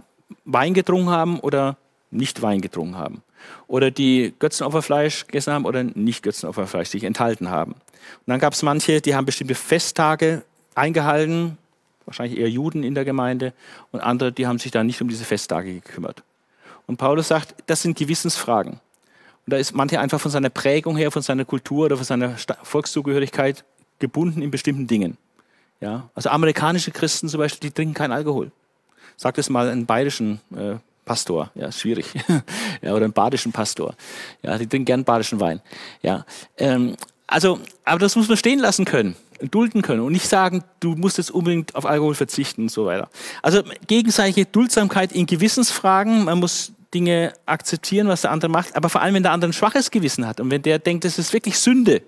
Wein 0.46 0.74
getrunken 0.74 1.10
haben 1.10 1.40
oder 1.40 1.78
nicht 2.10 2.42
Wein 2.42 2.62
getrunken 2.62 2.98
haben. 2.98 3.22
Oder 3.68 3.92
die 3.92 4.34
Götzenopferfleisch 4.40 5.28
gegessen 5.28 5.54
haben 5.54 5.66
oder 5.66 5.84
nicht 5.84 6.24
Götzenopferfleisch 6.24 6.90
sich 6.90 7.04
enthalten 7.04 7.50
haben. 7.50 7.74
Und 7.74 8.28
dann 8.28 8.40
gab 8.40 8.54
es 8.54 8.64
manche, 8.64 9.02
die 9.02 9.16
haben 9.16 9.26
bestimmte 9.26 9.56
Festtage 9.56 10.44
eingehalten, 10.76 11.58
wahrscheinlich 12.06 12.40
eher 12.40 12.50
Juden 12.50 12.84
in 12.84 12.96
der 12.96 13.06
Gemeinde, 13.06 13.54
und 13.92 14.00
andere, 14.00 14.32
die 14.32 14.48
haben 14.48 14.60
sich 14.60 14.72
da 14.72 14.84
nicht 14.84 15.02
um 15.02 15.10
diese 15.10 15.26
Festtage 15.26 15.74
gekümmert. 15.74 16.24
Und 16.88 16.98
Paulus 16.98 17.28
sagt, 17.28 17.56
das 17.68 17.82
sind 17.82 17.98
Gewissensfragen. 17.98 18.74
Und 18.74 19.54
da 19.54 19.58
ist 19.58 19.74
manche 19.74 20.00
einfach 20.00 20.20
von 20.20 20.32
seiner 20.32 20.50
Prägung 20.50 20.98
her, 20.98 21.12
von 21.12 21.22
seiner 21.22 21.46
Kultur 21.46 21.86
oder 21.86 21.98
von 21.98 22.06
seiner 22.06 22.36
Volkszugehörigkeit 22.64 23.64
gebunden 24.02 24.42
in 24.42 24.52
bestimmten 24.52 24.88
Dingen. 24.88 25.18
Ja? 25.80 26.10
Also 26.14 26.30
amerikanische 26.30 26.92
Christen 26.92 27.30
zum 27.30 27.40
Beispiel, 27.40 27.70
die 27.70 27.74
trinken 27.74 27.94
keinen 27.94 28.12
Alkohol. 28.12 28.52
Sagt 29.16 29.38
es 29.38 29.50
mal 29.50 29.70
einen 29.70 29.86
bayerischen 29.86 30.42
äh, 30.56 30.76
Pastor, 31.06 31.52
ja, 31.56 31.72
schwierig. 31.72 32.08
ja, 32.82 32.94
oder 32.94 33.06
einen 33.06 33.14
badischen 33.14 33.52
Pastor. 33.52 33.96
Ja, 34.44 34.58
die 34.58 34.68
trinken 34.68 34.86
gern 34.86 35.04
badischen 35.04 35.40
Wein. 35.40 35.62
Ja, 36.02 36.26
ähm, 36.58 36.96
also, 37.28 37.60
aber 37.86 38.00
das 38.00 38.16
muss 38.16 38.28
man 38.28 38.38
stehen 38.38 38.60
lassen 38.60 38.86
können, 38.86 39.16
dulden 39.50 39.82
können 39.82 40.02
und 40.02 40.12
nicht 40.12 40.28
sagen, 40.28 40.64
du 40.80 40.96
musst 40.96 41.18
jetzt 41.18 41.32
unbedingt 41.32 41.76
auf 41.76 41.86
Alkohol 41.86 42.14
verzichten 42.14 42.64
und 42.64 42.72
so 42.72 42.86
weiter. 42.86 43.10
Also 43.42 43.64
gegenseitige 43.88 44.46
Duldsamkeit 44.46 45.12
in 45.12 45.26
Gewissensfragen, 45.26 46.26
man 46.26 46.40
muss 46.40 46.74
Dinge 46.94 47.34
akzeptieren, 47.46 48.08
was 48.10 48.22
der 48.22 48.32
andere 48.32 48.52
macht, 48.52 48.76
aber 48.76 48.90
vor 48.90 49.02
allem, 49.02 49.16
wenn 49.16 49.24
der 49.24 49.32
andere 49.32 49.50
ein 49.50 49.54
schwaches 49.54 49.92
Gewissen 49.92 50.28
hat 50.28 50.40
und 50.40 50.52
wenn 50.52 50.62
der 50.62 50.78
denkt, 50.78 51.06
das 51.06 51.18
ist 51.18 51.32
wirklich 51.32 51.58
Sünde, 51.58 52.02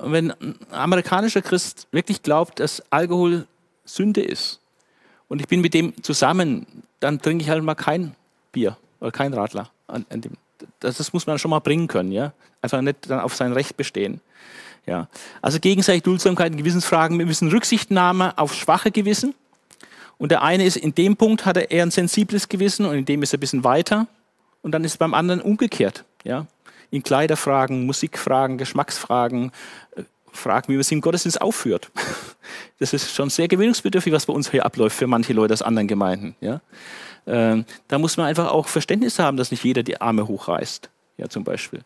wenn 0.00 0.30
ein 0.30 0.56
amerikanischer 0.70 1.42
Christ 1.42 1.86
wirklich 1.90 2.22
glaubt, 2.22 2.60
dass 2.60 2.82
Alkohol 2.90 3.46
Sünde 3.84 4.22
ist 4.22 4.60
und 5.28 5.40
ich 5.40 5.48
bin 5.48 5.60
mit 5.60 5.74
dem 5.74 6.00
zusammen, 6.02 6.66
dann 7.00 7.20
trinke 7.20 7.44
ich 7.44 7.50
halt 7.50 7.62
mal 7.62 7.74
kein 7.74 8.14
Bier 8.52 8.76
oder 9.00 9.12
kein 9.12 9.32
Radler. 9.32 9.70
Das, 10.80 11.12
muss 11.12 11.26
man 11.26 11.38
schon 11.38 11.50
mal 11.50 11.60
bringen 11.60 11.88
können, 11.88 12.12
ja. 12.12 12.32
Einfach 12.62 12.80
nicht 12.80 13.10
dann 13.10 13.20
auf 13.20 13.34
sein 13.36 13.52
Recht 13.52 13.76
bestehen. 13.76 14.20
Ja. 14.86 15.08
Also 15.42 15.60
gegenseitig 15.60 16.02
Duldsamkeit 16.02 16.52
in 16.52 16.58
Gewissensfragen. 16.58 17.18
Wir 17.18 17.26
müssen 17.26 17.48
Rücksichtnahme 17.48 18.36
auf 18.38 18.54
schwache 18.54 18.90
Gewissen. 18.90 19.34
Und 20.18 20.30
der 20.30 20.42
eine 20.42 20.64
ist, 20.64 20.76
in 20.76 20.94
dem 20.94 21.16
Punkt 21.16 21.44
hat 21.44 21.56
er 21.56 21.70
eher 21.70 21.82
ein 21.82 21.90
sensibles 21.90 22.48
Gewissen 22.48 22.86
und 22.86 22.94
in 22.94 23.04
dem 23.04 23.22
ist 23.22 23.32
er 23.32 23.38
ein 23.38 23.40
bisschen 23.40 23.64
weiter. 23.64 24.06
Und 24.62 24.72
dann 24.72 24.84
ist 24.84 24.92
es 24.92 24.96
beim 24.96 25.14
anderen 25.14 25.40
umgekehrt. 25.40 26.04
Ja 26.24 26.46
in 26.90 27.02
Kleiderfragen, 27.02 27.86
Musikfragen, 27.86 28.58
Geschmacksfragen, 28.58 29.52
äh, 29.96 30.02
Fragen, 30.32 30.68
wie 30.68 30.74
man 30.74 30.82
sie 30.82 30.94
im 30.94 31.00
Gottesdienst 31.00 31.40
aufführt. 31.40 31.90
Das 32.78 32.92
ist 32.92 33.12
schon 33.14 33.30
sehr 33.30 33.48
gewöhnungsbedürftig, 33.48 34.12
was 34.12 34.26
bei 34.26 34.32
uns 34.34 34.50
hier 34.50 34.64
abläuft 34.64 34.96
für 34.96 35.06
manche 35.06 35.32
Leute 35.32 35.54
aus 35.54 35.62
anderen 35.62 35.88
Gemeinden. 35.88 36.36
Ja? 36.40 36.60
Ähm, 37.26 37.64
da 37.88 37.98
muss 37.98 38.18
man 38.18 38.26
einfach 38.26 38.52
auch 38.52 38.68
Verständnis 38.68 39.18
haben, 39.18 39.38
dass 39.38 39.50
nicht 39.50 39.64
jeder 39.64 39.82
die 39.82 40.00
Arme 40.00 40.28
hochreißt, 40.28 40.90
ja, 41.16 41.28
zum 41.28 41.42
Beispiel. 41.42 41.80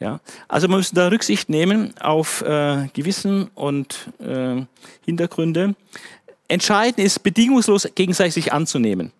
Ja? 0.00 0.20
Also 0.46 0.68
man 0.68 0.78
muss 0.78 0.92
da 0.92 1.08
Rücksicht 1.08 1.48
nehmen 1.48 1.94
auf 1.98 2.42
äh, 2.42 2.88
Gewissen 2.92 3.50
und 3.54 4.10
äh, 4.20 4.62
Hintergründe. 5.04 5.74
Entscheidend 6.46 6.98
ist, 6.98 7.22
bedingungslos 7.22 7.88
gegenseitig 7.94 8.34
sich 8.34 8.52
anzunehmen. 8.52 9.12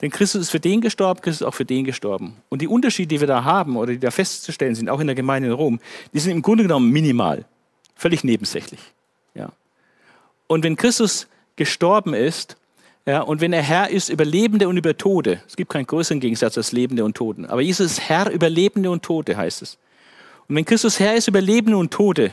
Denn 0.00 0.10
Christus 0.10 0.42
ist 0.42 0.50
für 0.50 0.60
den 0.60 0.80
gestorben, 0.80 1.20
Christus 1.22 1.40
ist 1.40 1.46
auch 1.46 1.54
für 1.54 1.64
den 1.64 1.84
gestorben. 1.84 2.36
Und 2.48 2.60
die 2.60 2.68
Unterschiede, 2.68 3.08
die 3.08 3.20
wir 3.20 3.26
da 3.26 3.44
haben 3.44 3.76
oder 3.76 3.92
die 3.92 3.98
da 3.98 4.10
festzustellen 4.10 4.74
sind, 4.74 4.90
auch 4.90 5.00
in 5.00 5.06
der 5.06 5.16
Gemeinde 5.16 5.48
in 5.48 5.54
Rom, 5.54 5.80
die 6.12 6.18
sind 6.18 6.32
im 6.32 6.42
Grunde 6.42 6.64
genommen 6.64 6.90
minimal, 6.90 7.44
völlig 7.94 8.22
nebensächlich. 8.22 8.80
Ja. 9.34 9.50
Und 10.46 10.64
wenn 10.64 10.76
Christus 10.76 11.28
gestorben 11.56 12.12
ist, 12.12 12.56
ja, 13.06 13.20
und 13.20 13.40
wenn 13.40 13.52
er 13.52 13.62
Herr 13.62 13.88
ist 13.88 14.08
über 14.08 14.24
Lebende 14.24 14.68
und 14.68 14.76
über 14.76 14.96
Tote, 14.96 15.40
es 15.46 15.56
gibt 15.56 15.70
keinen 15.70 15.86
größeren 15.86 16.20
Gegensatz 16.20 16.58
als 16.58 16.72
Lebende 16.72 17.04
und 17.04 17.16
Toten, 17.16 17.46
aber 17.46 17.62
Jesus 17.62 17.92
ist 17.92 18.00
Herr 18.00 18.30
über 18.30 18.50
Lebende 18.50 18.90
und 18.90 19.02
Tote, 19.02 19.36
heißt 19.36 19.62
es. 19.62 19.78
Und 20.48 20.56
wenn 20.56 20.64
Christus 20.64 21.00
Herr 21.00 21.14
ist 21.14 21.28
über 21.28 21.40
Lebende 21.40 21.78
und 21.78 21.92
Tote, 21.92 22.32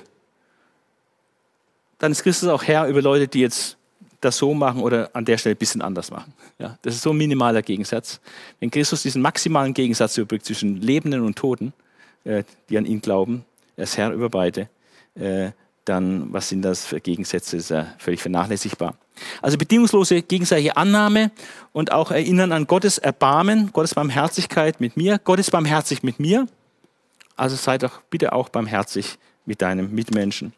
dann 2.00 2.12
ist 2.12 2.24
Christus 2.24 2.50
auch 2.50 2.64
Herr 2.64 2.88
über 2.88 3.02
Leute, 3.02 3.28
die 3.28 3.40
jetzt 3.40 3.78
das 4.20 4.38
so 4.38 4.54
machen 4.54 4.82
oder 4.82 5.10
an 5.14 5.26
der 5.26 5.38
Stelle 5.38 5.56
ein 5.56 5.60
bisschen 5.60 5.82
anders 5.82 6.12
machen. 6.12 6.34
Ja, 6.60 6.78
das 6.82 6.96
ist 6.96 7.02
so 7.02 7.12
ein 7.12 7.18
minimaler 7.18 7.62
Gegensatz. 7.62 8.20
Wenn 8.60 8.72
Christus 8.72 9.02
diesen 9.04 9.22
maximalen 9.22 9.74
Gegensatz 9.74 10.18
überbrückt 10.18 10.46
zwischen 10.46 10.82
Lebenden 10.82 11.22
und 11.22 11.36
Toten, 11.36 11.74
äh, 12.24 12.44
die 12.70 12.78
an 12.78 12.86
ihn 12.86 13.02
glauben, 13.02 13.46
er 13.76 13.86
ist 13.86 13.98
Herr 13.98 14.12
über 14.12 14.30
beide, 14.30 14.70
äh, 15.16 15.52
dann 15.86 16.32
was 16.32 16.50
sind 16.50 16.62
das 16.62 16.86
für 16.86 17.02
Gegensätze? 17.02 17.58
Das 17.58 17.66
ist 17.66 17.70
ja 17.70 17.94
völlig 17.98 18.22
vernachlässigbar. 18.22 18.96
Also 19.42 19.58
bedingungslose 19.58 20.22
gegenseitige 20.22 20.78
Annahme 20.78 21.32
und 21.72 21.92
auch 21.92 22.12
Erinnern 22.12 22.52
an 22.52 22.68
Gottes 22.68 22.98
Erbarmen, 22.98 23.72
Gottes 23.74 23.94
Barmherzigkeit 23.94 24.80
mit 24.80 24.98
mir. 24.98 25.20
Gott 25.24 25.40
ist 25.40 25.52
barmherzig 25.52 26.04
mit 26.04 26.20
mir, 26.20 26.48
also 27.36 27.56
sei 27.56 27.78
doch 27.78 28.02
bitte 28.10 28.34
auch 28.34 28.50
barmherzig 28.50 29.18
mit 29.46 29.62
deinem 29.62 29.94
Mitmenschen. 29.94 30.54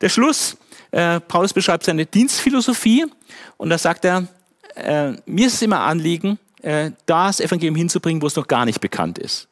Der 0.00 0.08
Schluss, 0.08 0.56
äh, 0.90 1.20
Paulus 1.20 1.52
beschreibt 1.52 1.84
seine 1.84 2.06
Dienstphilosophie 2.06 3.06
und 3.56 3.70
da 3.70 3.78
sagt 3.78 4.04
er, 4.04 4.28
äh, 4.78 5.16
mir 5.26 5.46
ist 5.46 5.54
es 5.54 5.62
immer 5.62 5.80
Anliegen, 5.80 6.38
äh, 6.62 6.90
das 7.06 7.40
Evangelium 7.40 7.76
hinzubringen, 7.76 8.22
wo 8.22 8.26
es 8.26 8.36
noch 8.36 8.48
gar 8.48 8.64
nicht 8.64 8.80
bekannt 8.80 9.18
ist. 9.18 9.48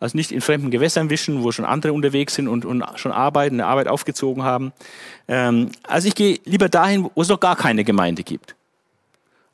Also 0.00 0.16
nicht 0.16 0.32
in 0.32 0.40
fremden 0.40 0.70
Gewässern 0.70 1.08
wischen, 1.08 1.42
wo 1.42 1.52
schon 1.52 1.64
andere 1.64 1.92
unterwegs 1.92 2.34
sind 2.34 2.48
und, 2.48 2.64
und 2.64 2.84
schon 2.96 3.12
arbeiten, 3.12 3.56
eine 3.56 3.66
Arbeit 3.66 3.88
aufgezogen 3.88 4.42
haben. 4.42 4.72
Ähm, 5.28 5.70
also 5.84 6.08
ich 6.08 6.14
gehe 6.14 6.40
lieber 6.44 6.68
dahin, 6.68 7.08
wo 7.14 7.22
es 7.22 7.28
noch 7.28 7.40
gar 7.40 7.56
keine 7.56 7.84
Gemeinde 7.84 8.22
gibt. 8.22 8.54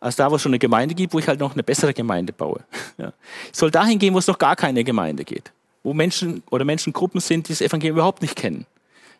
Als 0.00 0.16
da, 0.16 0.30
wo 0.30 0.36
es 0.36 0.42
schon 0.42 0.50
eine 0.50 0.58
Gemeinde 0.58 0.94
gibt, 0.94 1.12
wo 1.12 1.18
ich 1.18 1.28
halt 1.28 1.40
noch 1.40 1.52
eine 1.52 1.62
bessere 1.62 1.94
Gemeinde 1.94 2.32
baue. 2.32 2.60
Ja. 2.98 3.14
Ich 3.50 3.58
soll 3.58 3.70
dahin 3.70 3.98
gehen, 3.98 4.12
wo 4.12 4.18
es 4.18 4.26
noch 4.26 4.38
gar 4.38 4.56
keine 4.56 4.84
Gemeinde 4.84 5.24
geht. 5.24 5.52
Wo 5.82 5.94
Menschen 5.94 6.42
oder 6.50 6.66
Menschengruppen 6.66 7.18
sind, 7.18 7.48
die 7.48 7.52
das 7.52 7.62
Evangelium 7.62 7.96
überhaupt 7.96 8.20
nicht 8.20 8.36
kennen. 8.36 8.66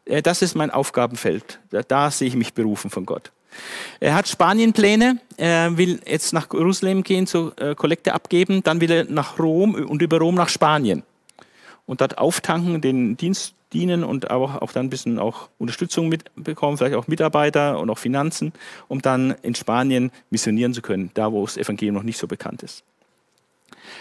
Äh, 0.05 0.21
das 0.21 0.43
ist 0.43 0.55
mein 0.55 0.71
Aufgabenfeld. 0.71 1.61
Da, 1.71 1.83
da 1.83 2.11
sehe 2.11 2.29
ich 2.29 2.37
mich 2.37 2.53
berufen 2.53 2.91
von 2.91 3.07
Gott. 3.07 3.31
Er 4.01 4.14
hat 4.14 4.28
Spanienpläne, 4.28 5.18
er 5.36 5.77
will 5.77 6.01
jetzt 6.06 6.32
nach 6.32 6.48
Jerusalem 6.52 7.02
gehen, 7.02 7.27
zur 7.27 7.59
äh, 7.60 7.74
Kollekte 7.74 8.14
abgeben, 8.14 8.62
dann 8.62 8.81
will 8.81 8.90
er 8.90 9.05
nach 9.05 9.39
Rom 9.39 9.74
und 9.74 10.02
über 10.02 10.18
Rom 10.18 10.35
nach 10.35 10.48
Spanien. 10.48 11.02
und 11.86 12.01
dort 12.01 12.18
auftanken, 12.18 12.81
den 12.81 13.16
Dienst 13.16 13.55
dienen 13.72 14.05
und 14.05 14.31
auch, 14.31 14.62
auch 14.62 14.72
dann 14.72 14.86
ein 14.86 14.90
bisschen 14.90 15.18
auch 15.18 15.48
Unterstützung 15.59 16.09
mitbekommen, 16.09 16.77
vielleicht 16.77 16.94
auch 16.94 17.09
Mitarbeiter 17.09 17.78
und 17.78 17.90
auch 17.90 17.98
Finanzen, 17.98 18.52
um 18.89 19.02
dann 19.02 19.35
in 19.43 19.55
Spanien 19.55 20.10
missionieren 20.31 20.74
zu 20.74 20.82
können, 20.82 21.10
da 21.14 21.32
wo 21.32 21.44
das 21.44 21.56
Evangelium 21.56 21.94
noch 21.94 22.02
nicht 22.02 22.18
so 22.18 22.27
bekannt 22.27 22.62
ist. 22.62 22.85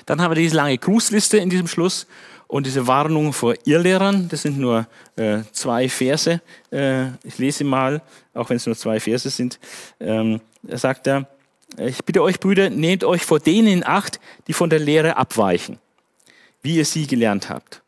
Dann 0.05 0.21
haben 0.21 0.31
wir 0.31 0.35
diese 0.35 0.55
lange 0.55 0.77
Grußliste 0.77 1.37
in 1.37 1.49
diesem 1.49 1.67
Schluss 1.67 2.07
und 2.47 2.65
diese 2.65 2.87
Warnung 2.87 3.33
vor 3.33 3.53
Irrlehrern. 3.65 4.27
Das 4.29 4.41
sind 4.41 4.57
nur 4.57 4.87
äh, 5.15 5.39
zwei 5.51 5.87
Verse. 5.87 6.41
Äh, 6.71 7.07
ich 7.23 7.37
lese 7.37 7.63
mal, 7.63 8.01
auch 8.39 8.49
wenn 8.49 8.57
es 8.57 8.65
nur 8.65 8.75
zwei 8.75 8.99
Verse 8.99 9.29
sind. 9.29 9.59
Ähm, 9.99 10.41
sagt 10.63 11.07
er, 11.07 11.27
ich 11.77 12.03
bitte 12.03 12.23
euch, 12.23 12.39
Brüder, 12.39 12.69
nehmt 12.69 13.03
euch 13.03 13.23
vor 13.23 13.39
denen 13.39 13.67
in 13.67 13.85
Acht, 13.85 14.19
die 14.47 14.53
von 14.53 14.69
der 14.69 14.79
Lehre 14.79 15.17
abweichen, 15.17 15.77
wie 16.61 16.77
ihr 16.77 16.85
sie 16.85 17.05
gelernt 17.05 17.49
habt. 17.49 17.81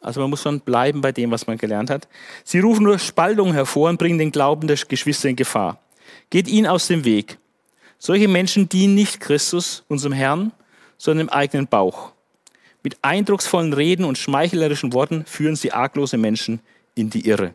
Also 0.00 0.20
man 0.20 0.30
muss 0.30 0.42
schon 0.42 0.60
bleiben 0.60 1.00
bei 1.00 1.12
dem, 1.12 1.30
was 1.30 1.46
man 1.46 1.56
gelernt 1.58 1.88
hat. 1.88 2.08
Sie 2.44 2.58
rufen 2.58 2.84
nur 2.84 2.98
Spaltung 2.98 3.52
hervor 3.52 3.88
und 3.88 3.98
bringen 3.98 4.18
den 4.18 4.32
Glauben 4.32 4.66
der 4.66 4.76
Geschwister 4.76 5.28
in 5.28 5.36
Gefahr. 5.36 5.78
Geht 6.28 6.48
ihnen 6.48 6.66
aus 6.66 6.88
dem 6.88 7.04
Weg. 7.04 7.38
Solche 7.98 8.26
Menschen 8.26 8.68
dienen 8.68 8.96
nicht 8.96 9.20
Christus, 9.20 9.84
unserem 9.88 10.12
Herrn, 10.12 10.50
sondern 10.98 11.28
im 11.28 11.32
eigenen 11.32 11.68
Bauch. 11.68 12.12
Mit 12.82 12.96
eindrucksvollen 13.02 13.72
Reden 13.72 14.04
und 14.04 14.18
schmeichlerischen 14.18 14.92
Worten 14.92 15.24
führen 15.24 15.54
sie 15.54 15.72
arglose 15.72 16.16
Menschen 16.16 16.60
in 16.96 17.10
die 17.10 17.28
Irre. 17.28 17.54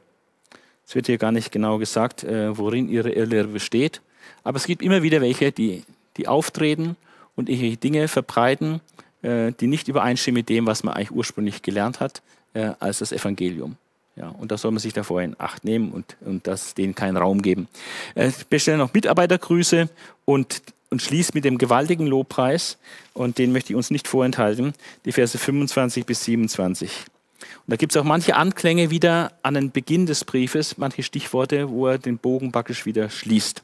Es 0.88 0.95
wird 0.95 1.07
hier 1.07 1.18
gar 1.18 1.34
nicht 1.34 1.51
genau 1.51 1.77
gesagt, 1.80 2.23
äh, 2.23 2.57
worin 2.57 2.88
ihre 2.88 3.11
Irrlehre 3.11 3.49
besteht. 3.49 4.01
Aber 4.43 4.55
es 4.55 4.65
gibt 4.65 4.81
immer 4.81 5.03
wieder 5.03 5.19
welche, 5.19 5.51
die, 5.51 5.84
die 6.15 6.30
auftreten 6.30 6.95
und 7.35 7.49
ihre 7.49 7.76
Dinge 7.76 8.07
verbreiten, 8.07 8.80
äh, 9.22 9.51
die 9.51 9.68
nicht 9.68 9.89
übereinstimmen 9.89 10.39
mit 10.39 10.49
dem, 10.49 10.65
was 10.65 10.84
man 10.84 10.93
eigentlich 10.93 11.11
ursprünglich 11.11 11.61
gelernt 11.61 11.99
hat, 11.99 12.22
äh, 12.53 12.72
als 12.80 12.99
das 12.99 13.11
Evangelium. 13.11 13.76
Ja, 14.15 14.30
und 14.30 14.51
da 14.51 14.57
soll 14.57 14.72
man 14.72 14.80
sich 14.80 14.93
davor 14.93 15.22
in 15.22 15.35
Acht 15.38 15.65
nehmen 15.65 15.91
und, 15.91 16.15
und 16.22 16.47
das 16.47 16.73
denen 16.73 16.95
keinen 16.95 17.18
Raum 17.18 17.41
geben. 17.41 17.68
Äh, 18.15 18.30
ich 18.30 18.47
bestelle 18.47 18.77
noch 18.77 18.93
Mitarbeitergrüße 18.93 19.89
und, 20.23 20.61
und 20.89 21.01
schließe 21.01 21.34
mit 21.34 21.43
dem 21.43 21.57
gewaltigen 21.57 22.07
Lobpreis, 22.07 22.77
und 23.14 23.39
den 23.39 23.51
möchte 23.51 23.73
ich 23.73 23.76
uns 23.76 23.91
nicht 23.91 24.07
vorenthalten, 24.07 24.73
die 25.03 25.11
Verse 25.11 25.38
25 25.38 26.05
bis 26.05 26.23
27. 26.23 27.07
Und 27.39 27.72
da 27.72 27.76
gibt 27.76 27.93
es 27.93 27.97
auch 27.97 28.03
manche 28.03 28.35
Anklänge 28.35 28.89
wieder 28.89 29.34
an 29.43 29.53
den 29.53 29.72
Beginn 29.72 30.05
des 30.05 30.23
Briefes, 30.23 30.77
manche 30.77 31.03
Stichworte, 31.03 31.69
wo 31.69 31.88
er 31.88 31.97
den 31.97 32.18
Bogen 32.18 32.51
praktisch 32.51 32.85
wieder 32.85 33.09
schließt. 33.09 33.64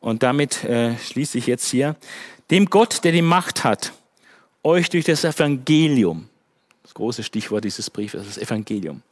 Und 0.00 0.22
damit 0.22 0.64
äh, 0.64 0.96
schließe 0.98 1.38
ich 1.38 1.46
jetzt 1.46 1.70
hier. 1.70 1.96
Dem 2.50 2.66
Gott, 2.66 3.04
der 3.04 3.12
die 3.12 3.22
Macht 3.22 3.64
hat, 3.64 3.92
euch 4.62 4.90
durch 4.90 5.04
das 5.04 5.24
Evangelium, 5.24 6.28
das 6.82 6.92
große 6.94 7.22
Stichwort 7.22 7.64
dieses 7.64 7.88
Briefes, 7.88 8.26
das 8.26 8.38
Evangelium, 8.38 9.02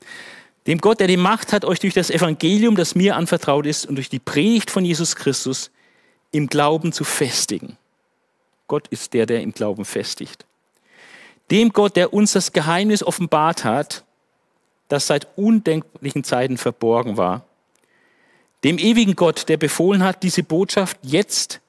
dem 0.67 0.79
Gott, 0.79 1.01
der 1.01 1.09
die 1.09 1.17
Macht 1.17 1.53
hat, 1.53 1.65
euch 1.65 1.81
durch 1.81 1.95
das 1.95 2.11
Evangelium, 2.11 2.77
das 2.77 2.95
mir 2.95 3.17
anvertraut 3.17 3.67
ist, 3.67 3.87
und 3.87 3.97
durch 3.97 4.09
die 4.09 4.19
Predigt 4.19 4.71
von 4.71 4.85
Jesus 4.85 5.17
Christus 5.17 5.71
im 6.31 6.47
Glauben 6.47 6.93
zu 6.93 7.05
festigen. 7.05 7.77
Gott 8.69 8.87
ist 8.89 9.13
der, 9.13 9.27
der 9.27 9.43
im 9.43 9.53
Glauben 9.53 9.85
festigt. 9.85 10.47
Dem 11.51 11.73
Gott, 11.73 11.97
der 11.97 12.13
uns 12.13 12.33
das 12.33 12.53
Geheimnis 12.53 13.03
offenbart 13.03 13.65
hat, 13.65 14.05
das 14.89 15.07
seit 15.07 15.27
undenklichen 15.37 16.25
Zeiten 16.25 16.59
verborgen 16.59 17.17
war. 17.17 17.45
Dem 18.65 18.79
ewigen 18.79 19.17
Gott, 19.17 19.49
der 19.49 19.57
befohlen 19.57 20.05
hat, 20.05 20.23
diese 20.23 20.43
Botschaft 20.43 20.99
jetzt 21.03 21.61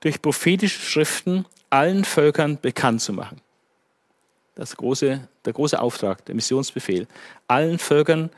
durch 0.00 0.20
prophetische 0.20 0.80
Schriften 0.80 1.46
allen 1.70 2.04
Völkern 2.04 2.58
bekannt 2.60 3.00
zu 3.00 3.12
machen. 3.12 3.40
Das 4.54 4.76
große, 4.76 5.26
der 5.44 5.52
große 5.52 5.80
Auftrag, 5.80 6.24
der 6.26 6.34
Missionsbefehl, 6.34 7.08
allen 7.48 7.78
Völkern 7.78 8.30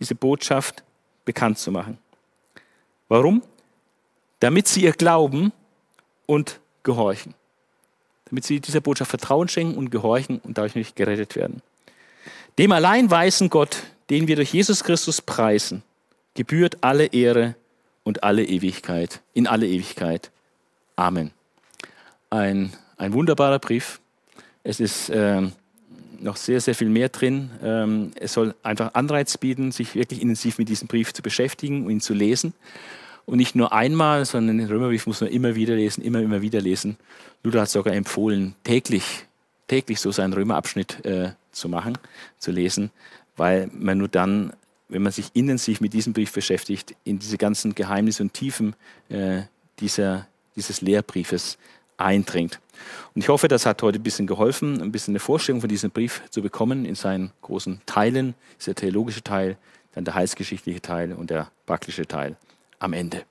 diese 0.00 0.14
Botschaft 0.14 0.82
bekannt 1.24 1.58
zu 1.58 1.70
machen. 1.70 1.98
Warum? 3.08 3.42
Damit 4.40 4.66
sie 4.66 4.82
ihr 4.82 4.92
glauben 4.92 5.52
und 6.26 6.58
gehorchen. 6.82 7.34
Damit 8.32 8.44
sie 8.44 8.58
dieser 8.58 8.80
Botschaft 8.80 9.10
Vertrauen 9.10 9.46
schenken 9.46 9.78
und 9.78 9.90
gehorchen 9.90 10.40
und 10.42 10.58
dadurch 10.58 10.74
nicht 10.74 10.96
gerettet 10.96 11.36
werden. 11.36 11.62
Dem 12.58 12.72
allein 12.72 13.08
weißen 13.08 13.48
Gott, 13.48 13.84
den 14.10 14.26
wir 14.26 14.34
durch 14.34 14.52
Jesus 14.52 14.82
Christus 14.82 15.22
preisen, 15.22 15.84
gebührt 16.34 16.78
alle 16.80 17.06
Ehre 17.06 17.54
und 18.02 18.24
alle 18.24 18.44
Ewigkeit, 18.44 19.20
in 19.32 19.46
alle 19.46 19.68
Ewigkeit. 19.68 20.32
Amen 20.96 21.30
ein, 22.32 22.72
ein 22.96 23.12
wunderbarer 23.12 23.58
Brief. 23.58 24.00
Es 24.64 24.80
ist 24.80 25.10
äh, 25.10 25.42
noch 26.20 26.36
sehr, 26.36 26.60
sehr 26.60 26.74
viel 26.74 26.88
mehr 26.88 27.10
drin. 27.10 27.50
Ähm, 27.62 28.12
es 28.14 28.32
soll 28.32 28.54
einfach 28.62 28.94
Anreiz 28.94 29.36
bieten, 29.38 29.70
sich 29.70 29.94
wirklich 29.94 30.22
intensiv 30.22 30.58
mit 30.58 30.68
diesem 30.68 30.88
Brief 30.88 31.12
zu 31.12 31.22
beschäftigen 31.22 31.84
und 31.84 31.90
ihn 31.90 32.00
zu 32.00 32.14
lesen. 32.14 32.54
Und 33.24 33.38
nicht 33.38 33.54
nur 33.54 33.72
einmal, 33.72 34.24
sondern 34.24 34.58
den 34.58 34.66
Römerbrief 34.66 35.06
muss 35.06 35.20
man 35.20 35.30
immer 35.30 35.54
wieder 35.54 35.74
lesen, 35.74 36.02
immer, 36.02 36.20
immer 36.20 36.42
wieder 36.42 36.60
lesen. 36.60 36.96
Luther 37.42 37.62
hat 37.62 37.70
sogar 37.70 37.94
empfohlen, 37.94 38.54
täglich, 38.64 39.26
täglich 39.68 40.00
so 40.00 40.10
seinen 40.10 40.32
Römerabschnitt 40.32 41.04
äh, 41.04 41.32
zu 41.52 41.68
machen, 41.68 41.98
zu 42.38 42.50
lesen, 42.50 42.90
weil 43.36 43.70
man 43.72 43.98
nur 43.98 44.08
dann, 44.08 44.52
wenn 44.88 45.02
man 45.02 45.12
sich 45.12 45.30
intensiv 45.34 45.80
mit 45.80 45.92
diesem 45.92 46.12
Brief 46.12 46.32
beschäftigt, 46.32 46.94
in 47.04 47.18
diese 47.18 47.38
ganzen 47.38 47.74
Geheimnisse 47.74 48.22
und 48.22 48.34
Tiefen 48.34 48.74
äh, 49.08 49.42
dieser, 49.78 50.26
dieses 50.56 50.80
Lehrbriefes 50.80 51.58
eindringt. 51.96 52.60
Und 53.14 53.22
ich 53.22 53.28
hoffe, 53.28 53.46
das 53.46 53.66
hat 53.66 53.82
heute 53.82 54.00
ein 54.00 54.02
bisschen 54.02 54.26
geholfen, 54.26 54.82
ein 54.82 54.90
bisschen 54.90 55.12
eine 55.12 55.20
Vorstellung 55.20 55.60
von 55.60 55.68
diesem 55.68 55.90
Brief 55.90 56.22
zu 56.30 56.42
bekommen 56.42 56.84
in 56.84 56.96
seinen 56.96 57.30
großen 57.42 57.80
Teilen. 57.86 58.34
Das 58.56 58.64
der 58.64 58.74
theologische 58.74 59.22
Teil, 59.22 59.56
dann 59.94 60.04
der 60.04 60.14
heilsgeschichtliche 60.14 60.82
Teil 60.82 61.12
und 61.12 61.30
der 61.30 61.50
praktische 61.66 62.06
Teil 62.06 62.36
am 62.82 62.92
Ende. 62.92 63.24